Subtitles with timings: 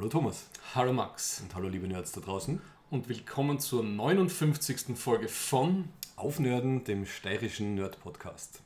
[0.00, 0.48] Hallo Thomas.
[0.74, 1.42] Hallo Max.
[1.42, 2.58] Und hallo liebe Nerds da draußen.
[2.88, 4.96] Und willkommen zur 59.
[4.96, 8.62] Folge von Aufnörden, dem steirischen Nerd-Podcast.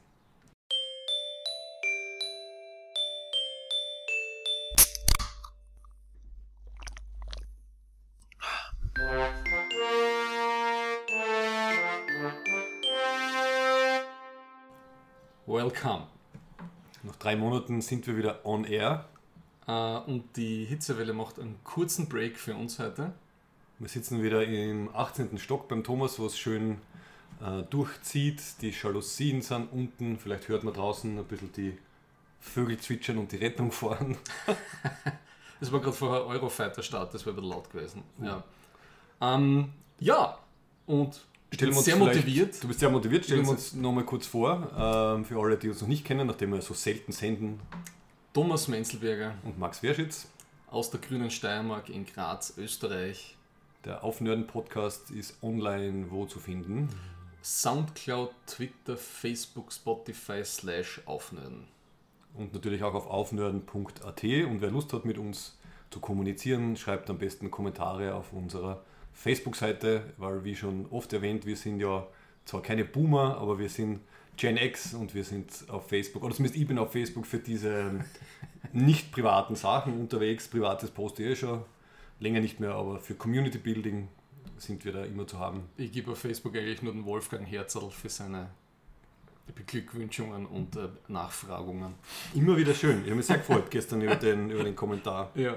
[15.47, 16.07] Welcome.
[17.03, 19.09] Nach drei Monaten sind wir wieder on air.
[19.67, 23.13] Äh, und die Hitzewelle macht einen kurzen Break für uns heute.
[23.79, 25.39] Wir sitzen wieder im 18.
[25.39, 26.79] Stock beim Thomas, wo es schön
[27.41, 28.41] äh, durchzieht.
[28.61, 30.19] Die Jalousien sind unten.
[30.19, 31.77] Vielleicht hört man draußen ein bisschen die
[32.41, 34.17] Vögel zwitschern und die Rettung fahren.
[35.61, 38.03] Das war gerade vorher Eurofighter-Start, das wäre ein bisschen laut gewesen.
[38.21, 38.43] Ja,
[39.21, 40.39] ähm, ja.
[40.85, 42.63] und ich bin sehr motiviert.
[42.63, 43.25] Du bist sehr motiviert.
[43.25, 46.53] Stellen wir uns nochmal kurz vor, ähm, für alle, die uns noch nicht kennen, nachdem
[46.53, 47.61] wir so selten senden.
[48.35, 50.29] Thomas Menzelberger und Max Werschitz
[50.69, 53.37] aus der Grünen Steiermark in Graz, Österreich.
[53.85, 56.89] Der Aufnörden-Podcast ist online wo zu finden?
[57.45, 61.69] Soundcloud, Twitter, Facebook, Spotify slash Aufnörden.
[62.35, 64.25] Und natürlich auch auf aufnörden.at.
[64.25, 65.57] Und wer Lust hat, mit uns
[65.91, 68.83] zu kommunizieren, schreibt am besten Kommentare auf unserer
[69.13, 72.05] Facebook-Seite, weil wie schon oft erwähnt, wir sind ja
[72.47, 74.01] zwar keine Boomer, aber wir sind
[74.37, 78.05] Gen X und wir sind auf Facebook, oder zumindest ich bin auf Facebook für diese
[78.73, 80.49] nicht privaten Sachen unterwegs.
[80.49, 81.63] Privates poste ich eh schon
[82.21, 84.09] länger nicht mehr, aber für Community Building
[84.57, 85.65] sind wir da immer zu haben.
[85.77, 88.51] Ich gebe auf Facebook eigentlich nur den Wolfgang Herzl für seine
[89.55, 91.95] Beglückwünschungen und äh, Nachfragungen.
[92.35, 93.01] Immer wieder schön.
[93.01, 95.31] Ich habe mich sehr gefreut gestern über den, über den Kommentar.
[95.35, 95.57] Ja.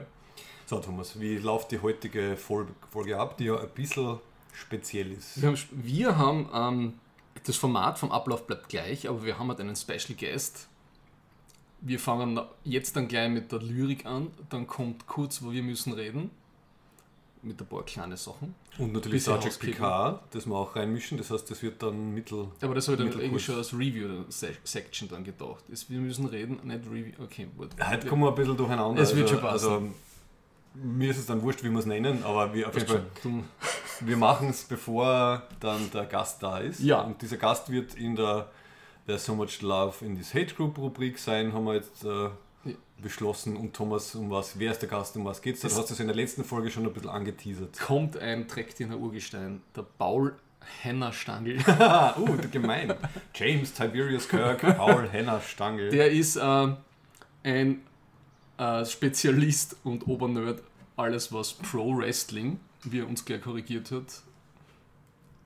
[0.65, 4.19] So, Thomas, wie läuft die heutige Folge ab, die ja ein bisschen
[4.51, 5.41] speziell ist?
[5.41, 6.93] Wir haben, wir haben ähm,
[7.45, 10.67] das Format vom Ablauf bleibt gleich, aber wir haben halt einen Special Guest.
[11.81, 15.93] Wir fangen jetzt dann gleich mit der Lyrik an, dann kommt kurz, wo wir müssen
[15.93, 16.31] reden
[17.43, 18.55] mit ein paar kleine Sachen.
[18.77, 22.47] Und natürlich Trek PK, das wir auch reinmischen, das heißt, das wird dann mittel.
[22.61, 25.63] Aber das habe ich dann eigentlich schon als Review-Section dann gedacht.
[25.87, 27.13] Wir müssen reden, nicht Review.
[27.23, 27.69] Okay, gut.
[27.83, 29.01] Heute kommen wir ein bisschen durcheinander.
[29.01, 29.71] Es wird also, schon passen.
[29.71, 29.93] Also,
[30.83, 33.05] mir ist es dann wurscht, wie wir es nennen, aber wir, auf jeden Fall,
[34.01, 36.79] wir machen es, bevor dann der Gast da ist.
[36.79, 37.01] Ja.
[37.01, 38.47] Und dieser Gast wird in der
[39.05, 42.29] There's So Much Love in this Hate Group Rubrik sein, haben wir jetzt äh,
[43.01, 43.55] beschlossen.
[43.55, 45.61] Und Thomas, um was, wer ist der Gast, um was geht es?
[45.61, 47.79] Du hast das in der letzten Folge schon ein bisschen angeteasert.
[47.79, 50.35] Kommt ein Trägtiner Urgestein, der Paul
[50.81, 51.57] Henner Stangl.
[52.17, 52.93] uh, gemein.
[53.33, 55.89] James Tiberius Kirk, Paul Henner Stangl.
[55.89, 56.67] Der ist äh,
[57.43, 57.81] ein
[58.57, 60.61] äh, Spezialist und Obernerd,
[60.97, 64.21] alles was Pro Wrestling, wie er uns gleich korrigiert hat.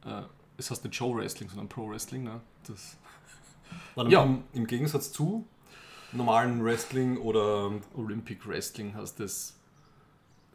[0.06, 0.25] Äh,
[0.57, 2.23] es heißt nicht Show Wrestling, sondern Pro Wrestling.
[2.23, 2.41] Ne?
[2.66, 2.97] Das
[3.95, 4.23] ja.
[4.23, 5.45] im, im Gegensatz zu
[6.11, 9.57] normalen Wrestling oder Olympic Wrestling heißt das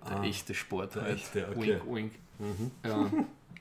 [0.09, 0.95] der ah, echte Sport.
[0.95, 1.17] Der halt.
[1.17, 1.81] echte, okay.
[1.87, 2.12] Wink, wink.
[2.39, 2.71] Mhm.
[2.85, 3.11] Ja.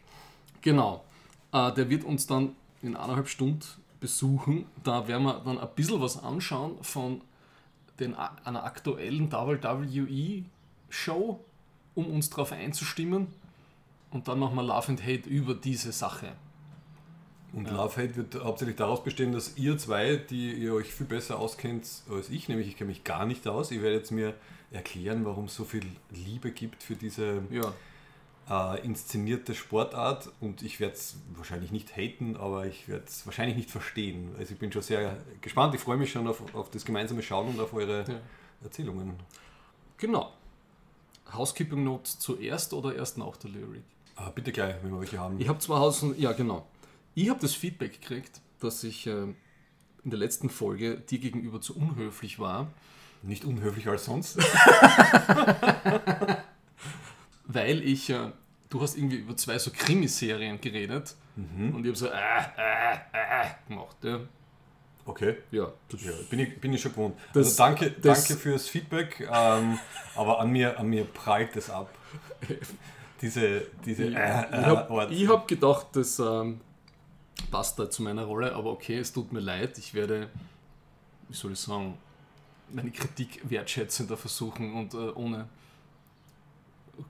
[0.61, 1.03] genau.
[1.51, 3.61] Äh, der wird uns dann in eineinhalb Stunden
[3.99, 4.65] besuchen.
[4.83, 7.21] Da werden wir dann ein bisschen was anschauen von
[7.99, 9.29] den, einer aktuellen
[10.95, 11.39] WWE-Show,
[11.95, 13.27] um uns darauf einzustimmen.
[14.11, 16.31] Und dann machen wir Love and Hate über diese Sache.
[17.53, 17.73] Und ja.
[17.73, 21.87] Love Hate wird hauptsächlich daraus bestehen, dass ihr zwei, die ihr euch viel besser auskennt
[22.09, 24.33] als ich, nämlich ich kenne mich gar nicht aus, ihr werdet mir
[24.71, 28.75] erklären, warum es so viel Liebe gibt für diese ja.
[28.75, 33.55] äh, inszenierte Sportart und ich werde es wahrscheinlich nicht haten, aber ich werde es wahrscheinlich
[33.55, 34.35] nicht verstehen.
[34.37, 37.49] Also ich bin schon sehr gespannt, ich freue mich schon auf, auf das gemeinsame Schauen
[37.49, 38.19] und auf eure ja.
[38.63, 39.13] Erzählungen.
[39.97, 40.33] Genau.
[41.33, 43.83] Housekeeping Notes zuerst oder erst nach der Lyric?
[44.15, 45.39] Ah, bitte gleich, wenn wir welche haben.
[45.39, 46.65] Ich habe zwei Haus, ja genau.
[47.15, 49.35] Ich habe das Feedback gekriegt, dass ich äh, in
[50.05, 52.71] der letzten Folge dir gegenüber zu unhöflich war.
[53.23, 54.37] Nicht unhöflicher als sonst.
[57.45, 58.31] Weil ich, äh,
[58.69, 61.75] du hast irgendwie über zwei so Krimiserien geredet mhm.
[61.75, 63.97] und ich habe so äh, äh, äh, gemacht.
[64.03, 64.19] Ja.
[65.05, 65.37] Okay.
[65.51, 65.71] Ja.
[65.97, 67.15] ja bin, ich, bin ich schon gewohnt.
[67.33, 69.77] Das, also danke, das, danke fürs Feedback, ähm,
[70.15, 71.89] aber an mir, an mir prallt es ab.
[73.21, 76.59] diese, diese ich, äh, äh, ich habe hab gedacht, dass ähm,
[77.51, 79.77] passt da zu meiner Rolle, aber okay, es tut mir leid.
[79.77, 80.29] Ich werde,
[81.29, 81.97] wie soll ich sagen,
[82.71, 85.47] meine Kritik wertschätzender versuchen und äh, ohne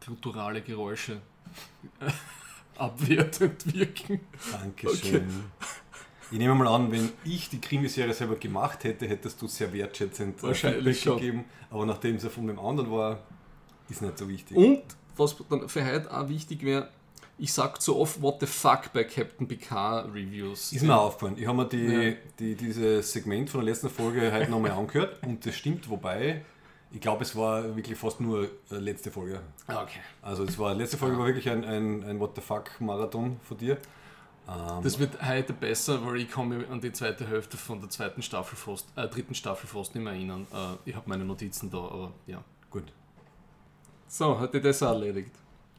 [0.02, 1.22] gluturale Geräusche
[2.78, 4.20] abwertend wirken.
[4.52, 5.16] Dankeschön.
[5.16, 5.65] Okay.
[6.31, 10.39] Ich nehme mal an, wenn ich die Krimiserie selber gemacht hätte, hättest du sehr wertschätzend
[10.39, 11.45] äh, Wahrscheinlich gegeben.
[11.69, 13.19] Aber nachdem es ja von dem anderen war,
[13.89, 14.57] ist nicht so wichtig.
[14.57, 14.83] Und
[15.16, 16.89] was dann für heute auch wichtig wäre,
[17.38, 20.72] ich sag zu oft What the fuck bei Captain Picard Reviews.
[20.72, 21.36] Ist mir aufgefallen.
[21.38, 22.13] Ich habe mir die, ja.
[22.39, 26.44] die, dieses Segment von der letzten Folge heute nochmal angehört und das stimmt, wobei
[26.92, 29.42] Ich glaube, es war wirklich fast nur äh, letzte Folge.
[29.68, 30.00] Ah, okay.
[30.22, 33.57] Also es war letzte Folge war wirklich ein, ein, ein What the fuck Marathon von
[33.57, 33.77] dir.
[34.48, 38.22] Ähm, das wird heute besser, weil ich komme an die zweite Hälfte von der zweiten
[38.22, 40.46] Staffel fast, äh, dritten Staffel fast nicht mehr erinnern.
[40.54, 42.44] Äh, ich habe meine Notizen da, aber ja.
[42.70, 42.94] Gut.
[44.08, 45.32] So, hat dir das erledigt?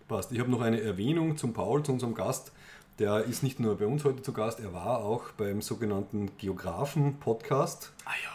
[0.08, 0.32] Passt.
[0.32, 2.52] Ich habe noch eine Erwähnung zum Paul, zu unserem Gast.
[2.98, 7.92] Der ist nicht nur bei uns heute zu Gast, er war auch beim sogenannten Geografen-Podcast.
[8.04, 8.30] Ah ja.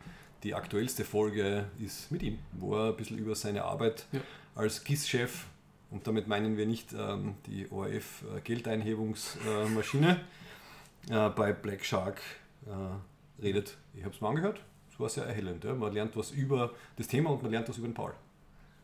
[0.42, 4.20] Die aktuellste Folge ist mit ihm, wo er ein bisschen über seine Arbeit ja.
[4.56, 5.44] als GIS-Chef,
[5.90, 10.20] und damit meinen wir nicht ähm, die ORF-Geldeinhebungsmaschine,
[11.10, 12.20] äh, äh, bei Black Shark
[12.66, 12.70] äh,
[13.42, 13.76] redet.
[13.94, 14.60] Ich habe es mal angehört,
[14.90, 15.64] es war sehr erhellend.
[15.64, 15.74] Ja?
[15.74, 18.12] Man lernt was über das Thema und man lernt was über den Paul.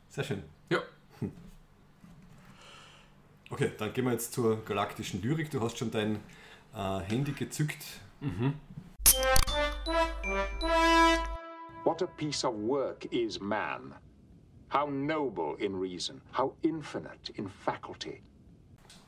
[0.09, 0.43] Sehr schön.
[0.71, 0.81] Ja.
[1.21, 1.33] Hm.
[3.51, 5.51] Okay, dann gehen wir jetzt zur galaktischen Lyrik.
[5.51, 6.17] Du hast schon dein
[6.75, 7.85] äh, Handy gezückt.
[8.21, 8.55] Mhm.
[11.85, 13.95] What a piece of work is man.
[14.73, 18.21] How noble in reason, how infinite in faculty.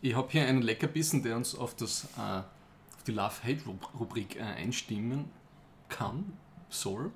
[0.00, 5.24] Ich habe hier einen Leckerbissen, der uns auf, das, äh, auf die Love-Hate-Rubrik äh, einstimmen
[5.88, 6.32] kann,
[6.68, 7.10] soll.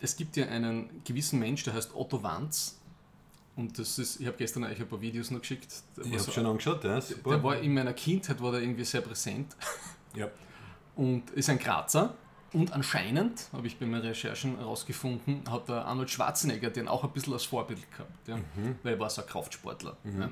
[0.00, 2.78] Es gibt ja einen gewissen Mensch, der heißt Otto Wanz,
[3.58, 5.66] und das ist, ich habe gestern euch ein paar Videos noch geschickt.
[5.96, 7.30] Ich habe so, schon angeschaut, ja, super.
[7.30, 9.56] Der war in meiner Kindheit war der irgendwie sehr präsent.
[10.14, 10.28] Ja.
[10.94, 12.14] Und ist ein Grazer.
[12.52, 17.10] Und anscheinend, habe ich bei meinen Recherchen herausgefunden, hat der Arnold Schwarzenegger den auch ein
[17.10, 18.28] bisschen als Vorbild gehabt.
[18.28, 18.36] Ja?
[18.36, 18.76] Mhm.
[18.84, 19.96] Weil er war so ein Kraftsportler.
[20.04, 20.20] Mhm.
[20.20, 20.30] Ja?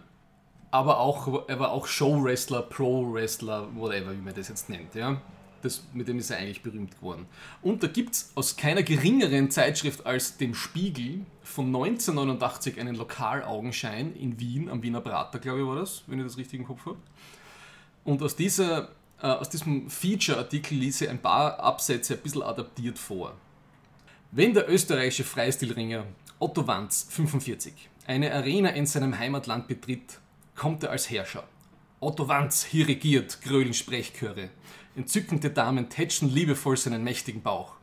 [0.70, 4.94] Aber auch, er war auch Show-Wrestler, Pro-Wrestler, whatever, wie man das jetzt nennt.
[4.94, 5.20] Ja?
[5.62, 7.26] Das, mit dem ist er eigentlich berühmt geworden.
[7.62, 14.14] Und da gibt es aus keiner geringeren Zeitschrift als dem Spiegel von 1989 einen Lokalaugenschein
[14.14, 16.86] in Wien, am Wiener Prater, glaube ich, war das, wenn ich das richtig im Kopf
[16.86, 16.98] habe.
[18.04, 22.98] Und aus, dieser, äh, aus diesem Feature-Artikel ließ er ein paar Absätze ein bisschen adaptiert
[22.98, 23.34] vor.
[24.30, 26.04] Wenn der österreichische Freistilringer
[26.38, 27.72] Otto Wanz, 45,
[28.06, 30.20] eine Arena in seinem Heimatland betritt,
[30.54, 31.44] kommt er als Herrscher.
[31.98, 34.50] Otto Wanz hier regiert, grölen Sprechchöre.
[34.96, 37.74] Entzückende Damen tätschen liebevoll seinen mächtigen Bauch.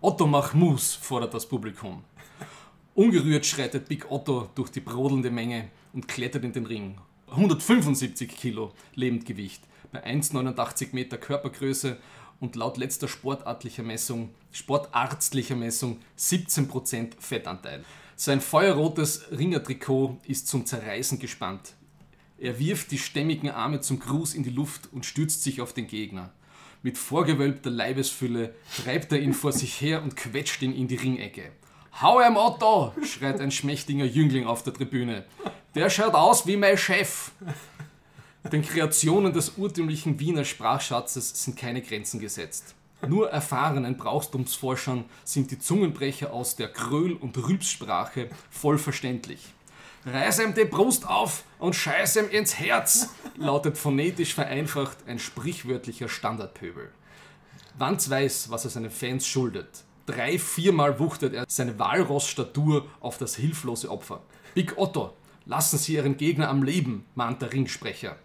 [0.00, 2.04] Otto mach Mus, fordert das Publikum.
[2.94, 6.96] Ungerührt schreitet Big Otto durch die brodelnde Menge und klettert in den Ring.
[7.28, 11.96] 175 Kilo Lebendgewicht bei 1,89 Meter Körpergröße
[12.38, 17.84] und laut letzter sportartlicher Messung, sportarztlicher Messung 17% Fettanteil.
[18.14, 21.74] Sein feuerrotes Ringertrikot ist zum Zerreißen gespannt.
[22.38, 25.88] Er wirft die stämmigen Arme zum Gruß in die Luft und stürzt sich auf den
[25.88, 26.32] Gegner.
[26.82, 31.52] Mit vorgewölbter Leibesfülle treibt er ihn vor sich her und quetscht ihn in die Ringecke.
[32.00, 32.94] Hau ihm Otto!
[33.04, 35.26] schreit ein schmächtiger Jüngling auf der Tribüne.
[35.74, 37.32] Der schaut aus wie mein Chef.
[38.50, 42.74] Den Kreationen des urtümlichen Wiener Sprachschatzes sind keine Grenzen gesetzt.
[43.06, 49.52] Nur erfahrenen Brauchtumsforschern sind die Zungenbrecher aus der Kröl- und Rülpssprache voll verständlich.
[50.06, 56.08] Reiß ihm die Brust auf und scheiß ihm ins Herz, lautet phonetisch vereinfacht ein sprichwörtlicher
[56.08, 56.90] Standardpöbel.
[57.76, 59.84] Wanz weiß, was er seinen Fans schuldet.
[60.06, 64.22] Drei, viermal wuchtet er seine Walrossstatur auf das hilflose Opfer.
[64.54, 65.12] Big Otto,
[65.44, 68.16] lassen Sie Ihren Gegner am Leben, mahnt der Ringsprecher.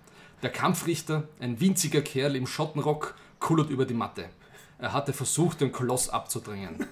[0.42, 4.30] Der Kampfrichter, ein winziger Kerl im Schottenrock, kullert über die Matte.
[4.78, 6.86] Er hatte versucht, den Koloss abzudrängen.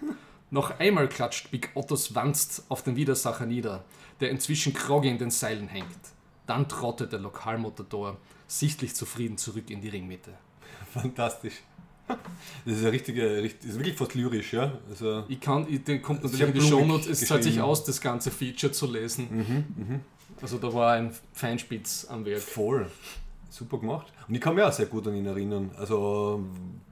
[0.54, 3.84] Noch einmal klatscht Big Ottos Wanst auf den Widersacher nieder
[4.20, 5.88] der inzwischen groggy in den Seilen hängt.
[6.46, 10.32] Dann trottet der Lokalmotador sichtlich zufrieden zurück in die Ringmitte.
[10.94, 11.56] Fantastisch.
[12.08, 14.78] Das ist ja richtige, das ist wirklich fast lyrisch, ja.
[14.88, 18.00] Also ich kann, ich, den kommt natürlich in die Shownotes, es zahlt sich aus, das
[18.00, 19.28] ganze Feature zu lesen.
[19.32, 20.00] Mhm, mh.
[20.40, 22.42] Also da war ein Feinspitz am Werk.
[22.42, 22.92] Voll.
[23.50, 24.14] Super gemacht.
[24.28, 25.72] Und ich kann mich auch sehr gut an ihn erinnern.
[25.78, 26.46] Also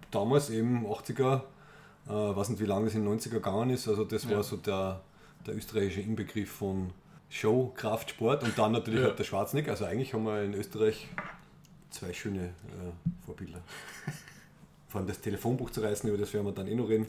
[0.09, 1.43] damals eben 80er,
[2.07, 4.31] äh, weiß nicht wie lange es in den 90er gegangen ist, also das ja.
[4.31, 5.01] war so der,
[5.45, 6.91] der österreichische Inbegriff von
[7.29, 9.07] Show, Kraft, Sport und dann natürlich ja.
[9.07, 9.71] halt der Schwarzenegger.
[9.71, 11.07] Also eigentlich haben wir in Österreich
[11.89, 13.61] zwei schöne äh, Vorbilder.
[14.89, 17.07] Vor allem das Telefonbuch zu reißen, über das werden wir dann eh noch reden,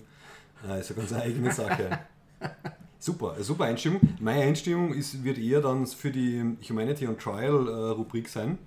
[0.69, 1.99] äh, ist eine ganz eigene Sache.
[3.03, 4.01] Super, super Einstimmung.
[4.21, 8.59] Meine Einstimmung ist, wird eher dann für die Humanity on Trial äh, Rubrik sein,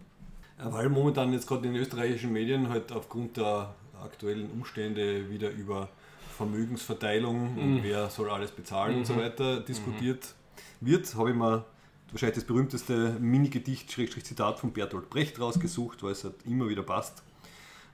[0.59, 5.51] äh, weil momentan jetzt gerade in den österreichischen Medien halt aufgrund der aktuellen Umstände wieder
[5.51, 5.87] über
[6.35, 7.59] Vermögensverteilung mhm.
[7.59, 8.99] und wer soll alles bezahlen mhm.
[8.99, 10.23] und so weiter diskutiert.
[10.23, 10.45] Mhm
[10.81, 11.65] wird, habe ich mir,
[12.11, 17.23] wahrscheinlich das berühmteste Mini-Gedicht, Zitat von Bertolt Brecht rausgesucht, weil es halt immer wieder passt.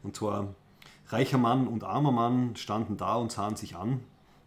[0.04, 0.54] Und zwar,
[1.08, 4.02] reicher Mann und armer Mann standen da und sahen sich an.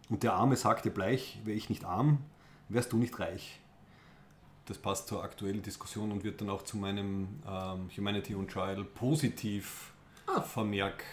[0.09, 2.19] Und der Arme sagte bleich, wäre ich nicht arm,
[2.69, 3.59] wärst du nicht reich.
[4.65, 8.83] Das passt zur aktuellen Diskussion und wird dann auch zu meinem ähm, Humanity on Trial
[8.83, 9.93] positiv
[10.27, 10.41] ah.
[10.41, 11.03] Vermerk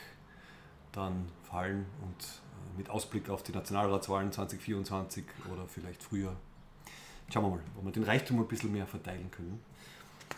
[0.93, 2.42] dann fallen und
[2.77, 6.35] mit Ausblick auf die Nationalratswahlen 2024 oder vielleicht früher.
[7.33, 9.61] Schauen wir mal, ob wir den Reichtum ein bisschen mehr verteilen können.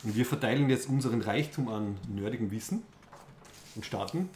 [0.03, 2.83] Und wir verteilen jetzt unseren Reichtum an nerdigem Wissen
[3.75, 4.29] und starten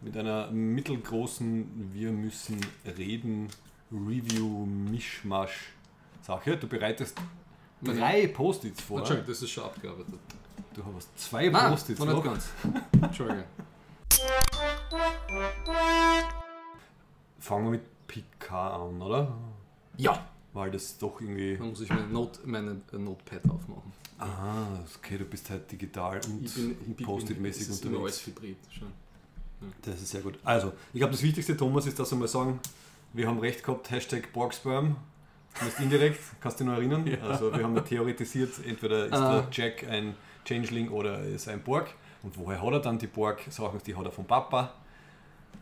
[0.00, 2.60] mit einer mittelgroßen Wir müssen
[2.96, 3.48] reden
[3.90, 5.72] Review Mischmasch
[6.22, 6.56] Sache.
[6.56, 7.18] Du bereitest
[7.82, 8.98] drei Post-its vor.
[8.98, 10.14] Entschuldigung, das ist schon abgearbeitet.
[10.74, 12.50] Du hast zwei Post-its ganz.
[13.02, 13.44] Entschuldigung.
[17.48, 19.34] Fangen wir mit PK an, oder?
[19.96, 20.22] Ja.
[20.52, 21.56] Weil das doch irgendwie.
[21.56, 23.90] Dann muss ich meine, Not, meine äh, Notepad aufmachen.
[24.18, 24.66] Ah,
[24.98, 26.44] okay, du bist halt digital und
[27.02, 27.84] Post-it-mäßig unterwegs.
[27.86, 28.88] Immer alles hybrid, schon.
[29.62, 29.66] Ja.
[29.80, 30.38] Das ist sehr gut.
[30.44, 32.60] Also, ich glaube, das Wichtigste, Thomas, ist, dass wir mal sagen,
[33.14, 34.96] wir haben recht gehabt, Hashtag Borgsperm.
[35.54, 37.06] Zumindest indirekt, kannst du dich noch erinnern?
[37.06, 37.18] Ja.
[37.20, 39.40] Also, wir haben ja theoretisiert, entweder ist ah.
[39.40, 40.14] der Jack ein
[40.44, 41.88] Changeling oder ist ein Borg.
[42.22, 43.80] Und woher hat er dann die Borg-Sachen?
[43.86, 44.74] Die hat er vom Papa.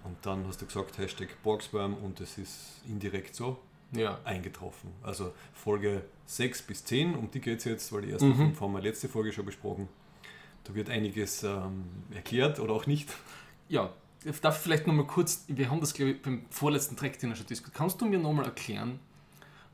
[0.05, 3.59] Und dann hast du gesagt, Hashtag Borgsperm und es ist indirekt so
[3.93, 4.19] ja.
[4.25, 4.91] eingetroffen.
[5.03, 8.37] Also Folge 6 bis 10, um die geht es jetzt, weil die ersten mhm.
[8.37, 9.89] fünf haben wir letzte Folge schon besprochen.
[10.65, 13.09] Da wird einiges ähm, erklärt oder auch nicht.
[13.69, 13.93] Ja,
[14.43, 17.75] darf ich vielleicht nochmal kurz, wir haben das glaube ich beim vorletzten Track schon diskutiert.
[17.75, 18.99] Kannst du mir nochmal erklären,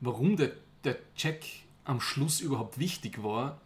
[0.01, 0.51] warum der,
[0.83, 1.45] der Check
[1.85, 3.59] am Schluss überhaupt wichtig war,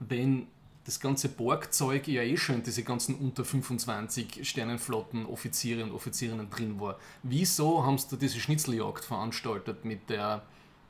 [0.00, 0.46] wenn
[0.84, 6.78] das ganze Borgzeug ja eh schon diese ganzen unter 25 Sternenflotten Offiziere und Offizierinnen drin
[6.78, 6.98] war.
[7.22, 10.42] Wieso haben sie da diese Schnitzeljagd veranstaltet mit der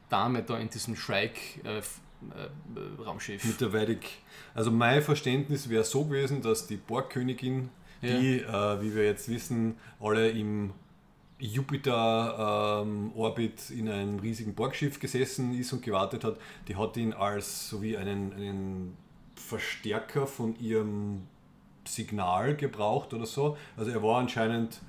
[0.08, 3.44] Dame da in diesem Shrike-Raumschiff?
[3.44, 4.08] Äh, äh, mit der Vedic.
[4.52, 7.70] Also mein Verständnis wäre so gewesen, dass die Borgkönigin,
[8.02, 8.18] ja.
[8.18, 10.72] die, äh, wie wir jetzt wissen, alle im
[11.38, 16.36] Jupiter-Orbit ähm, in einem riesigen Borgschiff gesessen ist und gewartet hat,
[16.66, 19.03] die hat ihn als so wie einen, einen
[19.36, 21.22] Verstärker von ihrem
[21.86, 23.56] Signal gebraucht oder so.
[23.76, 24.80] Also er war anscheinend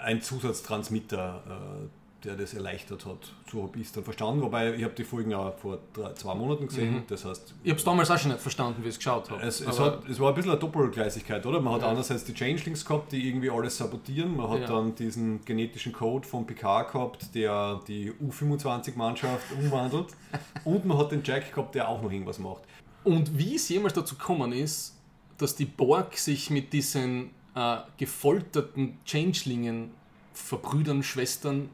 [0.00, 1.88] ein Zusatztransmitter, äh,
[2.24, 3.32] der das erleichtert hat.
[3.50, 4.40] So habe ich es dann verstanden.
[4.40, 6.94] Wobei ich habe die Folgen ja vor drei, zwei Monaten gesehen.
[6.94, 7.02] Mhm.
[7.06, 9.42] Das heißt, ich habe es damals auch schon nicht verstanden, wie ich es geschaut habe.
[9.42, 11.60] Es, es, hat, es war ein bisschen eine Doppelgleisigkeit, oder?
[11.60, 11.90] Man hat ja.
[11.90, 14.36] einerseits die Changelings gehabt, die irgendwie alles sabotieren.
[14.36, 14.66] Man hat ja.
[14.66, 20.08] dann diesen genetischen Code von Picard gehabt, der die U25-Mannschaft umwandelt.
[20.64, 22.62] Und man hat den Jack gehabt, der auch noch irgendwas macht.
[23.04, 24.96] Und wie es jemals dazu gekommen ist,
[25.38, 29.90] dass die Borg sich mit diesen äh, gefolterten Changelingen,
[30.32, 31.68] Verbrüdern, Schwestern,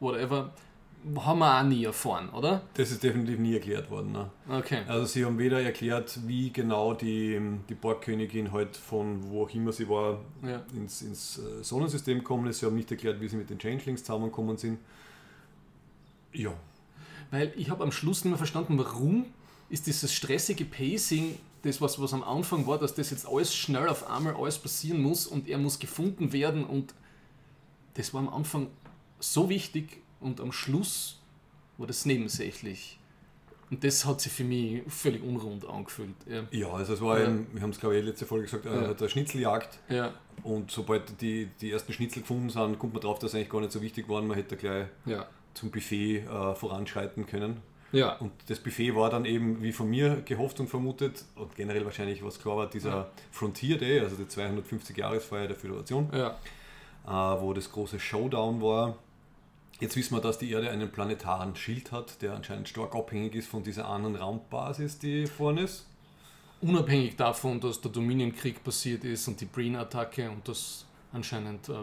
[0.00, 0.52] whatever,
[1.16, 2.62] haben wir auch nie erfahren, oder?
[2.74, 4.12] Das ist definitiv nie erklärt worden.
[4.12, 4.30] Ne?
[4.48, 4.82] Okay.
[4.86, 9.72] Also sie haben weder erklärt, wie genau die, die Borgkönigin halt von wo auch immer
[9.72, 10.62] sie war ja.
[10.74, 12.60] ins, ins äh, Sonnensystem gekommen ist.
[12.60, 14.78] Sie haben nicht erklärt, wie sie mit den Changelings zusammengekommen sind.
[16.32, 16.52] Ja.
[17.30, 19.26] Weil ich habe am Schluss nicht mehr verstanden, warum
[19.72, 23.88] ist dieses stressige Pacing, das was, was am Anfang war, dass das jetzt alles schnell
[23.88, 26.94] auf einmal alles passieren muss und er muss gefunden werden und
[27.94, 28.68] das war am Anfang
[29.18, 31.20] so wichtig und am Schluss
[31.78, 32.98] war das nebensächlich.
[33.70, 36.14] Und das hat sich für mich völlig unrund angefühlt.
[36.26, 37.28] Ja, ja also es war ja.
[37.28, 38.92] ein, wir haben es glaube ich letzte Folge gesagt, ja.
[38.92, 39.78] der Schnitzeljagd.
[39.88, 40.12] Ja.
[40.42, 43.62] Und sobald die, die ersten Schnitzel gefunden sind, kommt man drauf, dass es eigentlich gar
[43.62, 44.20] nicht so wichtig war.
[44.20, 45.26] Man hätte gleich ja.
[45.54, 47.62] zum Buffet äh, voranschreiten können.
[47.92, 48.16] Ja.
[48.16, 52.24] Und das Buffet war dann eben, wie von mir gehofft und vermutet, und generell wahrscheinlich,
[52.24, 53.10] was klar war, dieser ja.
[53.30, 56.30] Frontier Day, also die 250-Jahresfeier der Föderation, ja.
[57.06, 58.96] äh, wo das große Showdown war.
[59.78, 63.48] Jetzt wissen wir, dass die Erde einen planetaren Schild hat, der anscheinend stark abhängig ist
[63.48, 65.86] von dieser anderen Raumbasis, die vorne ist.
[66.60, 71.74] Unabhängig davon, dass der Dominienkrieg passiert ist und die Breen-Attacke und das anscheinend äh,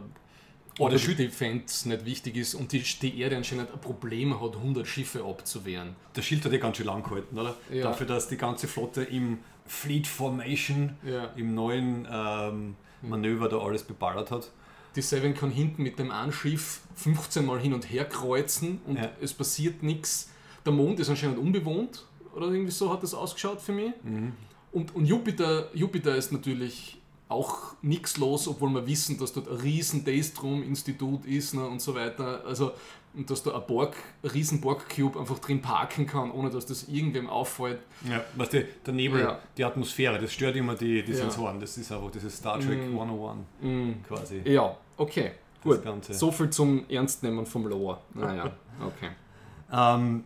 [0.80, 4.88] oder die Defense nicht wichtig ist und die, die Erde anscheinend ein Problem hat, 100
[4.88, 5.96] Schiffe abzuwehren.
[6.16, 7.56] Der Schild hat ja ganz schön lang gehalten, oder?
[7.72, 7.84] Ja.
[7.84, 11.26] Dafür, dass die ganze Flotte im Fleet Formation, ja.
[11.36, 14.52] im neuen ähm, Manöver da alles beballert hat.
[14.96, 18.98] Die Seven kann hinten mit dem einen Schiff 15 Mal hin und her kreuzen und
[18.98, 19.12] ja.
[19.22, 20.32] es passiert nichts.
[20.66, 22.06] Der Mond ist anscheinend unbewohnt,
[22.36, 23.92] oder irgendwie so hat das ausgeschaut für mich.
[24.04, 24.34] Mhm.
[24.72, 26.99] Und, und Jupiter, Jupiter ist natürlich
[27.30, 31.96] auch nichts los, obwohl wir wissen, dass dort ein riesen Daystrom-Institut ist ne, und so
[31.96, 32.44] weiter.
[32.46, 32.72] Also,
[33.14, 36.88] und dass da ein Borg, ein riesen Borg-Cube einfach drin parken kann, ohne dass das
[36.90, 37.80] irgendwem auffällt.
[38.08, 39.40] Ja, weißt du, der Nebel, ja.
[39.58, 41.18] die Atmosphäre, das stört immer die, die ja.
[41.20, 41.60] Sensoren.
[41.60, 43.00] Das ist einfach dieses Star Trek mm.
[43.00, 43.92] 101 mm.
[44.08, 44.42] quasi.
[44.46, 45.32] Ja, okay.
[45.64, 45.82] Gut.
[46.10, 48.00] So viel zum Ernstnehmen vom Lore.
[48.14, 49.10] Naja, okay.
[49.72, 50.24] ähm,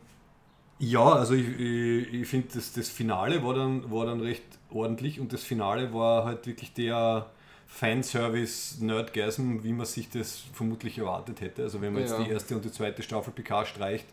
[0.79, 5.19] Ja, also ich, ich, ich finde, das, das Finale war dann, war dann recht ordentlich
[5.19, 7.29] und das Finale war halt wirklich der
[7.67, 11.63] Fanservice Nerdgasm, wie man sich das vermutlich erwartet hätte.
[11.63, 12.23] Also wenn man jetzt Ja.
[12.23, 14.05] die erste und die zweite Staffel PK streicht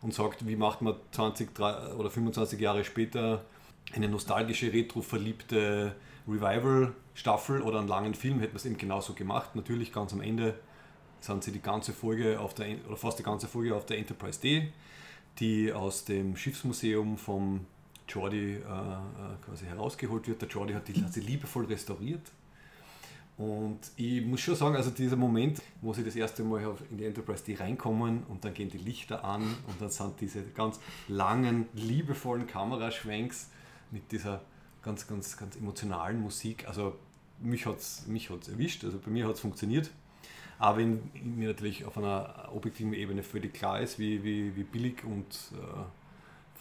[0.00, 3.44] und sagt, wie macht man 20 drei- oder 25 Jahre später
[3.94, 5.94] eine nostalgische, retro-verliebte
[6.28, 9.54] Revival-Staffel oder einen langen Film, hätte man es eben genauso gemacht.
[9.54, 10.54] Natürlich ganz am Ende
[11.20, 14.40] sind sie die ganze Folge auf der, oder fast die ganze Folge auf der Enterprise
[14.40, 14.72] D,
[15.38, 17.66] die aus dem Schiffsmuseum vom
[18.12, 18.60] Jordi äh, äh,
[19.44, 20.42] quasi herausgeholt wird.
[20.42, 22.30] Der Jordi hat, die, sie liebevoll restauriert.
[23.38, 27.06] Und ich muss schon sagen, also dieser Moment, wo sie das erste Mal in die
[27.06, 30.78] Enterprise D reinkommen und dann gehen die Lichter an und dann sind diese ganz
[31.08, 33.48] langen, liebevollen Kameraschwenks
[33.90, 34.42] mit dieser
[34.82, 36.68] ganz, ganz, ganz emotionalen Musik.
[36.68, 36.96] Also
[37.40, 39.90] mich hat es mich hat's erwischt, also bei mir hat es funktioniert.
[40.58, 45.02] Aber wenn mir natürlich auf einer objektiven Ebene völlig klar ist, wie, wie, wie billig
[45.04, 45.84] und äh,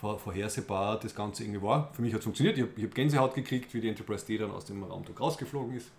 [0.02, 1.94] vor, vorhersehbar das Ganze irgendwie war.
[1.94, 2.58] Für mich hat es funktioniert.
[2.58, 5.92] Ich habe hab Gänsehaut gekriegt, wie die Enterprise D dann aus dem Raumtag rausgeflogen ist.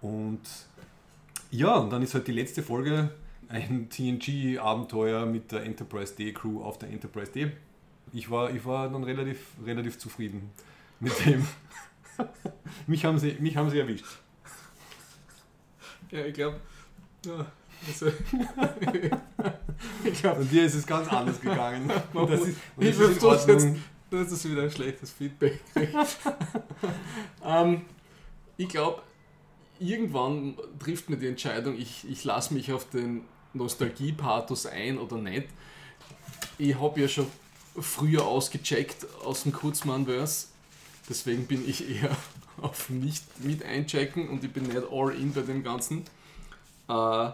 [0.00, 0.42] Und
[1.50, 3.10] ja, und dann ist halt die letzte Folge
[3.48, 7.50] ein TNG-Abenteuer mit der Enterprise D-Crew auf der Enterprise D.
[8.12, 10.50] Ich war, ich war dann relativ, relativ zufrieden
[11.00, 11.44] mit dem.
[12.86, 14.06] mich, haben sie, mich haben sie erwischt.
[16.12, 16.60] Ja, ich glaube.
[20.22, 21.90] Ja, also, Und dir ist es ganz anders gegangen.
[22.12, 23.68] Und das ist, und Ich versuch's jetzt.
[24.10, 25.94] Dass es wieder ein schlechtes Feedback kriegt.
[27.44, 27.82] ähm,
[28.56, 29.02] ich glaube,
[29.80, 35.48] irgendwann trifft mir die Entscheidung, ich, ich lasse mich auf den Nostalgie-Pathos ein oder nicht.
[36.56, 37.26] Ich habe ja schon
[37.78, 40.48] früher ausgecheckt aus dem Kurzmann-Verse,
[41.08, 42.16] deswegen bin ich eher
[42.60, 46.04] auf nicht mit einchecken und ich bin nicht all in bei dem Ganzen.
[46.88, 47.30] Äh,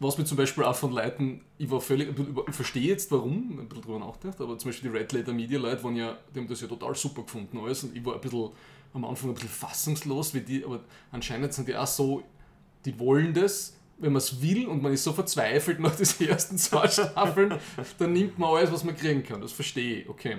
[0.00, 2.08] was mir zum Beispiel auch von Leuten, ich war völlig,
[2.48, 5.58] ich verstehe jetzt warum, ein bisschen drüber nachgedacht, aber zum Beispiel die Red Letter Media
[5.58, 8.20] Leute waren ja, die haben das ja total super gefunden alles und ich war ein
[8.20, 8.48] bisschen
[8.94, 10.80] am Anfang ein bisschen fassungslos, wie die, aber
[11.12, 12.22] anscheinend sind die auch so,
[12.86, 16.56] die wollen das, wenn man es will und man ist so verzweifelt nach diesen ersten
[16.56, 17.54] zwei Staffeln,
[17.98, 19.42] dann nimmt man alles, was man kriegen kann.
[19.42, 20.38] Das verstehe ich, okay.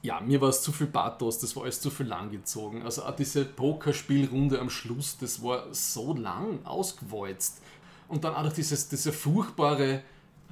[0.00, 2.82] Ja, mir war es zu viel Pathos, das war alles zu viel langgezogen.
[2.82, 7.60] Also auch diese Pokerspielrunde am Schluss, das war so lang ausgewalzt.
[8.08, 10.02] Und dann auch noch dieses, dieser furchtbare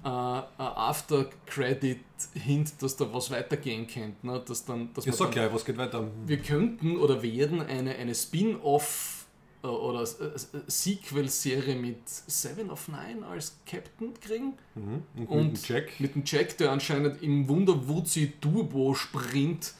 [0.04, 4.26] äh, After-Credit-Hint, dass da was weitergehen könnte.
[4.26, 4.42] Ne?
[4.46, 6.08] Dass dann, dass Ja, man sag gleich, was geht weiter?
[6.26, 9.26] wir könnten oder werden eine, eine Spin-off
[9.62, 14.54] äh, oder äh, äh, Sequel-Serie mit Seven of Nine als Captain kriegen.
[14.74, 15.02] Mhm.
[15.16, 16.00] Und, Und mit dem Jack.
[16.00, 19.74] Mit dem Jack, der anscheinend im Wunderwuzi Turbo-Sprint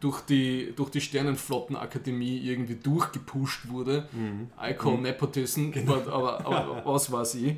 [0.00, 4.08] durch die, durch die Sternenflottenakademie irgendwie durchgepusht wurde.
[4.60, 7.56] I call Nepotism, but, aber, aber was weiß ich.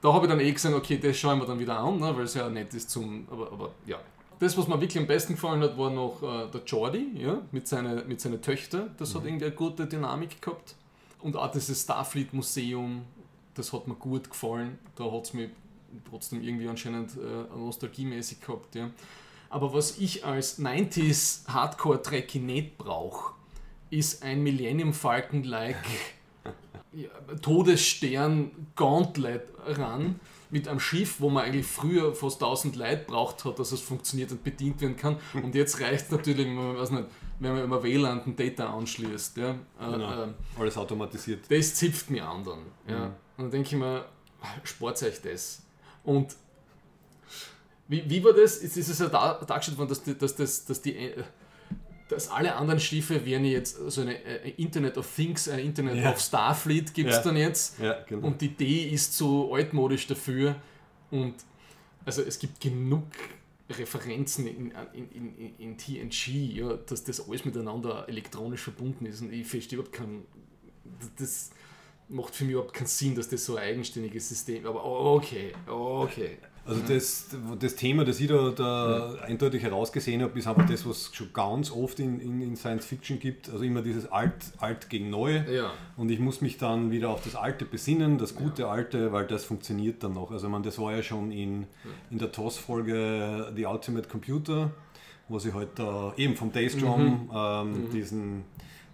[0.00, 2.24] Da habe ich dann eh gesagt, okay, das schauen wir dann wieder an, ne, weil
[2.24, 3.26] es ja nett ist zum.
[3.30, 3.98] Aber, aber ja.
[4.40, 7.66] Das, was mir wirklich am besten gefallen hat, war noch äh, der Jordi, ja, mit
[7.66, 8.90] seinen mit seine Töchtern.
[8.96, 10.76] Das hat irgendwie eine gute Dynamik gehabt.
[11.20, 13.02] Und auch dieses Starfleet-Museum,
[13.54, 14.78] das hat mir gut gefallen.
[14.94, 15.50] Da hat es mich
[16.08, 18.76] trotzdem irgendwie anscheinend äh, nostalgiemäßig gehabt.
[18.76, 18.90] Ja.
[19.50, 23.34] Aber was ich als 90s Hardcore-Trekkie nicht brauche,
[23.90, 25.76] ist ein Millennium Falcon-like
[26.92, 27.08] ja,
[27.40, 33.58] Todesstern Gauntlet ran mit einem Schiff, wo man eigentlich früher fast 1000 Leute braucht hat,
[33.58, 35.16] dass es funktioniert und bedient werden kann.
[35.34, 37.04] Und jetzt reicht es natürlich, wenn man, weiß nicht,
[37.40, 39.36] wenn man immer WLAN und Data anschließt.
[39.36, 39.50] Ja.
[39.50, 40.24] Äh, Genau.
[40.24, 41.44] äh, Alles automatisiert.
[41.50, 42.58] das zipft mir an dann.
[42.88, 43.04] Ja.
[43.06, 43.12] Und
[43.44, 44.06] dann denke ich mir,
[44.64, 45.62] spart euch das.
[46.02, 46.34] Und
[47.88, 48.62] wie, wie war das?
[48.62, 51.22] Jetzt ist es ja da, dargestellt worden, dass, die, dass, das, dass, die, äh,
[52.08, 56.12] dass alle anderen Schiffe wären jetzt so eine äh, Internet of Things, ein Internet Ja.
[56.12, 57.22] of Starfleet gibt es Ja.
[57.22, 57.78] dann jetzt.
[57.78, 58.26] Ja, genau.
[58.26, 60.56] Und die Idee ist so altmodisch dafür.
[61.10, 61.34] Und
[62.04, 63.04] also es gibt genug
[63.70, 69.20] Referenzen in, in, in, in, TNG, ja, dass das alles miteinander elektronisch verbunden ist.
[69.20, 70.24] Und ich verstehe überhaupt keinen.
[71.18, 71.50] Das
[72.08, 76.38] macht für mich überhaupt keinen Sinn, dass das so ein eigenständiges System Aber okay, okay.
[76.68, 77.28] Also das,
[77.58, 81.32] das Thema, das ich da, da eindeutig herausgesehen habe, ist einfach das, was es schon
[81.32, 83.48] ganz oft in, in, in Science Fiction gibt.
[83.48, 85.36] Also immer dieses Alt, Alt gegen Neu.
[85.50, 85.72] Ja.
[85.96, 89.44] Und ich muss mich dann wieder auf das Alte besinnen, das gute Alte, weil das
[89.44, 90.30] funktioniert dann noch.
[90.30, 91.66] Also man, das war ja schon in,
[92.10, 94.70] in der TOS-Folge The Ultimate Computer,
[95.28, 98.44] wo sie halt da eben vom Daystrom ähm, diesen,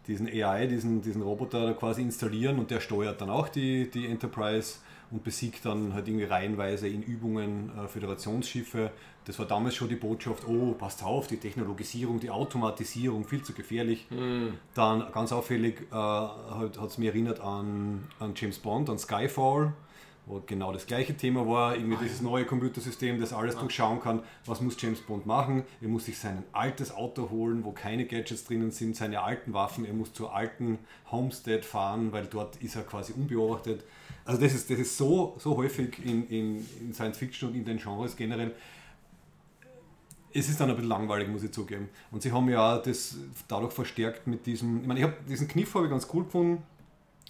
[0.07, 4.07] diesen AI, diesen, diesen Roboter da quasi installieren und der steuert dann auch die, die
[4.07, 4.77] Enterprise
[5.15, 8.91] und besiegt dann halt irgendwie reihenweise in Übungen äh, Föderationsschiffe.
[9.27, 13.53] Das war damals schon die Botschaft, oh, passt auf, die Technologisierung, die Automatisierung, viel zu
[13.53, 14.09] gefährlich.
[14.75, 19.73] Dann ganz auffällig äh, hat es mich erinnert an, an James Bond, an Skyfall,
[20.27, 24.61] wo genau das gleiche Thema war, irgendwie dieses neue Computersystem, das alles durchschauen kann, was
[24.61, 28.73] muss James Bond machen, er muss sich sein altes Auto holen, wo keine Gadgets drinnen
[28.73, 30.79] sind, seine alten Waffen, er muss zur alten
[31.13, 33.85] Homestead fahren, weil dort ist er quasi unbeobachtet.
[34.25, 37.65] Also das ist, das ist so, so häufig in, in, in Science Fiction und in
[37.65, 38.55] den Genres generell.
[40.33, 41.89] Es ist dann ein bisschen langweilig, muss ich zugeben.
[42.11, 45.75] Und sie haben ja das dadurch verstärkt mit diesem, ich meine, ich habe diesen Kniff
[45.75, 46.63] habe ich ganz cool gefunden,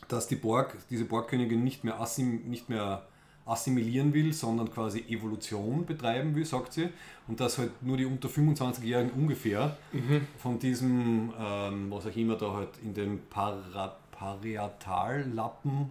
[0.09, 3.07] dass die Borg, diese Borgkönigin nicht mehr, assim, nicht mehr
[3.47, 6.89] assimilieren will, sondern quasi Evolution betreiben will, sagt sie.
[7.29, 10.27] Und dass halt nur die unter 25-Jährigen ungefähr Mhm.
[10.39, 15.91] von diesem, ähm, was auch immer da halt in den Para Parietallappen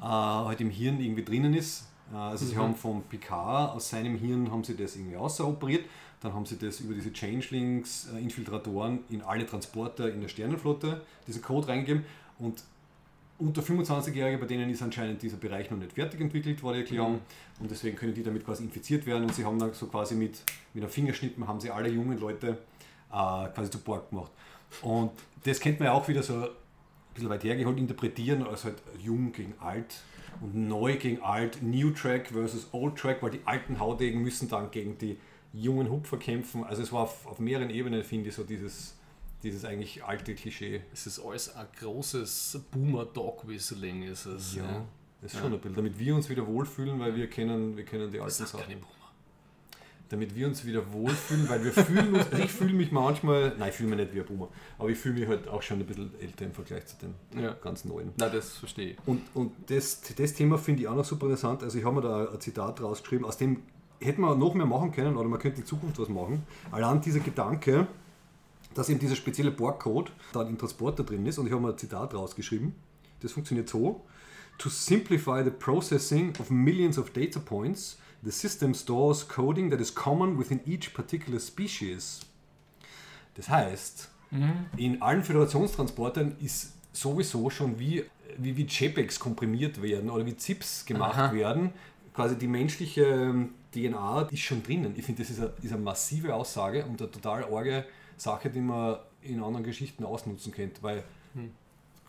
[0.00, 1.88] äh, halt im Hirn irgendwie drinnen ist.
[2.12, 2.60] Äh, also sie Mhm.
[2.60, 5.84] haben vom Picard aus seinem Hirn haben sie das irgendwie außeroperiert,
[6.20, 11.02] dann haben sie das über diese Changelings, äh, Infiltratoren in alle Transporter in der Sternenflotte,
[11.26, 12.04] diesen Code reingegeben
[12.38, 12.62] und
[13.38, 17.14] unter 25-Jährige, bei denen ist anscheinend dieser Bereich noch nicht fertig entwickelt, war die Erklärung.
[17.14, 17.20] Mhm.
[17.60, 19.22] Und deswegen können die damit quasi infiziert werden.
[19.24, 20.42] Und sie haben dann so quasi mit,
[20.74, 22.52] mit einem Fingerschnippen haben sie alle jungen Leute äh,
[23.10, 24.30] quasi zu Borg gemacht.
[24.82, 26.48] Und das kennt man ja auch wieder so
[27.14, 30.02] bisschen weit hergeholt interpretieren, als halt jung gegen alt
[30.40, 34.70] und neu gegen alt, New Track versus Old Track, weil die alten Haudegen müssen dann
[34.70, 35.18] gegen die
[35.52, 36.64] jungen Hupfer kämpfen.
[36.64, 38.94] Also es war auf, auf mehreren Ebenen, finde ich, so dieses,
[39.42, 40.82] dieses eigentlich alte Klischee.
[40.92, 44.54] Es ist alles ein großes Boomer-Dog-Whistling, ist es.
[44.54, 44.84] Ja,
[45.20, 45.42] das ist Ja.
[45.44, 45.74] schon ein bisschen.
[45.76, 48.64] Damit wir uns wieder wohlfühlen, weil wir kennen, wir kennen die alten Sachen.
[50.10, 53.68] Damit wir uns wieder wohlfühlen, weil wir fühlen uns, also ich fühle mich manchmal, nein,
[53.70, 55.86] ich fühle mich nicht wie ein Boomer, aber ich fühle mich halt auch schon ein
[55.86, 57.52] bisschen älter im Vergleich zu den Ja.
[57.62, 58.10] ganz neuen.
[58.16, 58.98] Nein, das verstehe ich.
[59.06, 61.62] Und, und das, das Thema finde ich auch noch super interessant.
[61.62, 63.62] Also ich habe mir da ein Zitat rausgeschrieben, aus dem
[64.00, 66.42] hätten wir noch mehr machen können oder man könnte in Zukunft was machen.
[66.72, 67.86] Allein dieser Gedanke,
[68.74, 71.78] dass eben dieser spezielle Borg-Code dann im Transporter drin ist und ich habe mir ein
[71.78, 72.74] Zitat rausgeschrieben.
[73.20, 74.04] Das funktioniert so.
[74.58, 79.94] To simplify the processing of millions of data points, the system stores coding that is
[79.94, 82.20] common within each particular species.
[83.34, 84.10] Das heißt,
[84.76, 88.04] in allen Föderationstransportern ist sowieso schon wie,
[88.38, 91.32] wie, wie JPEGs komprimiert werden oder wie ZIPs gemacht Aha.
[91.32, 91.72] werden.
[92.14, 94.94] Quasi die menschliche ähm, DNA ist schon drinnen.
[94.96, 97.84] Ich finde, das ist eine, ist eine massive Aussage und eine total arge
[98.16, 101.04] Sache, die man in anderen Geschichten ausnutzen könnte, weil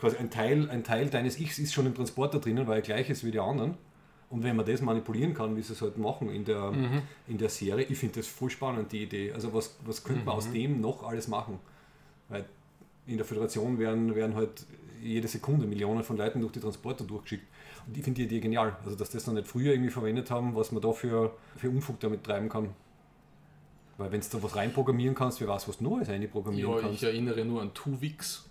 [0.02, 3.10] quasi ein Teil, ein Teil deines Ichs ist schon im Transporter drinnen, weil er gleich
[3.10, 3.76] ist wie die anderen.
[4.32, 6.74] Und wenn man das manipulieren kann, wie sie es halt machen in der,
[7.28, 9.34] in der Serie, ich finde das voll spannend, die Idee.
[9.34, 11.60] Also was, was könnte man aus dem noch alles machen?
[12.30, 12.46] Weil
[13.08, 14.65] in der Föderation werden, werden halt
[15.04, 17.46] jede Sekunde Millionen von Leuten durch die Transporter durchgeschickt.
[17.88, 18.78] Und ich finde die Idee genial.
[18.86, 22.00] Also dass das noch nicht früher irgendwie verwendet haben, was man da für, für Unfug
[22.00, 22.70] damit treiben kann.
[23.98, 26.96] Weil wenn du da was reinprogrammieren kannst, wer weiß, was du Neues einprogrammieren Ja, kannst.
[26.96, 28.48] ich erinnere nur an Tuvix.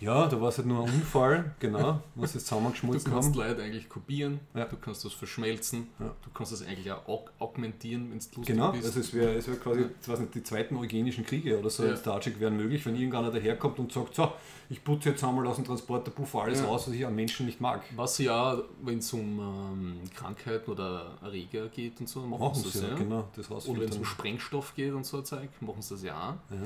[0.00, 3.34] Ja, da war es halt nur ein Unfall, genau, was sie Du zusammengeschmolzen kannst haben.
[3.34, 4.64] Leute eigentlich kopieren, Ja.
[4.64, 6.06] du kannst das verschmelzen, Ja.
[6.24, 8.86] du kannst das eigentlich auch aug augmentieren, wenn du lustig Genau, bist.
[8.86, 11.84] also es wäre es wär quasi, ich weiß nicht, die zweiten eugenischen Kriege oder so
[11.84, 11.90] Ja.
[11.90, 14.32] in Star Trek wären möglich, wenn irgendeiner daherkommt und sagt, so,
[14.70, 17.60] ich putze jetzt einmal aus dem Transporter, puffe alles raus, was ich an Menschen nicht
[17.60, 17.82] mag.
[17.94, 22.62] Was ja, wenn es um ähm, Krankheiten oder Erreger geht und so, machen, Machen sie
[22.70, 25.82] das ja, genau, das Oder wenn es um Sprengstoff geht und so ein Zeug, machen
[25.82, 26.56] sie das ja Ja.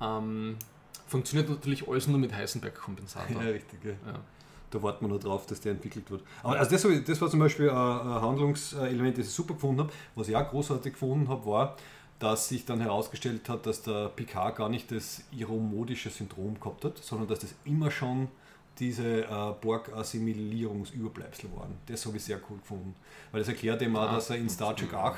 [0.00, 0.18] auch.
[0.18, 0.56] Ähm,
[1.12, 3.42] funktioniert natürlich alles nur mit Heisenberg-Kompensator.
[3.42, 3.90] Ja, richtig, ja.
[3.90, 4.18] Ja.
[4.70, 6.22] Da warten wir nur drauf, dass der entwickelt wird.
[6.42, 9.92] Aber also das, das war zum Beispiel ein, ein Handlungselement, das ich super gefunden habe.
[10.14, 11.76] Was ich auch großartig gefunden habe, war,
[12.18, 16.98] dass sich dann herausgestellt hat, dass der Picard gar nicht das iromodische Syndrom gehabt hat,
[16.98, 18.28] sondern dass das immer schon
[18.78, 21.74] diese äh, Borg-Assimilierungsüberbleibsel waren.
[21.86, 22.94] Das habe ich sehr cool gefunden.
[23.30, 25.16] Weil das erklärt ihm auch, Ah, dass er in Star Trek 8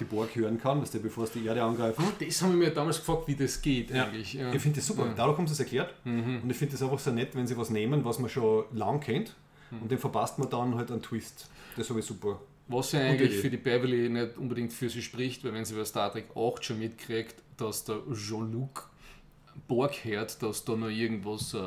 [0.00, 2.04] die Borg hören kann, dass der, bevor es die Erde angreifen.
[2.18, 4.04] Das haben wir mir damals gefragt, wie das geht Ja.
[4.04, 4.34] eigentlich.
[4.34, 4.52] Ja.
[4.52, 5.06] Ich finde das super.
[5.06, 5.12] Ja.
[5.14, 5.94] Dadurch haben sie es erklärt.
[6.04, 6.40] Mhm.
[6.42, 9.00] Und ich finde es einfach so nett, wenn sie was nehmen, was man schon lang
[9.00, 9.34] kennt.
[9.70, 9.82] Mhm.
[9.82, 11.48] Und den verpasst man dann halt einen Twist.
[11.76, 12.40] Das habe ich super.
[12.68, 15.84] Was ja eigentlich für die Beverly nicht unbedingt für sie spricht, weil wenn sie bei
[15.84, 18.88] Star Trek 8 schon mitkriegt, dass der Jean-Luc
[19.68, 21.58] Borg hört, dass da noch irgendwas äh,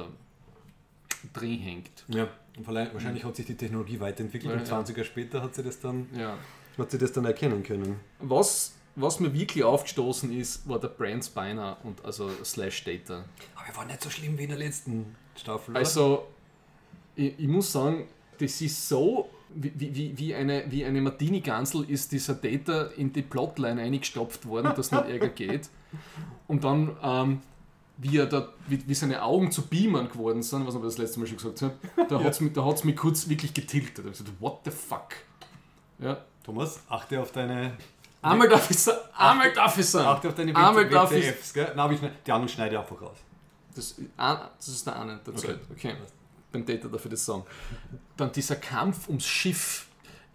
[1.34, 2.03] drin hängt.
[2.08, 2.27] Ja.
[2.58, 4.65] Und wahrscheinlich hat sich die Technologie weiterentwickelt Ja, und ja.
[4.65, 6.38] 20 Jahre später hat sie das dann, Ja.
[6.77, 7.99] hat sie das dann erkennen können.
[8.19, 13.25] Was, was mir wirklich aufgestoßen ist, war der Brand Spiner und also Slash Data.
[13.56, 15.71] Aber er war nicht so schlimm wie in der letzten Staffel.
[15.71, 15.80] oder?
[15.80, 16.27] Also,
[17.15, 18.08] ich, ich muss sagen,
[18.39, 23.13] das ist so, wie, wie- wie, wie eine, wie eine Martini-Gansel ist dieser Data in
[23.13, 25.69] die Plotline eingestopft worden, dass nicht Ärger geht.
[26.47, 27.41] Und dann, ähm,
[27.97, 31.19] wie, er da, wie, wie seine Augen zu Beamern geworden sind, was ich das letzte
[31.19, 31.73] Mal schon gesagt habe,
[32.10, 33.99] da hat es mich, mich kurz wirklich getiltet.
[33.99, 35.10] Da hab ich gesagt, what the fuck?
[35.99, 36.17] Ja.
[36.43, 37.77] Thomas, achte auf deine,
[38.21, 40.07] Einmal darf ich sagen, einmal darf ich sagen.
[40.07, 41.73] achte auf deine Einmal darf ich, WTFs, gell?
[41.75, 43.17] Nein, ich, die anderen schneide ich einfach raus.
[43.75, 45.60] Das, ah, das ist der eine der Zeit.
[45.71, 45.95] Okay.
[46.51, 47.43] Beim Data darf ich das sagen.
[48.15, 49.88] Dann dieser Kampf ums Schiff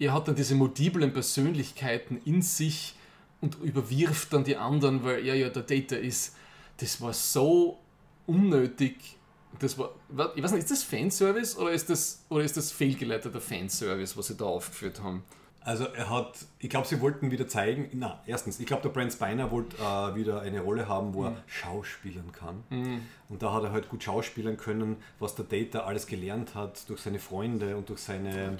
[0.02, 2.94] er hat dann diese multiplen Persönlichkeiten in sich
[3.40, 6.36] und überwirft dann die anderen, weil er ja der Data ist.
[6.78, 7.78] Das war so
[8.26, 9.18] unnötig.
[9.58, 9.90] Das war,
[10.34, 14.28] ich weiß nicht, ist das Fanservice oder ist das, oder ist das fehlgeleiteter Fanservice, was
[14.28, 15.24] sie da aufgeführt haben?
[15.64, 19.12] Also er hat, ich glaube, sie wollten wieder zeigen, na, erstens, ich glaube, der Brent
[19.12, 21.36] Spiner wollte äh, wieder eine Rolle haben, wo er mhm.
[21.46, 22.64] schauspielen kann.
[22.70, 23.02] Mhm.
[23.28, 27.00] Und da hat er halt gut schauspielen können, was der Data alles gelernt hat durch
[27.00, 28.56] seine Freunde und durch seine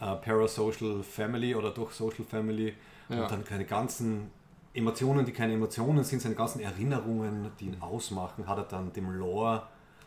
[0.00, 2.74] oh, äh, Parasocial Family oder durch Social Family.
[3.08, 3.22] Ja.
[3.22, 4.30] Und dann keine ganzen
[4.72, 9.10] Emotionen, die keine Emotionen sind, seine ganzen Erinnerungen, die ihn ausmachen, hat er dann dem
[9.10, 9.62] Lore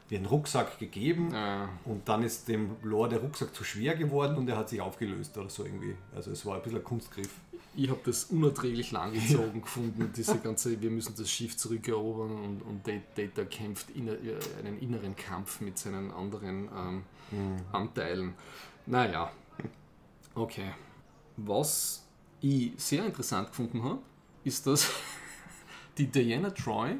[0.09, 1.69] wie einen Rucksack gegeben ja.
[1.85, 5.37] und dann ist dem Lore der Rucksack zu schwer geworden und er hat sich aufgelöst
[5.37, 5.95] oder so irgendwie.
[6.15, 7.29] Also es war ein bisschen ein Kunstgriff.
[7.75, 12.87] Ich habe das unerträglich langgezogen gefunden, diese ganze, wir müssen das Schiff zurückerobern und, und
[12.87, 14.15] Data kämpft inner,
[14.59, 17.55] einen inneren Kampf mit seinen anderen ähm, mhm.
[17.71, 18.33] Anteilen.
[18.85, 19.31] Naja,
[20.35, 20.71] okay.
[21.37, 22.05] Was
[22.41, 23.99] ich sehr interessant gefunden habe,
[24.43, 24.89] ist, dass
[25.97, 26.97] die Diana Troy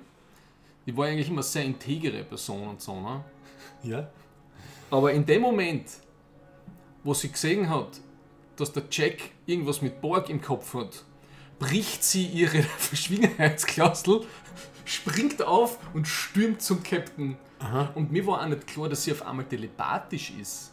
[0.86, 3.24] die war eigentlich immer sehr integere Person und so, ne?
[3.84, 4.10] Ja.
[4.90, 5.86] Aber in dem Moment,
[7.04, 8.00] wo sie gesehen hat,
[8.56, 11.04] dass der Jack irgendwas mit Borg im Kopf hat,
[11.58, 14.26] bricht sie ihre Verschwiegenheitsklausel,
[14.86, 17.38] springt auf und stürmt zum Captain.
[17.60, 17.92] Aha.
[17.96, 20.73] Und mir war auch nicht klar, dass sie auf einmal telepathisch ist.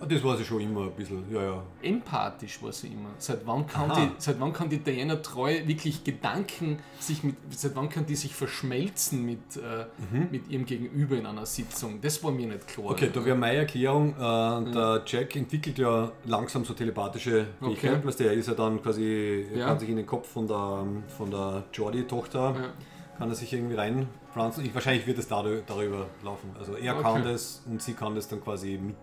[0.00, 1.62] Ah, das war sie schon immer ein bisschen, ja, ja.
[1.82, 3.10] Empathisch war sie immer.
[3.18, 7.76] Seit wann kann, die, seit wann kann die Diana Treu wirklich Gedanken sich mit, seit
[7.76, 10.28] wann kann die sich verschmelzen mit, äh, mhm.
[10.30, 12.00] mit ihrem Gegenüber in einer Sitzung?
[12.00, 12.92] Das war mir nicht klar.
[12.92, 14.60] Okay, da wäre meine Erklärung, äh, ja.
[14.60, 18.24] der Jack entwickelt ja langsam so telepathische Fähigkeiten, okay.
[18.24, 19.66] der ist ja dann quasi, ja.
[19.66, 22.72] kann sich in den Kopf von der, von der Jordi-Tochter, ja.
[23.18, 24.64] kann er sich irgendwie reinpflanzen.
[24.64, 26.54] Ich, wahrscheinlich wird es darüber, darüber laufen.
[26.58, 27.02] Also er okay.
[27.02, 28.96] kann das und sie kann das dann quasi mit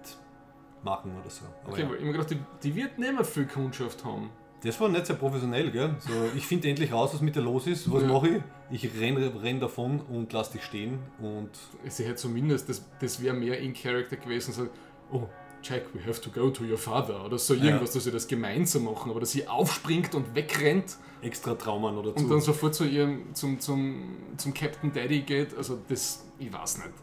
[0.84, 1.46] machen oder so.
[1.64, 1.94] Aber okay, ja.
[1.94, 4.30] ich mir gedacht, die, die wird nicht mehr viel Kundschaft haben.
[4.64, 5.96] Das war nicht sehr professionell, gell?
[6.00, 7.92] So, ich finde endlich raus, was mit dir los ist.
[7.92, 8.08] Was ja.
[8.08, 8.44] mache ich?
[8.70, 11.00] Ich renne renn davon und lass dich stehen.
[11.20, 11.52] Und
[11.88, 14.68] sie hätte zumindest, das, das wäre mehr in Character gewesen, so,
[15.12, 15.28] oh,
[15.62, 17.24] Jack, we have to go to your father.
[17.24, 17.96] Oder so irgendwas, ja.
[17.96, 19.12] dass sie das gemeinsam machen.
[19.12, 20.98] Aber dass sie aufspringt und wegrennt.
[21.22, 22.24] Extra Traumen oder so.
[22.24, 25.56] Und dann sofort zu ihrem, zum, zum, zum Captain Daddy geht.
[25.56, 26.94] Also das, ich weiß nicht.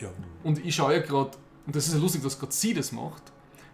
[0.00, 0.10] Ja.
[0.44, 1.30] Und ich schaue ja gerade
[1.66, 3.22] und das ist ja lustig, dass gerade sie das macht,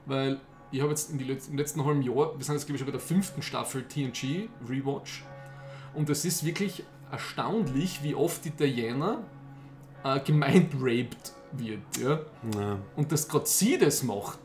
[0.07, 2.76] weil ich habe jetzt in die letzten, im letzten halben Jahr, wir sind jetzt glaube
[2.76, 5.24] ich schon bei der fünften Staffel TNG Rewatch
[5.94, 9.22] und es ist wirklich erstaunlich, wie oft die Diana
[10.02, 11.81] äh, gemeint raped wird.
[12.00, 12.20] Ja?
[12.59, 12.78] ja.
[12.96, 14.40] Und dass gerade sie das macht,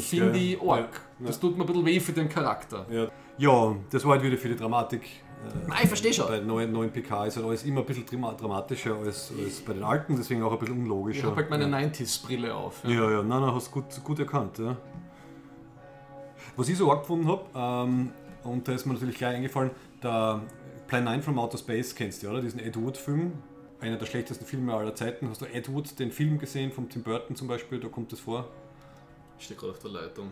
[0.00, 1.00] finde ich arg.
[1.18, 1.26] Ja.
[1.26, 2.86] Das tut mir ein bisschen weh für den Charakter.
[2.90, 5.02] Ja, ja das war halt wieder für die Dramatik
[5.66, 6.28] Nein, ich verstehe schon.
[6.28, 9.82] Bei neuen, neuen PK ist halt alles immer ein bisschen dramatischer als, als bei den
[9.82, 11.18] alten, deswegen auch ein bisschen unlogischer.
[11.18, 11.88] Ich habe halt meine ja.
[11.88, 12.82] 90s-Brille auf.
[12.84, 14.58] Ja, ja, ja nein, nein, hast du gut, gut erkannt.
[14.58, 14.76] Ja.
[16.56, 18.10] Was ich so arg gefunden habe, ähm,
[18.44, 19.70] und da ist mir natürlich gleich eingefallen,
[20.02, 20.42] der
[20.86, 22.42] Plan 9 from Outer Space kennst du, oder?
[22.42, 23.32] Diesen Ed Wood-Film.
[23.80, 25.28] Einer der schlechtesten Filme aller Zeiten.
[25.28, 27.80] Hast du Ed Wood, den Film gesehen, von Tim Burton zum Beispiel?
[27.80, 28.48] Da kommt das vor.
[29.38, 30.30] Ich stehe gerade auf der Leitung.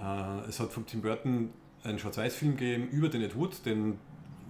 [0.00, 1.50] Äh, es hat von Tim Burton
[1.84, 3.98] einen Schwarz-Weiß-Film gegeben über den Ed Wood, den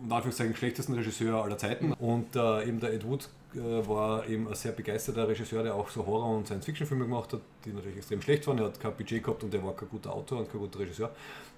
[0.05, 1.93] in Anführungszeichen schlechtesten Regisseur aller Zeiten.
[1.93, 5.89] Und äh, eben der Ed Wood äh, war eben ein sehr begeisterter Regisseur, der auch
[5.89, 8.59] so Horror- und Science-Fiction-Filme gemacht hat, die natürlich extrem schlecht waren.
[8.59, 11.11] Er hat kein Budget gehabt und er war kein guter Autor und kein guter Regisseur.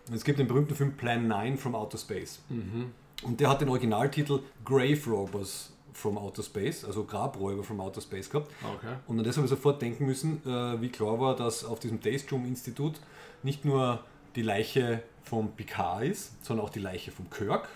[0.08, 2.40] Und es gibt den berühmten Film Plan 9 from Outer Space.
[2.48, 2.92] Mhm.
[3.22, 8.28] Und der hat den Originaltitel Grave Robbers from Outer Space, also Grabräuber from Outer Space
[8.28, 8.50] gehabt.
[8.62, 8.94] Okay.
[9.06, 12.00] Und an das habe ich sofort denken müssen, äh, wie klar war, dass auf diesem
[12.00, 12.94] Daystrom-Institut
[13.42, 14.00] nicht nur
[14.34, 17.68] die Leiche vom Picard ist, sondern auch die Leiche vom Kirk,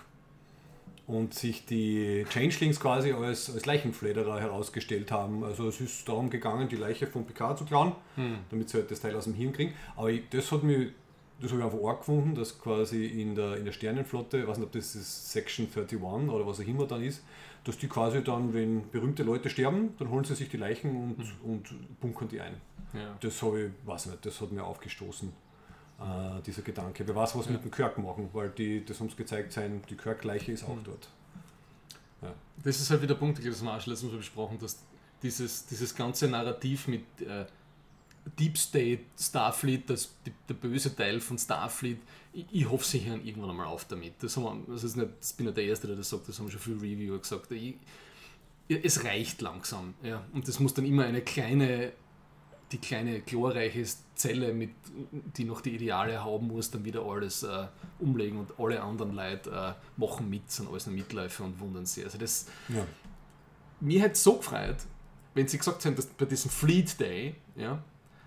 [1.09, 5.43] und sich die Changelings quasi als, als Leichenflederer herausgestellt haben.
[5.43, 8.41] Also es ist darum gegangen, die Leiche von Picard zu klauen, hm.
[8.51, 9.73] damit sie halt das Teil aus dem Hirn kriegen.
[9.97, 10.91] Aber ich, das hat mich,
[11.41, 14.59] das habe ich einfach arg gefunden, dass quasi in der, in der Sternenflotte, ich weiß
[14.59, 17.25] nicht, ob das ist Section 31 oder was auch immer dann ist,
[17.65, 21.25] dass die quasi dann, wenn berühmte Leute sterben, dann holen sie sich die Leichen und,
[21.25, 21.51] hm.
[21.51, 22.55] und bunkern die ein.
[22.93, 23.17] Ja.
[23.21, 25.33] Das habe ich, weiß nicht, das hat mir aufgestoßen
[25.99, 27.07] äh, dieser Gedanke.
[27.07, 27.53] Wer weiß, was ja.
[27.53, 30.85] mit dem Kirk machen, weil die, das uns gezeigt sein, die Kirk-Leiche ist auch mhm.
[30.85, 31.09] dort.
[32.23, 32.35] Ja.
[32.63, 34.79] Das ist halt wieder der Punkt, das haben wir letztens Mal besprochen, dass
[35.23, 37.47] dieses, dieses ganze Narrativ mit äh,
[38.39, 41.99] Deep State, Starfleet, das, die, der böse Teil von Starfleet,
[42.33, 44.15] ich, ich hoffe, sie hören irgendwann einmal auf damit.
[44.21, 46.39] Das, haben wir, das, ist nicht, das bin nicht der Erste, der das sagt, das
[46.39, 47.51] haben schon viele Reviewer gesagt.
[47.51, 47.75] Ich,
[48.69, 49.95] es reicht langsam.
[50.03, 50.25] Ja.
[50.33, 51.93] Und das muss dann immer eine kleine
[52.73, 54.71] die kleine glorreiche Zelle, mit,
[55.37, 57.67] die noch die Ideale haben muss, dann wieder alles äh,
[57.99, 62.05] umlegen und alle anderen Leute äh, machen mit, sind alles nur Mitläufer und wundern sich.
[62.05, 62.87] Also das, ja.
[63.81, 64.77] Mir hätte es so gefreut,
[65.35, 67.83] wenn sie gesagt hätten, dass bei diesem Fleet Day, ja,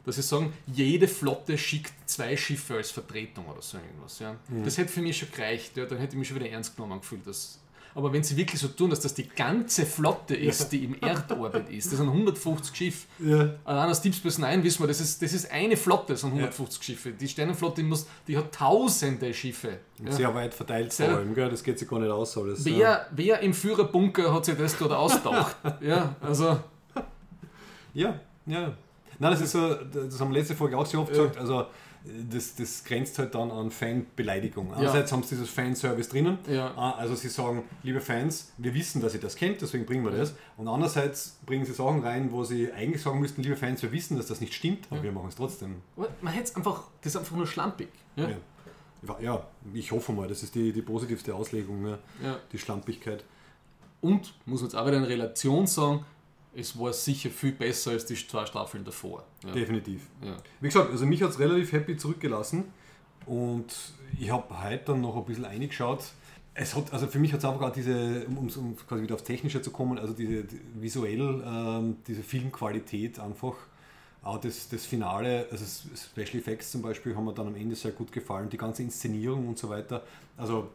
[0.05, 4.17] dass sie sagen, jede Flotte schickt zwei Schiffe als Vertretung oder so irgendwas.
[4.19, 4.35] Ja.
[4.63, 6.99] Das hätte für mich schon gereicht, ja, dann hätte ich mich schon wieder ernst genommen
[6.99, 7.27] gefühlt.
[7.27, 7.60] Dass,
[7.93, 11.69] aber wenn sie wirklich so tun, dass das die ganze Flotte ist, die im Erdorbit
[11.69, 13.07] ist, das sind 150 Schiffe.
[13.19, 13.55] Ja.
[13.65, 16.29] Allein aus Deep Space Nine wissen wir, das ist, das ist eine Flotte, das sind
[16.29, 17.11] 150 Schiffe.
[17.11, 19.79] Die Sternenflotte muss, die hat tausende Schiffe.
[20.03, 20.11] Ja.
[20.11, 21.49] Sehr weit verteilt vor allem, gell?
[21.49, 22.65] das geht sich gar nicht aus alles.
[22.65, 22.77] ja.
[22.77, 25.55] Wer, wer im Führerbunker hat sich das dort ausgedacht?
[25.81, 26.59] ja, also,
[27.93, 28.73] Ja, ja.
[29.19, 31.67] Nein, das ist so, das haben wir letzte Folge auch sehr oft gesagt, also
[32.03, 34.73] das, das grenzt halt dann an Fanbeleidigung.
[34.73, 36.73] Einerseits haben sie dieses Fanservice drinnen, Ja.
[36.75, 40.11] Ah, also sie sagen, liebe Fans, wir wissen, dass ihr das kennt, deswegen bringen wir
[40.11, 40.33] das.
[40.57, 44.17] Und andererseits bringen sie Sachen rein, wo sie eigentlich sagen müssten, liebe Fans, wir wissen,
[44.17, 45.75] dass das nicht stimmt, aber wir machen es trotzdem.
[46.21, 47.89] man hätte es einfach, das ist einfach nur schlampig.
[48.15, 48.29] Ja?
[48.29, 48.35] Ja.
[49.07, 51.97] Ja, ja, ich hoffe mal, das ist die, die positivste Auslegung, ne?
[52.23, 52.37] Ja.
[52.51, 53.23] die Schlampigkeit.
[53.99, 56.05] Und, muss man jetzt auch wieder in Relation sagen,
[56.53, 59.23] es war sicher viel besser als die zwei Staffeln davor.
[59.43, 59.51] Ja.
[59.51, 60.07] Definitiv.
[60.23, 60.37] Ja.
[60.59, 62.65] Wie gesagt, also mich hat es relativ happy zurückgelassen
[63.25, 63.73] und
[64.19, 66.03] ich habe heute dann noch ein bisschen eingeschaut.
[66.53, 69.23] Es hat, also für mich hat es einfach auch diese, um, um quasi wieder aufs
[69.23, 73.55] Technische zu kommen, also diese die, visuell, ähm, diese Filmqualität einfach,
[74.23, 77.91] auch das, das Finale, also Special Effects zum Beispiel haben mir dann am Ende sehr
[77.91, 80.03] gut gefallen, die ganze Inszenierung und so weiter.
[80.37, 80.69] Also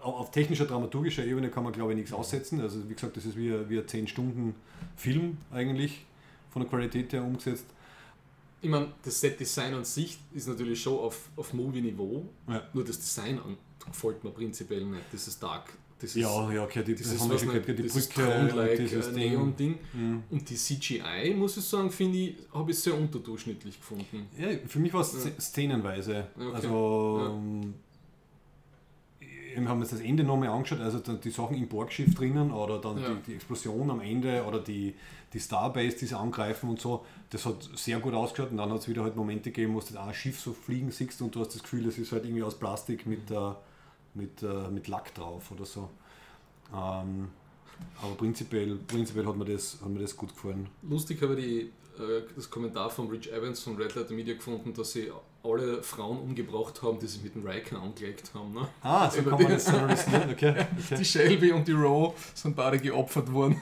[0.00, 2.60] auf technischer, dramaturgischer Ebene kann man glaube ich nichts aussetzen.
[2.60, 4.54] Also wie gesagt, das ist wie, ein- wie ein 10 Stunden
[4.96, 6.04] Film eigentlich
[6.50, 7.66] von der Qualität her umgesetzt.
[8.62, 12.62] Ich meine, das Set-Design an sich ist natürlich schon auf, auf Movie-Niveau, Ja.
[12.74, 15.04] nur das Design an, gefällt mir prinzipiell nicht.
[15.12, 15.72] Das ist dark.
[15.98, 19.08] Das ist, Ja, ja, okay, die, das ist was nicht, die dieses Brücke, und dieses
[19.08, 19.30] äh, Ding.
[19.32, 19.78] Neon-Ding.
[19.92, 20.22] Mhm.
[20.30, 24.26] Und die CGI, muss ich sagen, finde ich, habe ich sehr unterdurchschnittlich gefunden.
[24.38, 25.30] Ja, für mich war es Ja.
[25.40, 26.26] szenenweise.
[26.36, 26.50] Okay.
[26.54, 27.68] Also, Ja.
[29.56, 32.98] Wir haben uns das Ende nochmal angeschaut, also die Sachen im Borgschiff drinnen oder dann
[33.00, 33.08] Ja.
[33.14, 34.94] die, die Explosion am Ende oder die,
[35.32, 38.78] die Starbase, die sie angreifen und so, das hat sehr gut ausgeschaut und dann hat
[38.80, 41.54] es wieder halt Momente gegeben, wo du ein Schiff so fliegen siehst und du hast
[41.54, 43.52] das Gefühl, es ist halt irgendwie aus Plastik mit, äh,
[44.14, 45.88] mit, äh, mit Lack drauf oder so.
[46.74, 47.28] Ähm,
[48.02, 50.68] aber prinzipiell, prinzipiell hat, mir das, hat mir das gut gefallen.
[50.82, 51.60] Lustig habe ich die,
[52.02, 55.10] äh, das Kommentar von Rich Evans von Red Letter Media gefunden, dass sie
[55.42, 58.52] alle Frauen umgebracht haben, die sich mit dem Riker angelegt haben.
[58.52, 58.68] Ne?
[58.82, 60.50] Ah, so Über kann man das analysieren, okay.
[60.78, 60.96] okay.
[60.98, 63.60] Die Shelby und die Roe sind beide geopfert worden.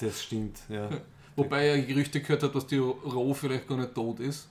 [0.00, 0.88] Das stimmt, ja.
[1.36, 4.48] Wobei er Gerüchte gehört hat, dass die Roe vielleicht gar nicht tot ist.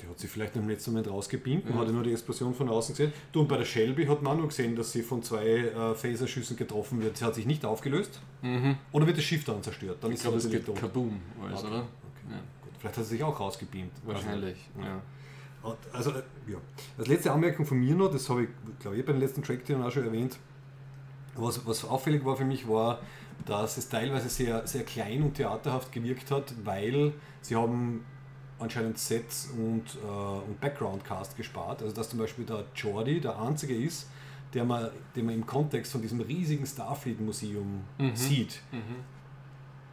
[0.00, 1.80] Die hat sich vielleicht im letzten Moment rausgebeamt und Ja.
[1.80, 3.12] hat ja nur die Explosion von außen gesehen.
[3.32, 5.94] Du, und bei der Shelby hat man auch nur gesehen, dass sie von zwei äh,
[5.94, 7.16] Phaserschüssen getroffen wird.
[7.16, 8.20] Sie hat sich nicht aufgelöst.
[8.92, 9.96] Oder wird das Schiff dann zerstört?
[10.02, 10.76] Dann Ich ist glaube, sie es geht tot.
[10.78, 11.68] kaboom, alles, Okay.
[11.68, 11.78] oder?
[11.78, 11.86] Okay.
[12.32, 12.36] Ja.
[12.62, 12.72] Gut.
[12.78, 13.92] Vielleicht hat sie sich auch rausgebeamt.
[14.04, 15.00] Wahrscheinlich, ja.
[15.66, 16.58] Also, also, äh, ja.
[16.98, 18.48] Als letzte Anmerkung von mir noch, das habe ich,
[18.80, 20.38] glaube ich, bei den letzten Track auch schon erwähnt.
[21.34, 23.00] Was, was auffällig war für mich, war,
[23.44, 28.04] dass es teilweise sehr, sehr klein und theaterhaft gewirkt hat, weil sie haben
[28.58, 31.82] anscheinend Sets und, äh, und Background-Cast gespart.
[31.82, 34.08] Also dass zum Beispiel der Jordi der einzige ist,
[34.54, 37.82] der man, den man im Kontext von diesem riesigen Starfleet-Museum
[38.14, 38.60] sieht.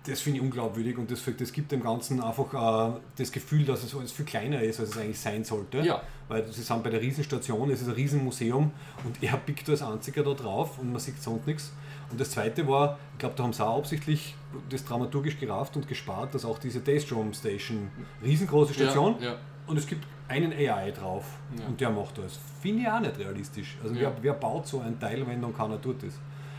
[0.06, 3.84] Das finde ich unglaubwürdig und das, das gibt dem Ganzen einfach äh, das Gefühl, dass
[3.84, 5.80] es alles viel kleiner ist, als es eigentlich sein sollte.
[5.80, 6.02] Ja.
[6.28, 8.72] Weil sie sind bei der Riesenstation, es ist ein Riesenmuseum
[9.06, 11.72] und er pickt als einziger da drauf und man sieht sonst nichts.
[12.12, 14.36] Und das zweite war, ich glaube, da haben sie auch absichtlich
[14.70, 17.90] das dramaturgisch gerafft und gespart, dass auch diese Daystrom Station,
[18.22, 19.36] riesengroße Station, Ja, ja.
[19.68, 21.26] und es gibt einen AI drauf
[21.68, 22.40] und der macht das.
[22.62, 23.78] Finde ich auch nicht realistisch.
[23.82, 26.14] Also wer, wer baut so ein Teil, wenn dann keiner tut das?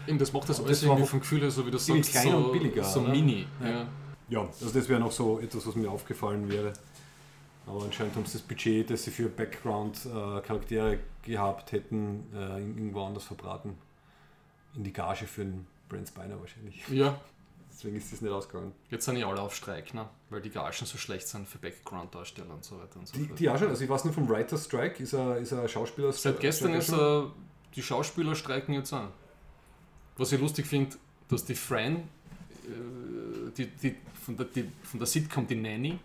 [0.06, 1.78] Eben, das macht das Und alles das irgendwie auch vom Gefühl her, so wie du
[1.78, 3.08] ziemlich sagst, kleiner so, und billiger, so oder?
[3.10, 3.46] mini.
[3.62, 3.68] Ja.
[3.70, 3.86] Ja.
[4.28, 6.72] Ja, also das wäre noch so etwas, was mir aufgefallen wäre.
[7.66, 13.24] Aber anscheinend haben sie das Budget, das sie für Background-Charaktere gehabt hätten, äh, irgendwo anders
[13.24, 13.76] verbraten.
[14.74, 16.86] In die Gage für den Brent Spiner wahrscheinlich.
[16.88, 17.18] ja,
[17.70, 18.72] Deswegen ist das nicht ausgegangen.
[18.88, 20.08] jetzt sind ja alle auf Streik, ne?
[20.30, 23.38] weil die Gagen so schlecht sind für Background-Darsteller und so weiter und so Die, fort.
[23.40, 26.12] die auch schon, also ich weiß nur vom Writer's Strike, ist er, ist er Schauspieler.
[26.12, 27.30] Seit gestern ist er.
[27.74, 29.08] die Schauspieler streiken jetzt an.
[30.16, 30.96] Was ich lustig finde,
[31.29, 35.98] dass die Fran, äh, die, die, von, der, die, von der Sitcom Die Nanny,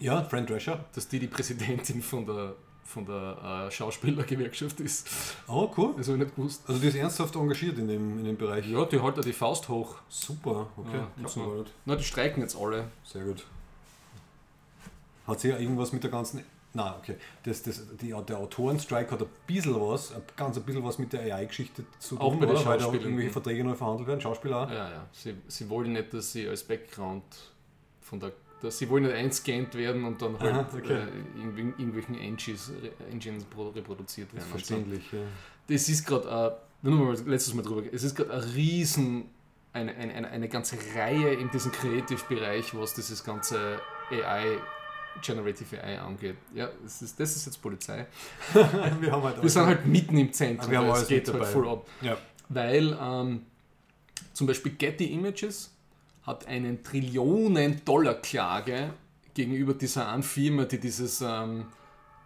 [0.00, 0.84] Ja, Fran Drescher.
[0.94, 5.08] dass die die Präsidentin von der, von der äh, Schauspielergewerkschaft ist.
[5.46, 5.94] Oh, cool.
[5.96, 6.62] Das habe ich nicht gewusst.
[6.66, 8.66] Also die ist ernsthaft engagiert in dem, in dem Bereich.
[8.66, 9.96] Ja, die hält ja die Faust hoch.
[10.08, 10.96] Super, okay.
[10.96, 11.64] Ja, Gibt's so.
[11.84, 12.88] Na, die streiken jetzt alle.
[13.04, 13.44] Sehr gut.
[15.26, 16.42] Hat sie ja irgendwas mit der ganzen.
[16.74, 17.16] Nein, okay.
[17.44, 21.22] Das, das, die, der Autorenstrike hat ein bisschen was, ganz ein bisschen was mit der
[21.34, 22.64] AI-Geschichte zu tun, Auch bei oder?
[22.66, 24.70] Weil da irgendwelche Verträge neu verhandelt werden, Schauspieler auch.
[24.70, 25.06] Ja, ja.
[25.12, 27.24] Sie, sie wollen nicht, dass sie als Background
[28.02, 28.32] von der.
[28.60, 30.92] Dass sie wollen nicht einscannt werden und dann halt Aha, okay.
[30.94, 32.72] äh, in, in irgendwelchen Engines,
[33.10, 34.44] Engines pro- reproduziert werden.
[34.46, 34.74] ist und so.
[34.74, 35.12] verständlich.
[35.12, 35.18] Ja.
[35.68, 39.26] Das ist gerade, äh, nur mal letztes Mal drüber, es ist gerade ein riesen,
[39.72, 43.78] eine, eine, eine, eine ganze Reihe in diesem Creative-Bereich, was dieses ganze
[44.10, 44.58] AI
[45.22, 46.36] Generative AI angeht.
[46.54, 48.06] Ja, das ist, das ist jetzt Polizei.
[49.00, 51.46] wir haben halt Wir sind halt mitten im Zentrum, Wir haben es geht halt dabei.
[51.46, 51.86] voll ab.
[52.00, 52.16] Ja.
[52.48, 53.42] Weil ähm,
[54.32, 55.72] zum Beispiel Getty Images
[56.22, 58.90] hat einen Trillionen-Dollar-Klage
[59.34, 61.66] gegenüber dieser einen Firma, die dieses, ähm,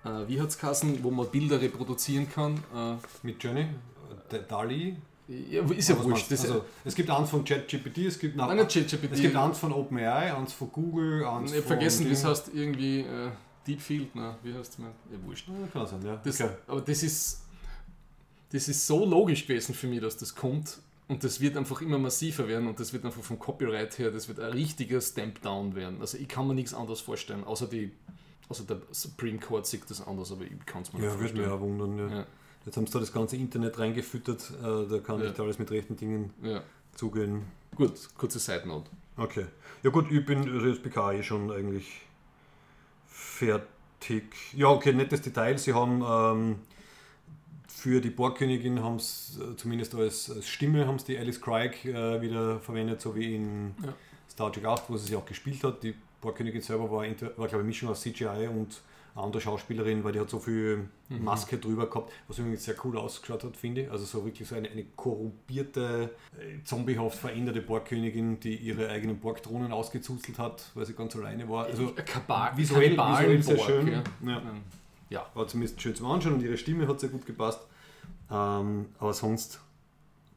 [0.04, 0.58] äh, wie hat es
[1.02, 2.54] wo man Bilder reproduzieren kann.
[2.74, 3.66] Äh, Mit Journey,
[4.30, 4.96] äh, Dali.
[5.50, 6.30] Ja, ist ja Was wurscht.
[6.30, 9.12] Das also, es gibt eins von ChatGPT, es gibt nach, Nein, ChatGPT.
[9.12, 12.30] es gibt eins von OpenAI, eins von Google, eins ich von vergessen, wie es Ding.
[12.30, 13.30] heißt, irgendwie äh,
[13.66, 14.36] Deepfield, ne?
[14.42, 14.90] wie heißt es mal?
[15.10, 15.48] Ja, wurscht.
[15.48, 16.20] Ja, Kann sein, ja.
[16.24, 16.50] Das, okay.
[16.66, 17.42] Aber das ist,
[18.50, 20.78] das ist so logisch gewesen für mich, dass das kommt.
[21.08, 24.28] Und das wird einfach immer massiver werden und das wird einfach vom Copyright her, das
[24.28, 26.00] wird ein richtiger Stamp-Down werden.
[26.00, 27.90] Also ich kann mir nichts anderes vorstellen, außer, die,
[28.48, 31.34] außer der Supreme Court sieht das anders, aber ich kann es mir Ja, nicht würde
[31.34, 31.50] mich vorstellen.
[31.50, 31.98] auch wundern.
[32.10, 32.16] Ja.
[32.18, 32.26] Ja.
[32.64, 35.26] Jetzt haben sie da das ganze Internet reingefüttert, äh, da kann Ja.
[35.28, 36.62] nicht alles mit rechten Dingen Ja.
[36.94, 37.42] zugehen.
[37.74, 38.88] Gut, kurze Side Note.
[39.16, 39.46] Okay.
[39.82, 42.02] Ja gut, ich bin also das PK eh schon eigentlich
[43.08, 44.24] fertig.
[44.54, 45.58] Ja, okay, nettes Detail.
[45.58, 46.56] Sie haben ähm,
[47.68, 51.84] für die Borgkönigin haben es äh, zumindest als, als Stimme haben sie die Alice Craig
[51.84, 53.92] äh, wieder verwendet, so wie in Ja.
[54.30, 55.82] Star Trek 8, wo sie sie auch gespielt hat.
[55.82, 57.02] Die Borgkönigin selber war,
[57.36, 58.80] war glaube ich, Mischung aus CGI und
[59.14, 61.24] andere Schauspielerin, weil die hat so viel Mhm.
[61.24, 63.90] Maske drüber gehabt, was übrigens sehr cool ausgeschaut hat, finde ich.
[63.90, 69.72] Also so wirklich so eine, eine korrumpierte, äh, zombiehaft veränderte Borgkönigin, die ihre eigenen Borgdrohnen
[69.72, 71.66] ausgezuzelt hat, weil sie ganz alleine war.
[71.66, 73.88] Also Kabal, visuell, visuell sehr Kannibalenborg, schön.
[73.88, 74.32] Ja.
[74.32, 74.42] Ja.
[75.10, 75.26] Ja.
[75.34, 77.60] War zumindest schön zum Anschauen und ihre Stimme hat sehr gut gepasst.
[78.30, 79.60] Ähm, aber sonst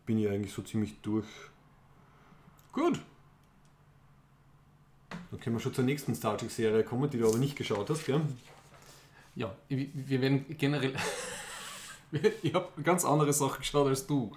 [0.05, 1.26] bin ich eigentlich so ziemlich durch.
[2.73, 2.99] Gut.
[5.32, 8.05] Dann können wir schon zur nächsten Star Trek-Serie kommen, die du aber nicht geschaut hast,
[8.05, 8.19] gell?
[9.36, 10.94] Ja, wir werden generell.
[12.42, 14.32] ich habe ganz andere Sachen geschaut als du.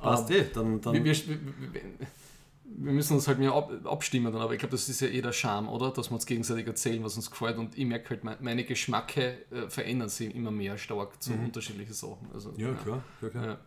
[0.00, 4.40] Passt Ähm, eh, dann, dann wir, wir, wir, müssen uns halt mehr ab, abstimmen, dann,
[4.42, 5.90] aber ich glaube, das ist ja eh der Charme, oder?
[5.90, 7.58] Dass wir uns gegenseitig erzählen, was uns gefällt.
[7.58, 11.92] Und ich merke halt, mein- meine Geschmacke äh, verändern sich immer mehr stark zu unterschiedlichen
[11.92, 12.28] Sachen.
[12.32, 13.02] Also, Ja, klar.
[13.18, 13.46] klar, klar.
[13.46, 13.58] Ja.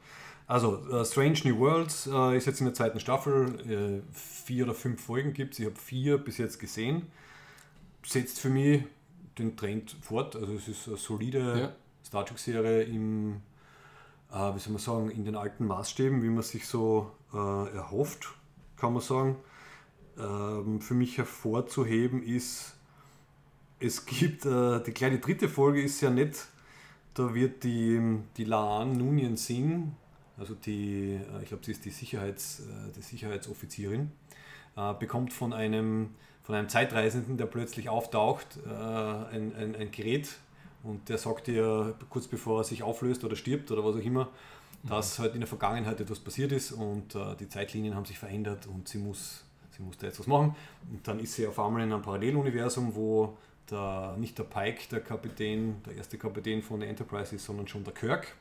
[0.48, 4.02] Also, äh, Strange New Worlds äh, ist jetzt in der zweiten Staffel.
[4.04, 5.60] Äh, vier oder fünf Folgen gibt es.
[5.60, 7.04] Ich habe vier bis jetzt gesehen.
[8.06, 8.84] Setzt für mich
[9.38, 10.36] den Trend fort.
[10.36, 11.72] Also, es ist eine solide Ja.
[12.06, 13.42] Star Trek-Serie im,
[14.32, 18.30] äh, wie soll man sagen, in den alten Maßstäben, wie man sich so äh, erhofft,
[18.78, 19.38] kann man sagen.
[20.20, 22.76] Ähm, für mich hervorzuheben ist,
[23.80, 26.46] es gibt, äh, die kleine dritte Folge ist ja nett.
[27.16, 28.00] Da wird die,
[28.38, 29.92] die Laan Nunien Singh,
[30.38, 34.12] also die, äh, ich glaube, sie ist die, Sicherheits, äh, die Sicherheitsoffizierin,
[34.76, 40.30] äh, bekommt von einem, von einem Zeitreisenden, der plötzlich auftaucht, äh, ein, ein, ein Gerät
[40.84, 44.30] und der sagt ihr kurz bevor er sich auflöst oder stirbt oder was auch immer,
[44.84, 48.68] dass halt in der Vergangenheit etwas passiert ist und äh, die Zeitlinien haben sich verändert
[48.68, 50.56] und sie muss, sie muss da jetzt was machen.
[50.92, 53.38] Und dann ist sie auf einmal in einem Paralleluniversum, wo
[53.72, 57.86] der, nicht der Pike, der Kapitän, der erste Kapitän von der Enterprise ist, sondern schon
[57.86, 58.36] der Kirk.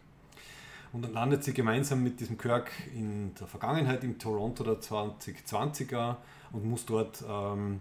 [0.93, 6.17] Und dann landet sie gemeinsam mit diesem Kirk in der Vergangenheit, in Toronto der 2020er
[6.51, 7.81] und muss dort ähm,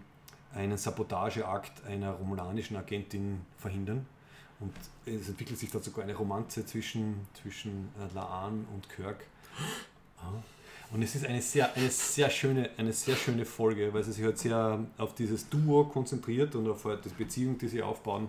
[0.54, 4.06] einen Sabotageakt einer romulanischen Agentin verhindern.
[4.60, 4.72] Und
[5.06, 9.24] es entwickelt sich da sogar eine Romanze zwischen, zwischen äh, Laan und Kirk.
[10.18, 10.32] Ah.
[10.92, 14.24] Und es ist eine sehr, eine, sehr schöne, eine sehr schöne Folge, weil sie sich
[14.24, 18.28] halt sehr auf dieses Duo konzentriert und auf halt die Beziehung, die sie aufbauen.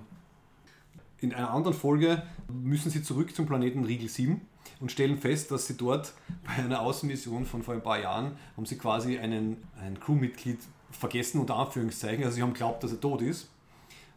[1.19, 4.41] In einer anderen Folge müssen sie zurück zum Planeten Riegel 7
[4.79, 6.13] und stellen fest, dass sie dort
[6.45, 10.59] bei einer Außenmission von vor ein paar Jahren haben sie quasi einen, ein Crewmitglied
[10.93, 12.23] vergessen, unter Anführungszeichen.
[12.23, 13.49] Also sie haben geglaubt, dass er tot ist.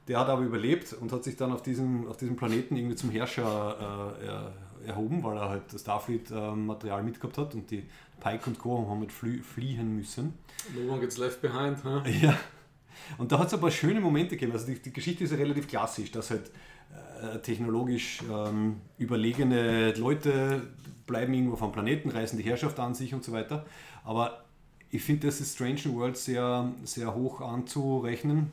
[0.08, 3.10] Der hat aber überlebt und hat sich dann auf diesem, auf diesem Planeten irgendwie zum
[3.10, 4.52] Herrscher äh, er,
[4.86, 7.84] erhoben, weil er halt das Starfleet-Material mitgehabt hat und die
[8.20, 8.88] Pike und Co.
[8.88, 10.34] haben halt flü fliehen müssen.
[10.74, 12.02] No one gets left behind, huh?
[12.22, 12.38] Ja.
[13.18, 14.52] Und da hat es ein paar schöne Momente gegeben.
[14.52, 16.50] Also die, die Geschichte ist ja relativ klassisch, dass halt
[17.20, 20.62] äh, technologisch ähm, überlegene Leute
[21.06, 23.66] bleiben irgendwo vom Planeten, reißen die Herrschaft an sich und so weiter.
[24.04, 24.45] Aber
[24.96, 28.50] ich finde, das ist Strange World sehr, sehr hoch anzurechnen,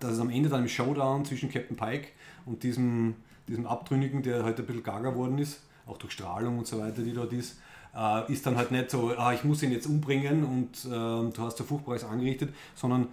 [0.00, 2.08] dass es am Ende dann im Showdown zwischen Captain Pike
[2.44, 3.14] und diesem,
[3.46, 7.02] diesem Abtrünnigen, der halt ein bisschen gaga worden ist, auch durch Strahlung und so weiter,
[7.02, 7.58] die dort ist,
[7.96, 11.38] äh, ist dann halt nicht so, ah, ich muss ihn jetzt umbringen und äh, du
[11.38, 13.06] hast so Furchtbares angerichtet, sondern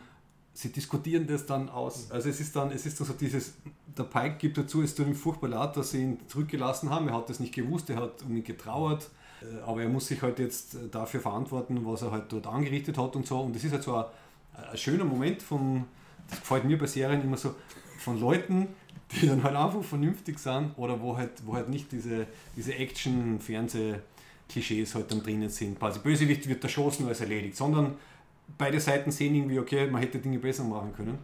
[0.53, 2.09] sie diskutieren das dann aus.
[2.09, 3.53] Also es ist dann, es ist dann so dieses,
[3.95, 7.13] der Pike gibt dazu, es tut ihm furchtbar leid, dass sie ihn zurückgelassen haben, er
[7.13, 9.09] hat das nicht gewusst, er hat um ihn getrauert,
[9.65, 13.15] aber er muss sich halt jetzt äh, dafür verantworten, was er halt dort angerichtet hat
[13.15, 13.41] und so.
[13.41, 14.05] Und das ist halt so ein,
[14.71, 15.85] ein schöner Moment von,
[16.29, 17.55] das gefällt mir bei Serien immer so,
[17.99, 18.67] von Leuten,
[19.11, 24.95] die dann halt einfach vernünftig sind oder wo halt, wo halt nicht diese, diese Action-Fernseh-Klischees
[24.95, 25.79] halt dann drinnen sind.
[25.79, 27.95] Quasi Bösewicht wird erschossen, als erledigt, sondern
[28.57, 31.17] beide Seiten sehen irgendwie, okay, man hätte Dinge besser machen können.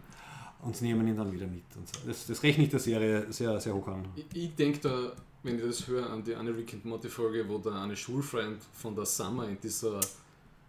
[0.62, 1.64] und nehmen ihn dann wieder mit.
[1.76, 2.00] Und so.
[2.06, 4.04] das, das rechne ich der Serie sehr, sehr hoch an.
[4.16, 5.12] Ich, ich denke da,
[5.44, 8.60] wenn ich das höre, an die eine Rick and Morty Folge, wo da eine Schulfreund
[8.72, 10.00] von der Summer in dieser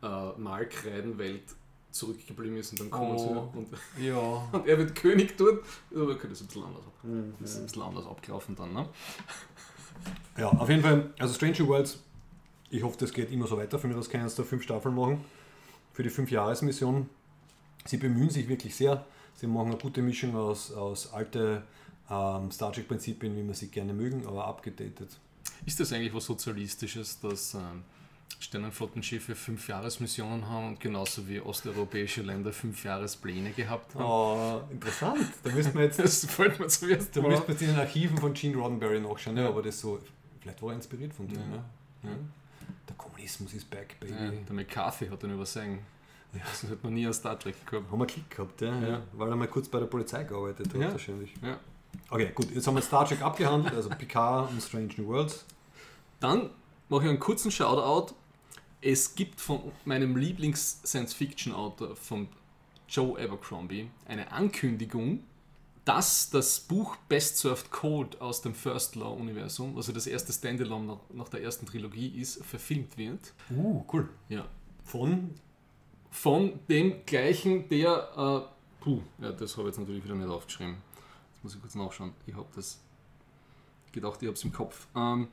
[0.03, 1.43] äh, Malkreidenwelt
[1.91, 3.49] zurückgeblieben ist und dann kommen Oh.
[3.53, 4.47] sie und, Ja.
[4.51, 5.63] und er wird König dort.
[5.91, 6.83] Aber okay, das ist ein bisschen anders.
[7.03, 7.33] Mhm.
[7.39, 8.87] Das ist ein bisschen anders abgelaufen dann, ne?
[10.37, 11.99] Ja, auf jeden Fall, also Stranger Worlds,
[12.69, 13.79] ich hoffe, das geht immer so weiter.
[13.79, 15.23] Für mich, das können jetzt da fünf Staffeln machen.
[15.93, 17.09] Für die fünf Jahresmission.
[17.85, 19.05] Sie bemühen sich wirklich sehr.
[19.35, 21.63] Sie machen eine gute Mischung aus, aus alte
[22.09, 25.17] ähm, Star Trek-Prinzipien, wie wir sie gerne mögen, aber abgedatet.
[25.65, 27.83] Ist das eigentlich was Sozialistisches, dass ähm,
[28.39, 34.03] Sternenflottenschiffe fünf Jahresmissionen haben und genauso wie osteuropäische Länder fünf Jahrespläne gehabt haben?
[34.03, 35.25] Oh, interessant.
[35.43, 38.17] Da müssten wir jetzt, Das fällt mir zuerst da müssten wir jetzt in den Archiven
[38.17, 39.43] von Gene Roddenberry nachschauen, ja.
[39.43, 39.49] Ja.
[39.49, 39.99] aber das so,
[40.41, 41.39] vielleicht war er inspiriert von dem.
[41.39, 41.45] Ja.
[41.47, 41.63] Ne?
[42.03, 42.09] Ja.
[42.87, 44.13] Der Kommunismus ist back, baby.
[44.13, 45.79] Ja, der McCarthy hat den übersehen.
[46.33, 47.89] Das hat man nie an Star Trek gehabt.
[47.89, 48.87] Haben wir Klick gehabt, ja, ja.
[48.89, 49.01] Ja.
[49.13, 50.91] weil er mal kurz bei der Polizei gearbeitet hat, Ja.
[50.91, 51.33] wahrscheinlich.
[51.41, 51.57] Ja.
[52.09, 55.45] Okay, gut, jetzt haben wir Star Trek abgehandelt, also Picard und Strange New Worlds.
[56.19, 56.49] Dann
[56.89, 58.13] mache ich einen kurzen Shoutout.
[58.81, 62.27] Es gibt von meinem Lieblings-Science-Fiction-Autor, von
[62.87, 65.23] Joe Abercrombie, eine Ankündigung,
[65.85, 70.99] dass das Buch Best Served Cold aus dem First Law-Universum, also das erste Standalone nach,
[71.13, 73.33] nach der ersten Trilogie ist, verfilmt wird.
[73.49, 74.09] Uh, cool.
[74.29, 74.45] Ja.
[74.83, 75.31] Von
[76.11, 78.47] Von dem gleichen, der.
[78.47, 80.77] Äh, puh, ja, das habe ich jetzt natürlich wieder nicht aufgeschrieben.
[81.45, 82.11] Muss ich kurz nachschauen.
[82.25, 82.79] Ich habe das
[83.91, 84.87] gedacht, ich habe es im Kopf.
[84.95, 85.27] Ähm,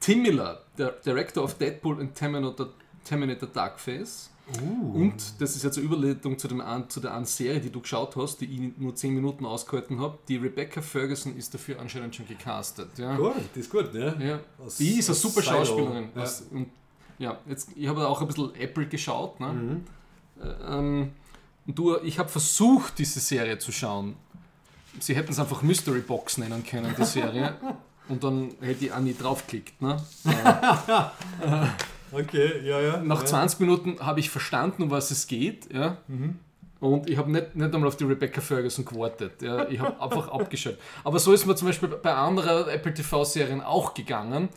[0.00, 2.70] Tim Miller, der Director of Deadpool und Terminator,
[3.04, 4.30] Terminator Darkface.
[4.60, 7.80] uh, Und das ist jetzt eine Überleitung zu, dem, zu der einen Serie, die du
[7.80, 10.18] geschaut hast, die ich nur 10 Minuten ausgehalten habe.
[10.26, 12.98] Die Rebecca Ferguson ist dafür anscheinend schon gecastet.
[12.98, 13.16] Ja.
[13.16, 14.16] Gut, das ist gut, ne?
[14.18, 14.40] Ja.
[14.64, 15.54] Aus- Die ist eine super Silo.
[15.58, 16.08] Schauspielerin.
[16.16, 16.22] Ja.
[16.24, 16.66] Aus- und,
[17.20, 19.38] ja, jetzt, ich habe auch ein bisschen Apple geschaut.
[19.38, 19.52] Ne?
[19.52, 19.84] Mhm.
[20.68, 21.12] Ähm,
[21.64, 24.16] und du, ich habe versucht, diese Serie zu schauen.
[25.00, 27.54] Sie hätten es einfach Mystery Box nennen können, die Serie.
[28.08, 29.80] Und dann hätte ich auch nie draufgeklickt.
[29.80, 29.96] Ne?
[32.12, 33.02] Okay, ja, ja.
[33.02, 33.26] Nach ja.
[33.26, 35.72] 20 Minuten habe ich verstanden, um was es geht.
[35.72, 35.96] Ja?
[36.08, 36.38] Mhm.
[36.78, 39.40] Und ich habe nicht, nicht einmal auf die Rebecca Ferguson gewartet.
[39.40, 39.66] Ja?
[39.68, 40.80] Ich habe einfach abgeschaltet.
[41.04, 44.50] Aber so ist mir zum Beispiel bei anderen Apple TV-Serien auch gegangen.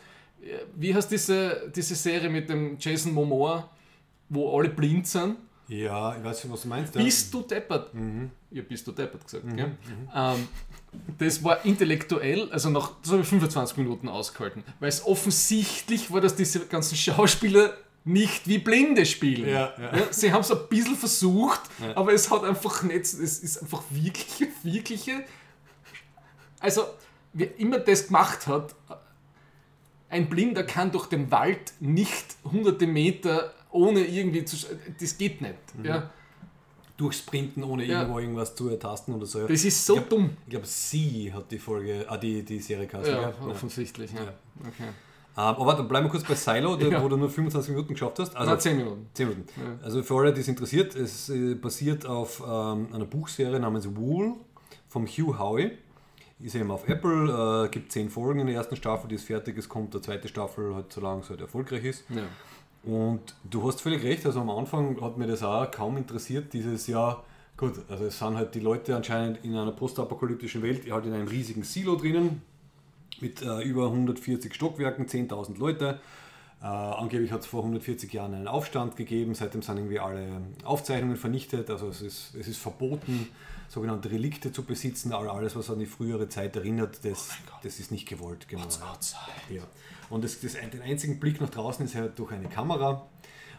[0.76, 3.68] Wie heißt diese, diese Serie mit dem Jason Momoa,
[4.28, 5.36] wo alle blind sind?
[5.68, 6.94] Ja, ich weiß schon, was du meinst.
[6.94, 7.02] Ja.
[7.02, 7.92] Bist du deppert?
[7.92, 8.30] Mhm.
[8.50, 9.44] Ja, bist du deppert gesagt.
[9.56, 9.72] gell?
[10.14, 10.48] Ähm,
[11.18, 16.20] das war intellektuell, also nach das habe ich 25 Minuten ausgehalten, weil es offensichtlich war,
[16.20, 19.48] dass diese ganzen Schauspieler nicht wie Blinde spielen.
[19.48, 19.92] Ja, ja.
[20.12, 21.96] sie haben es ein bisschen versucht, Ja.
[21.96, 25.24] aber es hat einfach nicht, es ist einfach wirkliche, wirkliche.
[26.60, 26.84] Also,
[27.32, 28.74] wer immer das gemacht hat,
[30.08, 34.56] ein Blinder kann durch den Wald nicht hunderte Meter ohne irgendwie zu.
[35.00, 35.54] Das geht nicht.
[35.82, 36.10] Ja.
[36.96, 38.00] Durchsprinten, ohne Ja.
[38.00, 39.46] irgendwo irgendwas zu ertasten oder so.
[39.46, 40.30] Das ist so Ich glaub- dumm.
[40.46, 43.12] Ich glaube, sie hat die Folge, ah, die, die Serie geheißen.
[43.14, 43.20] Ja?
[43.38, 43.46] Ja.
[43.48, 44.12] offensichtlich.
[44.14, 44.20] Ja.
[44.60, 44.88] Okay.
[44.88, 44.92] Ähm,
[45.34, 47.02] aber warte, bleiben wir kurz bei Silo, Ja.
[47.02, 48.34] wo du nur 25 Minuten geschafft hast.
[48.34, 49.06] Also Na, 10 Minuten.
[49.12, 49.48] 10 Minuten.
[49.60, 49.84] Ja.
[49.84, 54.32] Also für alle, die es interessiert, es äh, basiert auf ähm, einer Buchserie namens Wool
[54.88, 55.72] vom Hugh Howey.
[56.40, 59.56] Ist eben auf Apple, äh, gibt 10 Folgen in der ersten Staffel, die ist fertig,
[59.58, 62.04] es kommt der zweite Staffel, halt, solange es halt erfolgreich ist.
[62.08, 62.22] Ja.
[62.86, 66.86] Und du hast völlig recht, also am Anfang hat mir das auch kaum interessiert, dieses
[66.86, 67.24] Jahr,
[67.56, 71.26] gut, also es sind halt die Leute anscheinend in einer postapokalyptischen Welt halt in einem
[71.26, 72.42] riesigen Silo drinnen,
[73.20, 75.98] mit äh, über 140 Stockwerken, 10.000 Leute.
[76.62, 80.28] Äh, angeblich hat es vor 140 Jahren einen Aufstand gegeben, seitdem sind irgendwie alle
[80.64, 83.28] Aufzeichnungen vernichtet, also es ist, es ist verboten,
[83.68, 87.30] sogenannte Relikte zu besitzen, all- alles, was an die frühere Zeit erinnert, das,
[87.64, 88.46] das ist nicht gewollt.
[88.48, 88.62] Genau.
[89.50, 89.62] Ja.
[90.10, 93.06] Und das, das, den einzigen Blick nach draußen ist halt durch eine Kamera.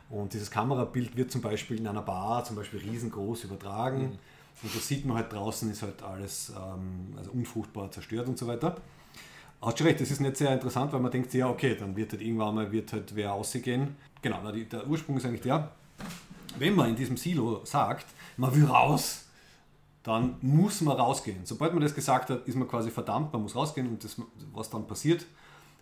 [0.09, 4.17] Und dieses Kamerabild wird zum Beispiel in einer Bar zum Beispiel riesengroß übertragen.
[4.63, 8.47] Und da sieht man halt draußen ist halt alles ähm, also unfruchtbar zerstört und so
[8.47, 8.75] weiter.
[9.61, 12.11] Hast schon recht, das ist nicht sehr interessant, weil man denkt, ja okay, dann wird
[12.11, 13.95] halt irgendwann mal wird halt wer ausgehen.
[14.21, 15.71] Genau, na, die, der Ursprung ist eigentlich der,
[16.57, 18.05] wenn man in diesem Silo sagt,
[18.37, 19.25] man will raus,
[20.03, 21.41] dann muss man rausgehen.
[21.43, 24.15] Sobald man das gesagt hat, ist man quasi verdammt, man muss rausgehen und das,
[24.53, 25.25] was dann passiert,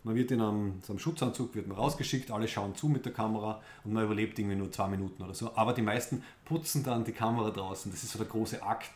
[0.06, 3.12] man wird in einem, so einem Schutzanzug wird man rausgeschickt, alle schauen zu mit der
[3.12, 5.52] Kamera und man überlebt irgendwie nur zwei Minuten oder so.
[5.56, 7.92] Aber die meisten putzen dann die Kamera draußen.
[7.92, 8.94] Das ist so der große Akt,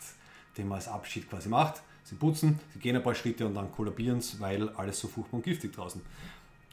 [0.55, 1.81] den man als Abschied quasi macht.
[2.03, 5.37] Sie putzen, sie gehen ein paar Schritte und dann kollabieren es, weil alles so furchtbar
[5.37, 5.99] und giftig draußen.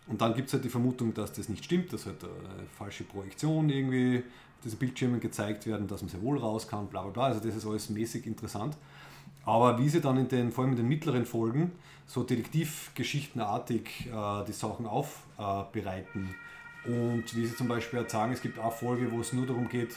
[0.07, 3.05] Und dann gibt es halt die Vermutung, dass das nicht stimmt, dass halt eine falsche
[3.05, 7.11] Projektion irgendwie auf diesen Bildschirmen gezeigt werden, dass man sehr wohl raus kann, bla bla
[7.11, 7.25] bla.
[7.25, 8.77] Also das ist alles mäßig interessant.
[9.47, 11.73] Aber wie sie dann in den, vor allem in den mittleren Folgen,
[12.07, 16.35] so detektivgeschichtenartig äh, die Sachen aufbereiten.
[16.85, 19.69] und wie sie zum Beispiel halt sagen, es gibt auch Folge, wo es nur darum
[19.69, 19.97] geht,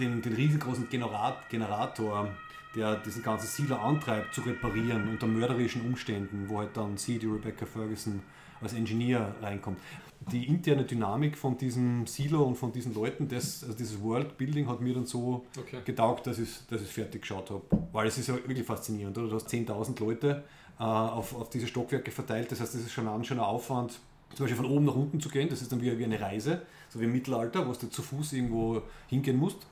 [0.00, 2.28] den, den riesengroßen Generat, Generator
[2.74, 7.26] der diesen ganzen Sealer antreibt, zu reparieren unter mörderischen Umständen, wo halt dann sie, die
[7.26, 8.22] Rebecca Ferguson,
[8.60, 9.78] als Engineer reinkommt.
[10.20, 14.80] Die interne Dynamik von diesem Silo und von diesen Leuten, das, also dieses Worldbuilding hat
[14.80, 15.78] mir dann so Okay.
[15.84, 17.62] getaugt, dass ich dass ich fertig geschaut habe.
[17.92, 19.28] Weil es ist ja wirklich faszinierend, oder?
[19.28, 20.44] Du hast 10.000 Leute
[20.78, 23.98] äh, auf, auf diese Stockwerke verteilt, das heißt, das ist schon ein schöner Aufwand,
[24.34, 26.62] zum Beispiel von oben nach unten zu gehen, das ist dann wie, wie eine Reise,
[26.90, 29.66] so wie im Mittelalter, wo du zu Fuß irgendwo hingehen musst.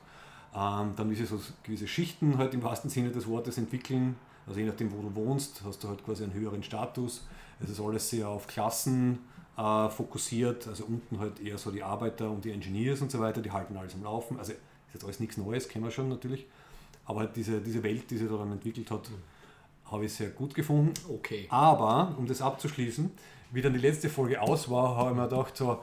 [0.55, 4.15] Ähm, dann sich so gewisse Schichten halt im wahrsten Sinne des Wortes entwickeln.
[4.47, 7.27] Also je nachdem, wo du wohnst, hast du halt quasi einen höheren Status.
[7.59, 9.19] Es ist alles sehr auf Klassen
[9.57, 10.67] äh, fokussiert.
[10.67, 13.75] Also unten halt eher so die Arbeiter und die Engineers und so weiter, die halten
[13.75, 14.37] alles am Laufen.
[14.37, 16.45] Also ist jetzt alles nichts Neues, kennen wir schon natürlich.
[17.05, 19.09] Aber halt diese, diese Welt, die sich da dann entwickelt hat,
[19.85, 20.93] habe ich sehr gut gefunden.
[21.09, 21.47] Okay.
[21.49, 23.09] Aber, um das abzuschließen,
[23.51, 25.81] wie dann die letzte Folge aus war, habe ich mir gedacht, so,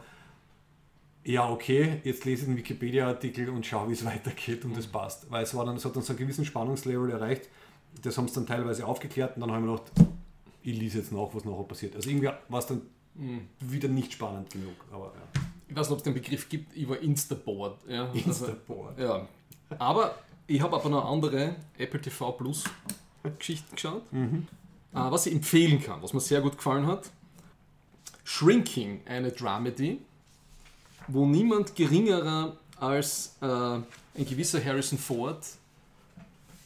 [1.24, 5.30] ja, okay, jetzt lese ich den Wikipedia-Artikel und schaue, wie es weitergeht und das passt.
[5.30, 7.48] Weil es, war dann, es hat dann so einen gewissen Spannungslevel erreicht.
[8.02, 9.92] Das haben sie dann teilweise aufgeklärt und dann habe ich mir gedacht,
[10.62, 11.96] ich lese jetzt nach, was nachher passiert.
[11.96, 12.82] Also irgendwie war es dann
[13.60, 14.74] wieder nicht spannend genug.
[14.90, 15.42] Aber ja.
[15.68, 17.78] Ich weiß nicht, ob es den Begriff gibt, ich war Instaboard.
[17.88, 18.06] Ja.
[18.06, 18.98] Also, Instaboard.
[18.98, 19.28] ja.
[19.78, 20.14] Aber
[20.46, 22.64] ich habe aber noch andere Apple TV Plus
[23.38, 24.02] Geschichten geschaut.
[24.12, 24.36] Äh,
[24.92, 27.10] was ich empfehlen kann, was mir sehr gut gefallen hat.
[28.24, 30.00] Shrinking, eine Dramedy,
[31.08, 33.84] wo niemand geringerer als äh, ein
[34.16, 35.44] gewisser Harrison Ford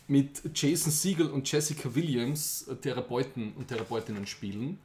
[0.08, 4.78] mit Jason Segel und Jessica Williams äh, Therapeuten und Therapeutinnen spielen.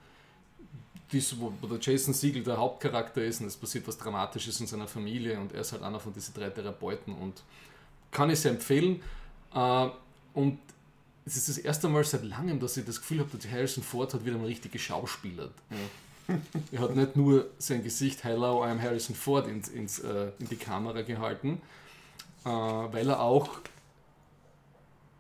[1.14, 4.68] Dies, wo, wo der Jason Segel der Hauptcharakter ist und es passiert was Dramatisches in
[4.68, 7.44] seiner Familie und er ist halt einer von diesen drei Therapeuten und
[8.12, 9.02] kann ich sehr empfehlen.
[9.54, 9.88] Äh,
[10.34, 10.58] und
[11.26, 14.14] es ist das erste Mal seit langem, dass ich das Gefühl habe, dass Harrison Ford
[14.14, 15.54] hat wieder mal richtig geschauspielert.
[15.70, 16.36] Ja.
[16.72, 20.56] er hat nicht nur sein Gesicht Hello, I'm Harrison Ford ins, ins, äh, in die
[20.56, 21.62] Kamera gehalten,
[22.44, 23.50] äh, weil er auch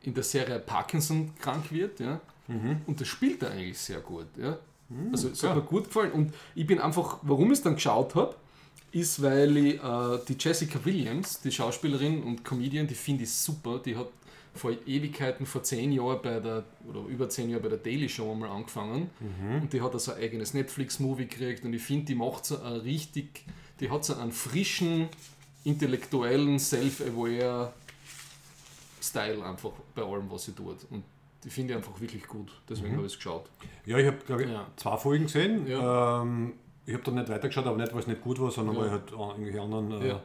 [0.02, 2.00] in der Serie Parkinson krank wird.
[2.00, 2.20] Ja.
[2.48, 4.28] Und das spielt er eigentlich sehr gut.
[4.38, 4.58] Ja.
[5.12, 6.12] Also es hat mir gut gefallen.
[6.12, 8.36] Und ich bin einfach, warum ich es dann geschaut habe,
[8.92, 13.80] ist, weil ich äh, die Jessica Williams, die Schauspielerin und Comedian, die finde ich super.
[13.84, 14.08] Die hat
[14.54, 18.32] vor Ewigkeiten, vor zehn Jahren bei der, oder über zehn Jahren bei der Daily Show
[18.32, 19.10] einmal angefangen.
[19.62, 22.74] Und die hat also ein eigenes Netflix-Movie gekriegt und ich finde, die macht so ein
[22.74, 23.46] richtig,
[23.80, 25.10] die hat so einen frischen,
[25.64, 27.74] intellektuellen, self-aware
[29.02, 30.78] Style einfach bei allem, was sie tut.
[30.92, 31.04] Und
[31.44, 32.52] die finde ich einfach wirklich gut.
[32.70, 33.50] Deswegen habe ich es geschaut.
[33.86, 34.68] Ja, ich habe, glaube ich, Ja.
[34.76, 35.68] zwei Folgen gesehen.
[35.68, 36.22] Ja.
[36.22, 36.54] Ähm,
[36.86, 38.82] ich habe dann nicht weitergeschaut, aber nicht, weil es nicht gut war, sondern Ja.
[38.82, 40.16] weil ich halt irgendwelche anderen äh.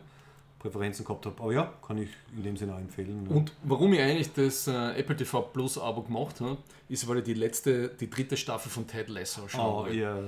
[0.59, 1.41] Präferenzen gehabt habe.
[1.41, 3.29] Aber ja, kann ich in dem Sinne auch empfehlen.
[3.29, 6.57] Und warum ich eigentlich das äh, Apple TV Plus Abo gemacht habe,
[6.89, 9.97] ist, weil ich die letzte, die dritte Staffel von Ted Lasso Oh, schauen wollte.
[9.97, 10.19] ja.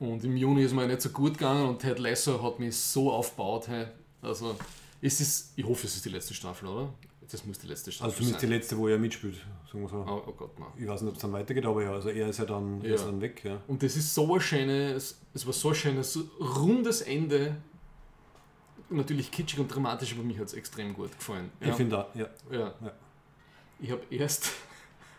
[0.00, 3.12] Und im Juni ist mir nicht so gut gegangen und Ted Lasso hat mich so
[3.12, 3.68] aufgebaut.
[3.68, 3.86] Hey.
[4.22, 4.56] Also,
[5.00, 6.88] es ist, ich hoffe, es ist die letzte Staffel, oder?
[7.30, 8.54] Das muss die letzte Staffel Also zumindest die sein.
[8.56, 9.36] letzte, wo er mitspielt,
[9.70, 9.96] sagen wir so.
[10.06, 10.68] Oh, oh Gott, nein.
[10.78, 12.94] Ich weiß nicht, ob es dann weitergeht, aber ja, also er ist ja dann, Ja.
[12.94, 13.42] ist dann weg.
[13.44, 13.60] Ja.
[13.66, 17.56] Und das ist so ein schönes, es war so ein schönes, rundes Ende.
[18.88, 21.50] Natürlich kitschig und dramatisch, aber mir hat es extrem gut gefallen.
[21.60, 22.28] Ich finde auch, ja.
[22.52, 22.72] Ja.
[22.80, 22.92] Ja.
[23.80, 24.52] Ich habe erst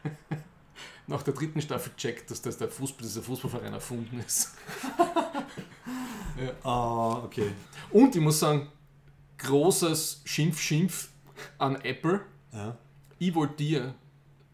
[1.07, 4.53] nach der dritten Staffel gecheckt, dass das der Fußball, dieser Fußballverein erfunden ist.
[6.63, 7.51] Ah, okay.
[7.89, 8.67] Und ich muss sagen,
[9.39, 11.09] großes Schimpf-Schimpf
[11.57, 12.21] an Apple.
[12.53, 12.77] Ja.
[13.19, 13.93] Ich wollte dir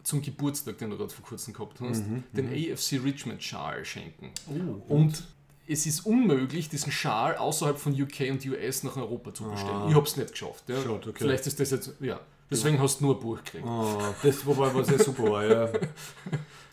[0.04, 4.32] zum Geburtstag, den du gerade vor kurzem gehabt hast, Mhm, den AFC Richmond Schal schenken.
[4.50, 5.24] Oh, Und
[5.68, 9.74] es ist unmöglich, diesen Schal außerhalb von UK und US nach Europa zu bestellen.
[9.76, 9.88] Ah.
[9.90, 10.68] Ich habe es nicht geschafft.
[10.68, 10.76] Ja.
[10.82, 11.14] Schade, okay.
[11.16, 12.20] Vielleicht ist das jetzt, ja.
[12.52, 13.66] Deswegen hast du nur ein Buch gekriegt.
[13.66, 15.70] Ah, das wobei was sehr super war, ja.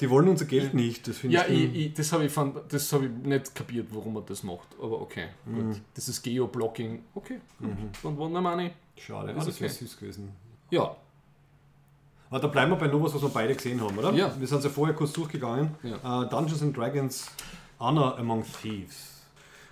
[0.00, 1.64] Die wollen unser Geld nicht, das finde Ja, ich.
[1.64, 4.68] ich, ich, das habe ich, fand- das hab ich nicht kapiert, warum man das macht.
[4.82, 5.72] Aber okay, Mhm.
[5.72, 5.80] gut.
[5.94, 7.02] Das ist Geoblocking.
[7.14, 7.70] Okay, gut.
[8.02, 8.72] Dann wollen wir Money.
[9.07, 9.61] Schade, Ist das okay.
[9.64, 10.32] wäre süß gewesen.
[10.70, 10.94] Ja,
[12.28, 14.12] Aber da bleiben wir bei noch was, was wir beide gesehen haben, oder?
[14.12, 14.38] Ja.
[14.38, 15.74] Wir sind ja vorher kurz durchgegangen.
[15.82, 16.22] Ja.
[16.24, 17.26] Äh, Dungeons and Dragons
[17.80, 19.22] Honor Among Thieves.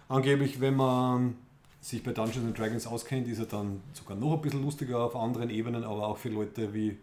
[0.09, 1.37] Angeblich, wenn man
[1.81, 5.15] sich bei Dungeons and Dragons auskennt, ist er dann sogar noch ein bisschen lustiger auf
[5.15, 6.99] anderen Ebenen, aber auch für Leute wie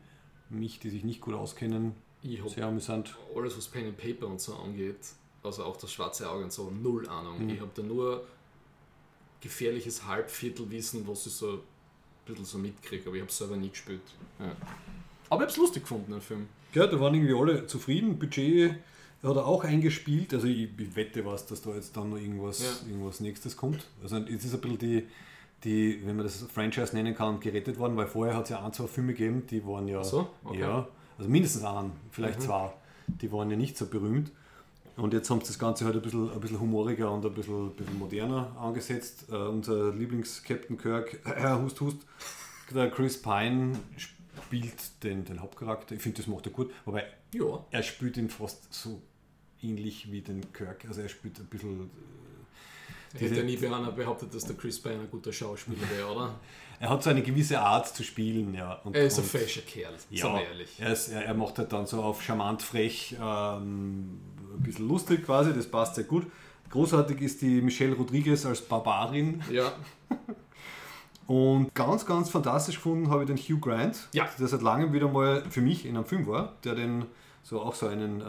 [0.49, 3.15] mich, die sich nicht gut auskennen, ich sehr amüsant.
[3.35, 4.97] alles, was Pen and Paper und so angeht,
[5.43, 7.43] also auch das schwarze Auge und so, null Ahnung.
[7.43, 7.49] Mhm.
[7.49, 8.25] Ich habe da nur
[9.41, 11.59] gefährliches Halbviertelwissen, was ich so
[12.25, 14.01] bisschen so mitkriege, aber ich habe es selber nie gespielt.
[14.39, 14.45] Ja.
[14.45, 14.55] Aber
[15.29, 16.47] ich habe es lustig gefunden, den Film.
[16.73, 18.19] Ja, da waren irgendwie alle zufrieden.
[18.19, 18.75] Budget
[19.23, 20.33] hat er auch eingespielt.
[20.33, 22.89] Also ich, ich wette was, dass da jetzt dann noch irgendwas, Ja.
[22.89, 23.85] irgendwas nächstes kommt.
[24.03, 25.07] Also jetzt ist ein bisschen die,
[25.63, 28.73] die, wenn man das Franchise nennen kann, gerettet worden, weil vorher hat es ja ein,
[28.73, 30.29] zwei Filme gegeben, die waren ja, so?
[30.43, 30.57] Okay.
[30.57, 30.61] Mhm.
[30.61, 32.71] ja, also mindestens einen, vielleicht zwei,
[33.07, 34.31] die waren ja nicht so berühmt.
[34.97, 37.67] Und jetzt haben sie das Ganze halt ein bisschen, ein bisschen humoriger und ein bisschen,
[37.67, 39.25] ein bisschen moderner angesetzt.
[39.29, 41.97] Äh, unser Lieblings-Captain Kirk, äh, Hust, Hust,
[42.73, 44.15] der Chris Pine sp-
[44.45, 45.95] spielt den, den Hauptcharakter.
[45.95, 46.71] Ich finde, das macht er gut.
[46.85, 47.65] Wobei Ja.
[47.71, 49.01] er spielt ihn fast so
[49.61, 50.85] ähnlich wie den Kirk.
[50.87, 51.89] Also er spielt ein bisschen.
[53.15, 56.35] äh, Hätte ja nie behauptet, dass der Chris Pine ein guter Schauspieler wäre, oder?
[56.77, 58.73] Er hat so eine gewisse Art zu spielen, ja.
[58.83, 60.77] Und, Er ist ein fescher Kerl, Ja, ehrlich.
[60.77, 64.19] Er, ist, er, er macht halt dann so auf charmant frech ähm,
[64.57, 66.25] ein bisschen lustig quasi, das passt sehr gut.
[66.69, 69.71] Großartig ist die Michelle Rodriguez als Barbarin Ja,
[71.27, 74.27] und ganz, ganz fantastisch gefunden habe ich den Hugh Grant, Ja.
[74.39, 77.05] der seit langem wieder mal für mich in einem Film war, der den
[77.43, 78.25] so auch so einen, äh,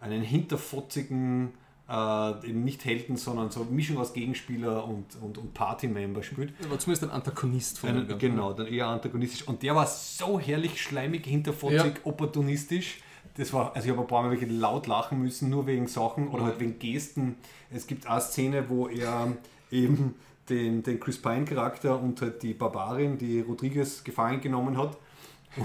[0.00, 1.52] einen hinterfotzigen,
[1.88, 6.52] äh, eben nicht Helden, sondern so eine Mischung aus Gegenspieler und, und, und Party-Member spielt.
[6.62, 8.18] er war zumindest ein Antagonist von Ein, dem Ganzen.
[8.30, 9.46] genau, dann eher antagonistisch.
[9.46, 11.92] Und der war so herrlich schleimig, hinterfotzig, Ja.
[12.04, 13.00] opportunistisch.
[13.36, 16.28] Das war, also ich habe ein paar Mal wirklich laut lachen müssen, nur wegen Sachen
[16.28, 16.46] oder Mhm.
[16.46, 17.36] halt wegen Gesten.
[17.70, 19.32] Es gibt eine Szene, wo er
[19.70, 20.14] eben
[20.48, 24.96] den, den Chris Pine-Charakter und halt die Barbarin, die Rodriguez gefangen genommen hat.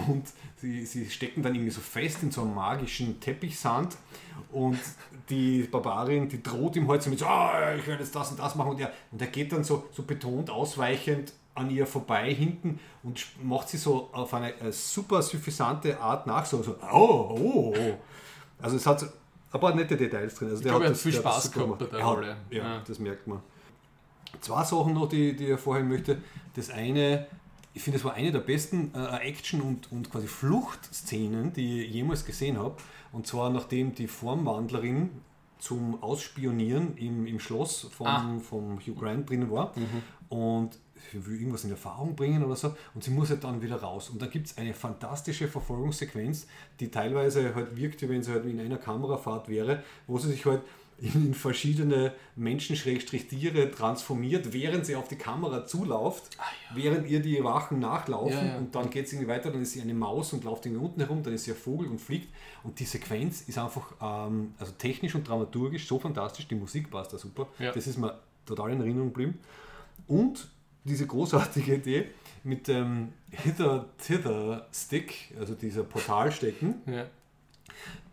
[0.07, 0.23] Und
[0.57, 3.97] sie, sie stecken dann irgendwie so fest in so einem magischen Teppichsand.
[4.51, 4.79] Und
[5.29, 8.39] die Barbarin, die droht ihm halt so mit so, ah, ich werde jetzt das und
[8.39, 8.71] das machen.
[8.71, 13.25] Und er, und er geht dann so, so betont ausweichend an ihr vorbei hinten und
[13.43, 16.45] macht sie so auf eine äh, super suffisante Art nach.
[16.45, 17.93] So, so oh, oh, oh.
[18.61, 19.03] Also es hat
[19.51, 20.49] ein paar nette Details drin.
[20.49, 22.37] Also der glaube, er hat das- viel der Spaß gehabt bei der Er hat- Rolle.
[22.49, 22.81] Ja, Ja.
[22.87, 23.39] das merkt man.
[24.41, 26.21] Zwei Sachen noch, die, die ich vorher möchte.
[26.55, 27.25] Das eine,
[27.73, 31.93] ich finde, es war eine der besten äh, Action- und, und quasi Fluchtszenen, die ich
[31.93, 32.75] jemals gesehen habe.
[33.11, 35.09] Und zwar nachdem die Formwandlerin
[35.57, 38.37] zum Ausspionieren im, im Schloss vom, Ah.
[38.41, 39.73] vom Hugh Grant drinnen war
[40.29, 40.79] und sie
[41.13, 44.09] will irgendwas in Erfahrung bringen oder so und sie muss halt dann wieder raus.
[44.09, 46.47] Und da gibt es eine fantastische Verfolgungssequenz,
[46.79, 50.45] die teilweise halt wirkt, wie wenn sie halt in einer Kamerafahrt wäre, wo sie sich
[50.45, 50.61] halt
[51.01, 56.37] in, verschiedene Menschen-Tiere transformiert, während sie auf die Kamera zulauft,
[56.73, 58.57] während ihr die Wachen nachlaufen Ja, ja.
[58.57, 60.99] und dann geht es irgendwie weiter, dann ist sie eine Maus und läuft irgendwie unten
[60.99, 62.27] herum, dann ist sie ein Vogel und fliegt
[62.63, 67.13] und die Sequenz ist einfach ähm, also technisch und dramaturgisch so fantastisch, die Musik passt
[67.13, 67.71] da super, Ja.
[67.71, 69.39] das ist mir total in Erinnerung geblieben
[70.07, 70.49] und
[70.83, 72.05] diese großartige Idee
[72.43, 77.05] mit dem Hither, Hither Stick, also dieser Portalstecken, Ja.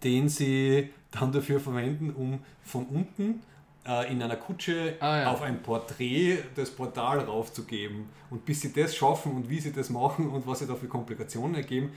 [0.03, 3.43] den sie dann dafür verwenden, um von unten
[3.87, 5.33] äh, in einer Kutsche Ah, ja.
[5.33, 8.07] auf ein Porträt das Portal raufzugeben.
[8.31, 10.89] Und bis sie das schaffen und wie sie das machen und was sie da für
[10.89, 11.91] Komplikationen ergeben,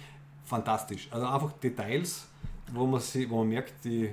[0.45, 1.07] fantastisch.
[1.11, 2.27] Also einfach Details,
[2.71, 4.09] wo man, sie, wo man merkt, die,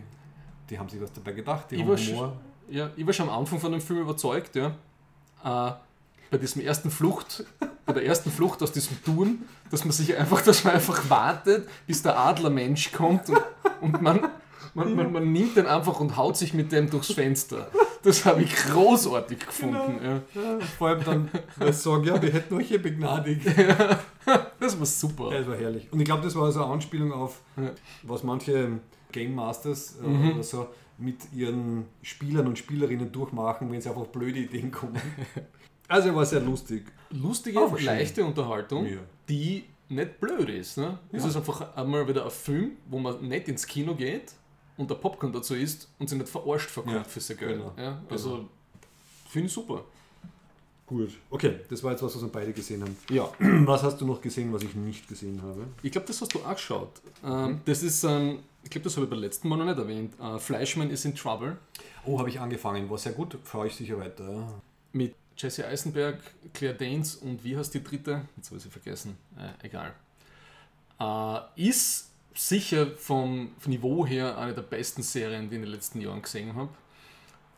[0.71, 2.37] die haben sich was dabei gedacht, die Ich haben war, Humor.
[2.71, 4.75] ja, ich war schon am Anfang von dem Film überzeugt, ja.
[5.45, 5.73] Äh,
[6.31, 7.45] bei diesem ersten Flucht,
[7.85, 9.39] bei der ersten Flucht aus diesem Turm,
[9.71, 13.41] dass man sich einfach, dass man einfach wartet, bis der Adlermensch kommt und,
[13.81, 14.29] und man,
[14.75, 17.69] man, man, man nimmt den einfach und haut sich mit dem durchs Fenster.
[18.03, 19.99] Das habe ich großartig gefunden.
[20.05, 20.41] Ja.
[20.41, 23.47] Ja, vor allem dann, weil sie sagen, ja, wir hätten euch hier begnadigt.
[24.61, 25.31] Das war super.
[25.31, 25.89] Das war herrlich.
[25.93, 27.41] Und ich glaube, das war so eine Anspielung auf,
[28.03, 28.81] was manche
[29.13, 30.33] Game Masters äh, Mhm.
[30.35, 30.67] oder so
[30.99, 34.97] mit ihren Spielern und Spielerinnen durchmachen, wenn sie einfach blöde Ideen kommen.
[35.89, 36.85] Also war sehr lustig.
[37.11, 37.85] Lustige, schön.
[37.85, 38.99] leichte Unterhaltung, Ja.
[39.29, 40.79] die nicht blöd ist.
[40.79, 40.99] Ne?
[41.13, 41.29] Es Ja.
[41.29, 44.33] ist einfach einmal wieder ein Film, wo man nicht ins Kino geht
[44.77, 47.59] und der Popcorn dazu isst und sich nicht verarscht verkommt Ja, für sein Geld.
[47.59, 47.73] genau.
[47.77, 48.03] Ja?
[48.11, 48.49] Also
[49.29, 49.85] finde ich super.
[50.87, 51.11] Gut.
[51.31, 52.97] Okay, das war jetzt was, was wir beide gesehen haben.
[53.11, 53.29] Ja,
[53.67, 55.67] Was hast du noch gesehen, was ich nicht gesehen habe?
[55.83, 56.91] ich glaube, das hast du auch geschaut.
[57.25, 60.15] Ähm, Das ist, ähm, ich glaube, das habe ich beim letzten Mal noch nicht erwähnt.
[60.21, 61.57] Äh, Fleischmann is in Trouble
[62.05, 62.89] Oh, habe ich angefangen.
[62.89, 63.37] War sehr gut.
[63.51, 64.61] Schaue ich sicher weiter.
[64.93, 66.19] Mit Jesse Eisenberg,
[66.55, 68.23] Claire Danes und wie heißt die dritte?
[68.37, 69.17] Jetzt habe ich sie vergessen.
[69.39, 69.95] Äh, egal.
[70.99, 76.01] Äh, ist sicher vom Niveau her eine der besten Serien, die ich in den letzten
[76.01, 76.71] Jahren gesehen habe.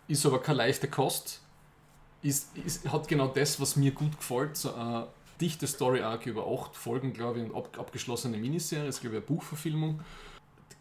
[0.09, 1.41] Ist aber keine leichte Kost.
[2.22, 4.57] Ist, ist, hat genau das, was mir gut gefällt.
[4.57, 5.09] So eine
[5.41, 8.89] dichte Story Arc über acht Folgen, glaube ich, und ab, abgeschlossene Miniserie.
[8.89, 10.01] ist, glaube ich, eine Buchverfilmung.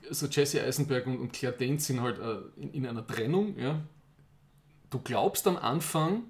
[0.09, 3.57] Also Jesse Eisenberg und, und Claire Danes sind halt äh, in, in einer Trennung.
[3.59, 3.81] Ja.
[4.89, 6.23] Du glaubst am Anfang,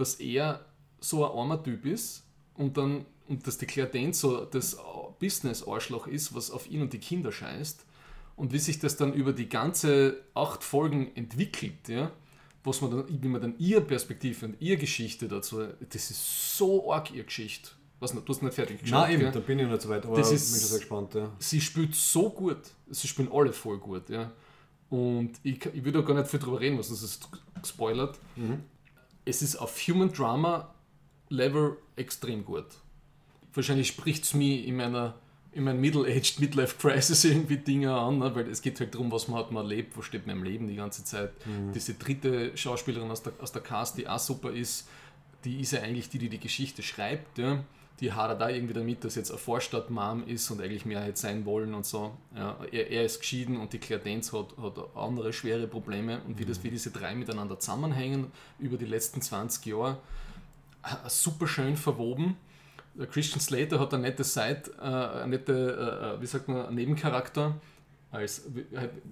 [0.00, 0.64] dass er
[1.00, 2.24] so ein armer Typ ist
[2.54, 4.76] und dann und dass die Claire so das
[5.20, 7.84] Business-Arschloch ist, was auf ihn und die Kinder scheißt
[8.36, 12.10] und wie sich das dann über die ganze acht Folgen entwickelt, ja,
[12.64, 16.92] was man dann, wie man dann ihre Perspektive und ihre Geschichte dazu, das ist so
[16.92, 17.70] arg ihre Geschichte.
[18.00, 19.32] Was, du hast nicht fertig geschaut, Nein, eben, gell?
[19.32, 21.14] da bin ich noch nicht so weit, aber Das ist- bin schon sehr gespannt.
[21.14, 21.32] Ja.
[21.38, 22.58] sie spielt so gut.
[22.88, 24.32] Sie spielen alle voll gut, ja.
[24.88, 27.28] Und ich, ich will da gar nicht viel drüber reden, was das ist
[27.60, 28.18] gespoilert.
[29.30, 30.74] Es ist auf Human Drama
[31.28, 32.66] Level extrem gut.
[33.54, 35.14] Wahrscheinlich spricht es mich in meiner
[35.52, 38.34] in meinem Middle-Aged Midlife Crisis irgendwie Dinge an, ne?
[38.34, 40.68] weil es geht halt darum, was man hat mal erlebt, was steht mir im Leben
[40.68, 41.32] die ganze Zeit.
[41.74, 44.88] Diese dritte Schauspielerin aus der, aus der Cast, die auch super ist,
[45.44, 47.38] die ist ja eigentlich die, die die Geschichte schreibt.
[47.38, 47.64] Ja?
[48.00, 51.44] Die hadert da irgendwie damit, dass jetzt eine Vorstadt-Mom ist und eigentlich mehr hätte sein
[51.44, 52.16] wollen und so.
[52.34, 56.38] Ja, er, er ist geschieden und die Claire Danes hat, hat andere schwere Probleme und
[56.38, 59.98] wie, das, wie diese drei miteinander zusammenhängen über die letzten 20 Jahre,
[60.82, 62.36] äh, super schön verwoben.
[63.10, 67.60] Christian Slater hat eine nette Seite, äh, eine nette, äh, wie sagt man, Nebencharakter.
[68.10, 68.48] Als,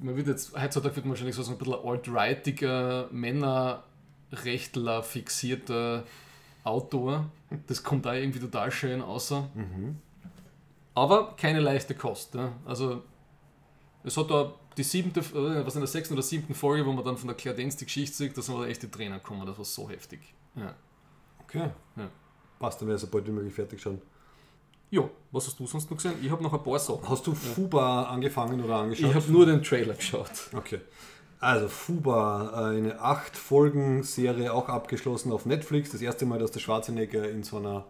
[0.01, 6.05] man wird jetzt, heutzutage wird man wahrscheinlich so ein bisschen alt-rightiger, Männerrechtler fixierter
[6.69, 7.27] Autor.
[7.67, 9.49] Das kommt da irgendwie total schön außer.
[9.55, 9.97] Mhm.
[10.95, 12.35] Aber keine leichte Kost.
[12.35, 12.53] Ja.
[12.65, 13.03] Also
[14.05, 17.05] es hat da die siebte, äh, was in der sechsten oder siebten Folge, wo man
[17.05, 19.47] dann von der Claire die Geschichte sieht, da sind da echt die Trainer gekommen.
[19.47, 20.21] Das war so heftig.
[20.55, 20.75] Ja.
[21.43, 21.71] Okay.
[21.97, 22.09] Ja.
[22.59, 24.01] Passt, dann wäre so bald wie möglich fertig schon.
[24.91, 26.15] Ja, was hast du sonst noch gesehen?
[26.23, 27.07] Ich habe noch ein paar Sachen.
[27.09, 28.09] Hast du Fuba ja.
[28.09, 29.11] angefangen oder angeschaut?
[29.11, 30.31] Ich habe nur den Trailer geschaut.
[30.55, 30.81] Okay.
[31.41, 35.91] Also Fuba, eine acht Folgen Serie auch abgeschlossen auf Netflix.
[35.91, 37.85] Das erste Mal, dass der Schwarzenegger in so einer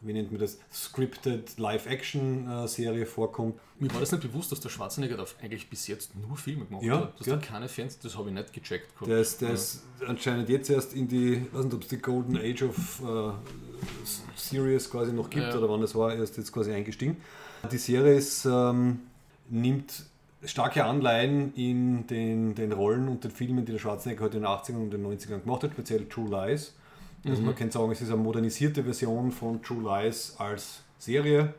[0.00, 3.56] wie nennt man das, scripted Live-Action-Serie vorkommt.
[3.78, 6.82] Mir war das nicht bewusst, dass der Schwarzenegger da eigentlich bis jetzt nur Filme gemacht
[6.82, 7.18] ja, hat.
[7.18, 7.36] Das ja.
[7.38, 8.88] keine Fans, das habe ich nicht gecheckt.
[9.06, 9.54] Der ist, der ja.
[9.54, 13.02] ist anscheinend jetzt erst in die, ich weiß nicht, ob es die Golden Age of
[13.02, 13.32] uh,
[14.34, 15.56] Series quasi noch gibt ja.
[15.56, 17.16] oder wann das war, erst jetzt quasi eingestiegen.
[17.70, 19.00] Die Serie ist, ähm,
[19.48, 20.04] nimmt
[20.44, 24.50] starke Anleihen in den, den Rollen und den Filmen, die der Schwarzenegger heute in den
[24.50, 26.74] 80ern und den 90ern gemacht hat, speziell True Lies.
[27.24, 27.46] Also mhm.
[27.46, 31.54] man kann sagen, es ist eine modernisierte Version von True Lies als Serie.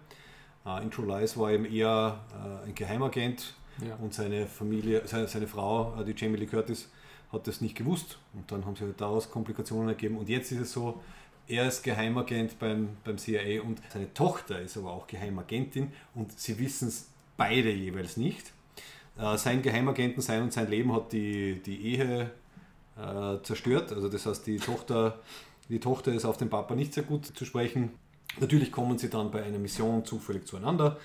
[0.65, 3.53] Uh, in True Lies war eben eher uh, ein Geheimagent
[3.85, 3.95] ja.
[3.95, 6.89] und seine Familie, seine, seine Frau, uh, die Jamie Lee Curtis,
[7.31, 10.17] hat das nicht gewusst und dann haben sich halt daraus Komplikationen ergeben.
[10.17, 11.01] Und jetzt ist es so,
[11.47, 16.59] er ist Geheimagent beim, beim CIA und seine Tochter ist aber auch Geheimagentin und sie
[16.59, 18.51] wissen es beide jeweils nicht.
[19.35, 22.31] Sein Geheimagenten sein und sein Leben hat die, die Ehe
[23.43, 23.91] zerstört.
[23.91, 25.19] Also das heißt, die Tochter
[25.69, 27.91] die Tochter ist auf den Papa nicht sehr gut zu sprechen.
[28.39, 30.97] Natürlich kommen sie dann bei einer Mission zufällig zueinander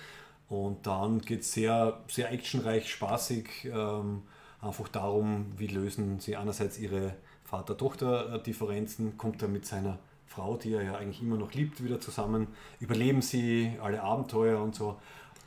[0.47, 4.21] und dann geht es sehr, sehr actionreich, spaßig, ähm,
[4.61, 10.83] einfach darum, wie lösen sie einerseits ihre Vater-Tochter-Differenzen, kommt er mit seiner Frau, die er
[10.83, 12.47] ja eigentlich immer noch liebt, wieder zusammen,
[12.79, 14.97] überleben sie alle Abenteuer und so.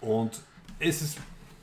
[0.01, 0.43] Und
[0.79, 1.19] es ist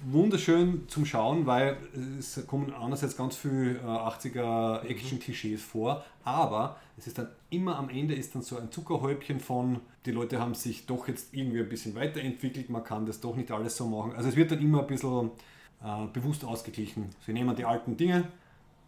[0.05, 1.77] wunderschön zum Schauen, weil
[2.19, 8.13] es kommen einerseits ganz viele 80er Action-Klischees vor, aber es ist dann immer am Ende
[8.13, 11.95] ist dann so ein Zuckerhäubchen von, die Leute haben sich doch jetzt irgendwie ein bisschen
[11.95, 14.13] weiterentwickelt, man kann das doch nicht alles so machen.
[14.15, 15.31] Also es wird dann immer ein bisschen
[15.83, 17.09] äh, bewusst ausgeglichen.
[17.25, 18.27] Sie nehmen die alten Dinge,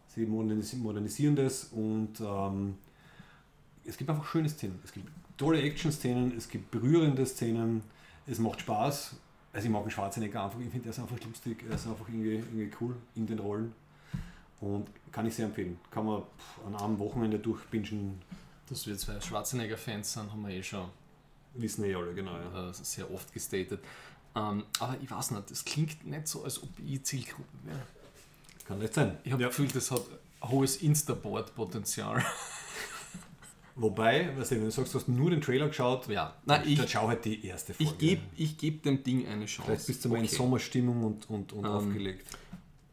[0.08, 2.74] sie modernisieren das und ähm,
[3.84, 4.78] es gibt einfach schöne Szenen.
[4.84, 7.82] Es gibt tolle Action-Szenen, es gibt berührende Szenen,
[8.26, 9.16] es macht Spaß
[9.56, 12.06] also ich mag den Schwarzenegger einfach, ich finde er ist einfach lustig, er ist einfach
[12.08, 13.72] irgendwie, irgendwie cool in den Rollen.
[14.60, 15.78] Und kann ich sehr empfehlen.
[15.90, 16.22] Kann man
[16.66, 18.20] an einem Wochenende durchbingen.
[18.68, 20.88] Dass wir zwei Schwarzenegger-Fans sind, haben wir eh schon.
[21.54, 22.32] Wissen eh alle, genau.
[22.32, 22.68] Ja.
[22.68, 23.80] Äh, sehr oft gestatet.
[24.34, 27.80] Ähm, aber ich weiß nicht, es klingt nicht so, als ob ich Zielgruppe wäre.
[28.66, 29.16] Kann nicht sein.
[29.24, 29.48] Ich habe ja.
[29.48, 30.02] das Gefühl, das hat
[30.42, 32.22] hohes Instaboard-Potenzial.
[33.78, 36.34] Wobei, was wenn du sagst, du hast nur den Trailer geschaut, ja.
[36.46, 37.92] Nein, dann, ich, dann schau halt die erste Folge.
[37.92, 39.66] Ich gebe ich geb dem Ding eine Chance.
[39.66, 40.24] Vielleicht bist du mal okay.
[40.24, 42.26] in Sommerstimmung und, und, und ähm, aufgelegt.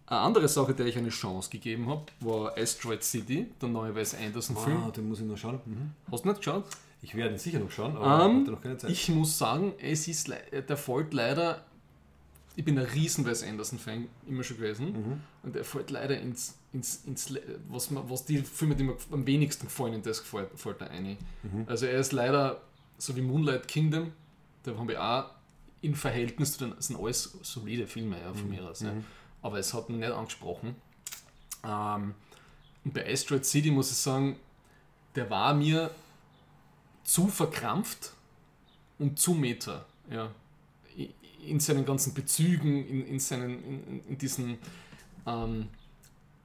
[0.07, 4.13] Eine andere Sache, der ich eine Chance gegeben habe, war Asteroid City, der neue Wes
[4.13, 4.83] Anderson-Film.
[4.85, 5.61] Ah, den muss ich noch schauen.
[5.65, 5.91] Mhm.
[6.11, 6.65] Hast du nicht geschaut?
[7.01, 8.89] Ich werde ihn sicher noch schauen, aber um, ähm, noch keine Zeit.
[8.89, 11.65] Ich muss sagen, es ist, der folgt leider
[12.55, 15.21] ich bin ein riesen Wes Anderson-Fan immer schon gewesen mhm.
[15.41, 17.33] und er fällt leider ins, ins, ins
[17.67, 20.85] was, man, was die Filme, die mir am wenigsten gefallen, in das gefällt, fällt da
[20.85, 21.17] eine.
[21.41, 21.65] Mhm.
[21.65, 22.61] Also er ist leider
[22.97, 24.13] so wie Moonlight Kingdom,
[24.63, 25.31] da haben wir auch
[25.81, 28.49] in Verhältnis zu den, das sind alles solide Filme ja, von mhm.
[28.49, 28.93] mir aus, ja.
[28.93, 29.03] Mhm.
[29.41, 30.75] aber es hat mich nicht angesprochen.
[31.63, 32.13] Ähm,
[32.85, 34.37] und bei Asteroid City muss ich sagen,
[35.15, 35.89] der war mir
[37.03, 38.13] zu verkrampft
[38.99, 39.85] und zu meta.
[40.11, 40.29] Ja
[41.47, 44.57] in seinen ganzen Bezügen, in, in, seinen, in, in diesen
[45.25, 45.67] ähm,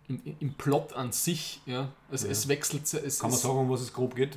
[0.09, 1.61] im, im Plot an sich.
[1.67, 1.93] Ja.
[2.11, 2.33] Also ja.
[2.33, 2.93] es wechselt.
[2.95, 4.37] Es, Kann man sagen, um was es grob geht?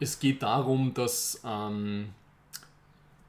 [0.00, 2.10] Es geht darum, dass ähm,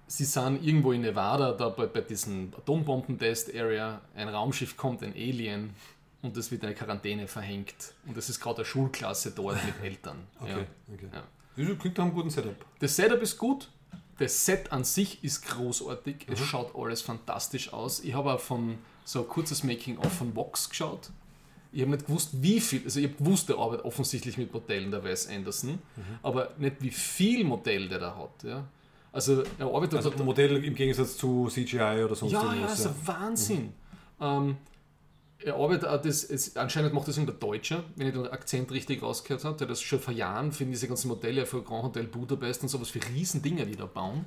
[0.08, 5.74] sie sind irgendwo in Nevada, da bei, bei diesem Atombomben-Test-Area, ein Raumschiff kommt, ein Alien,
[6.22, 7.94] und es wird eine Quarantäne verhängt.
[8.06, 10.28] Und es ist gerade eine Schulklasse dort mit Eltern.
[10.40, 10.94] okay, ja.
[10.94, 11.10] okay.
[11.14, 11.24] Ja.
[11.56, 12.56] Das klingt nach einem guten Setup.
[12.80, 13.70] Das Setup ist gut,
[14.20, 16.28] das Set an sich ist großartig.
[16.28, 16.34] Mhm.
[16.34, 18.02] Es schaut alles fantastisch aus.
[18.02, 21.10] Ich habe auch von so ein kurzes Making-of von Vox geschaut.
[21.72, 24.92] Ich habe nicht gewusst, wie viel, also ich habe gewusst, der arbeitet offensichtlich mit Modellen,
[24.92, 25.80] der Wes Anderson, mhm.
[26.24, 28.44] aber nicht wie viel Modell der da hat.
[28.44, 28.68] Ja.
[29.12, 32.84] Also er arbeitet also Modell im Gegensatz zu CGI oder sonst ja, irgendwas.
[32.84, 33.64] Ja, ist ein Wahnsinn.
[33.64, 33.72] Mhm.
[34.22, 34.58] Ähm,
[35.44, 39.02] er arbeitet auch das, es, anscheinend macht das der Deutsche, wenn ich den Akzent richtig
[39.02, 42.64] rausgehört habe, der das schon vor Jahren für diese ganzen Modelle für Grand Hotel Budapest
[42.64, 44.26] und sowas für Riesendinger, die da bauen,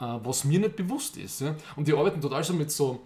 [0.00, 0.04] mhm.
[0.04, 1.40] äh, was mir nicht bewusst ist.
[1.40, 1.54] Ja?
[1.76, 3.00] Und die arbeiten total so mit so,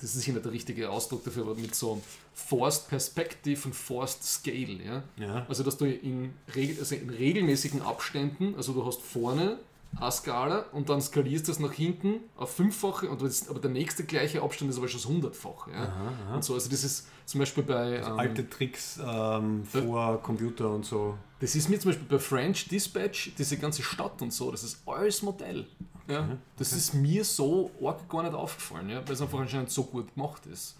[0.00, 2.00] das ist sicher nicht der richtige Ausdruck dafür, aber mit so
[2.32, 4.78] Forced Perspective und Forced Scale.
[4.82, 5.02] Ja?
[5.18, 5.46] Ja.
[5.46, 6.32] Also, dass du in,
[6.78, 9.58] also in regelmäßigen Abständen, also du hast vorne
[10.00, 13.70] eine Skala und dann skalierst du das nach hinten auf fünffache und das, aber der
[13.70, 15.70] nächste gleiche Abstand ist aber schon das hundertfache.
[15.70, 15.82] Ja?
[15.84, 16.34] Aha, aha.
[16.36, 20.70] Und so, also das ist zum Beispiel bei Also ähm, alte Tricks ähm, vor Computer
[20.70, 21.16] und so.
[21.40, 24.82] das ist mir zum Beispiel bei French Dispatch, diese ganze Stadt und so, das ist
[24.86, 25.66] alles Modell.
[26.08, 26.36] Ja?
[26.58, 29.02] Das ist mir so arg gar nicht aufgefallen, ja?
[29.06, 30.76] weil es einfach anscheinend so gut gemacht ist.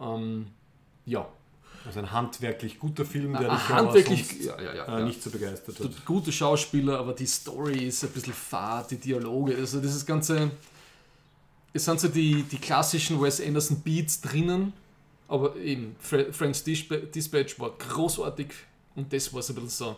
[0.00, 0.46] Ähm,
[1.04, 1.28] ja,
[1.86, 5.78] Also ein handwerklich guter Film, der dich handwerklich- ja, ja, ja, äh, nicht so begeistert
[5.80, 6.04] hat.
[6.06, 10.50] gute Schauspieler, aber die Story ist ein bisschen fad, die Dialoge, also dieses ganze,
[11.72, 14.72] es sind so die, die klassischen Wes Anderson Beats drinnen,
[15.28, 18.48] aber eben French Dispa- Dispatch war großartig
[18.94, 19.96] und das war so ein bisschen so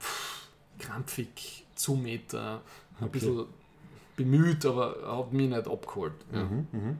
[0.00, 0.46] pff,
[0.78, 2.62] krampfig, Zumeter,
[2.98, 3.18] ein Okay.
[3.18, 3.44] bisschen
[4.16, 6.14] bemüht, aber hat mich nicht abgeholt.
[6.32, 6.44] Ja.
[6.44, 6.98] Mhm, mhm.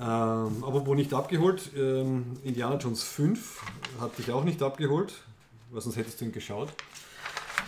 [0.00, 3.62] Ähm, aber wo nicht abgeholt, ähm, Indiana Jones 5
[4.00, 5.12] hat dich auch nicht abgeholt,
[5.70, 6.70] weil sonst hättest du ihn geschaut.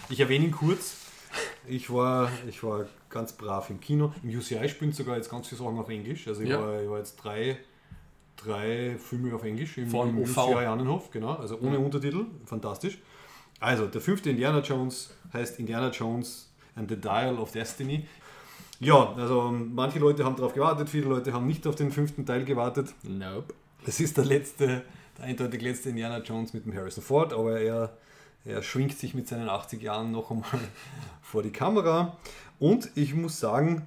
[0.09, 0.97] Ich erwähne ihn kurz.
[1.67, 4.13] Ich war, ich war ganz brav im Kino.
[4.23, 6.27] Im UCI spielen sogar jetzt ganz viele Sachen auf Englisch.
[6.27, 6.61] Also ich, Ja.
[6.61, 7.59] war, ich war jetzt drei,
[8.37, 10.19] drei Filme auf Englisch im, im.
[10.19, 11.35] UCI Annenhof, genau.
[11.35, 12.25] Also ohne Untertitel.
[12.47, 12.99] Fantastisch.
[13.61, 18.09] Also, der fünfte Indiana Jones heißt Indiana Jones and the Dial of Destiny.
[18.83, 22.27] Ja, also ähm, manche Leute haben darauf gewartet, viele Leute haben nicht auf den fünften
[22.27, 22.93] Teil gewartet.
[23.05, 23.55] Nope.
[23.87, 24.83] Es ist der letzte,
[25.17, 27.97] der eindeutig letzte Indiana Jones mit dem Harrison Ford, aber er,
[28.45, 30.49] er schwingt sich mit seinen 80 Jahren noch einmal
[31.23, 32.17] vor die Kamera.
[32.59, 33.87] Und ich muss sagen,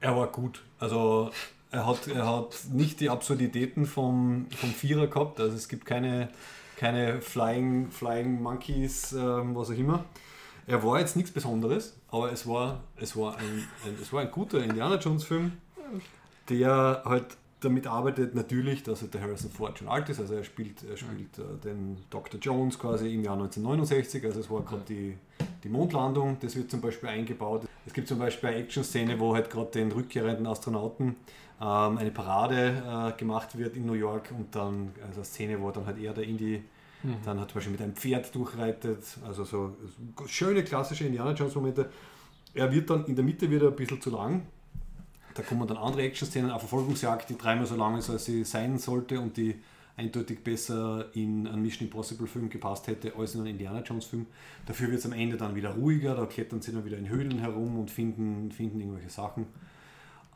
[0.00, 0.62] er war gut.
[0.78, 1.30] Also
[1.70, 5.40] er hat, er hat nicht die Absurditäten vom, vom Vierer gehabt.
[5.40, 6.30] Also es gibt keine,
[6.76, 10.06] keine Flying, Flying Monkeys, ähm, was auch immer.
[10.66, 14.30] Er war jetzt nichts Besonderes, aber es war, es war, ein, ein, es war ein
[14.30, 15.52] guter Indiana Jones Film,
[16.48, 20.20] der halt damit arbeitet natürlich, dass halt der Harrison Ford schon alt ist.
[20.20, 22.38] Also er spielt, er spielt äh, den Dr.
[22.40, 24.24] Jones quasi im Jahr 1969.
[24.24, 25.16] Also es war gerade die,
[25.64, 26.36] die Mondlandung.
[26.40, 27.62] Das wird zum Beispiel eingebaut.
[27.86, 31.16] Es gibt zum Beispiel eine Action-Szene, wo halt gerade den rückkehrenden Astronauten
[31.60, 35.70] ähm, eine Parade äh, gemacht wird in New York und dann also eine Szene, wo
[35.70, 36.24] dann halt er der
[37.02, 39.04] Indy dann hat zum Beispiel mit einem Pferd durchreitet.
[39.26, 39.76] Also so
[40.26, 41.90] schöne klassische Indiana Jones Momente.
[42.54, 44.46] Er wird dann in der Mitte wieder ein bisschen zu lang.
[45.34, 48.78] Da kommen dann andere Action-Szenen, eine Verfolgungsjagd, die dreimal so lang ist, als sie sein
[48.78, 49.54] sollte und die
[49.96, 54.26] eindeutig besser in einen Mission Impossible Film gepasst hätte als in einen Indiana Jones Film.
[54.66, 57.38] Dafür wird es am Ende dann wieder ruhiger, da klettern sie dann wieder in Höhlen
[57.38, 59.46] herum und finden, finden irgendwelche Sachen.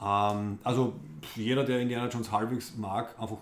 [0.02, 0.94] Ähm, also
[1.34, 3.38] jeder, der Indiana Jones halbwegs mag, einfach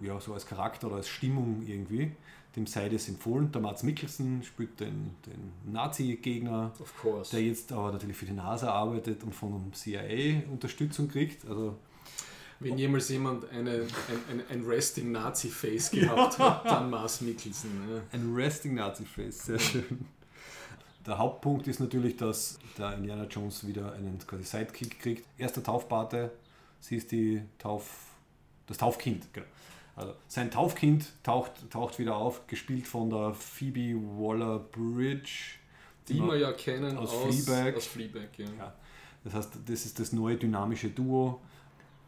[0.00, 2.12] ja, so als Charakter oder als Stimmung irgendwie,
[2.56, 3.50] dem sei das empfohlen.
[3.50, 6.72] Der Mats Mikkelsen spielt den, den Nazi-Gegner
[7.32, 11.46] der jetzt aber natürlich für die NASA arbeitet und von CIA Unterstützung kriegt.
[11.48, 11.76] Also
[12.60, 13.86] Wenn jemals jemand eine, ein,
[14.30, 17.70] ein, ein Resting Nazi-Face gehabt hat, dann Mars Mikkelsen.
[17.90, 18.02] Ja.
[18.12, 20.06] ein Resting Nazi-Face, sehr schön.
[21.06, 25.26] Der Hauptpunkt ist natürlich, dass der Indiana Jones wieder einen quasi Sidekick kriegt.
[25.36, 26.30] Erster Taufpate,
[26.80, 27.88] sie ist die Tauf,
[28.66, 29.32] das Taufkind.
[29.32, 29.46] Genau.
[29.94, 35.58] Also sein Taufkind taucht, taucht wieder auf, gespielt von der Phoebe Waller-Bridge.
[36.08, 37.76] Die wir ja kennen Aus aus, Fleabag.
[37.76, 38.46] Aus Fleabag ja.
[38.58, 38.74] Ja.
[39.24, 41.40] Das heißt, das ist das neue dynamische Duo.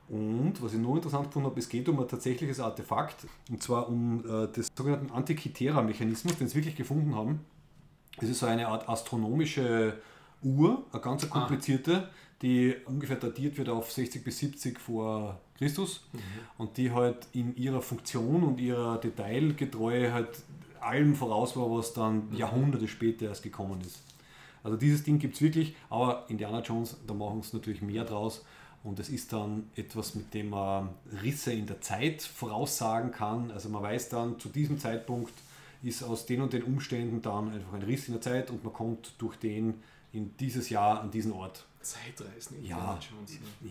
[0.09, 3.89] Und was ich noch interessant gefunden habe, es geht um ein tatsächliches Artefakt, und zwar
[3.89, 7.41] um äh, den sogenannten Antikythera-Mechanismus, den sie wirklich gefunden haben.
[8.19, 9.99] Es ist so eine Art astronomische
[10.43, 12.09] Uhr, eine ganz komplizierte,
[12.43, 16.05] die ungefähr datiert wird auf 60 bis 70 vor Christus
[16.59, 20.29] und die halt in ihrer Funktion und ihrer Detailgetreue halt
[20.81, 24.03] allem voraus war, was dann Jahrhunderte später erst gekommen ist.
[24.63, 28.45] Also dieses Ding gibt es wirklich, aber Indiana Jones, da machen sie natürlich mehr draus.
[28.83, 30.91] Und es ist dann etwas, mit dem man
[31.23, 33.51] Risse in der Zeit voraussagen kann.
[33.51, 35.33] Also man weiß dann, zu diesem Zeitpunkt
[35.83, 38.73] ist aus den und den Umständen dann einfach ein Riss in der Zeit und man
[38.73, 39.75] kommt durch den
[40.13, 41.65] in dieses Jahr an diesen Ort.
[41.85, 42.57] Zeitreisen.
[42.65, 42.77] Ja.
[42.77, 43.71] Indiana Jones, ja.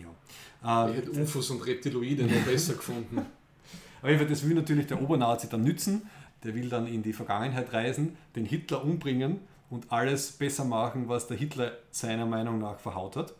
[0.62, 0.88] Ja.
[0.88, 3.18] Ich Äh, hätte UFOs und Reptiloide noch besser gefunden.
[3.18, 6.02] Auf jeden Fall, das will natürlich der Obernazi dann nützen.
[6.42, 9.40] Der will dann in die Vergangenheit reisen, den Hitler umbringen
[9.70, 13.34] und alles besser machen, was der Hitler seiner Meinung nach verhaut hat.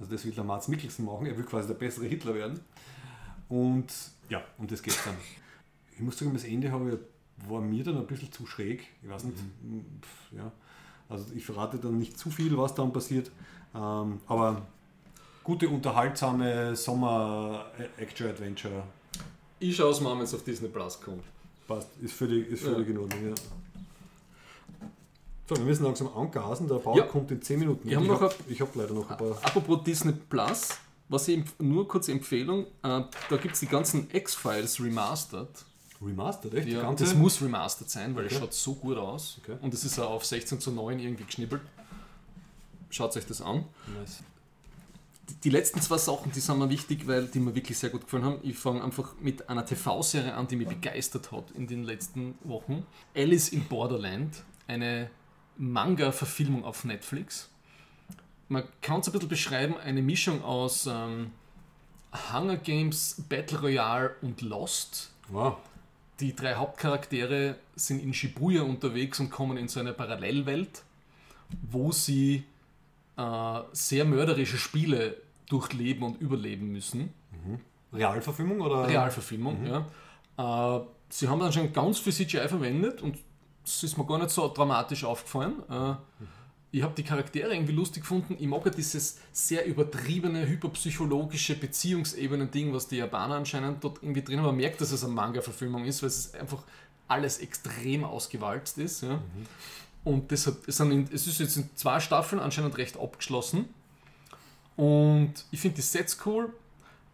[0.00, 1.26] Also das will der Mats Mikkelsen machen.
[1.26, 2.60] Er will quasi der bessere Hitler werden.
[3.48, 3.86] Und
[4.28, 5.14] ja, um das geht dann.
[5.94, 7.00] Ich muss sagen, das Ende habe
[7.46, 8.88] war mir dann ein bisschen zu schräg.
[9.02, 10.50] Ich weiß nicht, pf, ja.
[11.08, 13.30] Also ich verrate dann nicht zu viel, was dann passiert.
[13.74, 14.62] Ähm, aber
[15.44, 18.82] gute, unterhaltsame Sommer-Action-Adventure.
[19.60, 21.24] Ich schaue es mal, wenn es auf Disney Plus kommt.
[21.66, 22.94] Passt, ist völlig, ist völlig Ja.
[22.94, 23.34] in Ordnung, ja.
[25.48, 27.04] So, wir müssen langsam angasen, der Bauer Ja.
[27.04, 27.88] kommt in 10 Minuten.
[27.88, 29.30] Ich habe hab leider noch ein paar.
[29.42, 30.68] Apropos Disney Plus,
[31.08, 32.92] was ich nur kurze Empfehlung, äh,
[33.30, 35.48] da gibt es die ganzen X-Files remastered.
[36.02, 36.68] Remastered, echt?
[36.68, 38.40] Ja, das muss remastered sein, weil es Okay.
[38.42, 39.38] schaut so gut aus.
[39.42, 39.56] Okay.
[39.62, 41.62] Und es ist auch auf 16 zu 9 irgendwie geschnippelt.
[42.90, 43.64] Schaut euch das an.
[43.98, 44.22] Nice.
[45.28, 48.02] Die- Die letzten zwei Sachen, die sind mir wichtig, weil die mir wirklich sehr gut
[48.02, 48.38] gefallen haben.
[48.42, 52.86] Ich fange einfach mit einer TV-Serie an, die mich begeistert hat in den letzten Wochen.
[53.14, 55.10] Alice in Borderland, eine
[55.58, 57.50] Manga-Verfilmung auf Netflix.
[58.48, 61.32] Man kann es ein bisschen beschreiben, eine Mischung aus ähm,
[62.32, 65.12] Hunger Games, Battle Royale und Lost.
[65.28, 65.58] Wow.
[66.20, 70.82] Die drei Hauptcharaktere sind in Shibuya unterwegs und kommen in so eine Parallelwelt,
[71.70, 72.44] wo sie
[73.18, 75.16] äh, sehr mörderische Spiele
[75.48, 77.12] durchleben und überleben müssen.
[77.92, 78.86] Realverfilmung oder?
[78.86, 80.78] Realverfilmung, ja.
[80.78, 83.18] Äh, sie haben anscheinend ganz viel CGI verwendet und
[83.64, 85.62] es ist mir gar nicht so dramatisch aufgefallen.
[85.68, 85.94] Äh,
[86.70, 88.36] ich habe die Charaktere irgendwie lustig gefunden.
[88.38, 94.38] Ich mag ja dieses sehr übertriebene, hyperpsychologische Beziehungsebenen-Ding, was die Japaner anscheinend dort irgendwie drin
[94.38, 94.46] haben.
[94.46, 96.62] Man merkt, dass es eine Manga-Verfilmung ist, weil es einfach
[97.08, 99.02] alles extrem ausgewalzt ist.
[99.02, 99.18] Ja.
[100.08, 103.66] Und das hat, es, sind in, es ist jetzt in zwei Staffeln anscheinend recht abgeschlossen.
[104.74, 106.50] Und ich finde die Sets cool.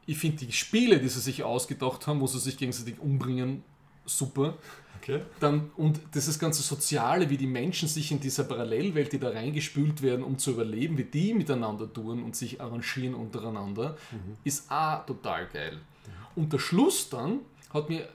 [0.07, 3.65] Ich finde die Spiele, die sie sich ausgedacht haben, wo sie sich gegenseitig umbringen,
[4.07, 4.55] super.
[5.01, 5.23] Okay.
[5.41, 10.01] Dann, und dieses ganze Soziale, wie die Menschen sich in dieser Parallelwelt, die da reingespült
[10.01, 13.97] werden, um zu überleben, wie die miteinander tun und sich arrangieren untereinander,
[14.45, 15.81] ist auch total geil.
[16.37, 17.41] Und der Schluss dann
[17.73, 18.09] hat mir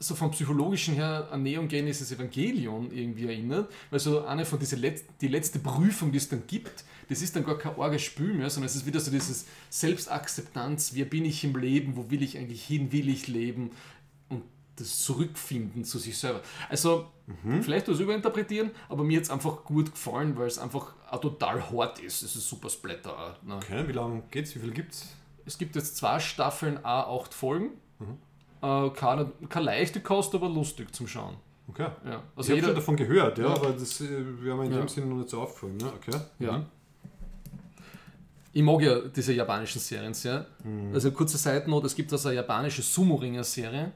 [0.00, 4.76] so vom psychologischen her an Neon Genesis Evangelion irgendwie erinnert, weil so eine von diese
[4.76, 8.34] Letz die letzte Prüfung, die es dann gibt, das ist dann gar kein arges Spiel
[8.34, 12.22] mehr, sondern es ist wieder so dieses Selbstakzeptanz, wer bin ich im Leben, wo will
[12.22, 13.70] ich eigentlich hin, will ich leben
[14.28, 14.42] und
[14.76, 16.42] das Zurückfinden zu sich selber.
[16.68, 17.06] Also,
[17.60, 21.98] vielleicht das überinterpretieren, aber mir es einfach gut gefallen, weil es einfach auch total hart
[21.98, 22.22] ist.
[22.22, 23.36] Es ist super Splatter.
[23.42, 23.56] Ne?
[23.56, 24.54] Okay, wie lange geht's?
[24.54, 25.08] Wie viel gibt's?
[25.44, 27.70] Es gibt jetzt zwei Staffeln, a acht Folgen.
[28.62, 31.36] Äh, keine, keine leichte Kost, aber lustig zum Schauen.
[31.68, 31.86] Okay.
[32.04, 32.22] Ja.
[32.34, 33.54] Also ich habe schon davon gehört, ja, Ja.
[33.54, 34.08] aber das äh,
[34.42, 34.78] wäre mir in Ja.
[34.78, 35.76] dem Sinne noch nicht so aufgefallen.
[35.76, 35.92] Ne?
[35.96, 36.18] Okay.
[36.38, 36.64] ja.
[38.52, 40.46] Ich mag ja diese japanischen Serien sehr.
[40.92, 43.92] Also kurze Seitennote, es gibt also eine japanische Sumo-Ringer-Serie,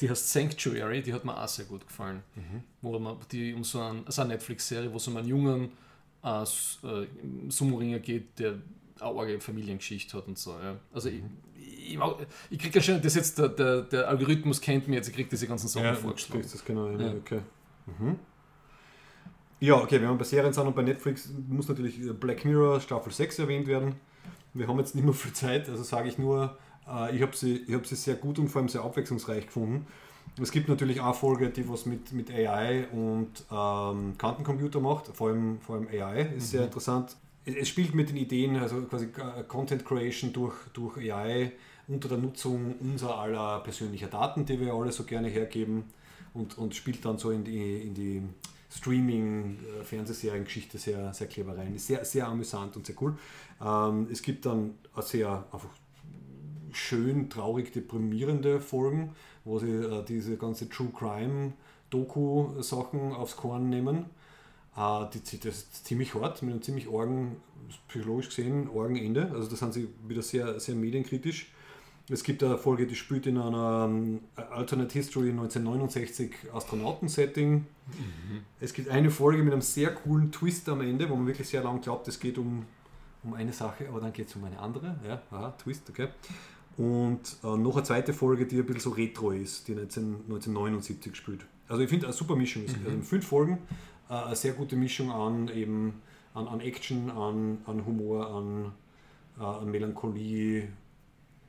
[0.00, 2.22] die heißt Sanctuary, die hat mir auch sehr gut gefallen.
[2.80, 5.72] Wo man die um so einen, also eine Netflix-Serie, wo es um einen jungen
[6.24, 6.46] äh, äh,
[7.48, 8.54] Sumo-Ringer geht, der
[8.98, 10.52] eine arge Familiengeschichte hat und so.
[10.52, 10.76] Ja.
[10.92, 11.22] Also ich,
[11.88, 11.98] ich,
[12.50, 15.28] ich kriege ja schon, das jetzt der, der, der Algorithmus kennt mich jetzt, ich kriege
[15.28, 16.42] diese ganzen Sachen Ja, vorgeschlagen.
[16.42, 16.88] das genau.
[16.90, 17.00] Ja.
[17.00, 17.12] Ja.
[17.14, 17.40] Okay.
[17.86, 18.18] Mhm.
[19.60, 23.12] Ja, okay, wenn wir bei Serien sind und bei Netflix muss natürlich Black Mirror Staffel
[23.12, 23.94] 6 erwähnt werden.
[24.54, 26.56] Wir haben jetzt nicht mehr viel Zeit, also sage ich nur,
[26.88, 29.86] äh, ich habe sie, ich hab sie sehr gut und vor allem sehr abwechslungsreich gefunden.
[30.40, 35.28] Es gibt natürlich auch Folge, die was mit, mit AI und ähm, Quantencomputer macht, vor
[35.28, 37.16] allem, vor allem AI ist sehr interessant.
[37.44, 41.52] Es, es spielt mit den Ideen, also quasi äh, Content Creation durch, durch AI
[41.88, 45.84] unter der Nutzung unserer aller persönlicher Daten, die wir alle so gerne hergeben
[46.34, 48.22] und, und spielt dann so in die, in die
[48.70, 51.74] Streaming-Fernsehserien-Geschichte sehr, sehr clever rein.
[51.74, 53.16] Ist sehr, sehr amüsant und sehr cool.
[53.60, 55.68] Ähm, es gibt dann sehr einfach
[56.72, 59.14] schön, traurig, deprimierende Folgen,
[59.44, 61.52] wo sie äh, diese ganze True Crime
[61.90, 64.06] Doku-Sachen aufs Korn nehmen.
[64.76, 67.36] Äh, die, das ist ziemlich hart, mit einem ziemlich argen,
[67.88, 69.30] psychologisch gesehen, argen Ende.
[69.32, 71.52] Also da sind sie wieder sehr, sehr medienkritisch.
[72.12, 77.64] Es gibt eine Folge, die spielt in einer ähm, Alternate History 1969 Astronauten-Setting.
[78.60, 81.62] Es gibt eine Folge mit einem sehr coolen Twist am Ende, wo man wirklich sehr
[81.62, 82.64] lang glaubt, es geht um,
[83.24, 84.96] um eine Sache, aber dann geht es um eine andere.
[85.06, 86.08] Ja, aha, Twist, okay.
[86.76, 91.14] Und äh, noch eine zweite Folge, die ein bisschen so retro ist, die 19, 1979
[91.16, 91.44] spielt.
[91.68, 92.64] Also ich finde eine super Mischung.
[92.66, 93.58] Es- Also in fünf Folgen
[94.08, 95.94] äh, eine sehr gute Mischung an eben
[96.34, 98.72] an, an Action, an, an Humor, an,
[99.38, 100.68] äh, an Melancholie,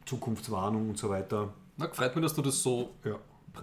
[0.05, 1.53] Zukunftswarnung und so weiter.
[1.77, 3.17] Na, freut mich, dass du das so Ja.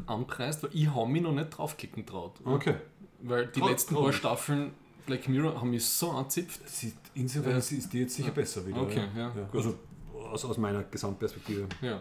[0.06, 2.34] anpreist, weil ich habe mich noch nicht draufklicken traut.
[2.44, 2.74] Okay.
[3.22, 4.12] Weil die Trau- letzten paar.
[4.12, 4.72] Staffeln
[5.06, 6.60] Black Mirror haben mich so anzipft.
[6.68, 7.58] Sie, insofern Ja.
[7.58, 8.34] ist, die jetzt sicher Ja.
[8.34, 8.80] besser wieder.
[8.82, 9.54] Okay, ja, gut.
[9.56, 9.78] Also
[10.30, 11.66] aus, aus meiner Gesamtperspektive.
[11.82, 12.00] Ja.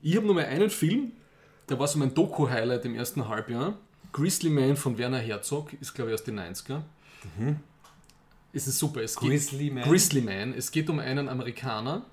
[0.00, 1.12] Ich habe nur mal einen Film,
[1.68, 3.74] der war so mein Doku-Highlight im ersten Halbjahr.
[4.12, 6.82] Grizzly Man von Werner Herzog, ist glaube ich aus den 90er.
[8.52, 9.00] Es ist super.
[9.02, 9.84] Es geht, Grizzly Man?
[9.84, 10.52] Grizzly Man.
[10.54, 12.04] Es geht um einen Amerikaner,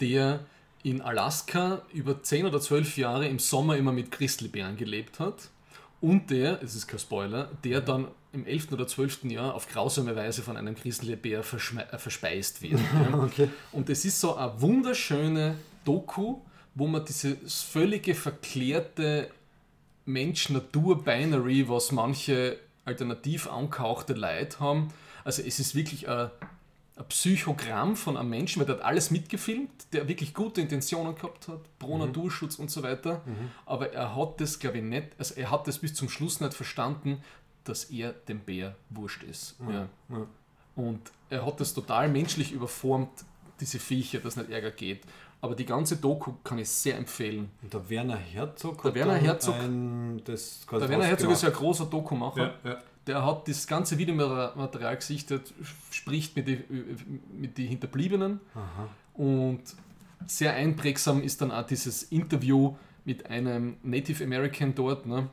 [0.00, 0.40] der
[0.82, 5.50] in Alaska über 10 oder 12 Jahre im Sommer immer mit Grizzlybären gelebt hat
[6.00, 8.72] Und der, es ist kein Spoiler, der dann im 11.
[8.72, 9.24] oder 12.
[9.24, 12.80] Jahr auf grausame Weise von einem Grizzlybär äh, verspeist wird.
[13.12, 13.48] okay.
[13.72, 16.40] Und es ist so eine wunderschöne Doku,
[16.74, 19.30] wo man dieses völlige verklärte
[20.04, 24.92] Mensch-Natur-Binary, was manche alternativ angehauchte Leute haben,
[25.24, 26.30] also es ist wirklich ein,
[26.96, 31.46] ein Psychogramm von einem Menschen, weil der hat alles mitgefilmt, der wirklich gute Intentionen gehabt
[31.48, 32.06] hat, pro mhm.
[32.06, 33.50] Naturschutz und so weiter, mhm.
[33.66, 36.54] aber er hat das, glaube ich, nicht, also er hat das bis zum Schluss nicht
[36.54, 37.22] verstanden,
[37.64, 39.60] dass er dem Bär wurscht ist.
[39.60, 39.70] Mhm.
[39.72, 39.88] Ja.
[40.74, 41.00] Und
[41.30, 43.24] er hat das total menschlich überformt,
[43.60, 45.02] diese Viecher, dass nicht Ärger geht.
[45.40, 47.50] Aber die ganze Doku kann ich sehr empfehlen.
[47.62, 51.54] Und der Werner Herzog der Werner Herzog, ein, das der Werner Herzog ist ja ein
[51.54, 52.54] großer Dokumacher.
[52.64, 52.78] Ja.
[53.06, 55.54] Der hat das ganze Videomaterial gesichtet,
[55.90, 58.40] spricht mit den mit die Hinterbliebenen.
[58.54, 58.88] Aha.
[59.14, 59.62] Und
[60.26, 62.74] sehr einprägsam ist dann auch dieses Interview
[63.04, 65.28] mit einem Native American dort, ne,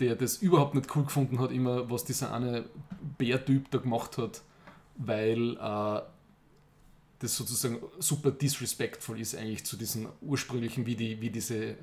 [0.00, 2.64] der das überhaupt nicht cool gefunden hat, immer was dieser eine
[3.16, 4.42] Bärtyp da gemacht hat,
[4.96, 6.00] weil äh,
[7.20, 11.76] das sozusagen super disrespectful ist eigentlich zu diesen ursprünglichen, wie, die, wie diese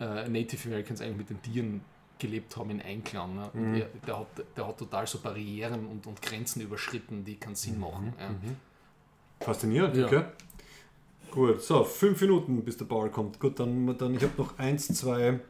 [0.00, 1.80] äh, Native Americans eigentlich mit den Tieren
[2.18, 3.34] gelebt haben in Einklang.
[3.36, 3.50] Ne?
[3.52, 3.74] Und mhm.
[3.76, 4.26] er, der, hat,
[4.56, 7.80] der hat total so Barrieren und, und Grenzen überschritten, die keinen Sinn mhm.
[7.80, 8.14] machen.
[8.18, 8.28] Ja.
[8.28, 8.56] Mhm.
[9.40, 10.06] Faszinierend, ja.
[10.06, 10.24] okay.
[11.30, 13.38] Gut, so, fünf Minuten, bis der Bauer kommt.
[13.38, 15.40] Gut, dann, dann ich habe noch eins, zwei,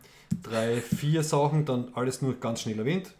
[0.43, 3.15] drei, vier Sachen, dann alles nur ganz schnell erwähnt.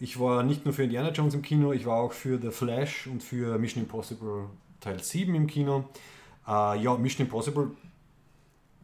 [0.00, 3.06] Ich war nicht nur für Indiana Jones im Kino, ich war auch für The Flash
[3.06, 4.48] und für Mission Impossible
[4.80, 5.88] Teil 7 im Kino.
[6.46, 7.70] Äh, ja, Mission Impossible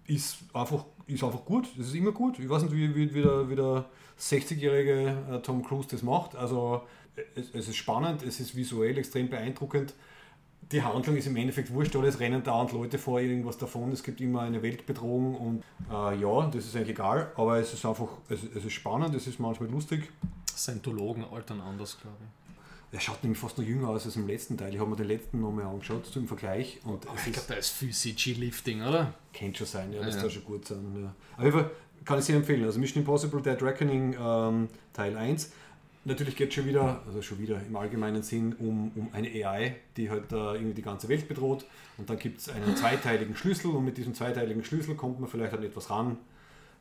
[0.06, 1.68] ist einfach, ist einfach gut.
[1.78, 2.38] Es ist immer gut.
[2.38, 3.84] Ich weiß nicht, wie, wie, wie der, wie der
[4.20, 6.36] 60-jährige äh, Tom Cruise das macht.
[6.36, 6.82] Also
[7.34, 9.94] es, es, ist spannend, es ist visuell extrem beeindruckend.
[10.72, 13.90] Die Handlung ist im Endeffekt wurscht, alles rennen dauernd Leute vor irgendwas davon.
[13.90, 17.84] Es gibt immer eine Weltbedrohung und äh, ja, das ist eigentlich egal, aber es ist
[17.84, 20.08] einfach, es, es ist spannend, es ist manchmal lustig.
[20.54, 22.40] Scientologen altern anders, glaube ich.
[22.92, 24.74] Er schaut nämlich fast noch jünger aus als im letzten Teil.
[24.74, 26.80] Ich habe mir den letzten nochmal angeschaut, im Vergleich.
[26.84, 29.14] Und ich glaube, da ist viel CG-Lifting, oder?
[29.32, 30.28] Könnte schon sein, ja, das ja.
[30.28, 30.84] schon gut sein.
[31.00, 31.14] Ja.
[31.36, 31.70] Auf jeden Fall
[32.10, 32.64] kann ich sehr empfehlen.
[32.64, 35.52] Also Mission Impossible Dead Reckoning ähm, Teil 1.
[36.04, 39.76] Natürlich geht es schon wieder, also schon wieder im allgemeinen Sinn, um, um eine AI,
[39.96, 41.64] die halt äh, irgendwie die ganze Welt bedroht.
[41.98, 45.52] Und dann gibt es einen zweiteiligen Schlüssel und mit diesem zweiteiligen Schlüssel kommt man vielleicht
[45.52, 46.16] an etwas ran,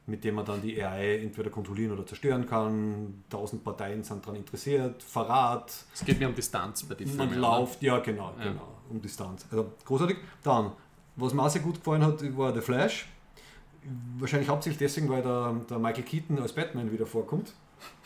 [0.08, 3.24] mit dem man dann die AI entweder kontrollieren oder zerstören kann.
[3.30, 5.72] Tausend Parteien sind daran interessiert, Verrat.
[5.94, 7.18] Es geht mir um Distanz bei Filmen.
[7.18, 8.46] Man läuft, ja genau, ja.
[8.46, 9.46] genau, um Distanz.
[9.52, 10.18] Also großartig.
[10.42, 10.72] Dann,
[11.18, 13.08] was mir auch sehr gut gefallen hat, war The Flash.
[14.18, 17.54] Wahrscheinlich hauptsächlich deswegen, weil der, der Michael Keaton als Batman wieder vorkommt.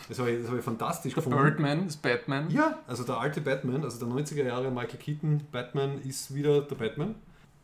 [0.07, 1.43] Das habe ich, hab ich fantastisch der gefunden.
[1.43, 2.49] Birdman ist Batman.
[2.51, 6.75] Ja, also der alte Batman, also der 90er Jahre Michael Keaton Batman ist wieder der
[6.75, 7.15] Batman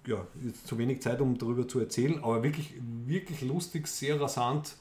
[0.07, 0.25] ja,
[0.65, 2.73] zu wenig Zeit, um darüber zu erzählen, aber wirklich,
[3.05, 4.75] wirklich lustig, sehr rasant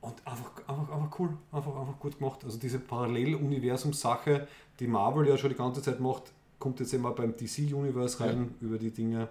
[0.00, 2.44] und einfach, einfach, einfach cool, einfach, einfach gut gemacht.
[2.44, 4.48] Also diese Paralleluniversum-Sache,
[4.80, 8.66] die Marvel ja schon die ganze Zeit macht, kommt jetzt immer beim DC-Universe rein ja.
[8.66, 9.28] über die Dinge.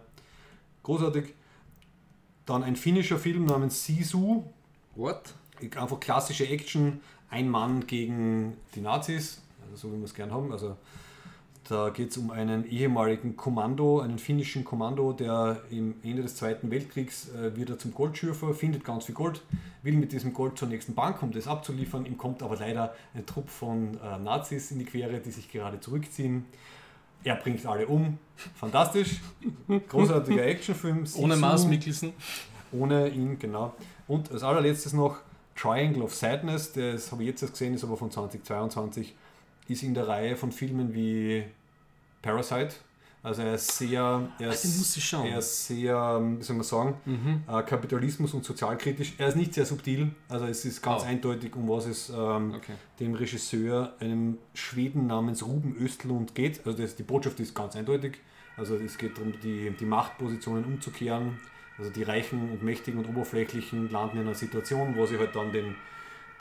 [0.83, 1.33] Großartig.
[2.51, 4.43] Dann ein finnischer Film namens Sisu.
[4.97, 5.21] What?
[5.61, 6.99] Einfach klassische Action,
[7.29, 10.51] ein Mann gegen die Nazis, also so wie wir es gern haben.
[10.51, 10.75] Also
[11.69, 16.69] da geht es um einen ehemaligen Kommando, einen finnischen Kommando, der im Ende des Zweiten
[16.71, 19.41] Weltkriegs äh, wieder zum Goldschürfer, findet ganz viel Gold,
[19.81, 22.05] will mit diesem Gold zur nächsten Bank, um das abzuliefern.
[22.05, 25.79] Ihm kommt aber leider ein Trupp von äh, Nazis in die Quere, die sich gerade
[25.79, 26.43] zurückziehen.
[27.23, 28.17] Er bringt alle um.
[28.55, 29.21] Fantastisch.
[29.89, 31.03] Großartiger Actionfilm.
[31.17, 32.13] Ohne Mars Mikkelsen.
[32.71, 33.73] Ohne ihn, genau.
[34.07, 35.19] Und als allerletztes noch
[35.55, 39.13] Triangle of Sadness, das habe ich jetzt erst gesehen, ist aber von 2022,
[39.67, 41.43] ist in der Reihe von Filmen wie
[42.21, 42.73] Parasite.
[43.23, 44.65] Also er ist sehr, er ist,
[45.13, 47.43] Ach, er ist sehr, wie soll man sagen, mhm.
[47.47, 49.13] äh, Kapitalismus und sozialkritisch.
[49.19, 51.05] Er ist nicht sehr subtil, also es ist ganz oh.
[51.05, 52.73] eindeutig, um was es ähm, okay.
[52.99, 56.65] dem Regisseur, einem Schweden namens Ruben Östlund geht.
[56.65, 58.17] Also das, die Botschaft ist ganz eindeutig.
[58.57, 61.39] Also es geht darum, die, die Machtpositionen umzukehren.
[61.77, 65.51] Also die Reichen und Mächtigen und Oberflächlichen landen in einer Situation, wo sie halt dann
[65.51, 65.75] den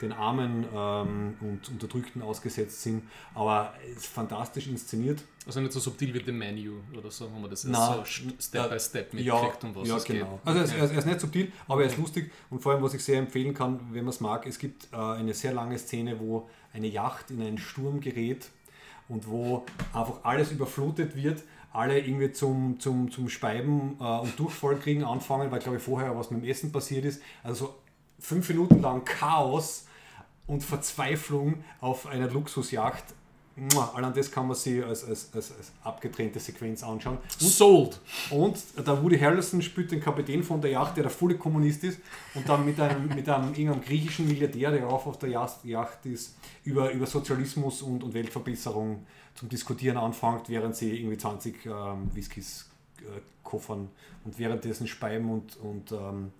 [0.01, 3.03] den Armen ähm, und Unterdrückten ausgesetzt sind.
[3.33, 5.21] Aber es ist fantastisch inszeniert.
[5.45, 8.69] Also nicht so subtil wie The Menu oder so, wo man das Na, so Step
[8.69, 10.39] by Step mitkriegt, ja, um was ja, es genau.
[10.43, 10.47] geht.
[10.47, 12.93] Also er ist, er ist, nicht subtil, aber er ist lustig und vor allem, was
[12.93, 16.19] ich sehr empfehlen kann, wenn man es mag, es gibt äh, eine sehr lange Szene,
[16.19, 18.49] wo eine Yacht in einen Sturm gerät
[19.07, 24.75] und wo einfach alles überflutet wird alle irgendwie zum, zum, zum Speiben äh, und Durchfall
[24.77, 27.21] kriegen anfangen, weil glaube ich vorher was mit dem Essen passiert ist.
[27.43, 27.75] Also so
[28.19, 29.85] fünf Minuten lang Chaos
[30.51, 33.05] und Verzweiflung auf einer Luxusjacht
[33.93, 37.17] allein das kann man sich als, als, als, als abgetrennte Sequenz anschauen.
[37.39, 37.99] Und, Sold!
[38.31, 41.99] und der Woody Harrelson spielt den Kapitän von der Yacht, der der volle Kommunist ist
[42.33, 46.05] und dann mit einem, mit einem irgendeinem griechischen Milliardär, der auch auf der Yacht Yacht
[46.05, 49.05] ist, über, über Sozialismus und, und Weltverbesserung
[49.35, 52.69] zum Diskutieren anfängt, während sie irgendwie 20 ähm, Whiskys
[52.99, 53.89] äh, koffern
[54.23, 56.31] und währenddessen speiben und, und ähm,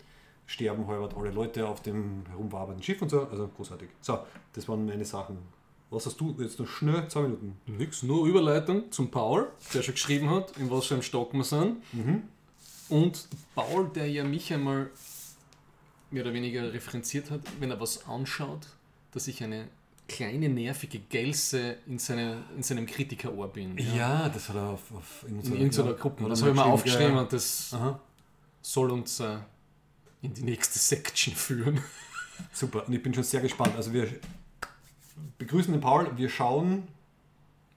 [0.51, 3.21] sterben halbert alle Leute auf dem herumwabernden Schiff und so.
[3.27, 3.89] Also großartig.
[4.01, 4.19] So,
[4.53, 5.37] das waren meine Sachen.
[5.89, 7.07] Was hast du jetzt noch schnell?
[7.09, 7.57] Zwei Minuten.
[7.67, 11.43] Nix, nur Überleitung zum Paul, der schon geschrieben hat, in was für einem Stock wir
[11.43, 11.77] sind.
[12.89, 14.89] Und Paul, der ja mich einmal
[16.11, 18.67] mehr oder weniger referenziert hat, wenn er was anschaut,
[19.11, 19.67] dass ich eine
[20.07, 23.77] kleine nervige Gelse in, seine, in seinem Kritikerohr bin.
[23.95, 26.29] Ja, das hat er auf, auf in, In unserer- irgendeiner ja, Gruppe.
[26.29, 27.21] Das habe ich mal aufgeschrieben ja.
[27.21, 27.99] und das Aha,
[28.61, 29.37] soll uns äh,
[30.21, 31.81] in die nächste Section führen.
[32.53, 32.87] super.
[32.87, 33.75] Und ich bin schon sehr gespannt.
[33.75, 34.07] Also wir
[35.37, 36.11] begrüßen den Paul.
[36.17, 36.87] Wir schauen.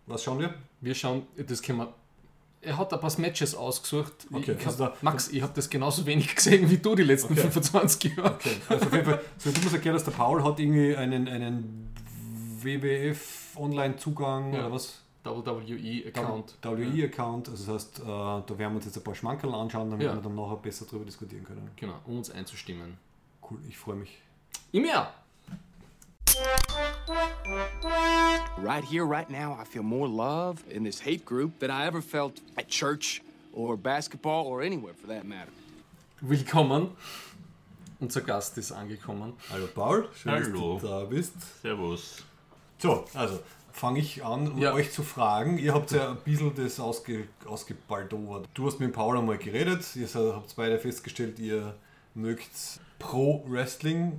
[0.06, 0.54] Was schauen wir?
[0.80, 1.94] Wir schauen, das können wir.
[2.60, 4.26] Er hat ein paar Matches ausgesucht.
[4.32, 7.02] Okay, ich also hab, da- Max, ich habe das genauso wenig gesehen wie du die
[7.02, 7.42] letzten Okay.
[7.42, 8.34] 25 Jahre.
[8.34, 8.56] Okay.
[8.68, 11.90] Also auf jeden Fall, so du musst erklären, dass der Paul hat irgendwie einen, einen
[12.62, 14.60] WWF Online-Zugang Ja.
[14.60, 15.00] oder was?
[15.24, 16.56] WWE-Account.
[16.62, 17.48] WI-Account.
[17.48, 20.14] Also das heißt, äh, da werden wir uns jetzt ein paar Schmankerl anschauen, damit Ja.
[20.14, 21.70] wir dann nachher besser darüber diskutieren können.
[21.76, 22.96] Genau, um uns einzustimmen.
[23.50, 24.18] Cool, ich freue mich.
[24.72, 25.14] Im Jahr.
[28.58, 32.02] Right here, right now, I feel more love in this hate group than I ever
[32.02, 33.22] felt at church
[33.52, 35.50] or basketball or anywhere for that matter.
[36.20, 36.90] Willkommen.
[38.00, 39.34] Unser Gast ist angekommen.
[39.50, 40.74] Hallo Paul, schön, Hallo.
[40.74, 41.34] dass du da bist.
[41.62, 42.22] Servus.
[42.78, 43.38] So, also
[43.74, 44.72] fange ich an, um Ja.
[44.72, 45.58] euch zu fragen.
[45.58, 48.48] Ihr habt ja ein bisschen das ausge, ausgebaldowert.
[48.54, 51.74] Du hast mit Paul einmal geredet, ihr seid- habt beide festgestellt, ihr
[52.14, 52.48] mögt
[52.98, 54.12] Pro-Wrestling.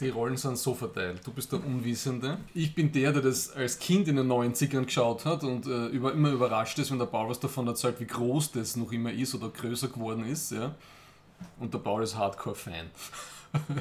[0.00, 1.20] Die Rollen sind so verteilt.
[1.24, 2.38] Du bist der Unwissende.
[2.54, 6.12] Ich bin der, der das als Kind in den 90ern geschaut hat und äh, über,
[6.12, 9.34] immer überrascht ist, wenn der Paul was davon erzählt, wie groß das noch immer ist
[9.34, 10.50] oder größer geworden ist.
[10.50, 10.74] Ja?
[11.60, 12.90] Und der Paul ist Hardcore-Fan.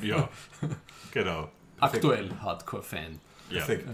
[0.03, 0.29] Ja,
[1.11, 1.49] genau.
[1.79, 3.19] Aktuell Hardcore-Fan.
[3.49, 3.57] Ja.
[3.65, 3.87] Perfekt.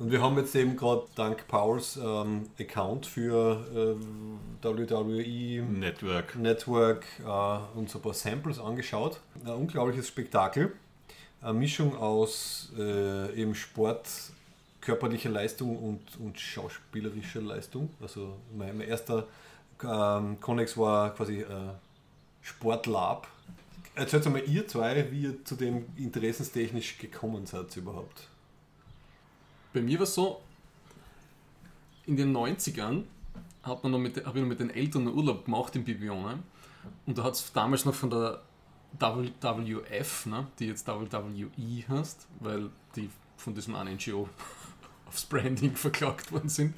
[0.00, 6.36] Und wir haben jetzt eben gerade dank Pauls ähm, Account für ähm, WWE Network.
[6.36, 9.20] Network äh, uns ein paar Samples angeschaut.
[9.44, 10.72] Ein unglaubliches Spektakel.
[11.42, 14.08] Eine Mischung aus äh, eben Sport,
[14.80, 17.90] körperlicher Leistung und, und schauspielerischer Leistung.
[18.00, 19.26] Also mein, mein erster
[19.84, 21.46] ähm, Connex war quasi äh,
[22.40, 23.28] Sportlab.
[23.94, 28.29] Erzählt mal ihr zwei, wie ihr zu dem interessenstechnisch gekommen seid überhaupt.
[29.72, 30.40] Bei mir war es so,
[32.06, 33.04] in den 90ern
[33.62, 36.38] hat man noch mit, habe ich noch mit den Eltern einen Urlaub gemacht in Bibione.
[37.06, 38.40] Und da hat es damals noch von der
[38.98, 44.28] WWF, ne, die jetzt WWE heißt, weil die von diesem einen NGO
[45.06, 46.74] aufs Branding verklagt worden sind,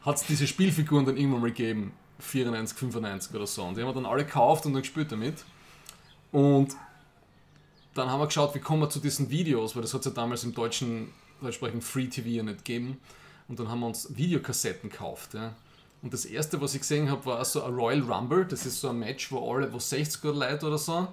[0.00, 1.92] hat es diese Spielfiguren dann irgendwann mal gegeben.
[2.18, 3.64] 94, 95 oder so.
[3.64, 5.44] Und die haben wir dann alle gekauft und dann gespielt damit.
[6.32, 6.74] Und
[7.94, 10.12] dann haben wir geschaut, wie kommen wir zu diesen Videos, weil das hat es ja
[10.12, 13.00] damals im deutschen, entsprechend Free TV ja nicht gegeben.
[13.48, 15.34] Und dann haben wir uns Videokassetten gekauft.
[15.34, 15.54] Ja.
[16.02, 18.44] Und das erste, was ich gesehen habe, war so ein Royal Rumble.
[18.44, 21.08] Das ist so ein Match, wo alle, wo 60 Leute oder so,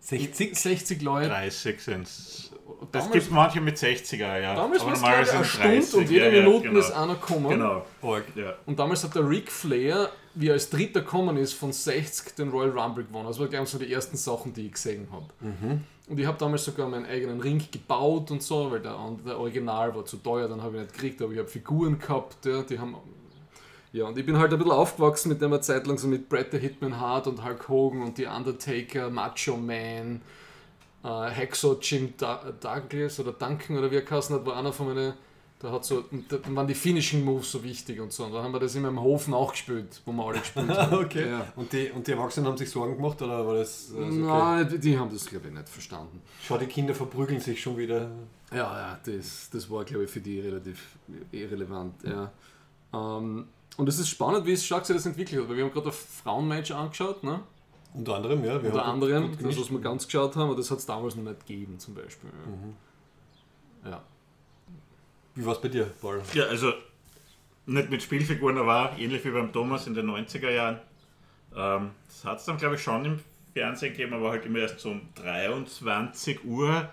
[0.00, 0.54] 60?
[0.58, 1.28] 60 Leute.
[1.28, 2.50] 30 sind Das
[2.90, 4.54] Damals- gibt manche mit 60er, ja.
[4.54, 6.80] Damals war es eine Stunde 30, und jede ja, ja, Minute genau.
[6.80, 7.48] ist einer gekommen.
[7.50, 7.86] Genau.
[8.02, 8.24] Org.
[8.34, 8.54] Ja.
[8.66, 12.48] Und damals hat der Ric Flair, wie er als Dritter gekommen ist, von 60 den
[12.48, 13.26] Royal Rumble gewonnen.
[13.26, 15.26] Das war, glaube ich, so die ersten Sachen, die ich gesehen habe.
[16.08, 19.94] Und ich habe damals sogar meinen eigenen Ring gebaut und so, weil der, der Original
[19.94, 22.78] war zu teuer, dann habe ich nicht gekriegt, aber ich habe Figuren gehabt, ja, die
[22.78, 22.96] haben...
[23.92, 26.28] Ja, und ich bin halt ein bisschen aufgewachsen mit dem eine Zeit lang so mit
[26.28, 30.20] Bret the Hitman Hart und Hulk Hogan und die Undertaker, Macho Man,
[31.02, 35.14] äh, Hacksaw Jim Douglas oder Duncan oder wie er geheißen hat, war einer von meinen,
[35.58, 38.24] da hat so, da waren die Finishing Moves so wichtig und so.
[38.24, 41.04] Und dann haben wir das immer im Hof nachgespielt, wo wir alle gespielt haben.
[41.04, 41.28] Okay.
[41.28, 41.52] Ja.
[41.56, 43.92] Und, die, und die Erwachsenen haben sich Sorgen gemacht oder war das.
[43.94, 44.20] Also okay.
[44.20, 46.22] Nein, die, die haben das glaube ich nicht verstanden.
[46.42, 48.10] Schau, die Kinder verprügeln sich schon wieder.
[48.52, 50.96] Ja, ja, das, das war glaube ich für die relativ
[51.32, 51.94] irrelevant.
[52.04, 52.32] Ja.
[52.94, 55.72] Ähm, und es ist spannend, wie es stark sich das entwickelt hat, weil wir haben
[55.72, 57.40] gerade ein Frauenmatch angeschaut, ne?
[57.94, 58.62] Unter anderem, ja.
[58.62, 60.86] Wir Unter haben anderem, gut das was wir ganz geschaut haben, aber das hat es
[60.86, 62.30] damals noch nicht gegeben zum Beispiel.
[63.84, 63.90] Ja.
[63.90, 64.02] ja.
[65.34, 66.22] Wie war es bei dir, Paul?
[66.34, 66.72] Ja, also
[67.66, 70.80] nicht mit Spielfiguren, aber ähnlich wie beim Thomas in den 90er Jahren.
[71.56, 73.20] Ähm, das hat es dann, glaube ich, schon im
[73.54, 76.88] Fernsehen gegeben, aber halt immer erst so um 23 Uhr.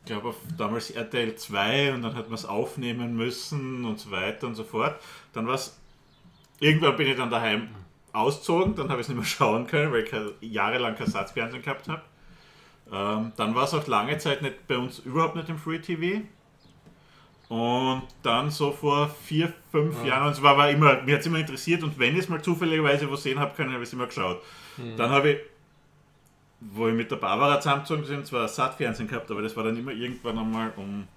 [0.00, 4.10] Ich glaube, auf damals RTL 2 und dann hat man es aufnehmen müssen und so
[4.10, 4.98] weiter und so fort.
[5.32, 5.78] Dann war es,
[6.60, 7.68] irgendwann bin ich dann daheim
[8.12, 11.88] ausgezogen, dann habe ich es nicht mehr schauen können, weil ich jahrelang kein Satzfernsehen gehabt
[11.88, 12.02] habe.
[12.90, 16.22] Ähm, dann war es auch lange Zeit nicht bei uns überhaupt nicht im Free TV.
[17.48, 21.26] Und dann so vor vier, fünf Jahren, und es war, war immer, mir hat es
[21.26, 23.92] immer interessiert und wenn ich es mal zufälligerweise was sehen habe können, habe ich es
[23.94, 24.42] immer geschaut.
[24.96, 25.38] Dann habe ich,
[26.60, 29.92] wo ich mit der Barbara zusammengezogen sind, zwar Saatfernsehen gehabt, aber das war dann immer
[29.92, 31.08] irgendwann einmal um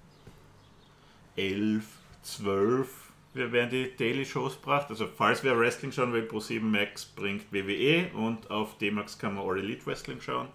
[1.36, 1.84] 11,
[2.22, 3.01] 12
[3.34, 4.86] wir werden die Daily Shows gebracht.
[4.90, 9.46] Also falls wer Wrestling schauen will, Pro7 Max bringt WWE und auf D-Max kann man
[9.46, 10.48] All Elite Wrestling schauen.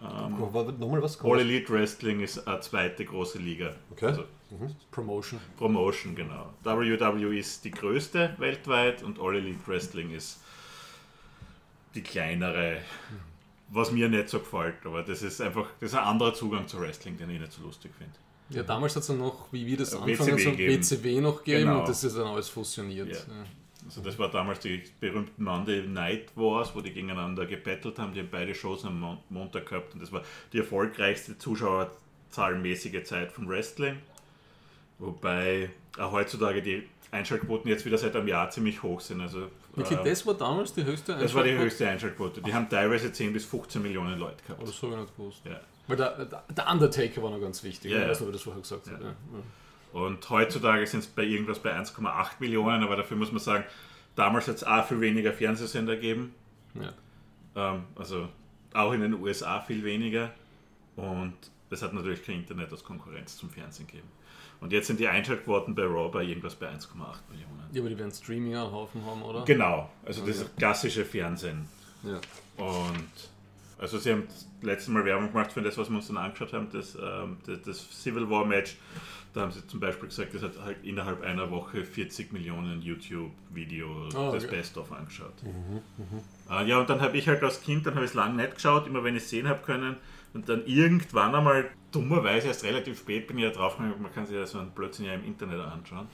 [0.00, 1.20] War Nochmal was?
[1.24, 3.74] All Elite Wrestling ist eine zweite große Liga.
[3.90, 4.06] Okay.
[4.06, 4.24] Also
[4.90, 5.40] Promotion.
[5.56, 6.54] Promotion, genau.
[6.62, 10.40] WWE ist die größte weltweit und All Elite Wrestling ist
[11.94, 12.78] die kleinere,
[13.70, 14.76] was mir nicht so gefällt.
[14.84, 17.62] Aber das ist einfach, das ist ein anderer Zugang zu Wrestling, den ich nicht so
[17.62, 18.14] lustig finde.
[18.50, 20.72] Ja, damals hat es dann noch, wie wir das Ja, anfangen, so gegeben.
[20.82, 21.80] WCW noch gegeben Genau.
[21.80, 23.08] und das ist dann alles fusioniert.
[23.08, 23.14] Ja.
[23.16, 23.44] Ja.
[23.84, 28.12] Also das war damals die berühmten Monday Night Wars, wo die gegeneinander gebettelt haben.
[28.12, 30.22] Die haben beide Shows am Mon Montag gehabt und das war
[30.52, 33.96] die erfolgreichste zuschauerzahlenmäßige Zeit von Wrestling.
[34.98, 39.20] Wobei auch heutzutage die Einschaltquoten jetzt wieder seit einem Jahr ziemlich hoch sind.
[39.20, 41.64] Also, Wirklich, äh, das war damals die höchste das war die Einschaltquote?
[41.64, 42.42] höchste Einschaltquote.
[42.42, 44.60] Die haben teilweise 10 bis 15 Millionen Leute gehabt.
[44.62, 45.40] Oh, das habe ich nicht gewusst.
[45.44, 45.60] Ja.
[45.88, 47.90] Weil der, der- der Undertaker war noch ganz wichtig.
[47.90, 49.02] Ja, ich weiß nicht, ob ich das vorher gesagt habe.
[49.04, 49.08] Ja.
[49.10, 50.00] Ja.
[50.00, 53.64] Und heutzutage sind es bei irgendwas bei 1,8 Millionen, aber dafür muss man sagen,
[54.14, 56.34] damals hat es auch viel weniger Fernsehsender gegeben.
[56.74, 56.92] Ja.
[57.74, 58.28] Ähm, also
[58.74, 60.30] auch in den USA viel weniger.
[60.96, 61.34] Und
[61.70, 64.08] es hat natürlich kein Internet als Konkurrenz zum Fernsehen gegeben.
[64.60, 66.76] Und jetzt sind die Einschaltquoten bei Raw bei irgendwas bei 1,8
[67.30, 67.68] Millionen.
[67.72, 69.44] ja, aber die werden Streaming einen Haufen haben, oder?
[69.44, 71.66] Genau, also das ist klassische Fernsehen.
[72.02, 72.20] Ja.
[72.62, 73.08] Und
[73.78, 74.24] also sie haben
[74.60, 77.38] das letzte Mal Werbung gemacht für das, was wir uns dann angeschaut haben, das, ähm,
[77.46, 78.76] das, das Civil War Match.
[79.34, 84.14] Da haben sie zum Beispiel gesagt, das hat halt innerhalb einer Woche 40 Millionen YouTube-Videos,
[84.14, 84.56] Oh, das okay.
[84.56, 85.34] Best-of angeschaut.
[86.50, 88.54] Äh, ja, und dann habe ich halt als Kind, dann habe ich es lange nicht
[88.54, 89.96] geschaut, immer wenn ich es sehen habe können.
[90.34, 94.36] Und dann irgendwann einmal, dummerweise erst relativ spät, bin ich ja draufgekommen, man kann sich
[94.36, 96.06] ja so einen Blödsinn ja im Internet anschauen.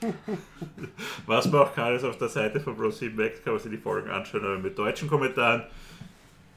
[1.26, 3.78] Was man auch kann, ist auf der Seite von Pro7 Max, kann man sich die
[3.78, 5.64] Folgen anschauen, aber mit deutschen Kommentaren.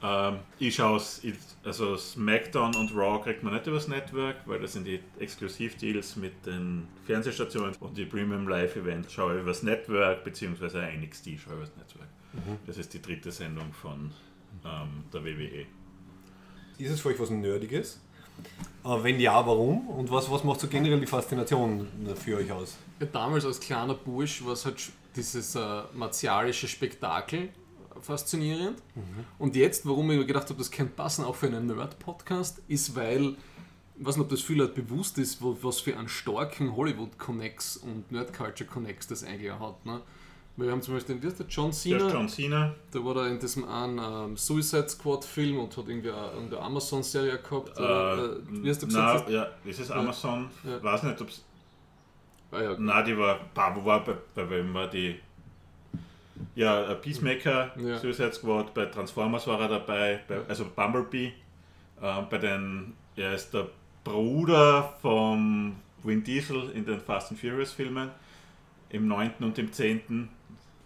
[0.03, 1.22] Ähm, ich schaue es,
[1.63, 6.45] also SmackDown und Raw kriegt man nicht übers Network, weil das sind die Exklusivdeals mit
[6.45, 11.45] den Fernsehstationen und die Premium Live Events schaue ich übers Network, beziehungsweise NXT schaue ich
[11.45, 12.07] übers Network.
[12.67, 14.11] Das ist die dritte Sendung von
[14.65, 15.65] ähm, der WWE.
[16.77, 18.01] Ist es für euch was Nerdiges?
[18.84, 19.88] Äh, wenn ja, warum?
[19.89, 22.77] Und was, was macht so generell die Faszination für euch aus?
[22.99, 24.77] Ja, damals als kleiner Bursch war es halt
[25.15, 27.49] dieses äh, martialische Spektakel
[28.01, 28.81] faszinierend.
[29.39, 32.95] Und jetzt, warum ich mir gedacht habe, das könnte passen, auch für einen Nerd-Podcast, ist,
[32.95, 33.35] weil,
[33.99, 38.11] ich weiß nicht, ob das viel Leute bewusst ist, was für einen starken Hollywood-Connects und
[38.11, 39.85] Nerd-Culture-Connects das eigentlich auch hat.
[39.85, 40.01] Ne?
[40.57, 43.03] Weil wir haben zum Beispiel, wie heißt der John Der Cena, ist John Cena, der
[43.03, 47.77] war da in diesem einen ähm, Suicide Squad-Film und hat irgendwie eine, Amazon-Serie gehabt.
[47.77, 49.26] Oder, äh, wie hast du gesagt?
[49.27, 50.49] na, ja, ist es Amazon?
[50.63, 50.81] Ja.
[50.81, 51.43] Weiß nicht, ob es.
[52.51, 53.39] ah, ja, Na, die war.
[53.76, 55.19] Wo war bei, bei wem war die?
[56.56, 57.98] Ja, Peacemaker, Ja.
[57.98, 61.34] Suicide Squad, bei Transformers war er dabei, bei, also Bumblebee.
[62.02, 62.94] Äh, bei den.
[63.16, 63.68] Er ist der
[64.03, 68.10] Bruder vom Vin Diesel in den Fast and Furious Filmen.
[68.90, 69.32] Im 9.
[69.40, 70.30] und im 10.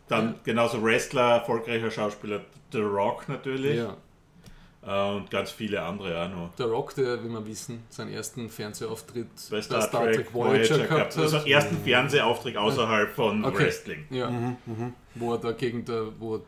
[0.07, 0.35] Dann Ja.
[0.43, 3.77] genauso Wrestler, erfolgreicher Schauspieler, The Rock natürlich.
[3.77, 3.95] ja.
[4.85, 6.55] Äh, und ganz viele andere auch noch.
[6.55, 11.17] Der Rock, der, wie wir wissen, seinen ersten Fernsehauftritt bei Star, Trek, Voyager gehabt.
[11.17, 13.65] Also ersten Fernsehauftritt außerhalb von Okay.
[13.65, 14.05] Wrestling.
[14.09, 14.31] Ja.
[15.15, 16.41] Wo er da gegen der, wo,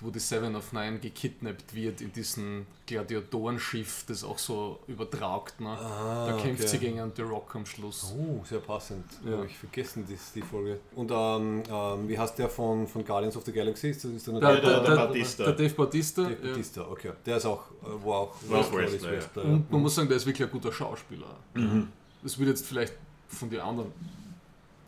[0.00, 5.60] wo die Seven of Nine gekidnappt wird in diesem Gladiatorenschiff, das auch so übertragt.
[5.60, 5.76] Ne?
[5.76, 6.68] da kämpft okay.
[6.68, 8.14] sie gegen einen The Rock am Schluss.
[8.16, 9.04] Oh, sehr passend.
[9.24, 9.32] Ja.
[9.32, 10.80] Habe ich vergessen, das, die Folge.
[10.94, 13.90] Und ähm, ähm, wie heißt der von, von Guardians of the Galaxy?
[13.90, 15.44] Ist das, ist der, Der, der- der, Batista.
[15.44, 16.22] der Dave Batista.
[16.22, 16.48] Dave ja.
[16.50, 17.12] Batista, okay.
[17.24, 19.16] Der ist auch, äh, war auch War auch Wrestler, Wrestler, ja.
[19.16, 21.36] Wrestler, Und man muss sagen, der ist wirklich ein guter Schauspieler.
[21.54, 21.88] Mhm.
[22.22, 22.94] Das wird jetzt vielleicht
[23.28, 23.92] von den anderen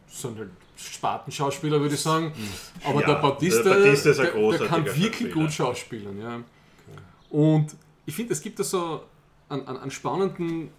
[0.09, 2.33] sind halt Spatenschauspieler, würde ich sagen.
[2.85, 6.21] Aber Ja, der Batista, der Batista ist ein der, der kann wirklich gut schauspielen.
[6.21, 6.41] Ja.
[7.31, 7.75] Und
[8.05, 9.03] ich finde, es gibt da so
[9.49, 10.71] einen, einen, einen spannenden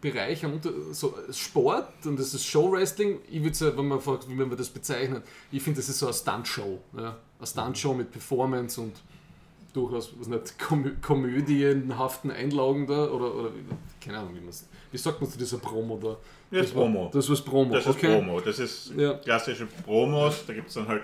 [0.00, 3.20] Bereich, einen Unter- so Sport und das ist Show-Wrestling.
[3.30, 6.06] Ich würde sagen, wenn man fragt, wie man das bezeichnet, ich finde, das ist so
[6.06, 6.78] eine Stunt-Show.
[6.98, 7.16] Ja.
[7.38, 8.92] Eine Stunt-Show mit Performance und
[9.72, 13.50] durchaus was nicht, komö komödienhaften Einlagen da oder, oder
[14.00, 14.52] keine Ahnung, wie man
[14.92, 16.16] Wie sagt man zu dieser Promo da?
[16.60, 17.10] Das ist war- Promo.
[17.12, 18.14] Das ist Promo, Das ist okay.
[18.14, 18.40] Promo.
[18.40, 19.14] Das ist Ja.
[19.14, 20.44] klassische Promos.
[20.46, 21.02] Da gibt es dann halt,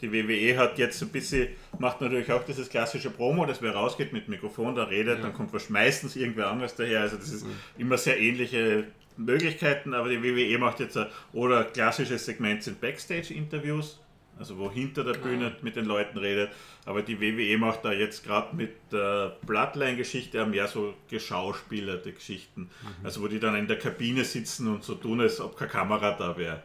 [0.00, 1.48] die WWE hat jetzt ein bisschen,
[1.78, 5.52] macht natürlich auch dieses klassische Promo, dass wer rausgeht mit Mikrofon, da redet, dann kommt
[5.52, 7.00] was meistens irgendwer anderes daher.
[7.00, 7.46] Also das ist
[7.78, 8.84] immer sehr ähnliche
[9.16, 14.00] Möglichkeiten, aber die WWE macht jetzt ein, oder klassisches Segment sind Backstage-Interviews.
[14.38, 16.50] Also wo hinter der Bühne mit den Leuten redet.
[16.84, 22.70] Aber die WWE macht da jetzt gerade mit der Bloodline-Geschichte auch mehr so geschauspielerte Geschichten.
[23.04, 26.12] Also wo die dann in der Kabine sitzen und so tun, als ob keine Kamera
[26.12, 26.62] da wäre.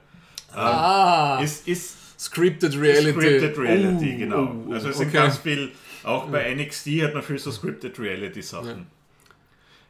[0.53, 3.11] Ah, Ist, ist Scripted Reality.
[3.11, 4.65] Scripted Reality, Oh, genau.
[4.67, 5.17] oh, also es sind okay.
[5.17, 5.71] ganz viel,
[6.03, 8.87] auch bei NXT hat man viel so Scripted Reality Sachen.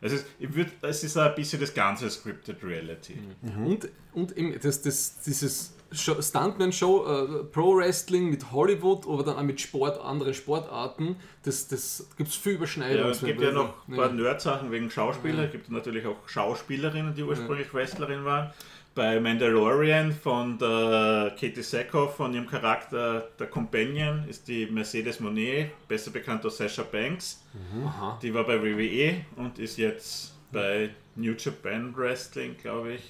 [0.02, 3.18] Es, ist, ich würd, es ist auch ein bisschen das ganze Scripted Reality.
[3.66, 9.60] Und, und eben das, das, dieses Stuntman-Show, äh, Pro-Wrestling mit Hollywood, aber dann auch mit
[9.62, 13.12] Sport, andere Sportarten, das, das gibt es viel Ja, Überschneidungen.
[13.12, 14.14] es gibt ja noch ein paar Ja.
[14.14, 15.46] Nerd-Sachen wegen Schauspieler.
[15.46, 18.52] Es gibt natürlich auch Schauspielerinnen, die ursprünglich Wrestlerin waren.
[18.96, 25.70] Bei Mandalorian von der Katie Sackhoff, von ihrem Charakter der Companion, ist die Mercedes Monet,
[25.88, 27.44] besser bekannt als Sasha Banks.
[27.86, 28.18] Aha.
[28.24, 33.04] Die war bei WWE und ist jetzt bei New Japan Wrestling, glaube ich.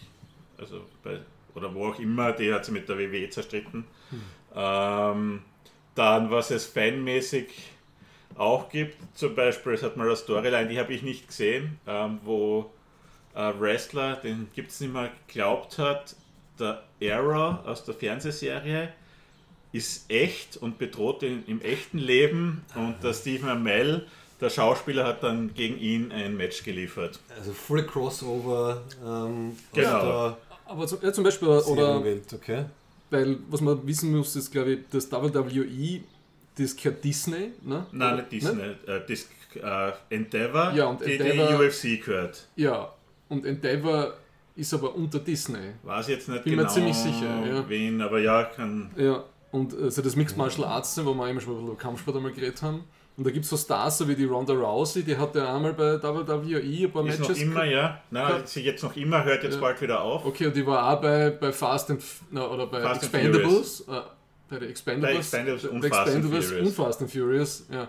[0.58, 1.20] Also bei,
[1.58, 3.86] oder wo auch immer, die hat sie mit der WWE zerstritten.
[4.56, 5.42] Ähm,
[5.96, 7.48] dann, was es fanmäßig
[8.38, 12.20] auch gibt, zum Beispiel, es hat mal eine Storyline, die habe ich nicht gesehen, ähm,
[12.24, 12.70] wo
[13.34, 16.16] ein Wrestler, den gibt es nicht mehr, geglaubt hat,
[16.60, 18.90] der Arrow aus der Fernsehserie
[19.74, 24.08] ist echt und bedroht ihn im echten Leben und der Stephen Amell,
[24.42, 27.20] der Schauspieler, hat dann gegen ihn ein Match geliefert.
[27.38, 30.38] Also voll Crossover ähm, Genau.
[30.68, 32.66] Aber zum, ja, zum Beispiel, der oder, Serienwelt, okay.
[33.10, 36.02] weil was man wissen muss, ist glaube ich, das WWE,
[36.58, 37.86] das gehört Disney, ne?
[37.92, 42.48] Nein, Oder- nicht Disney, äh, Dis, äh, Endeavor, Ja, und die Endeavor- die UFC gehört.
[42.56, 42.92] Ja,
[43.30, 44.14] und Endeavor
[44.56, 45.74] ist aber unter Disney.
[45.84, 47.70] Weiß jetzt nicht Bin mir genau, ziemlich sicher, ja.
[47.70, 48.90] wen, aber ja, kann.
[48.98, 52.62] Ja, und also das Mixed Martial Arts, wo wir immer schon über Kampfsport einmal geredet
[52.62, 52.84] haben.
[53.18, 55.74] Und da gibt es so Stars, so wie die Ronda Rousey, die hat ja einmal
[55.74, 57.72] bei WWE ein paar Ist noch Matches immer, gehabt.
[57.72, 58.02] ja.
[58.12, 59.62] Nein, sie jetzt noch immer, hört jetzt Ja.
[59.62, 60.24] bald wieder auf.
[60.24, 63.82] Okay, und die war auch bei, bei Fast and na, oder bei Fast Expendables.
[63.88, 64.02] Äh,
[64.50, 65.32] bei der Expendables.
[65.32, 66.68] Bei Expendables und bei Fast and Expendables Furious.
[66.68, 67.66] und Fast and Furious.
[67.72, 67.88] Ja.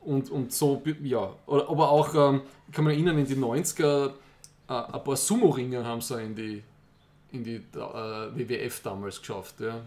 [0.00, 1.32] Und, und so, ja.
[1.46, 4.06] Aber auch, ähm, ich kann mich erinnern, in die 90er,
[4.68, 6.62] äh, ein paar Sumo-Ringer haben sie in die,
[7.30, 9.60] in die äh, WWF damals geschafft.
[9.60, 9.80] Ja.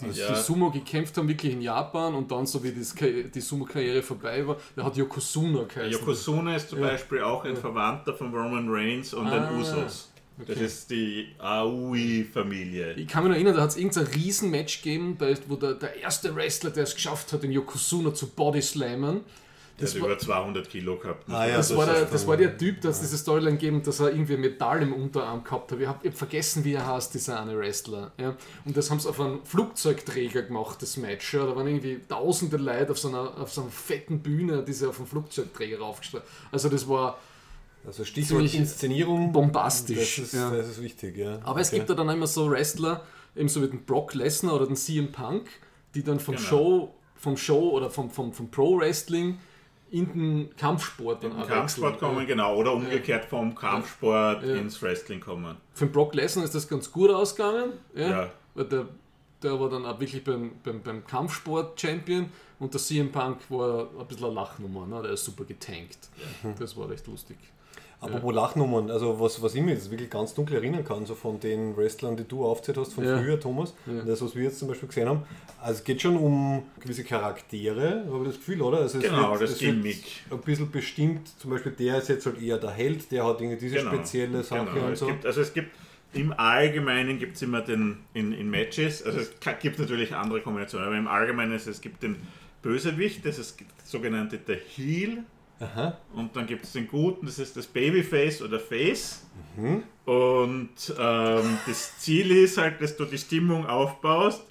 [0.00, 0.32] Die, Ja.
[0.32, 4.46] die Sumo gekämpft haben, wirklich in Japan und dann, so wie das, die Sumo-Karriere vorbei
[4.46, 5.92] war, da hat Yokozuna geheißen.
[5.92, 6.88] Yokozuna ist zum Ja.
[6.88, 10.06] Beispiel auch ein Verwandter von Roman Reigns und den Ah, Usos.
[10.38, 10.64] Das okay.
[10.64, 12.94] ist die Aoi-Familie.
[12.94, 15.16] Ich kann mich noch erinnern, da hat es irgendein Riesenmatch gegeben,
[15.48, 19.20] wo der, der erste Wrestler, der es geschafft hat, den Yokozuna zu bodyslammen.
[19.80, 21.24] Der Das hat war, über 200 Kilo gehabt.
[21.28, 23.98] Ah, ja, das, das war der, das war der Typ, dass diese Storyline gegeben, dass
[24.00, 25.80] er irgendwie Metall im Unterarm gehabt hat.
[25.80, 28.12] Ich habe hab vergessen, wie er heißt, dieser eine Wrestler.
[28.18, 28.36] Ja.
[28.64, 31.32] Und das haben sie auf einem Flugzeugträger gemacht, das Match.
[31.34, 31.46] Ja.
[31.46, 34.86] Da waren irgendwie tausende Leute auf so einer, auf so einer fetten Bühne, die sie
[34.88, 37.18] auf einem Flugzeugträger raufgestellt Also das war
[37.86, 39.32] Also Stichwort Inszenierung.
[39.32, 40.16] bombastisch.
[40.16, 40.50] Das ist, ja.
[40.50, 41.38] das ist wichtig, ja.
[41.44, 41.78] Aber es Okay.
[41.78, 43.04] gibt ja dann immer so Wrestler,
[43.34, 45.48] ebenso wie den Brock Lesnar oder den CM Punk,
[45.94, 46.46] die dann vom Genau.
[46.46, 49.38] Show, vom Show oder vom, vom, vom Pro-Wrestling
[49.90, 52.56] in den Kampfsport dann Im auch Kampfsport kommen, genau.
[52.56, 54.54] Oder umgekehrt vom Kampfsport Ja.
[54.54, 55.56] ins Wrestling kommen.
[55.74, 57.72] Für den Brock Lesnar ist das ganz gut ausgegangen.
[57.94, 58.30] Ja.
[58.54, 58.86] Weil der,
[59.42, 63.88] der war dann auch wirklich beim, beim, beim Kampfsport Champion und der CM Punk war
[63.98, 64.86] ein bisschen eine Lachnummer.
[64.86, 65.02] Ne?
[65.02, 66.08] Der ist super getankt.
[66.58, 67.36] Das war recht lustig.
[68.02, 71.38] Apropos Lachnummern, also was, was ich mir jetzt wirklich ganz dunkel erinnern kann, so von
[71.38, 73.18] den Wrestlern, die du aufzählt hast, von Ja.
[73.18, 74.00] früher, Thomas, Ja.
[74.00, 75.22] und das, was wir jetzt zum Beispiel gesehen haben,
[75.60, 78.78] also es geht schon um gewisse Charaktere, habe ich das Gefühl, oder?
[78.78, 80.04] Also es Genau, das es wird Gimmick.
[80.30, 83.58] ein bisschen bestimmt, zum Beispiel der ist jetzt halt eher der Held, der hat irgendwie
[83.60, 83.90] diese Genau.
[83.94, 84.86] spezielle Sache Genau.
[84.86, 85.06] und Es so.
[85.06, 85.70] gibt, also es gibt
[86.14, 90.88] im Allgemeinen gibt es immer den in, in Matches, also es gibt natürlich andere Kombinationen,
[90.88, 92.16] aber im Allgemeinen ist es gibt den
[92.62, 95.18] Bösewicht, das ist das sogenannte der Heel.
[95.60, 95.98] Aha.
[96.14, 99.26] Und dann gibt es den Guten, das ist das Babyface oder Face.
[99.56, 99.82] Mhm.
[100.06, 104.42] Und ähm, das Ziel ist halt, dass du die Stimmung aufbaust,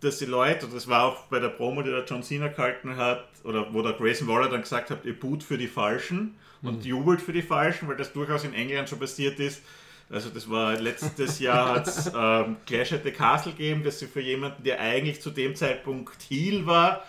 [0.00, 2.96] dass die Leute, und das war auch bei der Promo, die der John Cena gehalten
[2.96, 6.84] hat, oder wo der Grayson Waller dann gesagt hat, ihr boot für die Falschen und
[6.84, 9.62] jubelt für die Falschen, weil das durchaus in England schon passiert ist.
[10.10, 14.06] Also das war letztes Jahr hat es ähm, Clash at the Castle gegeben, dass sie
[14.06, 17.04] für jemanden, der eigentlich zu dem Zeitpunkt Heel war,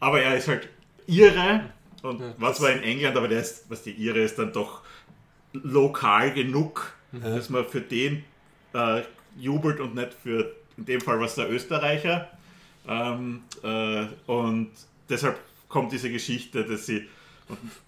[0.00, 0.68] aber er ist halt
[1.06, 1.72] Ire
[2.02, 4.82] und war zwar in England, aber der ist, was die Ire ist, dann doch
[5.52, 8.24] lokal genug, dass man für den
[8.74, 9.02] äh,
[9.36, 12.28] jubelt und nicht für, in dem Fall was der Österreicher.
[12.86, 14.70] Ähm, äh, und
[15.08, 15.38] deshalb
[15.68, 17.08] kommt diese Geschichte, dass sie.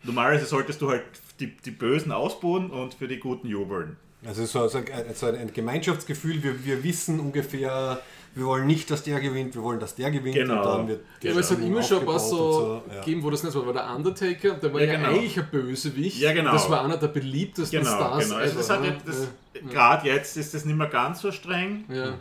[0.03, 1.05] Normalerweise solltest du halt
[1.39, 3.97] die, die Bösen ausbuhen und für die Guten jubeln.
[4.25, 8.01] Also so, so, ein, so ein Gemeinschaftsgefühl, wir, wir wissen ungefähr,
[8.35, 10.59] wir wollen nicht, dass der gewinnt, wir wollen, dass der gewinnt Genau.
[10.61, 13.01] und dann wird Ja, aber es hat immer schon ein paar so, so, ja.
[13.01, 13.67] gegeben, wo das nicht so war.
[13.67, 15.09] Weil der Undertaker, der war Ja, ja, genau.
[15.11, 16.19] eigentlich ein Bösewicht.
[16.21, 16.53] Ja, genau.
[16.53, 18.25] Das war einer der beliebtesten Genau, Stars.
[18.25, 18.37] genau.
[18.37, 19.29] Also das hat jetzt, das,
[19.71, 21.85] Gerade jetzt ist das nicht mehr ganz so streng.
[21.89, 22.07] ja.
[22.07, 22.15] Ja.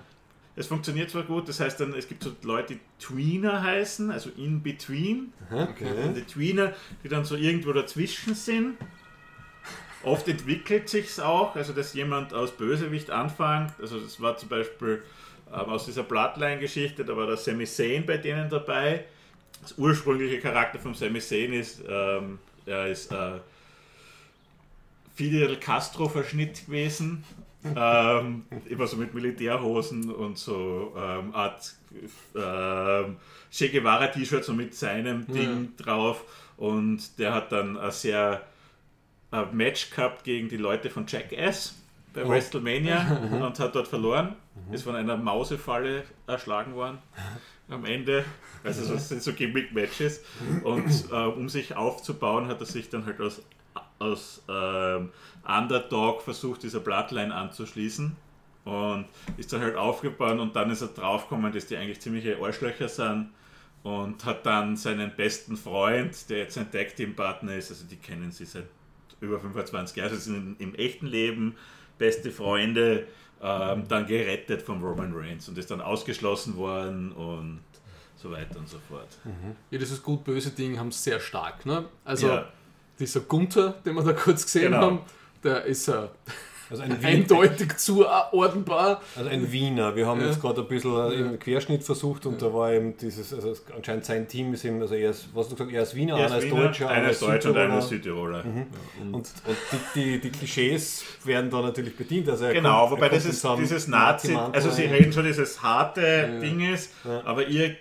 [0.55, 4.29] es funktioniert zwar gut, das heißt dann, es gibt so Leute, die Tweener heißen, also
[4.35, 5.31] in between.
[5.51, 5.85] Okay.
[6.15, 6.73] Die Tweener,
[7.03, 8.75] die dann so irgendwo dazwischen sind.
[10.03, 13.71] Oft entwickelt sich's auch, also dass jemand aus Bösewicht anfängt.
[13.81, 15.03] Also das war zum Beispiel
[15.53, 19.05] ähm, aus dieser Bloodline-Geschichte, da war der Sami Zayn bei denen dabei.
[19.61, 23.39] Das ursprüngliche Charakter von Sami Zayn ist, ähm, er ist äh,
[25.15, 27.23] Fidel Castro-Verschnitt gewesen.
[27.75, 31.75] ähm, immer so mit Militärhosen und so ähm, Art
[32.35, 33.17] ähm,
[33.51, 36.23] Che Guevara-T-Shirt so mit seinem Ding drauf.
[36.55, 38.43] Und der hat dann ein sehr
[39.31, 41.75] ein Match gehabt gegen die Leute von Jackass
[42.13, 44.35] bei WrestleMania und hat dort verloren.
[44.71, 46.99] Ist von einer Mausefalle erschlagen worden
[47.69, 48.23] am Ende.
[48.63, 50.23] Also so, das sind so Gimmick-Matches.
[50.63, 53.41] Und äh, um sich aufzubauen, hat er sich dann halt aus,
[53.99, 55.09] aus ähm,
[55.47, 58.15] Underdog versucht, dieser Bloodline anzuschließen.
[58.65, 59.05] Und
[59.37, 63.29] ist dann halt aufgebaut und dann ist er draufgekommen, dass die eigentlich ziemliche Arschlöcher sind.
[63.81, 68.45] Und hat dann seinen besten Freund, der jetzt ein Tag-Team-Partner ist, also die kennen sie
[68.45, 68.65] seit
[69.21, 71.55] über 25 Jahren, also sind im echten Leben
[71.97, 73.07] beste Freunde,
[73.41, 77.59] ähm, dann gerettet von Roman Reigns und ist dann ausgeschlossen worden und
[78.17, 79.07] so weiter und so fort.
[79.71, 81.65] Ja, dieses gut-böse Ding haben sie sehr stark.
[81.65, 81.85] Ne?
[82.03, 82.47] Also Ja.
[82.99, 84.81] dieser Gunther, den wir da kurz gesehen Genau.
[84.81, 84.99] haben,
[85.43, 86.07] der ist äh,
[86.69, 89.01] Also ein, eindeutig zuordnenbar.
[89.15, 89.95] also ein Wiener.
[89.95, 90.27] Wir haben Ja.
[90.27, 94.27] jetzt gerade ein bisschen im Querschnitt versucht und da war eben dieses, also anscheinend sein
[94.27, 96.37] Team ist eben, also er ist, was hast du gesagt, er ist Wiener, Er einer
[96.37, 98.43] ist ist Wiener, Deutscher, einer ist Deutscher und einer ist Südtiroler.
[98.43, 98.65] Südtiroler.
[99.11, 99.57] Und, und
[99.95, 102.29] die, die, die Klischees werden da natürlich bedient.
[102.29, 106.61] Also Genau, kommt- wobei das ist dieses Nazi, also sie reden schon dieses harte Ding
[106.71, 106.91] ist,
[107.25, 107.75] aber ihr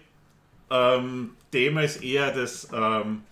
[0.70, 3.22] ähm, Thema ist eher das, ähm,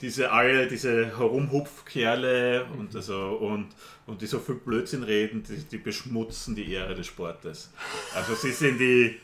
[0.00, 3.68] diese alle, diese Herumhupfkerle und, also, und,
[4.06, 7.70] und die so viel Blödsinn reden, die, die beschmutzen die Ehre des Sportes.
[8.14, 9.18] Also sie sind die,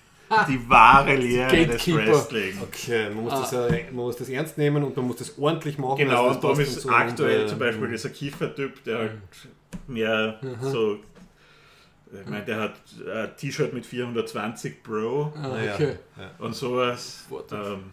[0.49, 1.87] die wahre Lehre des.
[1.89, 2.59] Wrestling.
[2.63, 5.77] Okay, man muss, das, ja, man muss das ernst nehmen und man muss das ordentlich
[5.77, 5.99] machen.
[5.99, 9.13] Genau, also und darum das ist aktuell äh, zum Beispiel dieser Kiefer-Typ, der halt
[9.87, 10.99] mehr so.
[12.13, 12.75] Ich meine, der hat
[13.07, 15.75] ein T-Shirt mit 420 Bro Ah, Naja.
[15.75, 15.95] okay.
[16.39, 17.27] und sowas.
[17.53, 17.85] Ähm,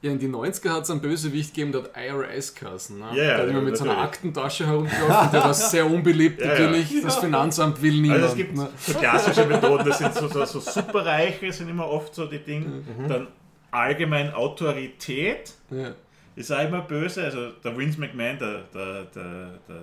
[0.00, 3.00] Ja, in die 90er hat es einen Bösewicht gegeben, der hat IRS geheißen.
[3.00, 3.06] Ne?
[3.14, 4.14] Ja, ja, der hat immer mit so einer natürlich.
[4.14, 6.52] Aktentasche herumgelaufen, der war sehr unbeliebt Ja, ja.
[6.52, 7.02] natürlich.
[7.02, 8.22] Das Finanzamt will niemand.
[8.22, 8.68] also es gibt ne?
[8.78, 12.66] so klassische Methoden, das sind so, so, so Superreiche, sind immer oft so die Dinge.
[12.66, 13.08] Mhm.
[13.08, 13.26] Dann
[13.72, 15.92] allgemein Autorität ja.
[16.36, 17.24] ist auch immer böse.
[17.24, 19.82] Also der Vince McMahon, der, der, der, der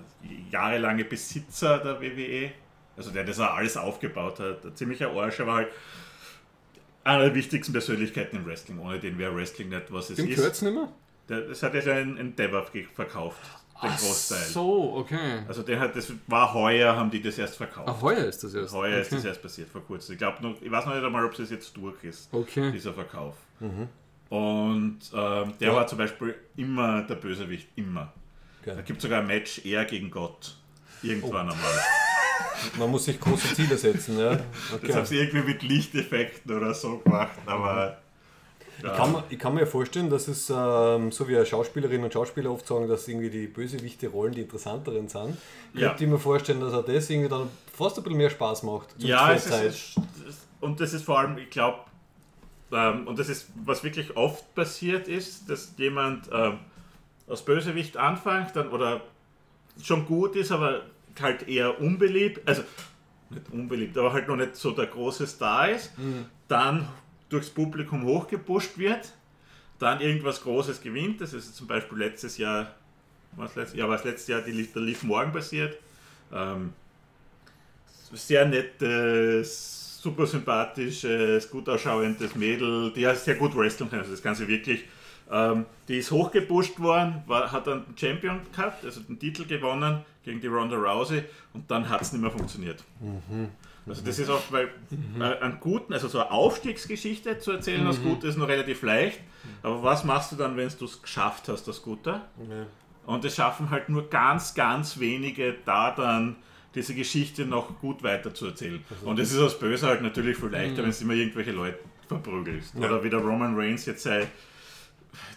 [0.50, 2.52] jahrelange Besitzer der WWE,
[2.96, 5.68] also der das auch alles aufgebaut hat, ein ziemlicher Arsch, aber halt
[7.06, 10.36] einer der wichtigsten Persönlichkeiten im Wrestling, ohne den wäre Wrestling nicht, was es Dem ist.
[10.36, 10.90] gehört es nicht mehr?
[11.28, 13.40] Das hat jetzt ein Endeavor verkauft,
[13.82, 14.44] den Ach Großteil.
[14.44, 15.44] so, okay.
[15.48, 17.88] Also der hat, das war heuer, haben die das erst verkauft.
[17.90, 18.74] Ach, heuer ist das erst.
[18.74, 19.16] Heuer ist okay.
[19.16, 20.14] das erst passiert, vor kurzem.
[20.14, 22.72] Ich glaube noch, ich weiß noch nicht einmal, ob es jetzt durch ist, Okay.
[22.72, 23.36] dieser Verkauf.
[24.30, 28.12] Und ähm, der war zum Beispiel immer der Bösewicht, immer.
[28.64, 28.76] Geil.
[28.76, 30.58] Da gibt es sogar ein Match, er gegen Gott.
[31.04, 31.58] Irgendwann einmal.
[32.78, 34.18] Man muss sich große Ziele setzen.
[34.20, 34.32] Ja.
[34.36, 34.42] Das
[34.76, 34.94] Okay.
[34.94, 37.98] haben sie irgendwie mit Lichteffekten oder so gemacht, aber.
[38.84, 42.12] Ja, Ich kann, mir- ich kann mir vorstellen, dass es, ähm, so wie Schauspielerinnen und
[42.14, 45.38] Schauspieler oft sagen, dass irgendwie die bösewichte Rollen die interessanteren sind.
[45.74, 45.90] Ja.
[45.90, 48.88] Könnte ich mir vorstellen, dass auch das irgendwie dann fast ein bisschen mehr Spaß macht.
[48.98, 49.98] ja es ist,
[50.28, 51.80] es- und das ist vor allem, ich glaube,
[52.74, 56.60] ähm, und das ist, was wirklich oft passiert ist, dass jemand ähm,
[57.30, 59.02] als Bösewicht anfängt dann, oder
[59.82, 60.82] schon gut ist, aber
[61.22, 62.64] halt eher unbeliebt, also
[63.30, 65.92] nicht unbeliebt, aber halt noch nicht so der große Star ist,
[66.48, 66.88] dann
[67.30, 69.14] durchs Publikum hochgepusht wird,
[69.80, 72.76] dann irgendwas Großes gewinnt, das ist zum Beispiel letztes Jahr,
[73.34, 75.78] was letztes, ja, was letztes Jahr die, der Lief Morgen passiert,
[76.32, 76.74] ähm,
[78.14, 84.22] sehr nettes, super sympathisches, gut ausschauendes Mädel, die ja sehr gut wrestlen kann, also das
[84.22, 84.86] Ganze wirklich.
[85.32, 90.06] Ähm, die ist hochgepusht worden, war, hat dann den Champion gehabt, also den Titel gewonnen
[90.24, 91.24] gegen die Ronda Rousey
[91.54, 92.84] und dann hat es nicht mehr funktioniert.
[93.88, 94.70] Also das ist auch, weil
[95.20, 99.20] äh, einen guten, also so eine Aufstiegsgeschichte zu erzählen als Gute ist noch relativ leicht,
[99.62, 102.28] aber was machst du dann, wenn du es geschafft hast als Guter?
[103.06, 106.36] Und es schaffen halt nur ganz, ganz wenige da dann
[106.74, 108.84] diese Geschichte noch gut weiter zu erzählen.
[109.06, 112.76] Und es ist als Böse halt natürlich viel leichter, wenn du immer irgendwelche Leute verprügelst.
[112.76, 114.28] Oder wie der Roman Reigns jetzt sei,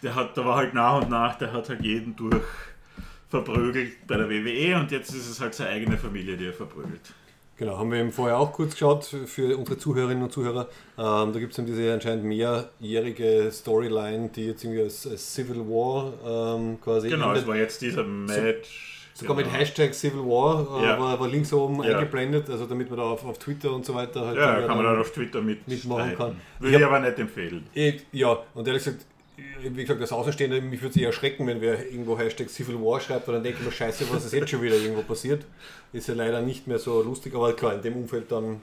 [0.03, 2.35] der hat, da war halt nach und nach, der hat halt jeden durch
[3.29, 7.01] verprügelt bei der WWE und jetzt ist es halt seine eigene Familie, die er verprügelt.
[7.57, 10.67] Genau, haben wir eben vorher auch kurz geschaut für unsere Zuhörerinnen und Zuhörer.
[10.97, 15.57] Ähm, da gibt es eben diese anscheinend mehrjährige Storyline, die jetzt irgendwie als, als Civil
[15.67, 17.41] War ähm, quasi Genau, endet.
[17.43, 19.09] es war jetzt dieser Match.
[19.13, 19.57] Sogar mit Genau.
[19.57, 20.97] Hashtag Civil War äh, Ja.
[20.99, 21.97] war, war links oben Ja.
[21.97, 24.77] eingeblendet, also damit man da auf, auf Twitter und so weiter halt Ja, dann- kann
[24.77, 26.35] man dann auf Twitter mit mitmachen kann.
[26.59, 27.67] Würde Ich ich aber nicht empfehlen.
[27.75, 29.05] Eh, Ja, und ehrlich gesagt,
[29.61, 32.99] wie gesagt, als Außenstehender, mich würde es eher erschrecken, wenn wer irgendwo Hashtag Civil War
[32.99, 35.45] schreibt, weil dann denke ich mir, scheiße, was ist jetzt schon wieder irgendwo passiert.
[35.93, 38.61] Ist ja leider nicht mehr so lustig, aber klar, in dem Umfeld dann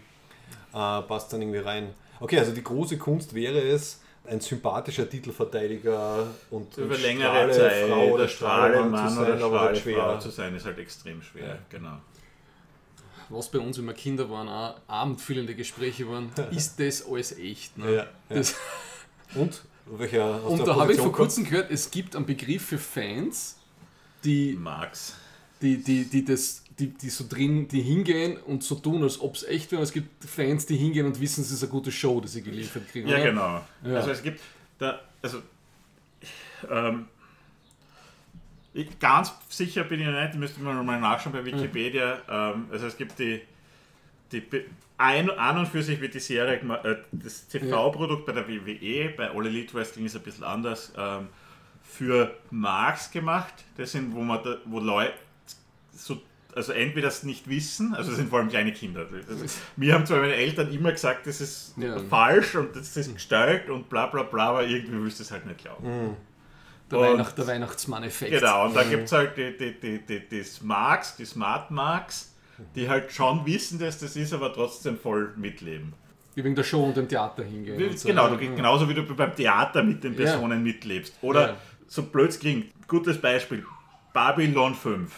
[0.73, 1.95] äh, passt dann irgendwie rein.
[2.21, 7.89] Okay, also die große Kunst wäre es, ein sympathischer Titelverteidiger und Über und längere Zeit
[7.89, 10.21] Frau oder Strahle Strahlemann Mann zu sein, oder aber halt Strahle Frau schwer.
[10.21, 11.59] zu sein, ist halt extrem schwer.
[11.71, 11.99] Genau.
[13.29, 17.77] Was bei uns, wenn wir Kinder waren, auch abendfüllende Gespräche waren, ist das alles echt?
[17.79, 17.87] Ne?
[17.87, 18.07] Ja, ja.
[18.29, 18.55] Das,
[19.35, 19.63] Und?
[19.89, 21.17] Welcher, und da habe ich vor kommt?
[21.17, 23.59] kurzem gehört, es gibt einen Begriff für Fans,
[24.25, 25.17] die, Max.
[25.63, 29.37] die, die, die, das, die, die so drin, die hingehen und so tun, als ob
[29.37, 29.83] es echt wäre.
[29.83, 32.89] Es gibt Fans, die hingehen und wissen, es ist eine gute Show, die sie geliefert
[32.89, 33.09] kriegen.
[33.09, 33.25] Ja, oder?
[33.25, 33.65] genau.
[33.85, 33.95] Ja.
[33.97, 34.41] Also es gibt
[34.79, 35.41] da, also
[36.71, 37.07] ähm,
[38.75, 42.19] ich, ganz sicher bin ich nicht, müsste man mal nachschauen bei Wikipedia.
[42.29, 43.41] Ähm, also es gibt die,
[44.33, 44.43] die
[44.99, 49.31] ein, an und für sich wird die Serie, äh, das TV-Produkt bei der WWE, bei
[49.31, 51.29] All Elite Wrestling ist ein bisschen anders, ähm,
[51.83, 53.55] für Marks gemacht.
[53.77, 55.13] Das sind, wo man da, wo Leute
[55.95, 56.21] so
[56.55, 59.07] also entweder das nicht wissen, also das sind vor allem kleine Kinder.
[59.29, 59.45] Also,
[59.77, 61.99] mir haben zwar meine Eltern immer gesagt, das ist Ja.
[62.09, 65.45] falsch und das ist gestaltet und bla bla bla, aber irgendwie willst du es halt
[65.45, 66.17] nicht glauben.
[66.91, 68.31] Der, Und- Weihnacht, der Weihnachtsmann-Effekt.
[68.41, 72.35] Genau, und da gibt es halt die, die, die, die, die Smarks, die Smart Marks,
[72.75, 75.93] die halt schon wissen, dass das ist, aber trotzdem voll mitleben.
[76.35, 77.83] Die wegen der Show und dem Theater hingehen.
[77.83, 78.09] und so.
[78.09, 80.25] Genau, du, genauso wie du beim Theater mit den Ja.
[80.25, 81.15] Personen mitlebst.
[81.23, 81.57] Oder Ja.
[81.87, 83.65] so blöd es klingt, gutes Beispiel,
[84.13, 85.11] Babylon 5.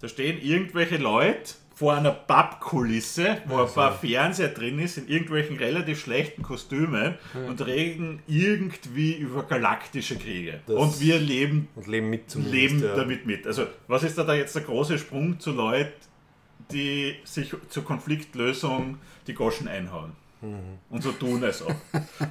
[0.00, 5.56] Da stehen irgendwelche Leute vor einer Pappkulisse, wo ein paar Fernseher drin ist, in irgendwelchen
[5.58, 7.16] relativ schlechten Kostümen
[7.48, 10.60] und reden irgendwie über galaktische Kriege.
[10.66, 12.96] Das- und wir leben Und leben mit leben ja.
[12.96, 13.46] damit mit.
[13.46, 15.92] Also, was ist da, da jetzt der große Sprung zu Leuten,
[16.72, 20.12] die sich zur Konfliktlösung die Goschen einhauen?
[20.90, 21.74] Und so tun es auch.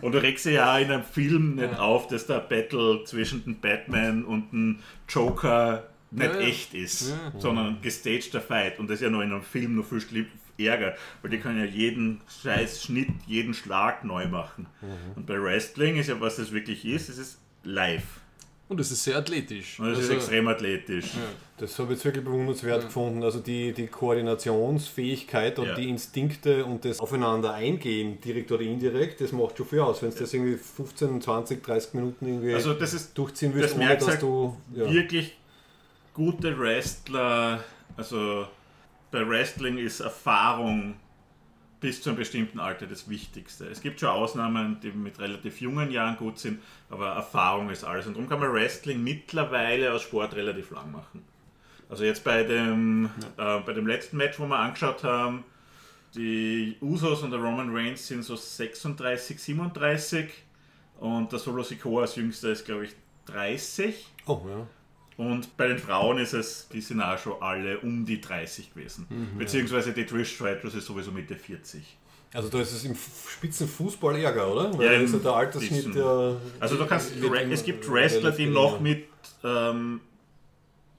[0.02, 4.24] Und du regst ja in einem Film nicht auf, dass der Battle zwischen dem Batman
[4.24, 4.80] und dem
[5.10, 6.48] Joker nicht Ja, ja.
[6.48, 7.40] echt ist, Ja.
[7.40, 8.80] sondern gestagter Fight.
[8.80, 11.60] Und das ist ja noch in einem Film noch viel schlimm, Ärger, weil die können
[11.60, 14.68] ja jeden scheiß Schnitt, jeden Schlag neu machen.
[15.18, 18.22] Und bei Wrestling ist ja, was das wirklich ist, es ist live.
[18.68, 19.80] Und es ist sehr athletisch.
[19.80, 21.12] Und es ist Also, extrem athletisch.
[21.58, 23.22] Das habe ich jetzt wirklich bewundernswert gefunden.
[23.24, 25.76] Also die, die Koordinationsfähigkeit und Ja.
[25.76, 30.02] die Instinkte und das Aufeinander eingehen, direkt oder indirekt, das macht schon viel aus.
[30.02, 33.76] Wenn du das irgendwie 15, 20, 30 Minuten irgendwie Also das ist durchziehen willst, das
[33.78, 34.58] ohne merkst dass halt du.
[34.76, 34.92] Ja.
[34.92, 35.38] wirklich
[36.14, 37.64] gute Wrestler,
[37.98, 38.48] also
[39.12, 40.96] bei Wrestling ist Erfahrung
[41.86, 43.68] bis zu einem bestimmten Alter das Wichtigste.
[43.68, 46.60] Es gibt schon Ausnahmen, die mit relativ jungen Jahren gut sind,
[46.90, 48.08] aber Erfahrung ist alles.
[48.08, 51.24] Und darum kann man Wrestling mittlerweile als Sport relativ lang machen.
[51.88, 55.44] Also jetzt bei dem, äh, bei dem letzten Match, wo wir angeschaut haben,
[56.16, 60.32] die Usos und der Roman Reigns sind so 36, 37
[61.02, 62.96] und der Solo Sikoa als jüngster ist, glaube ich,
[63.28, 64.08] 30.
[64.26, 64.66] Oh, ja.
[65.18, 69.08] Und bei den Frauen ist es, die sind auch schon alle um die 30 gewesen.
[69.38, 71.98] Beziehungsweise die Trish Stratus ist sowieso Mitte 40.
[72.34, 74.72] Also da ist es im Spitzenfußball ärger, oder?
[74.72, 76.36] Ja, Weil da im ist ja der Altersschnitt ja.
[76.60, 79.08] Also du kannst, es gibt Wrestler, die noch mit,
[79.42, 80.02] ähm,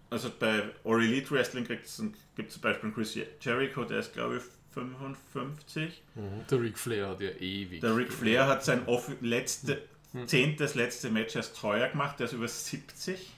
[0.08, 2.14] also bei All Elite Wrestling gibt es zum
[2.62, 6.02] Beispiel einen Chris Jericho, der ist glaube ich 55.
[6.50, 7.82] Der Ric Flair hat ja ewig.
[7.82, 9.82] Der Ric Flair hat sein off letzte,
[10.24, 13.35] zehntes letzte Match erst teuer gemacht, der ist über 70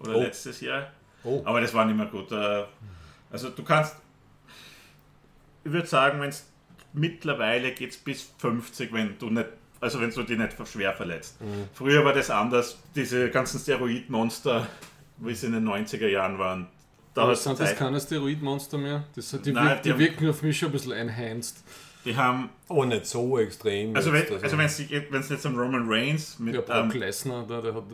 [0.00, 0.20] oder Oh.
[0.22, 0.90] letztes Jahr.
[1.24, 1.42] Oh.
[1.44, 2.30] Aber das war nicht mehr gut.
[2.32, 2.64] Äh,
[3.30, 3.94] Also du kannst,
[5.64, 6.46] ich würde sagen, wenn es
[6.94, 9.46] mittlerweile geht es bis 50, wenn du nicht,
[9.80, 11.40] also wenn du dich nicht schwer verletzt.
[11.40, 11.68] Mhm.
[11.74, 14.66] Früher war das anders, diese ganzen Steroidmonster,
[15.18, 16.68] wie sie in den 90er Jahren waren.
[17.14, 19.04] Da Aber sind das keine Steroidmonster mehr?
[19.14, 21.56] Das, die, Nein, wirken, die die haben- wirken auf mich schon ein bisschen enhanced.
[22.04, 23.94] die haben, Aber nicht so extrem.
[23.94, 26.94] also jetzt, wenn also wenn's die- wenn's jetzt am Roman Reigns mit Ja, ähm, Brock
[26.94, 27.84] Lesnar, da, der hat.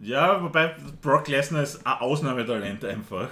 [0.00, 3.28] Ja, wobei Brock Lesnar ist ein Ausnahmetalent einfach.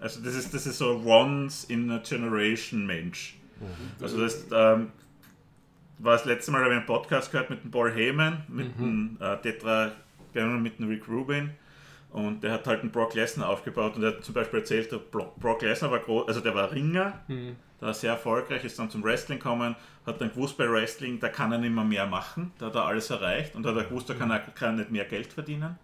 [0.00, 3.36] Also das ist, das ist so once in a generation Mensch.
[4.00, 4.90] Also das ähm,
[5.98, 9.16] war das letzte Mal, habe ich einen Podcast gehört mit dem Paul Heyman, mit dem
[9.20, 9.92] äh, Tetra,
[10.34, 11.50] mit dem Rick Rubin.
[12.10, 14.98] Und der hat halt einen Brock Lesnar aufgebaut und er hat zum Beispiel erzählt, der
[14.98, 17.54] Brock, Lesnar war groß, also der war Ringer, der
[17.92, 21.58] sehr erfolgreich, ist dann zum Wrestling gekommen, hat dann gewusst bei Wrestling, da kann er
[21.58, 24.14] nicht mehr mehr machen, da hat er alles erreicht und da hat er gewusst, da
[24.14, 25.78] kann er, kann er nicht mehr Geld verdienen.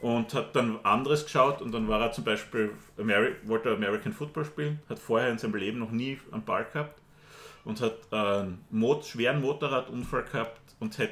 [0.00, 4.44] Und hat dann anderes geschaut und dann war er zum Beispiel, Ameri wollte American Football
[4.44, 7.00] spielen, hat vorher in seinem Leben noch nie einen Ball gehabt
[7.64, 11.10] und hat einen Mot schweren Motorradunfall gehabt und hat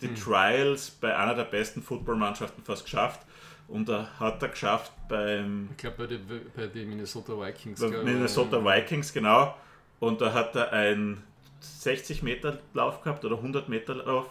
[0.00, 3.20] die Trials bei einer der besten Footballmannschaften fast geschafft
[3.68, 6.22] Und da hat er geschafft beim Ich glaube bei den
[6.56, 7.80] bei die Minnesota Vikings.
[7.80, 8.02] bei.
[8.02, 9.54] Minnesota Vikings, genau.
[10.00, 11.22] Und da hat er einen
[11.60, 14.26] 60 Meter Lauf gehabt oder 100 Meter Lauf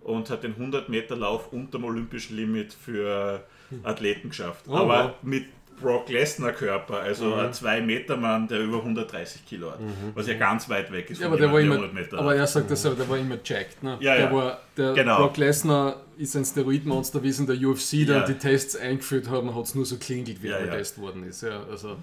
[0.00, 3.44] und hat den 100 Meter Lauf unterm olympischen Limit für
[3.82, 4.64] Athleten geschafft.
[4.68, 5.12] Oh, Aber wow.
[5.22, 5.46] mit
[5.80, 9.78] Brock Lesnar Körper, also ein 2 Meter Mann, der über 130 Kilo hat,
[10.14, 12.18] was ja ganz weit weg ist Ja, von aber der war immer, der 100 Meter
[12.18, 13.82] aber er sagt das selber, der war immer jacked.
[13.82, 13.96] Ne?
[14.00, 14.32] Ja, der ja.
[14.32, 15.16] War, der Genau.
[15.18, 18.24] Brock Lesnar ist ein Steroidmonster, wie es in der UFC da Ja.
[18.26, 20.72] die Tests eingeführt haben, hat es nur so klingelt, wie Ja, er ja.
[20.72, 21.42] getestet worden ist.
[21.42, 21.96] Ja, also,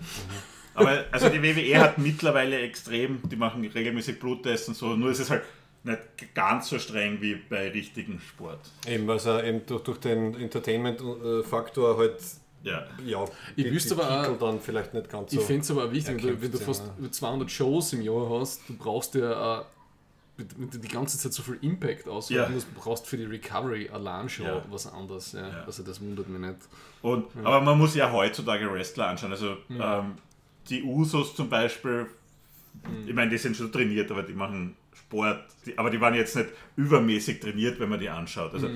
[0.73, 5.19] Aber also die WWE hat mittlerweile extrem, die machen regelmäßig Bluttests und so, nur ist
[5.19, 5.43] es halt
[5.83, 5.99] nicht
[6.33, 8.59] ganz so streng wie bei richtigen Sport.
[8.87, 12.15] Eben, also eben durch, durch den Entertainment-Faktor halt,
[12.65, 12.83] Ja.
[13.05, 13.23] ja,
[13.55, 15.39] Ich wüsste aber auch- dann vielleicht nicht ganz so.
[15.39, 18.01] ich finde es aber auch wichtig, wenn du, wenn du fast über 200 Shows im
[18.01, 19.65] Jahr hast, du brauchst ja auch,
[20.37, 22.49] wenn du die ganze Zeit so viel Impact aushalten Ja.
[22.49, 24.61] musst, brauchst für die Recovery allein schon Ja.
[24.69, 25.31] was anderes.
[25.33, 25.47] Ja.
[25.47, 25.63] Ja.
[25.65, 26.57] Also das wundert mich nicht.
[27.01, 29.31] Und, Aber man muss ja heutzutage Wrestler anschauen.
[29.31, 30.13] Also ähm,
[30.69, 32.07] die Usos zum Beispiel,
[33.05, 35.41] ich meine, die sind schon trainiert, aber die machen Sport.
[35.65, 38.53] Die, aber die waren jetzt nicht übermäßig trainiert, wenn man die anschaut.
[38.53, 38.69] Also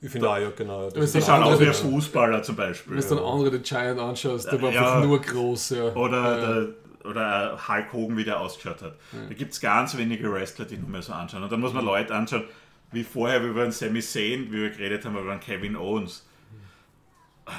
[0.00, 0.88] Ich finde auch, ja, genau.
[0.90, 2.94] Das ist die dann schauen aus wie andere- Fußballer zum Beispiel.
[2.96, 4.94] Wenn du dann andere den Giant anschaust, der war Ja.
[4.94, 5.70] einfach nur groß.
[5.70, 5.94] Ja.
[5.94, 6.60] Oder, ja.
[6.64, 8.94] der, oder Hulk Hogan, wie der ausgeschaut hat.
[9.28, 11.42] Da gibt es ganz wenige Wrestler, die nur mehr so anschauen.
[11.42, 12.44] Und dann muss man Leute anschauen,
[12.92, 16.24] wie vorher, wie wir einen Sami Zayn, wie wir geredet haben, über einen Kevin Owens.
[17.46, 17.50] Ah,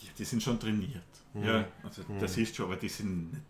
[0.00, 1.02] ja, Die sind schon trainiert.
[1.34, 3.42] Ja, also das ist schon, aber die sind nicht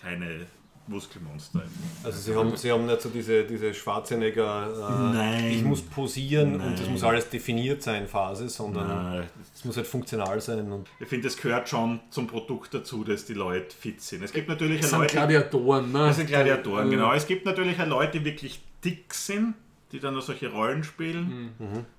[0.00, 0.46] keine
[0.88, 1.62] Muskelmonster.
[2.04, 4.68] Also sie haben, sie haben nicht so diese, diese Schwarzenegger,
[5.12, 5.44] äh, Nein.
[5.50, 6.92] ich muss posieren und es Nein.
[6.92, 9.28] muss alles definiert sein Phase, sondern Nein.
[9.54, 10.70] es muss halt funktional sein.
[10.70, 14.22] Und Ich finde, es gehört schon zum Produkt dazu, dass die Leute fit sind.
[14.22, 15.98] Es gibt natürlich Das auch sind Leute, Gladiatoren, ne?
[15.98, 17.12] Das sind Gladiatoren, genau.
[17.12, 19.54] Es gibt natürlich auch Leute, die wirklich dick sind,
[19.92, 21.54] die dann noch solche Rollen spielen.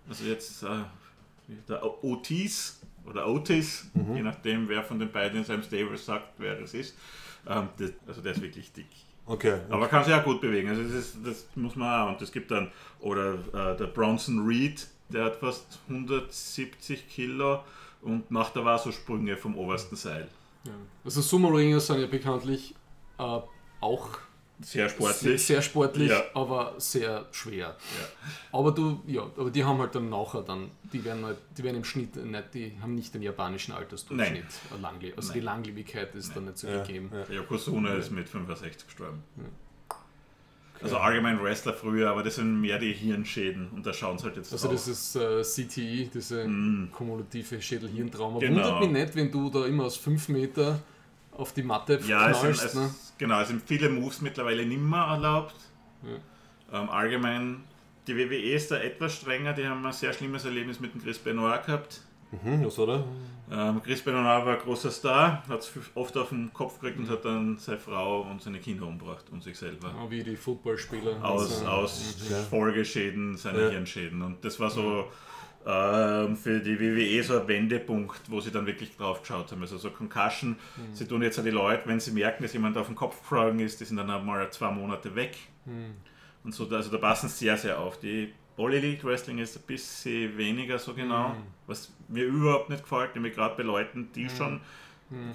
[0.08, 0.68] Also jetzt äh,
[1.68, 6.60] der Otis oder Otis, je nachdem, wer von den beiden in seinem Stable sagt, wer
[6.62, 6.96] es ist.
[7.48, 8.88] Ähm, das, also der ist wirklich dick.
[9.26, 9.60] okay.
[9.70, 10.70] Aber kann sich auch gut bewegen.
[10.70, 12.14] Also das, ist, das muss man auch.
[12.14, 17.64] Und es gibt dann, oder äh, der Bronson Reed, der hat fast 170 Kilo
[18.02, 20.28] und macht aber auch so Sprünge vom obersten Seil.
[20.66, 20.74] Ja.
[21.04, 22.76] Also Sumo-Ringer sind ja bekanntlich
[23.18, 23.40] äh,
[23.82, 24.10] auch
[24.60, 25.46] Sehr sehr, sportlich.
[25.46, 26.24] sehr sportlich, Ja.
[26.34, 27.68] aber sehr schwer.
[27.78, 28.38] Ja.
[28.58, 31.78] Aber du, ja, aber die haben halt dann nachher dann, die werden halt, die werden
[31.78, 34.46] im Schnitt nicht, die haben nicht den japanischen Altersdurchschnitt.
[34.76, 35.46] äh, Langle also die Nein.
[35.46, 37.12] Langlebigkeit ist dann nicht so Ja, gegeben.
[37.14, 37.24] ja.
[37.26, 39.22] Der Yokozuna ist mit 65 gestorben.
[40.82, 44.38] Also allgemein Wrestler früher, aber das sind mehr die Hirnschäden und da schauen sie halt
[44.38, 44.76] jetzt Also drauf.
[44.76, 46.44] das ist äh, CTI, diese
[46.92, 48.40] kumulative Schädel-Hirntrauma.
[48.40, 48.56] Genau.
[48.64, 50.80] Wundert mich nicht, wenn du da immer aus 5 Meter
[51.38, 52.66] auf die Matte ja, es sind, knallst.
[52.66, 52.90] es, ne?
[53.18, 55.56] genau, es sind viele Moves mittlerweile nicht mehr erlaubt.
[56.74, 57.64] Ähm, allgemein,
[58.08, 61.18] die WWE ist da etwas strenger, die haben ein sehr schlimmes Erlebnis mit dem Chris
[61.20, 62.02] Benoit gehabt.
[62.32, 63.06] Mhm, was oder?
[63.50, 67.10] Ähm, Chris Benoit war ein großer Star, hat es oft auf den Kopf gekriegt und
[67.10, 69.88] hat dann seine Frau und seine Kinder umgebracht und sich selber.
[69.98, 71.24] Ja, wie die Footballspieler.
[71.24, 72.36] aus, Also, aus Ja.
[72.44, 73.70] Folgeschäden seiner Ja.
[73.70, 74.22] Hirnschäden.
[74.22, 75.06] Und das war so
[75.70, 79.62] ähm, für die WWE so ein Wendepunkt, wo sie dann wirklich drauf geschaut haben.
[79.62, 80.52] Also so Concussion.
[80.78, 80.94] Mhm.
[80.94, 83.60] Sie tun jetzt auch die Leute, wenn sie merken, dass jemand auf den Kopf geflogen
[83.60, 85.36] ist, die sind dann einmal zwei Monate weg.
[85.66, 85.96] Mhm.
[86.46, 88.00] Und so, also da passen sie sehr, sehr auf.
[88.00, 91.44] Die All Elite Wrestling ist ein bisschen weniger so genau, Mhm.
[91.68, 94.62] was mir überhaupt nicht gefällt, nämlich gerade bei Leuten, die schon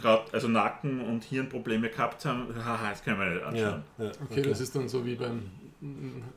[0.01, 2.47] gerade also Nacken- und Hirnprobleme gehabt haben.
[2.65, 3.83] Haha, das können wir nicht anschauen.
[3.99, 5.43] Ja, ja, Okay, das ist dann so wie beim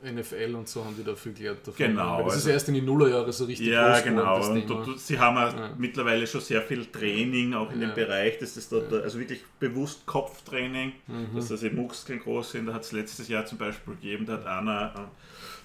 [0.04, 1.74] NFL und so haben die da viel gelernt davon.
[1.76, 4.50] Genau, Das ist also- erst in die Nullerjahre so richtig Ja, groß genau.
[4.50, 5.70] Und du, sie haben Ja.
[5.78, 7.88] mittlerweile schon sehr viel Training, auch in Ja.
[7.88, 11.36] dem Bereich, dass das dort, also wirklich bewusst Kopftraining, Mhm.
[11.36, 12.66] dass da die Muskeln groß sind.
[12.66, 14.98] Da hat es letztes Jahr zum Beispiel gegeben, da hat einer, äh,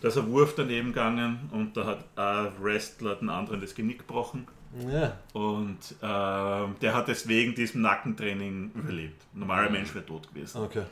[0.01, 3.99] da ist ein Wurf daneben gegangen und da hat ein Wrestler den anderen das Genick
[3.99, 4.47] gebrochen.
[4.89, 5.17] ja.
[5.33, 9.21] Und ähm, der hat es wegen diesem Nackentraining überlebt.
[9.33, 9.73] Ein normaler Mhm.
[9.73, 10.61] Mensch wäre tot gewesen.
[10.61, 10.83] Okay.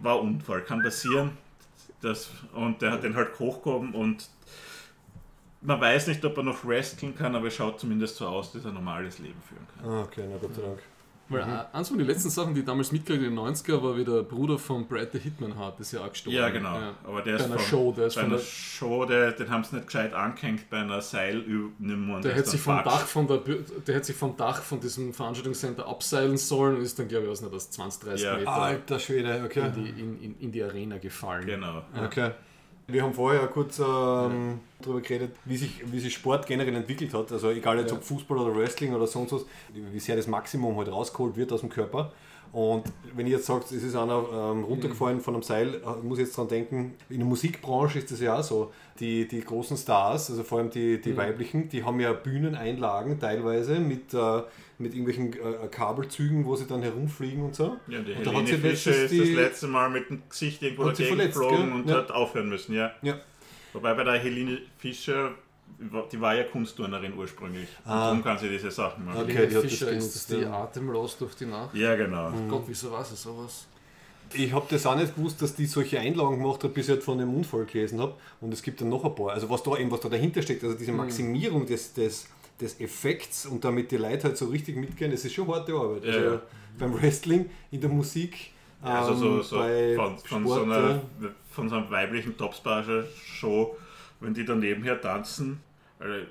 [0.00, 1.30] War Unfall, kann passieren.
[2.02, 4.28] Das, und der hat den halt hochgehoben und
[5.62, 8.64] man weiß nicht, ob er noch wresteln kann, aber es schaut zumindest so aus, dass
[8.64, 9.90] er ein normales Leben führen kann.
[9.90, 10.78] Ah, okay, na Gott sei Dank.
[11.28, 13.96] Weil äh, eins von den letzten Sachen, die ich damals mitgekriegt in den 90er, war
[13.96, 16.36] wie der Bruder von Brad the Hitman Hart, das ist ja auch gestorben.
[16.36, 16.78] Ja, genau.
[16.78, 16.94] Ja.
[17.04, 19.32] Aber der Bei ist einer von, Show, der ist bei von einer der, Show, der,
[19.32, 22.14] den haben sie nicht gescheit angehängt bei einer Seilübung.
[22.14, 22.76] und der ist hätte sich vom.
[22.84, 26.98] Dach von der der hätte sich vom Dach von diesem Veranstaltungscenter abseilen sollen und ist
[26.98, 28.36] dann, glaube ich, aus nicht aus 20, 30 Ja.
[28.36, 29.66] Meter Alter Schwede, okay.
[29.66, 31.46] in, die, in, in, in die Arena gefallen.
[31.46, 31.82] Genau.
[32.04, 32.30] Okay.
[32.88, 37.32] Wir haben vorher kurz ähm, darüber geredet, wie sich, wie sich Sport generell entwickelt hat.
[37.32, 37.96] Also egal jetzt Ja.
[37.96, 41.60] ob Fußball oder Wrestling oder sonst was, wie sehr das Maximum halt rausgeholt wird aus
[41.60, 42.12] dem Körper.
[42.56, 42.84] Und
[43.14, 46.24] wenn ihr jetzt sagt, es ist einer ähm, runtergefallen von einem Seil, äh, muss ich
[46.24, 48.72] jetzt dran denken, in der Musikbranche ist das ja auch so.
[48.98, 53.78] Die, die großen Stars, also vor allem die, die weiblichen, die haben ja Bühneneinlagen teilweise
[53.78, 54.40] mit, äh,
[54.78, 57.76] mit irgendwelchen äh, Kabelzügen, wo sie dann herumfliegen und so.
[57.88, 60.62] Ja, die und da Helene hat sie Fischer ist das letzte Mal mit dem Gesicht
[60.62, 61.72] irgendwo dagegen verletzt, geflogen gell?
[61.74, 61.96] und Ja.
[61.96, 62.90] hat aufhören müssen, ja.
[63.02, 63.20] Ja.
[63.74, 65.32] Wobei bei der Helene Fischer,
[65.78, 67.68] die war ja Kunstturnerin ursprünglich.
[67.84, 68.06] Und Ah.
[68.06, 69.22] darum kann sie diese Sachen machen.
[69.22, 71.74] Okay, die hat das Fischer ist das die atemlos durch die Nacht.
[71.74, 72.32] Ja, genau.
[72.48, 73.66] Gott, wieso weiß ich sowas?
[74.32, 77.04] Ich habe das auch nicht gewusst, dass die solche Einlagen gemacht hat, bis ich halt
[77.04, 78.14] von dem Unfall gelesen habe.
[78.40, 79.30] Und es gibt dann noch ein paar.
[79.30, 82.26] Also was da eben, was da dahinter steckt, also diese Maximierung des, des,
[82.60, 86.04] des Effekts und damit die Leute halt so richtig mitgehen, das ist schon harte Arbeit.
[86.04, 86.42] Ja, also ja.
[86.78, 88.50] beim Wrestling, in der Musik,
[88.82, 91.00] Ja, also so, ähm, so bei von, von, Sport, so einer,
[91.50, 93.76] von so einem weiblichen Topspager-Show,
[94.20, 95.60] wenn die dann nebenher tanzen,
[95.98, 96.26] also, äh,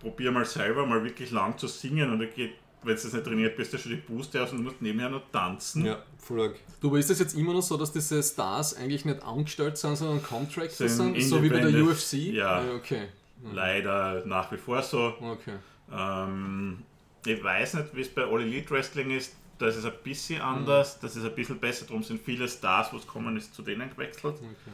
[0.00, 3.24] probier mal selber mal wirklich lang zu singen und dann geht, wenn du das nicht
[3.24, 5.84] trainiert bist, du schon die Puste aus und musst nebenher noch tanzen.
[5.84, 6.54] ja, voll arg.
[6.80, 9.96] Du, aber ist das jetzt immer noch so, dass diese Stars eigentlich nicht angestellt sind,
[9.96, 11.20] sondern Contractors Sind sind?
[11.22, 12.12] So wie bei der UFC?
[12.32, 12.64] ja.
[12.74, 13.08] okay.
[13.52, 15.14] Leider nach wie vor so.
[15.20, 15.54] Okay.
[15.92, 16.82] Ähm,
[17.24, 19.36] ich weiß nicht, wie es bei All Elite Wrestling ist.
[19.58, 21.84] Da ist es ein bisschen anders, das ist ein bisschen besser.
[21.86, 24.36] Darum sind viele Stars, wo es kommen ist, zu denen gewechselt.
[24.36, 24.72] okay.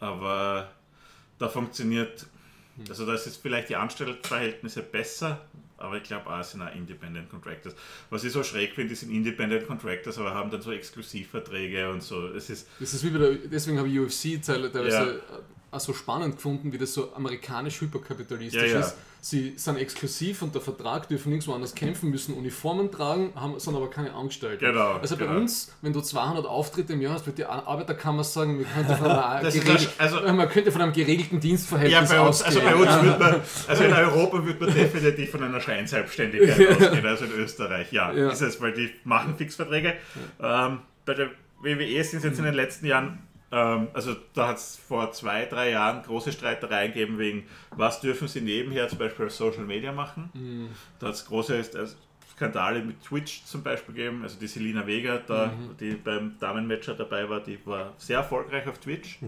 [0.00, 0.70] Aber
[1.38, 2.26] da funktioniert,
[2.88, 5.40] also da ist jetzt vielleicht die Anstellungsverhältnisse besser,
[5.76, 7.74] aber ich glaube auch, es sind auch Independent Contractors.
[8.10, 12.02] Was ich so schräg finde, die sind Independent Contractors, aber haben dann so Exklusivverträge und
[12.02, 12.28] so.
[12.28, 15.38] Es ist, Das ist wie bei der, deswegen habe ich UFC teil- teilweise Ja.
[15.70, 18.80] Auch so spannend gefunden, wie das so amerikanisch hyperkapitalistisch Ja, ja.
[18.80, 18.94] ist.
[19.20, 23.74] Sie sind exklusiv und der Vertrag dürfen nirgendwo anders kämpfen, müssen Uniformen tragen, haben, sind
[23.74, 24.64] aber keine Angestellten.
[24.64, 25.40] Genau, Also bei genau.
[25.40, 29.10] uns, wenn du 200 Auftritte im Jahr hast, wird die Arbeiterkammer sagen, wir könnten von
[29.10, 32.60] einer Das ist geregel- also- man könnte von einem geregelten ja, Dienstverhältnis bei uns, also
[32.60, 32.72] ausgehen.
[32.74, 33.02] bei uns Ja.
[33.04, 37.92] wird man, also in Europa wird man definitiv von einer Scheinselbstständigkeit ausgehen, also in Österreich,
[37.92, 38.30] ja, Ja.
[38.30, 39.94] ist es, weil die machen Fixverträge.
[40.40, 41.30] Ähm, bei der
[41.60, 43.18] WWE sind es jetzt in den letzten Jahren,
[43.50, 47.44] ähm, also da hat es vor zwei, drei Jahren große Streitereien gegeben wegen,
[47.76, 50.30] was dürfen sie nebenher zum Beispiel auf Social Media machen.
[50.98, 51.86] Da hat es große äh,
[52.34, 55.50] Skandale mit Twitch zum Beispiel gegeben, also die Selina Vega, da,
[55.80, 59.18] die beim Damenmatcher dabei war, die war sehr erfolgreich auf Twitch.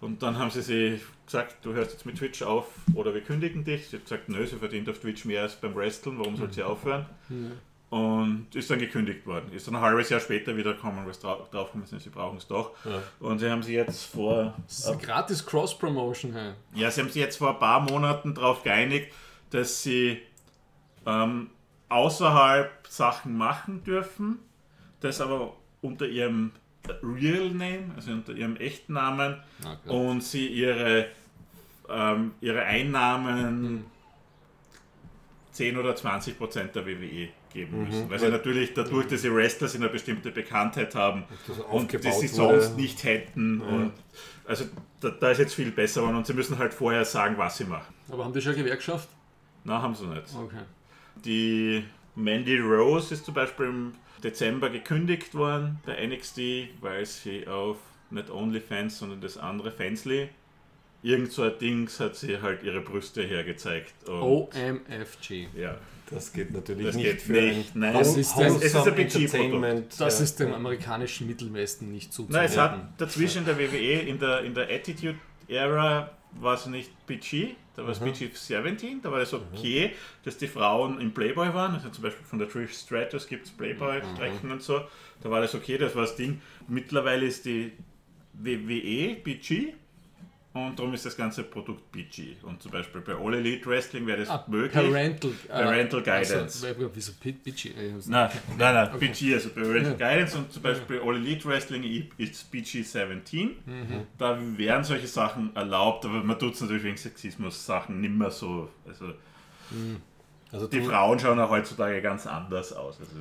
[0.00, 3.62] Und dann haben sie sie gesagt, du hörst jetzt mit Twitch auf oder wir kündigen
[3.62, 3.86] dich.
[3.88, 6.64] Sie hat gesagt, nö, sie verdient auf Twitch mehr als beim Wresteln, warum soll sie
[6.64, 7.06] aufhören?
[7.92, 9.52] Und ist dann gekündigt worden.
[9.52, 12.46] Ist dann ein halbes Jahr später wieder gekommen, was drauf gekommen sind, sie brauchen es
[12.46, 12.70] doch.
[13.20, 16.32] Und sie haben sie jetzt vor, Das ist eine gratis Cross-Promotion.
[16.32, 16.52] Hey.
[16.72, 19.12] ja, sie haben sich jetzt vor ein paar Monaten darauf geeinigt,
[19.50, 20.22] dass sie
[21.04, 21.50] ähm,
[21.90, 24.38] außerhalb Sachen machen dürfen,
[25.00, 26.52] das aber unter ihrem
[27.02, 29.94] Real Name, also unter ihrem echten Namen, Gott.
[29.94, 31.08] und sie ihre,
[31.90, 33.84] ähm, ihre Einnahmen
[35.50, 38.10] 10 oder 20 Prozent der WWE geben müssen.
[38.10, 41.98] Weil sie natürlich dadurch, dass sie Wrestler sind, eine bestimmte Bekanntheit haben das und die
[41.98, 42.60] sie wurde.
[42.60, 43.60] sonst nicht hätten.
[43.60, 43.92] Und
[44.46, 44.64] also
[45.00, 47.64] da, da ist jetzt viel besser geworden und sie müssen halt vorher sagen, was sie
[47.64, 47.94] machen.
[48.10, 49.08] Aber haben die schon eine Gewerkschaft?
[49.64, 50.34] Na, haben sie nicht.
[50.34, 50.62] Okay.
[51.24, 51.84] Die
[52.14, 53.92] Mandy Rose ist zum Beispiel im
[54.22, 56.38] Dezember gekündigt worden bei NXT,
[56.80, 57.76] weil sie auf
[58.10, 60.28] nicht OnlyFans, sondern das andere Fansly,
[61.02, 64.08] irgend so ein Dings hat sie halt ihre Brüste hergezeigt.
[64.08, 65.48] Und, OMFG.
[65.56, 65.76] ja.
[66.12, 67.92] Das geht natürlich Das nicht geht für nicht, ein nein.
[67.94, 69.14] Das ist ein- es ist ein Budgetprodukt.
[69.34, 70.00] Entertainment.
[70.00, 70.24] Das ja.
[70.24, 74.54] ist dem amerikanischen Mittelwesten nicht Nein, es hat dazwischen in der WWE, in der, in
[74.54, 75.18] der Attitude
[75.48, 76.10] Era
[76.40, 79.92] war es nicht PG, da war es PG 17, da war es okay,
[80.24, 83.52] dass die Frauen im Playboy waren, also zum Beispiel von der Trish Stratus gibt es
[83.52, 84.80] Playboy-Strecken und so,
[85.22, 86.40] da war das okay, das war das Ding.
[86.68, 87.72] Mittlerweile ist die
[88.34, 89.74] WWE PG
[90.54, 92.36] und darum ist das ganze Produkt PG.
[92.42, 94.72] Und zum Beispiel bei All Elite Wrestling wäre das Ah, möglich.
[94.72, 96.66] Parental, Parental äh, Guidance.
[96.66, 97.68] Also, wieso P- Bitchy?
[97.70, 100.10] Äh, Nein, nein, nein, PG, also Parental Ja.
[100.10, 103.48] Guidance und zum Beispiel All Elite Wrestling ist PG 17.
[103.64, 103.86] Mhm.
[104.18, 108.68] Da wären solche Sachen erlaubt, aber man tut es natürlich wegen Sexismus-Sachen nicht mehr so.
[108.86, 109.12] Also
[110.50, 113.00] Also die Frauen schauen auch heutzutage ganz anders aus.
[113.00, 113.12] Also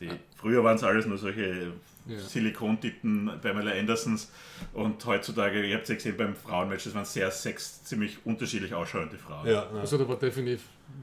[0.00, 1.72] die, früher waren es alles nur solche
[2.06, 2.18] Ja.
[2.18, 4.30] Silikontitten Pamela Andersons
[4.72, 9.16] und heutzutage, ihr habt ja gesehen beim Frauenmatch, das waren sehr sex, ziemlich unterschiedlich ausschauende
[9.16, 9.46] Frauen.
[9.46, 9.80] Ja, ja.
[9.80, 10.60] Also da war definitiv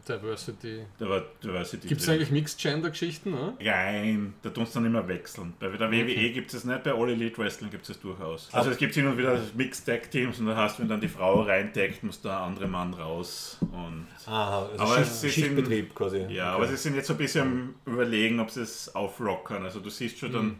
[0.07, 0.83] Diversity.
[0.99, 3.31] Da war Diversity Gibt es eigentlich Mixed-Gender-Geschichten?
[3.31, 3.53] Ne?
[3.59, 5.53] Nein, da tun sie dann immer wechseln.
[5.59, 8.49] Bei der WWE gibt es es nicht, bei All Elite Wrestling gibt es es durchaus.
[8.51, 11.01] Also es gibt hin und wieder Mixed Tag Teams und da hast du, wenn dann
[11.01, 13.57] die Frau reintaggt, muss der andere Mann raus.
[13.61, 16.25] Und Aha, also Aber Schicht, es ist Schichtbetrieb quasi.
[16.29, 19.63] ja, aber sie sind jetzt so ein bisschen am überlegen, ob sie es aufrockern.
[19.63, 20.59] Also du siehst schon dann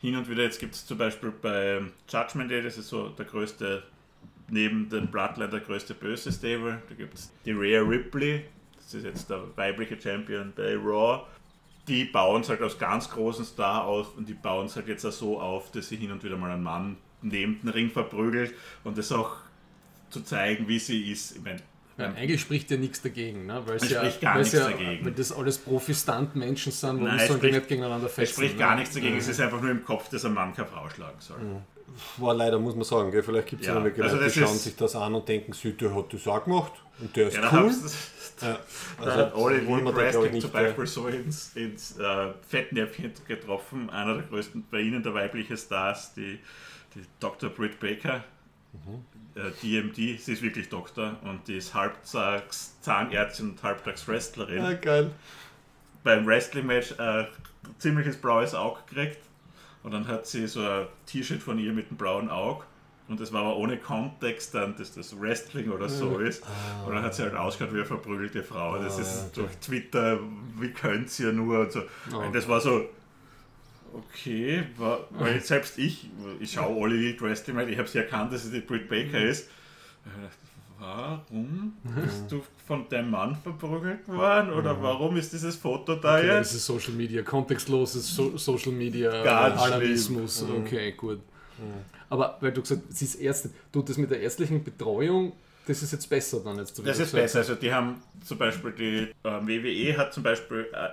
[0.00, 3.24] hin und wieder, jetzt gibt es zum Beispiel bei Judgment Day, das ist so der
[3.24, 3.82] größte
[4.48, 6.82] neben den Bloodline der größte böse Stable.
[6.88, 8.44] Da gibt es die Rhea Ripley,
[8.76, 11.24] das ist jetzt der weibliche Champion bei Raw.
[11.88, 15.04] Die bauen es halt aus ganz großen Star auf und die bauen es halt jetzt
[15.04, 18.54] auch so auf, dass sie hin und wieder mal einen Mann neben den Ring verprügelt
[18.84, 19.36] und das auch
[20.10, 21.36] zu zeigen, wie sie ist.
[21.36, 21.60] Ich meine,
[21.98, 23.62] Ja, eigentlich spricht ja nichts dagegen, ne?
[23.64, 25.04] weil es Es ja, spricht gar es nichts ja, dagegen.
[25.06, 28.32] Weil das alles Profi-Stunt-Menschen sind, wo es sagen, die spricht- nicht gegeneinander es fetzen.
[28.34, 28.58] spricht ne?
[28.60, 31.16] gar nichts dagegen, es ist einfach nur im Kopf, dass ein Mann keine Frau schlagen
[31.20, 31.38] soll.
[32.18, 33.22] War leider, muss man sagen, gell?
[33.22, 35.70] vielleicht gibt es Ja, ja, welche also die schauen sich das an und denken, so,
[35.70, 37.72] der hat das auch gemacht und der ist Ja, cool.
[38.42, 38.58] Ja,
[39.02, 43.12] Da hat Elite da, glaub ich, Wrestling zum äh, Beispiel so ins, ins äh, Fettnäpfchen
[43.26, 43.88] getroffen.
[43.88, 46.38] Einer der größten bei ihnen, der weibliche Stars, die,
[46.94, 47.48] die Dr.
[47.48, 48.24] Britt Baker,
[48.84, 49.40] Mhm.
[49.40, 54.62] äh, DMD, sie ist wirklich Doktor und die ist halbtags Zahnärztin und halbtags Wrestlerin.
[54.62, 55.10] Ja, geil.
[56.04, 57.26] Beim Wrestling-Match ein
[57.78, 59.18] ziemliches blaues Auge gekriegt
[59.82, 62.64] und dann hat sie so ein T-Shirt von ihr mit einem blauen Auge.
[63.08, 66.42] Und das war aber ohne Kontext dann, dass das Wrestling oder so ist.
[66.84, 68.78] Und dann hat sie halt ausgeschaut wie eine verprügelte Frau.
[68.78, 70.18] Das ist durch Twitter,
[70.58, 71.82] wie könnt ihr nur und so.
[72.12, 72.84] Und das war so,
[73.94, 74.64] okay,
[75.10, 76.08] weil selbst ich,
[76.40, 79.20] ich schaue alle Elite Wrestling, weil ich habe sie erkannt, dass es die Britt Baker
[79.20, 79.48] ist.
[80.04, 80.46] Ich dachte,
[80.78, 84.52] Warum bist du von deinem Mann verprügelt worden?
[84.52, 86.56] Oder warum ist dieses Foto da Okay, das jetzt?
[86.56, 90.42] ist Social Media, kontextloses so Social Media Ganz Alarmismus.
[90.42, 91.20] Okay, gut.
[92.10, 95.32] Aber weil du gesagt hast, sie ist Ärztin, du das mit der ärztlichen Betreuung,
[95.66, 96.78] das ist jetzt besser dann jetzt.
[96.78, 97.38] Das ist gesagt besser.
[97.38, 100.90] Also die haben zum Beispiel die ähm, WWE hat zum Beispiel äh,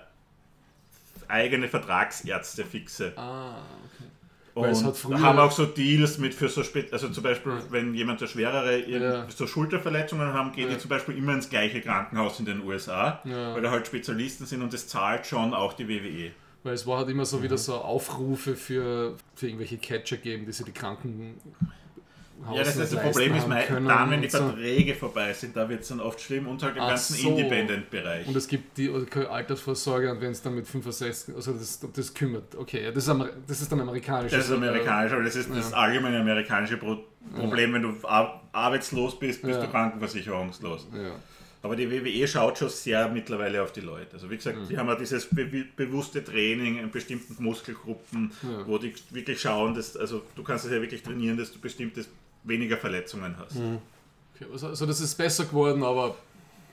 [1.29, 3.13] eigene Vertragsärzte fixe.
[3.15, 3.55] Ah,
[3.85, 4.09] okay.
[4.55, 7.23] Und Weil es hat früher- haben auch so Deals mit für so spät, also zum
[7.23, 9.25] Beispiel, wenn jemand so schwerere Ja.
[9.29, 13.55] so Schulterverletzungen haben, geht die zum Beispiel immer ins gleiche Krankenhaus in den USA, Ja.
[13.55, 16.31] weil da halt Spezialisten sind und das zahlt schon auch die WWE.
[16.63, 17.43] Weil es war halt immer so Mhm.
[17.43, 21.33] wieder so Aufrufe für, für irgendwelche Catcher geben, die sich die Kranken
[22.51, 25.87] Ja, das das Problem, ist mei- dann, wenn die Verträge vorbei sind, da wird es
[25.87, 27.29] dann oft schlimm und halt im Ach ganzen so.
[27.29, 28.27] Independent-Bereich.
[28.27, 32.55] Und es gibt die Altersvorsorge und wenn es dann mit 65, also das, das kümmert.
[32.55, 33.15] Okay, ja, das ist,
[33.47, 34.31] das ist dann amerikanisch.
[34.31, 36.97] Das ist amerikanisch, aber das ist das allgemeine amerikanische Pro
[37.35, 39.65] Problem, wenn du ar arbeitslos bist, bist Ja.
[39.65, 40.87] du krankenversicherungslos.
[40.93, 41.11] Ja.
[41.61, 44.09] Aber die WWE schaut schon sehr mittlerweile auf die Leute.
[44.15, 44.67] Also wie gesagt, Mhm.
[44.67, 45.45] die haben ja dieses be
[45.77, 48.31] bewusste Training in bestimmten Muskelgruppen,
[48.65, 52.09] wo die wirklich schauen, dass, also du kannst es ja wirklich trainieren, dass du bestimmtes
[52.43, 53.55] weniger Verletzungen hast.
[53.57, 56.15] Okay, also, also das ist besser geworden, aber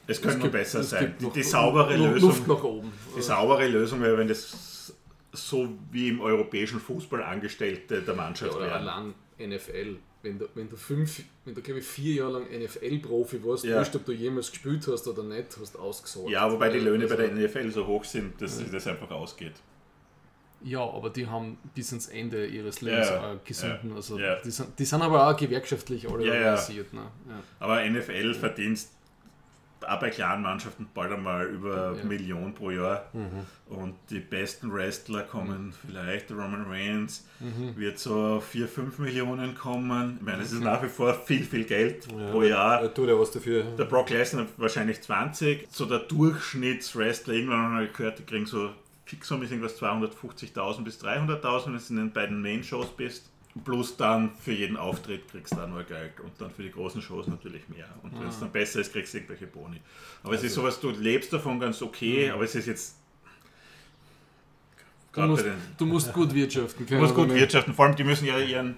[0.07, 1.15] Es könnte gibt- besser es sein.
[1.21, 2.93] Die, die saubere Lösung, Luft nach oben.
[3.17, 4.93] die saubere Lösung wäre, wenn das
[5.33, 8.89] so wie im europäischen Fußball Angestellte der Mannschaft Oder wären.
[8.89, 9.97] allein NFL.
[10.23, 13.79] Wenn du, wenn du fünf, wenn du glaube ich vier Jahre lang NFL-Profi warst, Ja.
[13.79, 16.29] wurscht, ob du jemals gespielt hast oder nicht, hast ausgesorgt.
[16.31, 19.11] Ja, wobei die Löhne bei Also- der NFL so hoch sind, dass sich das einfach
[19.11, 19.55] ausgeht.
[20.63, 23.91] Ja, aber die haben bis ans Ende ihres Lebens Ja, äh, gesunden.
[23.91, 24.37] ja, Also ja.
[24.45, 26.41] Die, sind, die sind aber auch gewerkschaftlich alle Ja, ja.
[26.51, 26.93] organisiert.
[26.93, 27.01] Ne?
[27.29, 27.35] Ja.
[27.61, 28.81] Aber NFL verdient
[29.89, 31.91] auch bei kleinen Mannschaften bald einmal über Ja.
[31.93, 33.07] eine Million pro Jahr.
[33.71, 37.27] Und die besten Wrestler kommen vielleicht, der Roman Reigns
[37.77, 40.17] wird so 4, 5 Millionen kommen.
[40.21, 42.83] Ich meine, das ist nach wie vor viel, viel Geld pro Jahr.
[42.83, 43.63] Ja, tut ja was dafür.
[43.79, 45.67] Der Brock Lesnar wahrscheinlich 20.
[45.71, 48.71] So der Durchschnittswrestler, irgendwann habe ich gehört, die kriegen so
[49.05, 53.31] Fixum ist irgendwas 250.000 bis 300.000, wenn du in den beiden Main-Shows bist.
[53.65, 57.03] Plus dann für jeden Auftritt kriegst du dann nur Geld und dann für die großen
[57.03, 57.89] Shows natürlich mehr.
[58.05, 59.81] Und wenn es dann besser ist, kriegst du irgendwelche Boni.
[60.23, 62.97] Aber es ist sowas, du lebst davon ganz okay, aber es ist jetzt.
[65.13, 65.45] Du, musst,
[65.79, 67.01] du musst gut wirtschaften Du können.
[67.01, 67.75] musst gut wirtschaften.
[67.75, 68.77] Vor allem, die müssen ja ihren,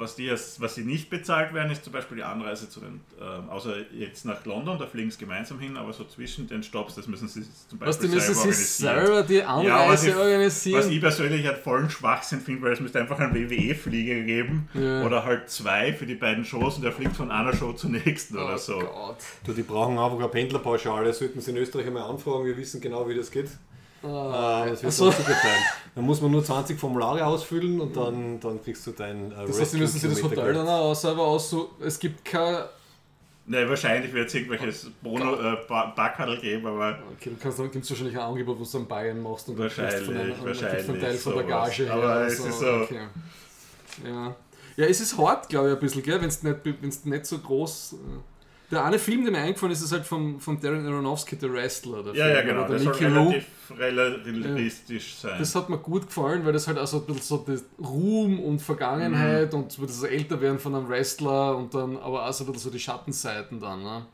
[0.00, 3.00] was, die, jetzt- was sie nicht bezahlt werden, ist zum Beispiel die Anreise zu den,
[3.20, 6.96] ähm, außer jetzt nach London, da fliegen sie gemeinsam hin, aber so zwischen den Stops,
[6.96, 9.06] das müssen sie zum Beispiel Was, die müssen selber sich organisieren.
[9.06, 10.78] selber die Ja, was Anreise ich, organisieren.
[10.80, 15.04] was ich persönlich halt vollen Schwachsinn finde, weil es müsste einfach einen WWE-Flieger geben Ja.
[15.04, 18.36] oder halt zwei für die beiden Shows und der fliegt von einer Show zur nächsten
[18.36, 18.78] oder oh so.
[18.78, 19.16] Gott.
[19.46, 21.12] Du, die brauchen einfach eine Pendlerpauschale.
[21.12, 23.48] Sollten sie in Österreich einmal anfragen, wir wissen genau, wie das geht.
[24.02, 25.10] Ah, Äh, das wird so.
[25.10, 25.62] zugeteilt.
[25.94, 29.60] Dann muss man nur 20 Formulare ausfüllen und dann, dann kriegst du dein äh, Das
[29.60, 31.68] heißt, sie müssen sich das Hotel dann auch selber aussuchen.
[31.84, 32.64] Es gibt kein.
[33.46, 37.70] Ne, wahrscheinlich wird es irgendwelches Bono, äh, ba Backerl geben, aber Okay, du kannst dann
[37.70, 40.36] gibt es wahrscheinlich ein Angebot, was du in Bayern machst und dann kriegst du Wahrscheinlich,
[40.36, 41.76] dann kriegst du einen Teil von der sowas.
[41.76, 42.26] Gage Aber her.
[42.26, 43.00] es ist so- Okay.
[44.06, 44.36] Ja.
[44.76, 47.38] ja, es ist hart, glaube ich, ein bisschen, gell, wenn es nicht, wenn's nicht so
[47.38, 47.94] groß.
[47.94, 47.96] äh,
[48.70, 52.04] Der eine Film, der mir eingefallen ist, ist halt von, von Darren Aronofsky, der Wrestler.
[52.04, 52.64] Der ja, Film, ja, genau.
[52.64, 53.42] oder Das soll
[53.76, 55.38] relativ realistisch sein.
[55.38, 58.60] Das hat mir gut gefallen, weil das halt also ein bisschen so das Ruhm und
[58.60, 62.70] Vergangenheit und so das Älterwerden von einem Wrestler und dann aber auch so ein bisschen
[62.70, 63.82] so die Schattenseiten dann.
[63.82, 64.06] Ne?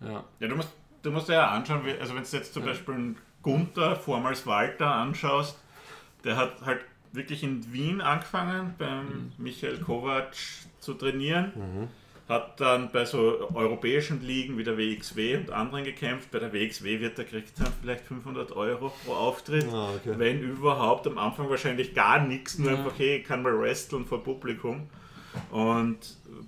[0.00, 0.24] Ja.
[0.40, 0.70] Ja, du musst,
[1.02, 4.46] du musst dir ja anschauen, wie, also wenn du jetzt zum Beispiel einen Gunther, vormals
[4.46, 5.58] Walter, anschaust,
[6.24, 6.80] der hat halt
[7.12, 10.32] wirklich in Wien angefangen, beim Michael Kovac
[10.80, 11.88] zu trainieren.
[12.28, 16.30] Hat dann bei so europäischen Ligen wie der WXW und anderen gekämpft.
[16.30, 20.14] Bei der WXW wird er kriegt dann vielleicht 500 Euro pro Auftritt, Ah, okay.
[20.16, 21.06] wenn überhaupt.
[21.06, 22.78] Am Anfang wahrscheinlich gar nichts, nur Ja.
[22.78, 24.88] einfach, hey, ich kann mal wresteln vor Publikum.
[25.50, 25.98] Und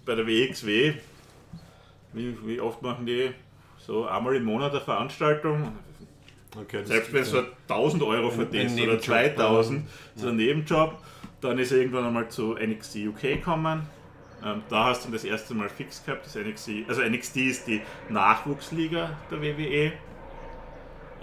[0.07, 0.95] bei der WXW,
[2.15, 3.31] wie, wie oft machen die
[3.79, 5.73] so einmal im Monat eine Veranstaltung?
[6.59, 9.05] Okay, Selbst wenn du 1000 Euro verdienst oder Nebenjob.
[9.05, 10.97] 2000, so ein Nebenjob,
[11.43, 13.83] dann ist er irgendwann einmal zu NXT UK gekommen.
[14.45, 17.81] Ähm, da hast du das erste Mal fix gehabt, das NXT, also NXT ist die
[18.09, 19.93] Nachwuchsliga der WWE.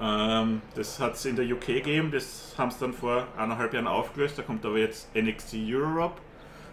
[0.02, 3.88] Ähm, das hat es in der UK gegeben, das haben sie dann vor eineinhalb Jahren
[3.88, 6.20] aufgelöst, da kommt aber jetzt NXT Europe,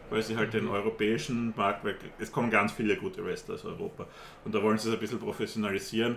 [0.08, 4.06] weil sie halt den europäischen Markt, weil es kommen ganz viele gute Wrestler aus Europa
[4.44, 6.16] und da wollen sie es ein bisschen professionalisieren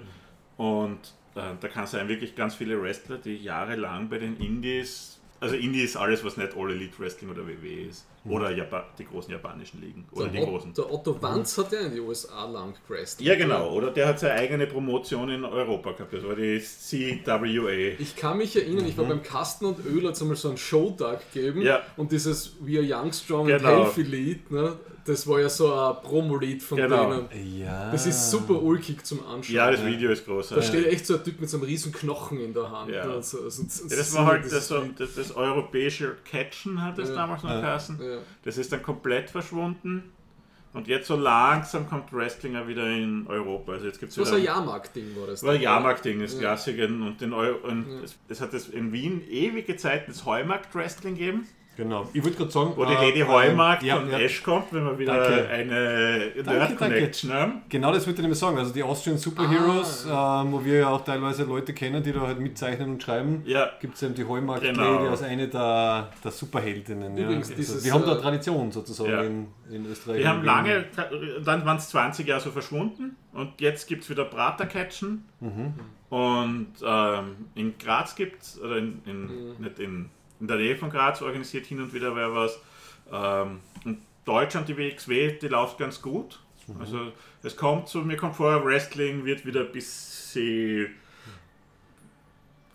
[0.55, 0.99] und
[1.35, 5.55] äh, da kann es sein, wirklich ganz viele Wrestler, die jahrelang bei den Indies, also
[5.55, 8.07] Indie ist alles, was nicht All Elite Wrestling oder WWE ist.
[8.25, 10.05] Oder Japa die großen japanischen Ligen.
[10.13, 10.73] Oder die Der, Ot- großen.
[10.73, 13.27] der Otto Wanz hat ja in die USA lang gewrestelt.
[13.27, 13.71] Ja, genau.
[13.73, 16.13] Oder der hat seine eigene Promotion in Europa gehabt.
[16.13, 17.95] Das war die CWA.
[17.99, 20.57] Ich kann mich erinnern, ich war beim Kasten und Öl hat es einmal so einen
[20.57, 21.65] Showtag gegeben Mhm.
[21.65, 21.81] Ja.
[21.97, 23.83] und dieses We Are Young, Strong and Genau.
[23.85, 27.11] Healthy Lied, ne, das war ja so ein Promo-Lied von Genau.
[27.27, 27.59] denen.
[27.59, 27.91] ja.
[27.91, 29.55] Das ist super ulkig zum Anschauen.
[29.55, 30.49] Ja, das Video ist groß.
[30.49, 32.89] Da steht echt so ein Typ mit so einem riesen Knochen in der Hand.
[32.91, 33.05] Ja.
[33.05, 36.81] ne, und so, so, so, Ja, das war halt das, so, das, das europäische Catchen,
[36.81, 37.15] hat das Ja.
[37.15, 37.99] damals noch geheißen.
[38.01, 38.17] Ja.
[38.43, 40.11] Das ist dann komplett verschwunden.
[40.73, 43.73] Und jetzt so langsam kommt Wrestling wieder in Europa.
[43.73, 45.41] Also jetzt gibt es So wieder ein Jahrmarkt-Ding war das.
[45.41, 46.39] Das war ein Jahrmarkt-Ding, das Ja.
[46.39, 46.85] Klassiker.
[46.85, 51.47] Und, den Eu und es, es hat es in Wien ewige Zeit das Heumarkt-Wrestling gegeben,
[51.75, 52.07] Genau.
[52.13, 54.19] Ich wollte gerade sagen, wo die äh, Lady äh, Heumarkt ja, von ja.
[54.19, 55.49] Esch kommt, wenn wir wieder Danke.
[55.49, 57.61] eine Danke, Nerd-Connection haben.
[57.69, 58.57] Genau das würde ich nämlich sagen.
[58.57, 62.39] Also die Austrian Superheroes, ähm, wo wir ja auch teilweise Leute kennen, die da halt
[62.39, 64.97] mitzeichnen und schreiben, Ja, gibt es eben die Heumarkt Genau.
[64.97, 67.17] Lady als eine der, der Superheldinnen.
[67.17, 67.23] Ja.
[67.23, 69.21] Übrigens, Also, dieses, wir haben da äh, Tradition sozusagen Ja.
[69.23, 70.21] in, in Österreich.
[70.21, 70.85] die haben lange,
[71.43, 75.25] dann waren es 20 Jahre so verschwunden und jetzt gibt es wieder Prater-Catchen.
[75.39, 75.73] Mhm.
[76.09, 80.11] Und ähm, in Graz gibt es, oder in, in, nicht in,
[80.43, 82.59] in der Nähe von Graz organisiert hin und wieder wer was.
[83.09, 86.37] Ähm, und Deutschland, die WXW, die läuft ganz gut.
[86.67, 86.81] Mhm.
[86.81, 87.13] Also
[87.43, 90.93] es kommt so, mir kommt vor, Wrestling wird wieder ein bisschen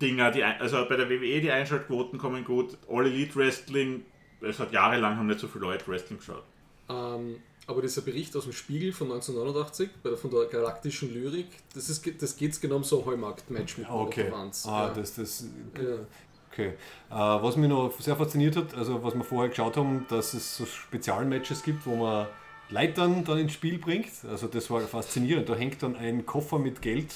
[0.01, 2.79] Dinger, die, also bei der WWE die Einschaltquoten kommen gut.
[2.89, 4.07] All Elite Wrestling,
[4.41, 6.45] es hat jahrelang haben nicht so viele Leute Wrestling geschaut.
[6.89, 7.37] Ähm,
[7.67, 11.91] aber dieser Bericht aus dem Spiegel von 1989, bei der, von der galaktischen Lyrik, das,
[11.91, 14.33] ist, das geht genau um so ein Heumarkt-Match mit Ah, Okay.
[14.33, 14.95] Ah, ja.
[14.95, 15.45] das, das,
[15.77, 15.99] ja.
[16.59, 16.73] Okay.
[17.11, 20.57] Äh, was mich noch sehr fasziniert hat, also was wir vorher geschaut haben, dass es
[20.57, 22.27] so Spezialmatches gibt, wo man
[22.71, 24.09] Leitern dann ins Spiel bringt.
[24.31, 25.49] Also das war faszinierend.
[25.49, 27.15] Da hängt dann ein Koffer mit Geld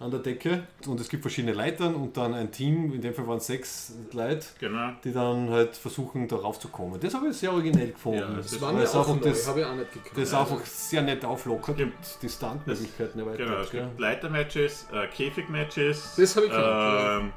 [0.00, 3.26] an der Decke und es gibt verschiedene Leitern und dann ein Team, in dem Fall
[3.26, 4.90] waren es sechs Leute, Genau.
[5.02, 7.00] die dann halt versuchen, da raufzukommen.
[7.00, 8.20] Das habe ich sehr originell gefunden.
[8.20, 10.12] Ja, das Das ist- war mir auch neu, das, habe ich auch nicht gekannt.
[10.16, 11.92] das einfach sehr nett auflockert und
[12.22, 13.46] die Standmöglichkeiten erweitert.
[13.48, 17.32] Genau, es gibt Leitermatches, äh, Käfigmatches, Das habe ich gekannt, ähm,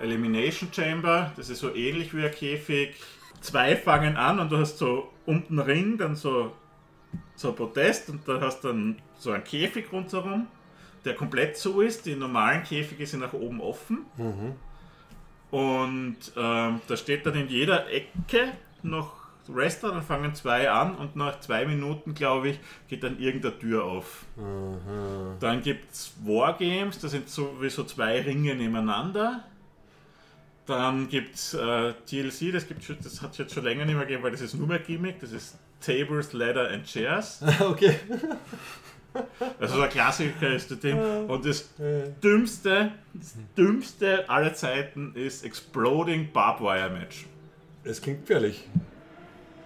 [0.00, 2.94] Elimination Chamber, das ist so ähnlich wie ein Käfig.
[3.40, 6.52] Zwei fangen an und du hast so unten Ring, dann so,
[7.34, 10.46] so ein Protest und da hast dann so einen Käfig rundherum,
[11.04, 12.06] der komplett so ist.
[12.06, 14.06] Die normalen Käfige sind nach oben offen.
[15.50, 18.52] Und ähm, da steht dann in jeder Ecke
[18.82, 19.14] noch
[19.48, 22.58] Wrestler, dann fangen zwei an und nach zwei Minuten, glaube ich,
[22.88, 24.24] geht dann irgendeine Tür auf.
[25.38, 29.44] Dann gibt es Wargames, das sind sowieso zwei Ringe nebeneinander.
[30.66, 33.94] Dann gibt es äh, TLC, das, gibt's schon, das hat es jetzt schon länger nicht
[33.94, 37.40] mehr gegeben, weil das ist nur mehr Gimmick, das ist Tables, Leather and Chairs.
[37.60, 37.96] okay.
[39.60, 40.98] Also der Klassiker ist das Ding.
[40.98, 41.70] Und das
[42.22, 47.26] dümmste, das dümmste aller Zeiten ist Exploding Barbed Wire Match.
[47.84, 48.68] Es klingt gefährlich.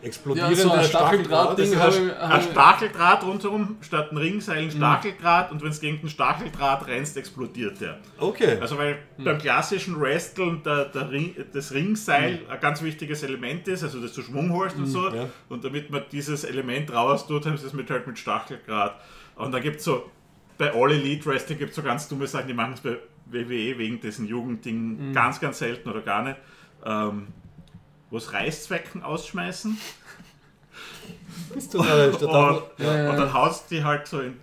[0.00, 1.58] Ja, Explodierende so ein Stacheldraht.
[1.58, 1.78] Ich.
[1.78, 6.86] ein, ein Stacheldraht rundherum, statt ein Ringseil ein Stacheldraht und wenn es gegen den Stacheldraht
[6.86, 7.98] rennst, explodiert der.
[8.18, 8.58] Okay.
[8.60, 13.82] Also weil beim klassischen Wresteln der, der Ring, das Ringseil ein ganz wichtiges Element ist,
[13.82, 15.08] also dass du Schwung holst und so.
[15.10, 15.28] ja.
[15.48, 19.00] Und damit man dieses Element raus tut, haben sie es mit halt mit Stacheldraht.
[19.36, 20.10] Und da gibt es so,
[20.58, 23.78] bei All Elite Wrestling gibt es so ganz dumme Sachen, die machen es bei WWE
[23.78, 26.36] wegen diesen Jugendding ganz, ganz selten oder gar nicht.
[26.84, 27.28] Ähm,
[28.10, 29.78] wo es Reißzwecken ausschmeißen.
[31.54, 32.06] Bist du da?
[32.06, 34.36] Und, und dann haust die halt so in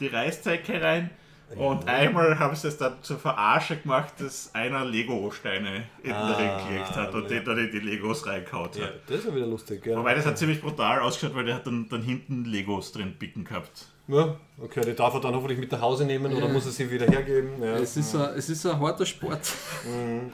[0.00, 1.10] die Reißzwecke rein.
[1.56, 6.32] Und einmal haben sie es dann zur Verarsche gemacht, dass einer Lego-Steine in den Ah,
[6.36, 7.28] Ring gelegt hat und ja.
[7.28, 8.94] den dann in die Legos reingehaut Ja, hat.
[9.06, 9.86] das ist ja wieder lustig.
[9.86, 9.96] Ja.
[9.98, 13.44] Wobei das hat ziemlich brutal ausgeschaut, weil der hat dann, dann hinten Legos drin picken
[13.44, 13.86] gehabt.
[14.06, 16.52] Ja, okay, die darf er dann hoffentlich mit nach Hause nehmen oder Ja.
[16.52, 17.50] muss er sie wieder hergeben.
[17.62, 17.76] Ja.
[17.76, 19.40] Es ist, ein, es ist ein harter Sport.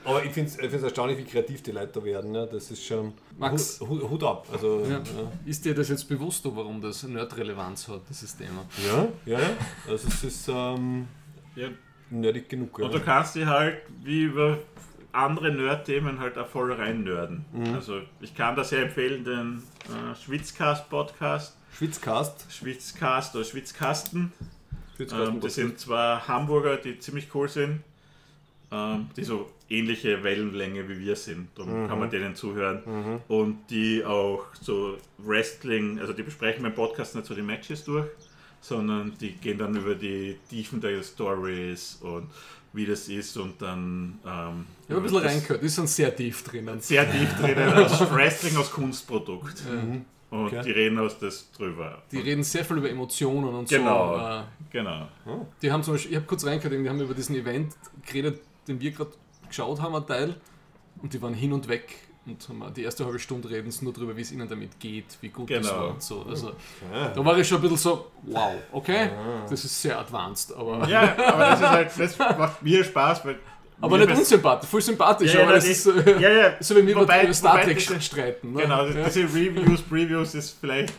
[0.05, 2.33] Aber ich finde es erstaunlich, wie kreativ die Leute da werden.
[2.33, 2.49] Ne?
[2.51, 3.81] Das ist schon Max.
[3.81, 4.47] Hut, Hut, ab.
[4.53, 4.97] Also, Ja.
[4.99, 5.03] ja.
[5.47, 8.65] Ist dir das jetzt bewusst, warum das Nerd-Relevanz hat, dieses Thema?
[8.87, 9.51] Ja, ja, ja.
[9.89, 11.07] Also es ist ähm,
[11.55, 11.69] Ja.
[12.11, 12.77] nerdig genug.
[12.81, 12.87] Ja.
[12.87, 14.59] Und du kannst dich halt wie über
[15.13, 17.45] andere Nerd-Themen halt auch voll rein nerden.
[17.53, 17.75] Mhm.
[17.75, 22.45] Also ich kann da sehr empfehlen, den äh, Schwitzcast-Podcast, Schwitzcast.
[22.53, 24.33] Schwitzcast oder Schwitzkasten.
[25.01, 27.81] Ähm, das sind zwei Hamburger, die ziemlich cool sind,
[28.71, 31.49] ähm, die so ähnliche Wellenlänge wie wir sind.
[31.55, 32.83] Darum kann man denen zuhören.
[33.29, 38.11] Und die auch so Wrestling, also die besprechen beim Podcast nicht so die Matches durch,
[38.61, 42.27] sondern die gehen dann über die Tiefen der Stories und
[42.75, 44.19] wie das ist und dann.
[44.27, 46.79] Ähm, Ich habe ein bisschen reingehört, die sind sehr tief drinnen.
[46.79, 49.63] Sehr tief drinnen, als Wrestling als Kunstprodukt.
[50.31, 50.63] Und Okay.
[50.65, 52.03] die reden aus das drüber.
[52.13, 54.17] Die reden sehr viel über Emotionen und Genau.
[54.17, 54.25] so.
[54.25, 55.09] Äh, Genau.
[55.61, 57.75] Die haben zum Beispiel, ich habe kurz reingehört, die haben über diesen Event
[58.07, 59.11] geredet, den wir gerade
[59.49, 60.37] geschaut haben, ein Teil.
[61.03, 61.97] Und die waren hin und weg
[62.27, 65.19] und haben die erste halbe Stunde reden sie nur darüber, wie es ihnen damit geht,
[65.21, 65.81] wie gut das Genau.
[65.81, 66.23] war und so.
[66.29, 66.53] Also,
[66.93, 69.11] da war ich schon ein bisschen so, wow, okay,
[69.49, 73.39] das ist sehr advanced, aber, Ja, aber das ist halt, das macht mir Spaß, weil.
[73.81, 76.31] Aber mir nicht das- unsympathisch, voll sympathisch, Ja, ja, aber das das ist ist- ja,
[76.31, 76.57] ja.
[76.61, 78.53] so wie wir Wobei- über Star Trek diese- streiten.
[78.53, 78.63] Ne?
[78.63, 79.05] Genau, ja.
[79.05, 80.93] diese Reviews, Previews ist vielleicht.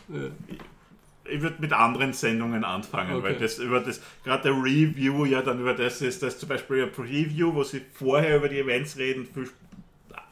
[1.23, 3.23] Ich würde mit anderen Sendungen anfangen, Okay.
[3.23, 6.83] weil das über das, gerade der Review ja dann über das ist, dass zum Beispiel
[6.83, 9.49] ein Preview, wo sie vorher über die Events reden, viel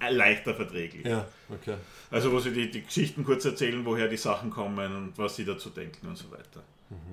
[0.09, 1.05] leichter verträglich.
[1.05, 1.75] Ja, okay.
[2.11, 5.45] Also wo sie die, die Geschichten kurz erzählen, woher die Sachen kommen und was sie
[5.45, 6.63] dazu denken und so weiter.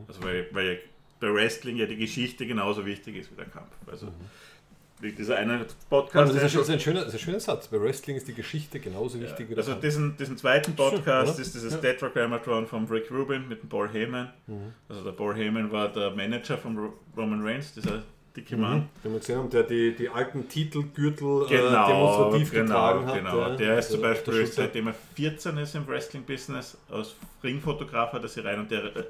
[0.08, 0.80] Also weil, weil
[1.20, 3.70] bei Wrestling ja die Geschichte genauso wichtig ist wie der Kampf.
[3.86, 4.55] Also wie
[5.02, 6.34] dieser eine Ja, Podcast.
[6.34, 7.68] das, ist, der ein- das, ist ein schöner, das ist ein schöner Satz.
[7.68, 11.42] Bei Wrestling ist die Geschichte genauso wichtig wie der also diesen, diesen zweiten Podcast oder?
[11.42, 11.78] ist dieses Ja.
[11.80, 14.30] Tetragrammatron von Rick Rubin mit dem Paul Heyman.
[14.46, 14.72] Mhm.
[14.88, 18.02] Also der Paul Heyman war der Manager von Ro- Roman Reigns, dieser
[18.36, 18.88] dicke Mann.
[19.04, 23.14] Den wir gesehen haben, der die, die alten Titelgürtel äh, Genau, demonstrativ genau, getragen hat.
[23.14, 23.38] genau.
[23.40, 23.56] ja.
[23.56, 28.22] Der ist Also zum Beispiel, der seitdem er 14 ist im Wrestling-Business, als Ringfotograf hat
[28.22, 29.04] er sich rein und der äh,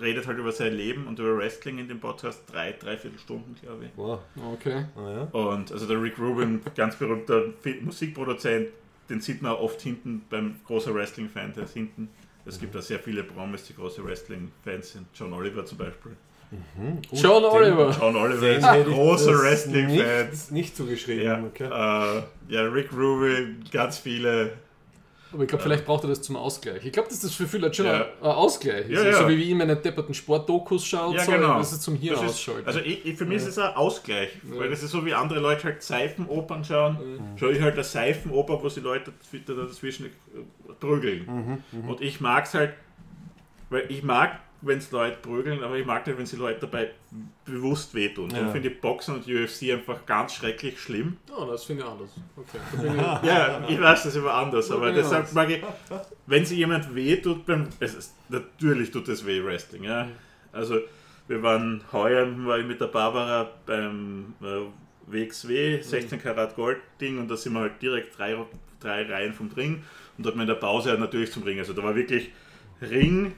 [0.00, 3.86] redet halt über sein Leben und über Wrestling in dem Podcast drei, dreiviertel Stunden, glaube
[3.86, 3.90] ich.
[3.96, 4.20] Wow.
[4.54, 4.84] Okay.
[4.96, 5.26] Ah.
[5.36, 7.44] Und also der Rick Rubin, ganz berühmter
[7.82, 8.68] Musikproduzent,
[9.08, 12.08] den sieht man oft hinten beim großer Wrestling-Fan, der ist hinten.
[12.46, 15.06] Es gibt da sehr viele Promis, die große Wrestling-Fans sind.
[15.14, 16.12] John Oliver zum Beispiel.
[17.12, 17.96] John Oliver.
[17.98, 20.30] John Oliver ist ein großer das Wrestling-Fan.
[20.30, 21.24] Nicht, nicht zugeschrieben.
[21.24, 21.64] Ja, Okay.
[21.64, 22.22] äh,
[22.52, 24.52] ja, Rick Rubin, ganz viele.
[25.32, 26.84] Aber ich glaube, vielleicht braucht er das zum Ausgleich.
[26.84, 28.06] Ich glaube, dass das für viele schon Ja.
[28.20, 29.02] ein Ausgleich ist.
[29.02, 29.18] Ja, ja.
[29.22, 31.58] So wie ich meine depperten Sportdokus schaue, Ja, so, genau.
[31.58, 32.66] das ist zum Hirn Das ist, ausschalten.
[32.66, 35.38] also ich, ich, für mich ist es ein Ausgleich, weil das ist so wie andere
[35.40, 37.20] Leute halt Seifenopern schauen.
[37.36, 39.12] Schaue ich halt eine Seifenoper, wo sie Leute
[39.46, 40.10] da dazwischen äh,
[40.80, 41.62] prügeln.
[41.86, 42.74] Und ich mag es halt,
[43.70, 46.90] weil ich mag, wenn es Leute prügeln, aber ich mag nicht, wenn sie Leute dabei
[47.44, 48.30] bewusst wehtun.
[48.30, 48.40] Ja.
[48.42, 51.16] Und finde ich Boxen und UFC einfach ganz schrecklich schlimm.
[51.34, 52.10] oh, das finde ich anders.
[52.36, 52.58] Okay.
[53.22, 55.62] Ich, Ja, ich weiß, das ist immer anders, Ja, aber deshalb mag ich,
[56.26, 60.08] wenn sich jemand weh tut beim, es ist, natürlich tut es weh, Wrestling, ja.
[60.52, 60.80] Also,
[61.28, 64.66] wir waren heuer, war ich mit der Barbara beim äh,
[65.06, 68.36] WXW, 16 Karat Gold Ding und da sind wir halt direkt drei,
[68.80, 69.84] drei Reihen vom Ring
[70.18, 71.58] und dort in der Pause natürlich zum Ring.
[71.58, 72.30] Also, da war wirklich
[72.82, 73.32] Ring,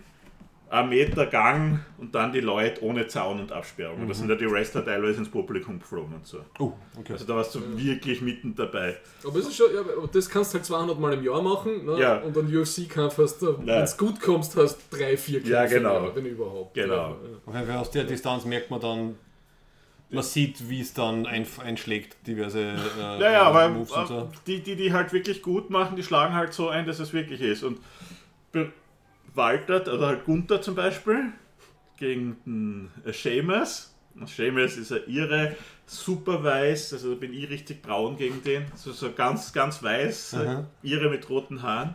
[0.73, 4.01] ein Meter Gang und dann die Leute ohne Zaun und Absperrung.
[4.01, 6.39] Und da sind ja die Wrestler teilweise ins Publikum geflogen und so.
[6.59, 7.13] Oh, okay.
[7.13, 8.97] Also, da warst du wirklich mitten dabei.
[9.23, 11.85] aber es ist schon, ja, aber das kannst du halt 200 Mal im Jahr machen.
[11.85, 12.01] Ne?
[12.01, 12.19] Ja.
[12.21, 13.59] Und einen UFC-Kampf hast du, Ja.
[13.67, 16.11] wenn es gut kommst, hast drei, vier Kämpfe, Ja, genau.
[16.15, 16.73] wenn überhaupt.
[16.73, 16.95] Genau.
[16.95, 19.19] Ja, Auf jeden Fall aus der Distanz merkt man dann,
[20.09, 24.19] man sieht, wie es dann ein, einschlägt, diverse äh, Ja, ja, aber Moves und so.
[24.21, 27.13] äh, die, die, die halt wirklich gut machen, die schlagen halt so ein, dass es
[27.13, 27.63] wirklich ist.
[27.63, 27.79] Und
[29.35, 31.33] Walter, oder halt Gunther zum Beispiel,
[31.99, 33.89] gegen den äh, Seamus.
[34.27, 35.57] Seamus ist ein Irre,
[35.87, 38.65] super weiß, also da bin ich richtig braun gegen den.
[38.75, 40.67] So, so ganz, ganz weiß, Aha.
[40.83, 41.95] Irre mit roten Haaren.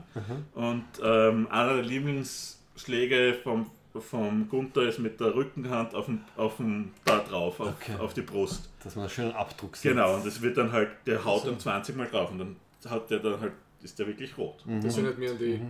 [0.55, 3.69] Und ähm, einer der Lieblingsschläge vom,
[3.99, 7.95] vom Gunther ist mit der Rückenhand auf dem, auf dem da drauf, auf, Okay.
[7.99, 8.69] auf die Brust.
[8.83, 9.91] Dass man einen schönen Abdruck sieht.
[9.91, 12.55] Genau, und das wird dann halt, der haut dann 20 Mal drauf und dann
[12.89, 13.53] hat der dann halt,
[13.83, 14.63] ist der wirklich rot.
[14.81, 15.61] Das erinnert mich an die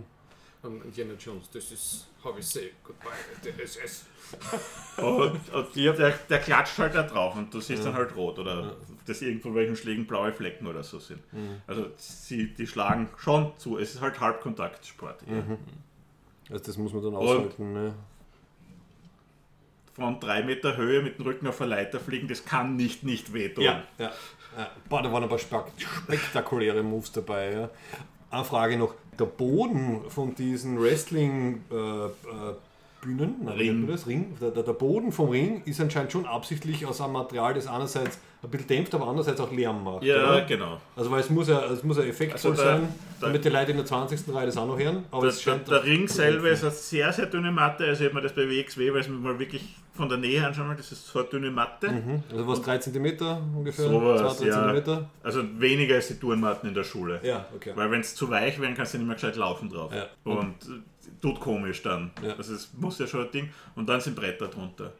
[0.63, 1.49] an Indiana Jones.
[1.51, 4.05] Das ist how we say goodbye at the SS.
[4.97, 8.75] Und, und der, der klatscht halt da drauf und du siehst dann halt rot oder
[9.05, 11.21] dass irgendwo welchen Schlägen blaue Flecken oder so sind.
[11.65, 13.77] Also sie, die schlagen schon zu.
[13.77, 15.21] Es ist halt Halbkontaktsport.
[15.27, 15.57] Ja.
[16.51, 17.73] Also das muss man dann aushalten.
[17.73, 17.93] Ne?
[19.93, 23.33] Von drei Meter Höhe mit dem Rücken auf eine Leiter fliegen, das kann nicht nicht
[23.33, 23.63] wehtun.
[23.63, 24.11] Ja, ja.
[24.57, 24.71] ja.
[24.89, 27.51] Boah, da waren aber spek- spektakuläre Moves dabei.
[27.53, 27.69] Ja.
[28.29, 32.09] Eine Frage noch: Der Boden von diesen Wrestling äh, äh,
[33.07, 33.87] Bühnen, wie Ring.
[33.87, 34.05] das?
[34.07, 34.35] Ring.
[34.41, 38.49] Der, der, Boden vom Ring ist anscheinend schon absichtlich aus einem Material, das einerseits ein
[38.49, 40.03] bisschen dämpft, aber andererseits auch Lärm macht.
[40.03, 40.41] Ja, oder?
[40.41, 40.77] genau.
[40.95, 43.71] Also weil es muss ja, es muss ja effektvoll Also sein, der- damit die Leute
[43.71, 44.33] in der 20.
[44.33, 45.05] Reihe das auch noch hören.
[45.11, 47.85] Aber Der, es der, scheint der Ring selber ist eine sehr, sehr dünne Matte.
[47.85, 50.45] Also ich habe mir das bei WXW, weil es mir mal wirklich von der Nähe
[50.45, 51.89] anschauen das ist so eine dünne Matte.
[52.31, 53.05] Also was 3 cm
[53.55, 53.85] ungefähr?
[53.89, 54.53] Sowas, 2, 3 ja.
[54.61, 55.09] Zentimeter?
[55.23, 57.19] Also weniger als die Turnmatten in der Schule.
[57.23, 57.71] Ja, okay.
[57.73, 59.91] Weil wenn es zu weich werden, kannst du nicht mehr gescheit laufen drauf.
[59.93, 60.05] Ja.
[60.23, 60.81] Und äh,
[61.21, 62.11] tut komisch dann.
[62.23, 62.35] Ja.
[62.37, 63.49] Also es muss ja schon ein Ding.
[63.75, 64.93] Und dann sind Bretter drunter.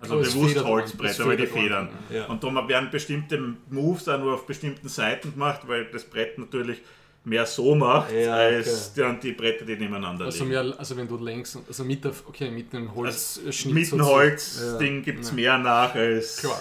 [0.00, 1.88] Also Oh, es bewusst Holzbretter, weil die Federn.
[2.10, 2.26] ja.
[2.26, 6.80] Und darum werden bestimmte Moves auch nur auf bestimmten Seiten gemacht, weil das Brett natürlich
[7.24, 10.50] mehr so macht, Ja, als dann die Bretter, die nebeneinander Also, liegen.
[10.50, 13.74] mehr, also wenn du längs, also mit der, okay, mit dem Holzschnitt.
[13.74, 14.04] Mit dem.
[14.04, 16.36] Holzding gibt es mehr nach als.
[16.36, 16.60] Klar.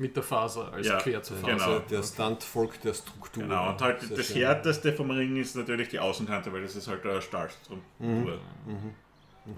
[0.00, 1.52] Mit der Faser als Ja, quer zur Faser.
[1.52, 1.78] genau.
[1.90, 3.42] Der Stunt folgt der Struktur.
[3.42, 4.36] Genau, und halt Sehr das schön.
[4.38, 8.38] härteste vom Ring ist natürlich die Außenkante, weil das ist halt eine Stahlstruktur.
[8.64, 8.94] Mhm.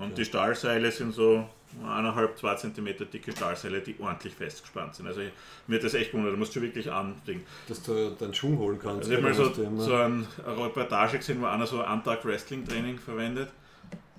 [0.01, 1.49] Und die Stahlseile sind so
[1.85, 5.07] eineinhalb, zwei Zentimeter dicke Stahlseile, die ordentlich festgespannt sind.
[5.07, 5.33] Also ich-
[5.69, 7.45] mir hat das echt gewundert, da musst du wirklich andingen.
[7.69, 9.11] Dass du deinen Schwung holen kannst.
[9.11, 12.67] Also ich habe mal so, so ein, eine Reportage gesehen, wo einer so Antag Wrestling
[12.67, 13.49] Training verwendet,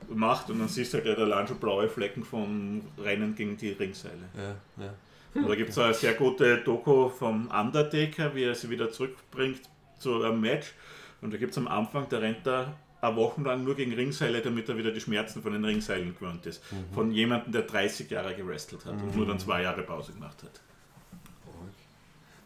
[0.10, 3.58] macht und dann siehst du halt, der hat allein schon blaue Flecken vom Rennen gegen
[3.58, 4.16] die Ringseile.
[4.38, 4.94] Ja, ja.
[5.35, 9.61] Und da gibt es eine sehr gute Doku vom Undertaker, wie er sie wieder zurückbringt
[9.99, 10.73] zu einem Match.
[11.22, 14.41] Und da gibt es am Anfang, da rennt er eine Woche lang nur gegen Ringseile,
[14.41, 16.61] damit er wieder die Schmerzen von den Ringseilen gewöhnt ist.
[16.93, 20.61] Von jemandem, der 30 Jahre gewrestelt hat und nur dann zwei Jahre Pause gemacht hat.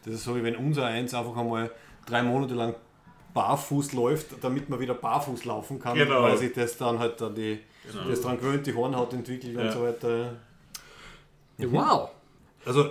[0.06, 1.70] Das ist so, wie wenn unser Eins einfach einmal
[2.06, 2.76] drei Monate lang
[3.34, 6.24] barfuß läuft, damit man wieder barfuß laufen kann, Genau.
[6.24, 7.60] weil sich das dann halt dann die,
[7.92, 8.08] Genau.
[8.10, 9.72] das dran gewöhnt, die Hornhaut entwickelt und Ja.
[9.72, 10.36] so weiter.
[11.58, 12.10] Ja, Wow!
[12.68, 12.90] Also,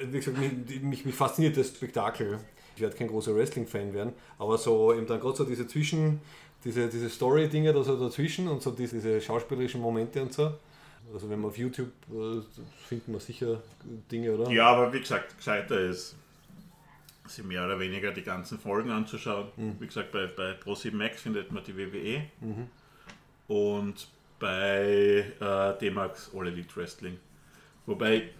[0.00, 2.38] wie gesagt, mich, mich, mich fasziniert das Spektakel.
[2.74, 6.20] Ich werde kein großer Wrestling-Fan werden, aber so eben dann gerade so diese Zwischen,
[6.64, 10.52] diese, diese Story-Dinge da so dazwischen und so diese, diese schauspielerischen Momente und so.
[11.12, 12.42] Also wenn man auf YouTube äh,
[12.86, 13.62] findet man sicher
[14.10, 14.50] Dinge, oder?
[14.50, 16.16] Ja, aber wie gesagt, gescheiter ist,
[17.26, 19.48] sich mehr oder weniger die ganzen Folgen anzuschauen.
[19.78, 22.24] Wie gesagt, bei, bei Pro7 Max findet man die WWE
[23.48, 24.08] und
[24.38, 27.18] bei äh, D-Max All Elite Wrestling.
[27.86, 28.30] Wobei,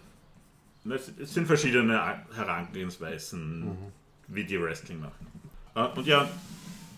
[0.91, 1.99] es es sind verschiedene
[2.35, 3.77] Herangehensweisen,
[4.27, 5.27] wie die Wrestling machen.
[5.75, 6.29] Äh, und ja,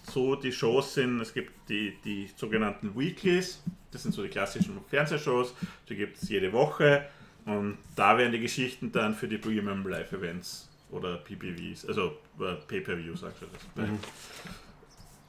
[0.03, 3.61] so die Shows sind, es gibt die, die sogenannten Weeklies,
[3.91, 5.53] das sind so die klassischen Fernsehshows,
[5.87, 7.05] die gibt es jede Woche
[7.45, 12.55] und da werden die Geschichten dann für die Premium Live Events oder PPVs, also äh,
[12.67, 13.61] Pay-Per-View, sagst du das.
[13.75, 13.87] Bei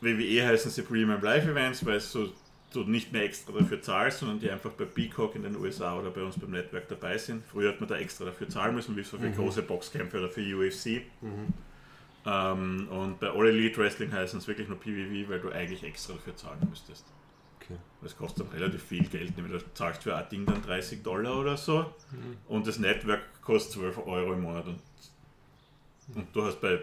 [0.00, 2.32] WWE heißen sie Premium Live Events, weil es so
[2.72, 6.10] du nicht mehr extra dafür zahlst, sondern die einfach bei Peacock in den USA oder
[6.10, 7.44] bei uns beim Netzwerk dabei sind.
[7.44, 10.40] Früher hat man da extra dafür zahlen müssen, wie so für große Boxkämpfe oder für
[10.40, 11.02] UFC.
[12.26, 16.14] Ähm, und bei All Elite Wrestling heißen es wirklich nur PVV, weil du eigentlich extra
[16.14, 17.06] dafür zahlen müsstest.
[17.56, 17.76] Okay.
[18.02, 21.38] Das kostet dann relativ viel Geld, nämlich du zahlst für ein Ding dann 30 Dollar
[21.38, 21.94] oder so
[22.48, 24.80] und das Network kostet 12 Euro im Monat und,
[26.14, 26.80] und du hast bei,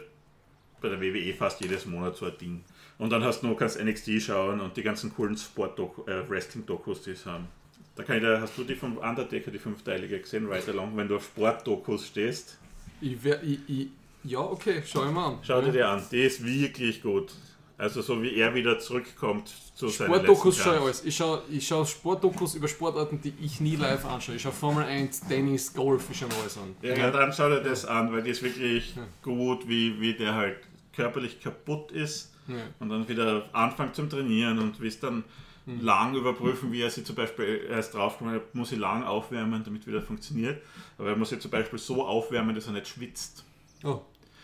[0.82, 2.64] bei der WWE fast jedes Monat so ein Ding.
[3.00, 7.04] Und dann hast du noch, kannst NXT schauen und die ganzen coolen Sport äh, Wrestling-Dokus,
[7.04, 7.48] die es haben.
[7.96, 11.08] Da kann ich da, hast du die vom Undertaker, die fünfteilige gesehen, Right Along, wenn
[11.08, 12.58] du auf Sportdokus stehst?
[13.02, 13.88] Ich wär, ich, ich,
[14.24, 15.40] ja, okay, schau ich mal an.
[15.42, 15.74] Schau dir ja.
[15.74, 17.32] die an, die ist wirklich gut.
[17.80, 21.06] Also so wie er wieder zurückkommt zu seinen Sportdokus schaue ich alles.
[21.06, 24.36] Ich schaue ich schau Sportdokus über Sportarten, die ich nie live anschaue.
[24.36, 26.76] Ich schaue Formel 1, Tennis, Golf, ich schaue mir alles an.
[26.82, 30.34] Ja, ja, dann schau dir das an, weil die ist wirklich gut, wie, wie der
[30.34, 30.58] halt
[30.96, 32.56] körperlich kaputt ist Ja.
[32.80, 35.24] und dann wieder anfängt zum Trainieren und wie es dann
[35.66, 35.82] Hm.
[35.84, 39.86] lang überprüfen, wie er sich zum Beispiel erst draufgekommen hat, muss ich lang aufwärmen, damit
[39.86, 40.62] wieder funktioniert.
[40.98, 43.44] Aber er muss sich zum Beispiel so aufwärmen, dass er nicht schwitzt.
[43.84, 44.00] Oh.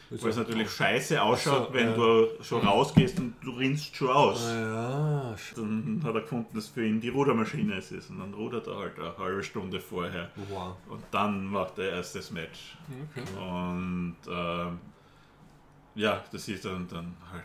[0.10, 1.96] Weil es natürlich scheiße ausschaut, so, wenn ja.
[1.96, 4.44] du schon rausgehst und du rinnst schon aus.
[4.52, 8.10] Ja, sch- Dann hat er gefunden, dass für ihn die Rudermaschine es ist.
[8.10, 10.30] Und dann rudert er halt eine halbe Stunde vorher.
[10.50, 10.76] wow.
[10.90, 12.76] Und dann macht er erst das Match.
[13.12, 13.24] Okay.
[13.40, 14.78] Und ähm,
[15.96, 17.44] ja, das ist dann, dann halt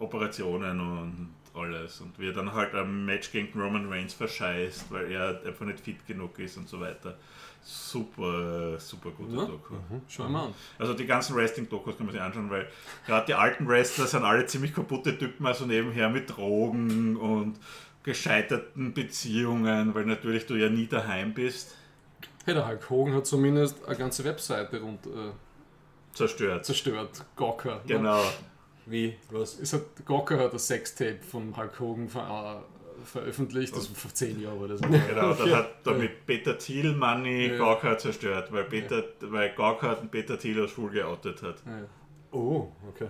[0.00, 2.00] Operationen und alles.
[2.00, 5.80] Und wie er dann halt ein Match gegen Roman Reigns verscheißt, weil er einfach nicht
[5.80, 7.16] fit genug ist und so weiter.
[7.62, 9.44] Super, super gute Ja.
[9.44, 9.74] Doku.
[10.08, 10.54] Schau ich mal an.
[10.78, 12.68] Also die ganzen Wrestling-Dokus kann man sich anschauen, weil
[13.06, 17.58] gerade die alten Wrestler sind alle ziemlich kaputte Typen, also nebenher mit Drogen und
[18.02, 21.76] gescheiterten Beziehungen, weil natürlich du ja nie daheim bist.
[22.46, 25.32] Hey, der Hulk Hogan hat zumindest eine ganze Webseite rund äh,
[26.14, 26.64] Zerstört.
[26.64, 27.24] zerstört.
[27.36, 27.82] Gawker.
[27.86, 28.22] Genau.
[28.90, 29.16] Wie?
[29.30, 29.58] Was?
[29.60, 34.12] Es hat, Gawker hat das Sextape von Hulk Hogan ver, äh, veröffentlicht, das war vor
[34.12, 34.84] zehn Jahren oder so.
[34.84, 37.56] Genau, dann hat damit Peter Thiel Money Ja.
[37.58, 41.62] Gawker zerstört, weil, Peter, weil Gawker den Peter Thiel als schwul geoutet hat.
[41.64, 41.84] Ja.
[42.32, 43.08] Oh, okay.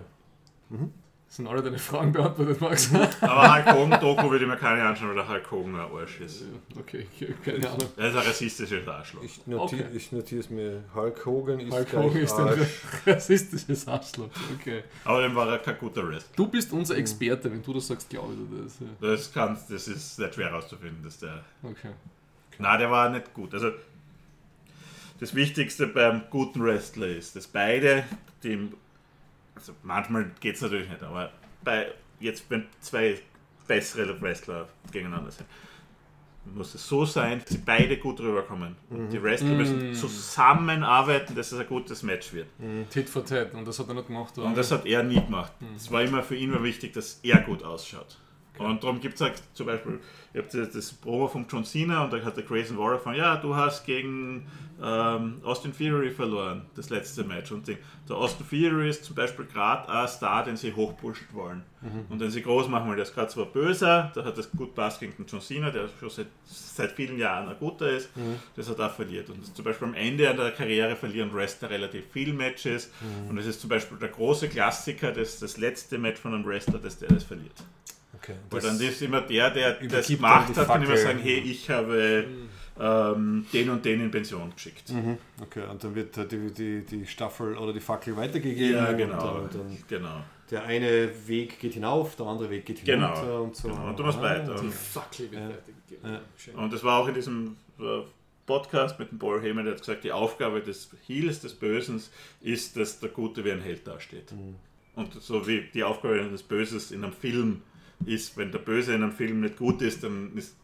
[1.33, 2.93] Sind alle deine Fragen beantwortet, Max?
[3.21, 6.43] Aber Hulk Hogan-Doku würde ich mir keine anschauen, weil der Hulk Hogan ein Arsch ist.
[6.77, 7.07] okay,
[7.45, 7.87] keine Ahnung.
[7.95, 9.23] Er ist ein rassistisches Arschloch.
[9.23, 9.95] Ich notiere Okay.
[9.95, 10.83] ich notiere es mir.
[10.93, 12.67] Hulk Hogan ist Hulk Hogan ist ein
[13.07, 14.27] rassistisches Arschloch.
[14.59, 14.83] Okay.
[15.05, 16.33] Aber dann war er kein guter Wrestler.
[16.35, 18.79] Du bist unser Experte, wenn du das sagst, glaube ich dir das.
[18.81, 18.87] Ja.
[18.99, 21.45] Das, kann, das ist nicht schwer herauszufinden, dass der.
[21.63, 21.91] Okay.
[22.59, 23.53] Nein, der war nicht gut.
[23.53, 23.71] Also,
[25.21, 28.03] das Wichtigste beim guten Wrestler ist, dass beide,
[28.43, 28.73] dem,
[29.55, 31.31] also manchmal geht es natürlich nicht, aber
[31.63, 33.19] bei, jetzt, wenn zwei
[33.67, 35.47] bessere Wrestler gegeneinander sind,
[36.55, 38.75] muss es so sein, dass sie beide gut rüberkommen.
[38.89, 42.47] Und die Wrestler müssen zusammenarbeiten, dass es ein gutes Match wird.
[42.89, 44.37] Tit for Tat, und das hat er nicht gemacht.
[44.37, 44.47] Oder?
[44.47, 45.51] Und das hat er nie gemacht.
[45.75, 48.17] Es war immer für ihn war wichtig, dass er gut ausschaut.
[48.57, 49.99] Und darum gibt es halt zum Beispiel,
[50.33, 53.15] ihr habt das, das Promo von John Cena und da hat der Grayson Waller von,
[53.15, 54.45] ja, du hast gegen
[54.83, 57.51] ähm, Austin Theory verloren, das letzte Match.
[57.51, 57.77] Und die,
[58.09, 61.63] der Austin Theory ist zum Beispiel gerade ein Star, den sie hochpushen wollen.
[62.09, 62.97] Und den sie groß machen wollen.
[62.97, 65.87] Der ist gerade zwar böser, da hat das gut passt gegen den John Cena, der
[65.99, 68.09] schon seit, seit vielen Jahren ein guter ist,
[68.55, 69.29] das hat er verliert.
[69.29, 72.91] Und zum Beispiel am Ende der Karriere verlieren Wrestler relativ viel Matches.
[73.29, 76.79] Und es ist zum Beispiel der große Klassiker, das, das letzte Match von einem Wrestler,
[76.79, 77.63] dass der das verliert.
[78.21, 78.35] Okay.
[78.49, 82.25] Weil dann ist immer der, der das gemacht hat, kann immer sagen, hey, ich habe
[82.79, 84.93] ähm, den und den in Pension geschickt.
[85.41, 88.75] Okay, und dann wird äh, die, die, die Staffel oder die Fackel weitergegeben.
[88.77, 89.17] Ja, Und genau.
[89.41, 90.23] dann, dann genau.
[90.49, 93.13] der eine Weg geht hinauf, der andere Weg geht Genau.
[93.13, 93.67] hinunter und so.
[93.69, 93.87] Genau.
[93.89, 94.55] Und du musst Ah, weiter.
[94.55, 96.19] Die Und, Fackel wird weitergegeben.
[96.53, 96.59] Ja.
[96.61, 97.83] Und das war auch in diesem äh,
[98.45, 102.01] Podcast mit dem Paul Heyman, der hat gesagt, die Aufgabe des Heals, des Bösen,
[102.41, 104.33] ist, dass der Gute wie ein Held dasteht.
[104.95, 107.61] Und so wie die Aufgabe des Böses in einem Film
[108.05, 110.55] ist, wenn der Böse in einem Film nicht gut ist, dann ist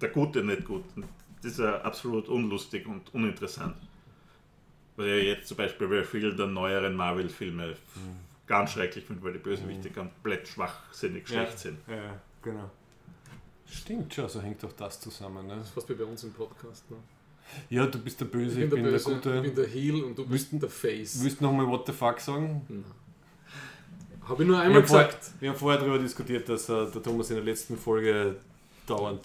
[0.00, 0.84] der Gute nicht gut.
[1.42, 3.76] Das ist ja absolut unlustig und uninteressant.
[4.96, 7.76] Weil ich jetzt zum Beispiel bei vielen der neueren Marvel-Filme
[8.46, 11.78] ganz schrecklich finde, weil die Bösewichte komplett schwachsinnig schlecht sind.
[11.86, 12.70] Ja, ja, genau.
[13.66, 15.46] Stimmt schon, so hängt doch das zusammen.
[15.46, 15.62] Ne?
[15.62, 16.90] Fast wie bei uns im Podcast.
[16.90, 16.96] Ne?
[17.70, 19.36] Ja, du bist der Böse, Ich bin der Böse, Gute.
[19.36, 21.22] ich bin der Heel und du bist der Face.
[21.22, 22.84] Willst du nochmal What the fuck sagen?
[24.28, 25.30] Habe ich nur Wir einmal haben, vorher, gesagt.
[25.40, 28.36] wir haben vorher darüber diskutiert, dass äh, der Thomas in der letzten Folge
[28.86, 29.20] dauernd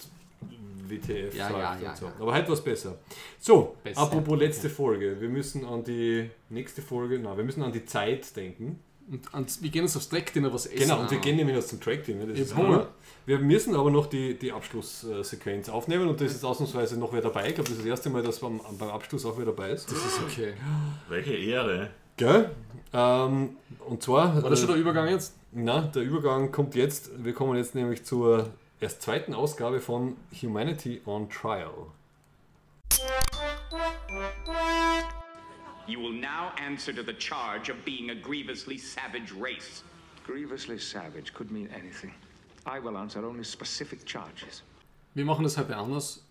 [0.88, 2.06] WTF Ja, sagt ja, und ja, so.
[2.06, 2.14] ja.
[2.20, 2.96] Aber heute war es besser.
[3.40, 4.02] So, Besser.
[4.02, 5.20] apropos letzte Folge.
[5.20, 8.80] Wir müssen an die nächste Folge, nein, wir müssen an die Zeit denken.
[9.12, 10.80] Und ans, wir gehen jetzt aufs Track-Dinner was essen.
[10.80, 11.22] Genau, und wir Ah.
[11.22, 12.20] gehen nämlich jetzt zum Track Team.
[12.22, 12.88] Das Ich ist Hunger.
[13.26, 17.22] Wir müssen aber noch die, die Abschlusssequenz aufnehmen und da ist jetzt ausnahmsweise noch wer
[17.22, 17.50] dabei.
[17.50, 19.92] Ich glaube, das ist das erste Mal, dass beim, beim Abschluss auch wer dabei ist.
[19.92, 20.54] Das ist okay.
[21.10, 21.90] Welche Ehre.
[22.18, 22.52] Gell?
[22.94, 23.58] Ähm,
[23.88, 24.42] und zwar.
[24.44, 25.36] War das schon äh, der Übergang jetzt?
[25.52, 27.24] Na, der Übergang kommt jetzt.
[27.24, 31.88] Wir kommen jetzt nämlich zur erst zweiten Ausgabe von Humanity on Trial.
[35.88, 39.84] You will now answer to the charge of being a grievously savage race.
[40.26, 42.14] Grievously savage could mean anything.
[42.66, 44.64] I will answer only specific charges.
[45.14, 46.24] Wir machen das heute anders.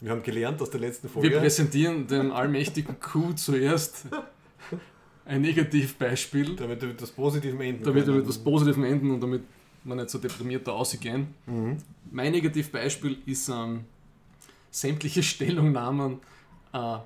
[0.00, 1.38] Wir haben gelernt aus der letzten Wir Folge.
[1.40, 4.06] präsentieren dem allmächtigen Q zuerst
[5.24, 7.84] ein Negativbeispiel, damit wir mit etwas Positivem enden.
[7.84, 9.42] damit wir mit etwas Positivem enden und damit
[9.84, 11.28] wir nicht so deprimiert da rausgehen.
[12.10, 13.84] Mein Negativbeispiel ist ähm,
[14.70, 16.18] sämtliche Stellungnahmen
[16.72, 16.98] äh,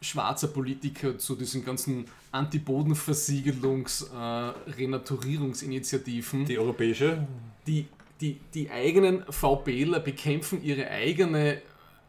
[0.00, 6.44] schwarzer Politiker zu diesen ganzen Antibodenversiegelungs-, äh, Renaturierungsinitiativen.
[6.44, 7.26] die europäische.
[7.66, 7.86] die,
[8.20, 11.60] die, die eigenen VPler bekämpfen ihre eigene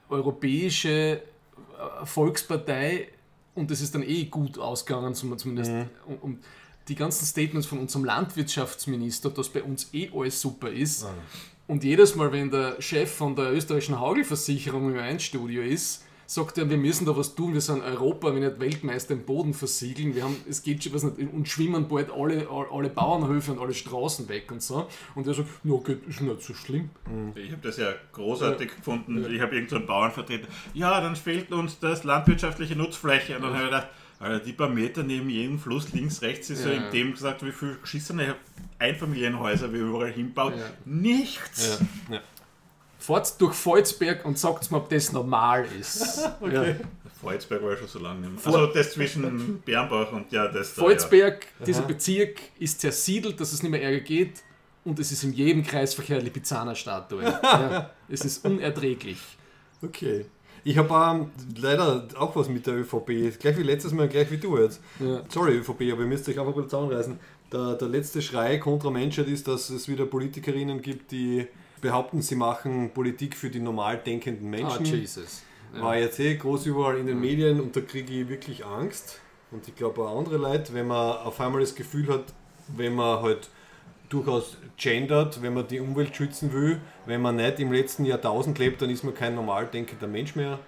[0.09, 1.21] europäische äh,
[2.05, 3.09] Volkspartei
[3.57, 5.69] und es ist dann eh gut ausgegangen, zum- zumindest.
[6.05, 6.39] Und, und
[6.87, 11.03] die ganzen Statements von unserem Landwirtschaftsminister, dass bei uns eh alles super ist.
[11.67, 16.69] Und jedes Mal, wenn der Chef von der österreichischen Hagelversicherung im Einstudio ist, sagt er,
[16.69, 20.23] wir müssen da was tun, wir sind Europa, wenn nicht Weltmeister im Boden versiegeln, wir
[20.25, 24.27] haben, es geht schon was nicht, und schwimmen bald alle, alle Bauernhöfe und alle Straßen
[24.27, 24.87] weg und so.
[25.15, 26.89] Und er sagt, no, geht, ist nicht so schlimm.
[27.33, 29.25] Ich habe das ja großartig gefunden.
[29.33, 30.47] Ich habe irgendeinen so Bauern vertreten.
[30.73, 33.37] Ja, dann fehlt uns das landwirtschaftliche Nutzfläche.
[33.37, 33.87] Und dann habe ich gedacht,
[34.19, 36.87] Alter, die paar Meter neben jedem Fluss links, rechts ist ja, Ja.
[36.87, 38.35] in dem gesagt, wie viel geschissene
[38.79, 40.55] Einfamilienhäuser wir überall hinbauen.
[40.57, 40.65] Ja.
[40.85, 41.79] Nichts.
[43.07, 43.13] Ja.
[43.13, 43.19] Ja.
[43.19, 46.29] Fahrt durch Volzberg und sagt mir, ob das normal ist.
[46.41, 46.75] Okay.
[47.21, 48.53] Volzberg war ja schon so lange nicht mehr.
[48.53, 50.81] Also das zwischen Bernbach und ja, das da.
[50.81, 54.43] Volzberg, dieser Bezirk, ist zersiedelt, dass es nicht mehr Ärger geht
[54.85, 57.23] und es ist in jedem Kreisverkehr eine Lipizzaner-Statue.
[57.43, 59.19] ja, es ist unerträglich.
[59.81, 60.25] Okay.
[60.63, 63.39] Ich habe ähm, leider auch was mit der ÖVP.
[63.39, 64.81] Gleich wie letztes Mal, gleich wie du jetzt.
[64.99, 65.23] Ja.
[65.29, 67.19] Sorry, ÖVP, aber ihr müsst euch einfach mal zusammenreißen.
[67.51, 71.47] Der, der letzte Schrei kontra Menschheit ist, dass es wieder Politikerinnen gibt, die
[71.81, 74.85] behaupten, sie machen Politik für die normal denkenden Ah, Menschen.
[74.85, 75.43] Jesus.
[75.73, 79.19] War jetzt eh groß überall in den Medien und da kriege ich wirklich Angst.
[79.51, 82.25] Und ich glaube auch andere Leute, wenn man auf einmal das Gefühl hat,
[82.75, 83.49] wenn man halt
[84.09, 86.79] durchaus gendert, wenn man die Umwelt schützen will.
[87.05, 90.59] Wenn man nicht im letzten Jahrtausend lebt, dann ist man kein normal denkender Mensch mehr.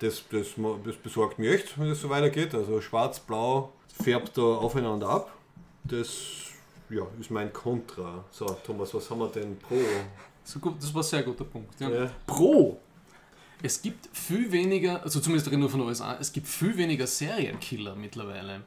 [0.00, 2.54] Das, das, das besorgt mich echt, wenn es so weitergeht.
[2.54, 3.72] Also schwarz, blau
[4.02, 5.32] färbt da aufeinander ab.
[5.84, 6.45] Das
[6.90, 8.24] ja, ist mein Kontra.
[8.30, 9.76] So, Thomas, was haben wir denn pro?
[10.44, 11.78] So gut, das war ein sehr guter Punkt.
[11.80, 11.88] Ja.
[11.90, 12.10] Ja.
[12.26, 12.80] Pro!
[13.62, 17.06] Es gibt viel weniger, also zumindest reden wir von den USA, es gibt viel weniger
[17.06, 18.60] Serienkiller mittlerweile.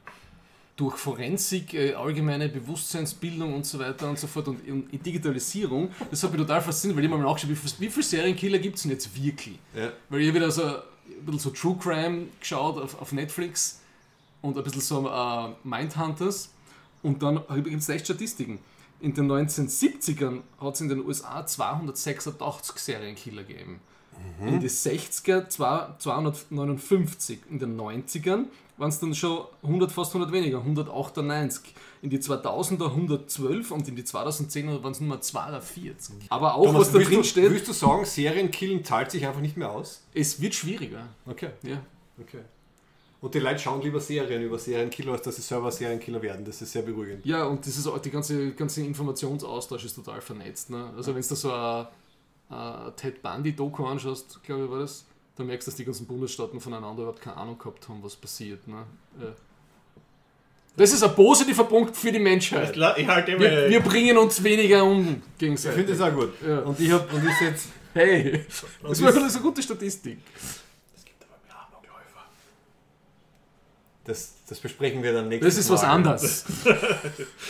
[0.76, 5.90] Durch Forensik, äh, allgemeine Bewusstseinsbildung und so weiter und so fort und, und Digitalisierung.
[6.10, 8.58] Das hat mich total fasziniert, weil ich habe mal nachgeschaut, wie, viel- wie viele Serienkiller
[8.58, 9.58] gibt es denn jetzt wirklich?
[9.76, 9.92] Ja.
[10.08, 10.74] Weil ich wieder so ein
[11.26, 13.80] bisschen so True Crime geschaut auf, auf Netflix
[14.42, 16.50] und ein bisschen so äh, Mindhunters
[17.02, 18.58] und dann gibt es echt Statistiken.
[19.00, 23.80] In den 1970ern hat es in den USA 286 Serienkiller gegeben.
[24.40, 27.40] In den 60er zwei- 259.
[27.50, 28.46] In den 90ern
[28.76, 31.74] waren es dann schon 100, fast 100 weniger, 198.
[32.02, 36.14] In die 2000er 112 und in die 2010er waren es nur mal 42.
[36.28, 39.40] Aber auch Thomas, was da drin du, steht, willst du sagen, Serienkillen zahlt sich einfach
[39.40, 40.02] nicht mehr aus?
[40.14, 41.06] es wird schwieriger.
[41.26, 41.50] Okay.
[41.62, 41.82] Ja.
[42.20, 42.40] okay.
[43.22, 46.44] Und die Leute schauen lieber Serien über Serienkiller, als dass sie selber Serienkiller werden.
[46.44, 47.24] Das ist sehr beruhigend.
[47.26, 50.70] Ja, und das ist auch, die ganze, ganze Informationsaustausch ist total vernetzt.
[50.70, 50.90] Ne?
[50.96, 51.86] Also wenn du da so ein,
[52.56, 55.04] ein Ted Bundy-Doku anschaust, glaube ich, war das,
[55.36, 58.66] dann merkst du, dass die ganzen Bundesstaaten voneinander überhaupt keine Ahnung gehabt haben, was passiert.
[58.66, 58.84] Ne?
[59.20, 59.32] Ja.
[60.76, 62.74] Das ist ein positiver Punkt für die Menschheit.
[62.96, 63.40] Ich halte immer.
[63.40, 65.76] Wir, wir bringen uns weniger um Ich gegenseitig.
[65.84, 66.32] finde das auch gut.
[66.46, 66.60] Ja.
[66.60, 68.46] Und ich habe und ich setz, Hey,
[68.82, 70.18] das war eine so gute Statistik.
[74.04, 75.88] Das, das besprechen wir dann nächstes Das ist was Mal.
[75.90, 76.44] anderes.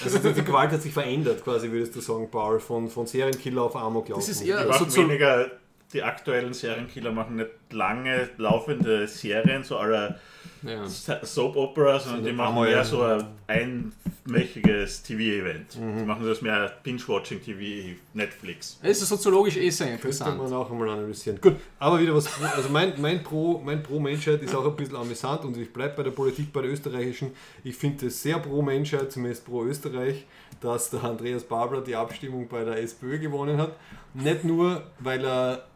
[0.05, 3.63] Also die, die Gewalt hat sich verändert, quasi, würdest du sagen, Paul, von, von Serienkiller
[3.63, 4.19] auf Amoklauf.
[4.19, 5.51] Das ist eher so weniger,
[5.93, 10.19] die aktuellen Serienkiller machen nicht lange laufende Serien, so aller
[10.63, 10.87] ja.
[10.87, 12.85] Soap Opera, sondern die machen mehr ja.
[12.85, 15.79] so ein einmächiges TV-Event.
[15.79, 15.99] Mhm.
[15.99, 18.79] Die machen das mehr Binge-Watching-TV, Netflix.
[18.83, 20.39] Es ist soziologisch eh sehr Könnte interessant.
[20.39, 21.41] man auch einmal analysieren.
[21.41, 22.29] Gut, aber wieder was.
[22.55, 25.97] Also mein, mein Pro mein Pro Menschheit ist auch ein bisschen amüsant und ich bleibe
[25.97, 27.33] bei der Politik, bei der österreichischen.
[27.65, 30.27] Ich finde es sehr pro Menschheit, zumindest pro Österreich,
[30.61, 33.73] dass der Andreas Babler die Abstimmung bei der SPÖ gewonnen hat.
[34.13, 35.70] Nicht nur, weil er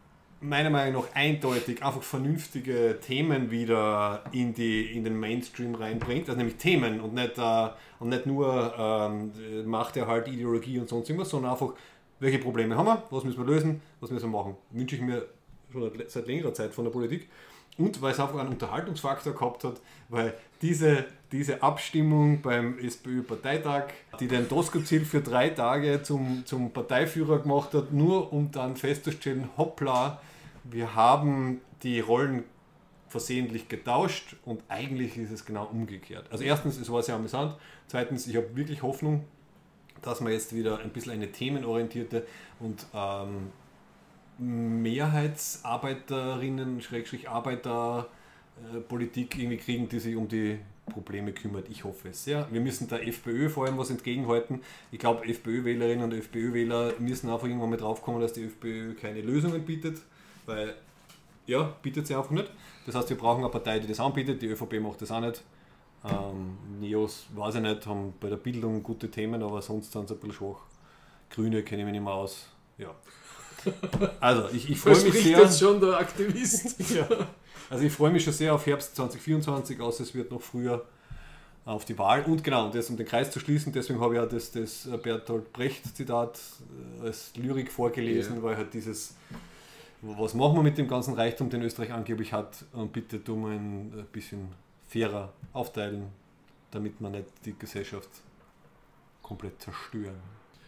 [0.45, 6.37] meiner Meinung nach eindeutig einfach vernünftige Themen wieder in, die, in den Mainstream reinbringt, also
[6.37, 7.69] nämlich Themen und nicht, äh,
[7.99, 9.33] und nicht nur ähm,
[9.67, 11.73] macht er halt Ideologie und sonst irgendwas, sondern einfach,
[12.21, 14.57] welche Probleme haben wir, was müssen wir lösen, was müssen wir machen.
[14.71, 15.27] Wünsche ich mir
[15.73, 17.29] schon seit längerer Zeit von der Politik.
[17.77, 23.87] Und weil es einfach einen Unterhaltungsfaktor gehabt hat, weil diese, diese Abstimmung beim SPÖ-Parteitag,
[24.21, 29.49] die den Doskozil für drei Tage zum, zum Parteiführer gemacht hat, nur um dann festzustellen,
[29.57, 30.21] hoppla,
[30.65, 32.45] wir haben die Rollen
[33.09, 36.27] versehentlich getauscht und eigentlich ist es genau umgekehrt.
[36.33, 37.55] Also erstens, es war sehr amüsant.
[37.87, 39.25] Zweitens, ich habe wirklich Hoffnung,
[40.03, 42.27] dass wir jetzt wieder ein bisschen eine themenorientierte
[42.59, 43.53] und ähm,
[44.39, 51.69] Mehrheitsarbeiterinnen, Schrägstrich Arbeiterpolitik äh, irgendwie kriegen, die sich um die Probleme kümmert.
[51.71, 52.49] Ich hoffe es sehr.
[52.51, 54.61] Wir müssen der FPÖ vor allem was entgegenhalten.
[54.91, 59.65] Ich glaube, FPÖ-Wählerinnen und FPÖ-Wähler müssen einfach irgendwann mal draufkommen, dass die FPÖ keine Lösungen
[59.65, 60.03] bietet,
[60.47, 60.75] weil
[61.47, 62.51] ja, bietet sie einfach nicht.
[62.87, 64.41] Das heißt, wir brauchen eine Partei, die das anbietet.
[64.43, 65.43] Die ÖVP macht das auch nicht.
[66.05, 70.15] Ähm, Neos, weiß ich nicht, haben bei der Bildung gute Themen, aber sonst sind sie
[70.15, 70.61] ein bisschen schwach.
[71.31, 72.47] Grüne kenne ich mich nicht mehr aus.
[72.77, 72.91] Ja.
[74.21, 75.39] Also, ich, ich freue mich sehr.
[75.41, 76.77] jetzt schon der Aktivist.
[76.95, 77.09] Ja.
[77.71, 80.85] Also ich freue mich schon sehr auf Herbst 2024, außer es wird noch früher
[81.65, 82.23] auf die Wahl.
[82.25, 84.87] Und genau, und das, um den Kreis zu schließen, deswegen habe ich ja das, das
[85.03, 86.39] Bertolt Brecht-Zitat
[87.01, 88.43] äh, als Lyrik vorgelesen, Ja.
[88.43, 89.17] weil halt dieses,
[90.05, 93.53] was machen wir mit dem ganzen Reichtum, den Österreich angeblich hat, und bitte tun wir
[93.55, 94.49] ihn ein bisschen
[94.87, 96.07] fairer aufteilen,
[96.71, 98.09] damit man nicht die Gesellschaft
[99.23, 100.17] komplett zerstören.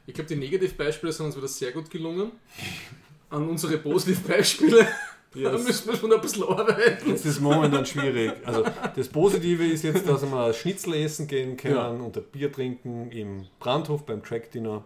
[0.07, 2.33] Ich glaube, die Negativbeispiele sind uns wieder sehr gut gelungen.
[3.31, 4.87] An unsere Positivbeispiele
[5.35, 7.11] Ja, da müssen wir schon ein bisschen arbeiten.
[7.11, 8.33] Jetzt ist momentan schwierig.
[8.47, 11.89] Also das Positive ist jetzt, dass wir Schnitzel essen gehen können Ja.
[11.89, 14.83] und ein Bier trinken im Brandhof beim Track Dinner.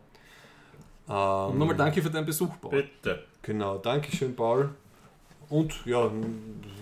[1.11, 2.71] Ähm, Und nochmal danke für deinen Besuch, Paul.
[2.71, 3.25] Bitte.
[3.43, 4.71] Genau, Dankeschön, Paul.
[5.49, 6.09] Und ja,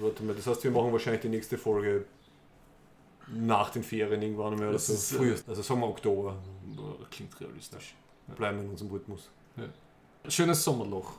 [0.00, 2.04] warte mal, das heißt, wir machen wahrscheinlich die nächste Folge
[3.28, 4.92] nach den Ferien irgendwann einmal oder so.
[4.92, 6.36] ist, äh, Frühest, also sagen wir Oktober.
[7.10, 7.94] Klingt realistisch.
[8.36, 9.30] Bleiben wir in unserem Rhythmus.
[10.28, 11.12] Schönes Sommerloch.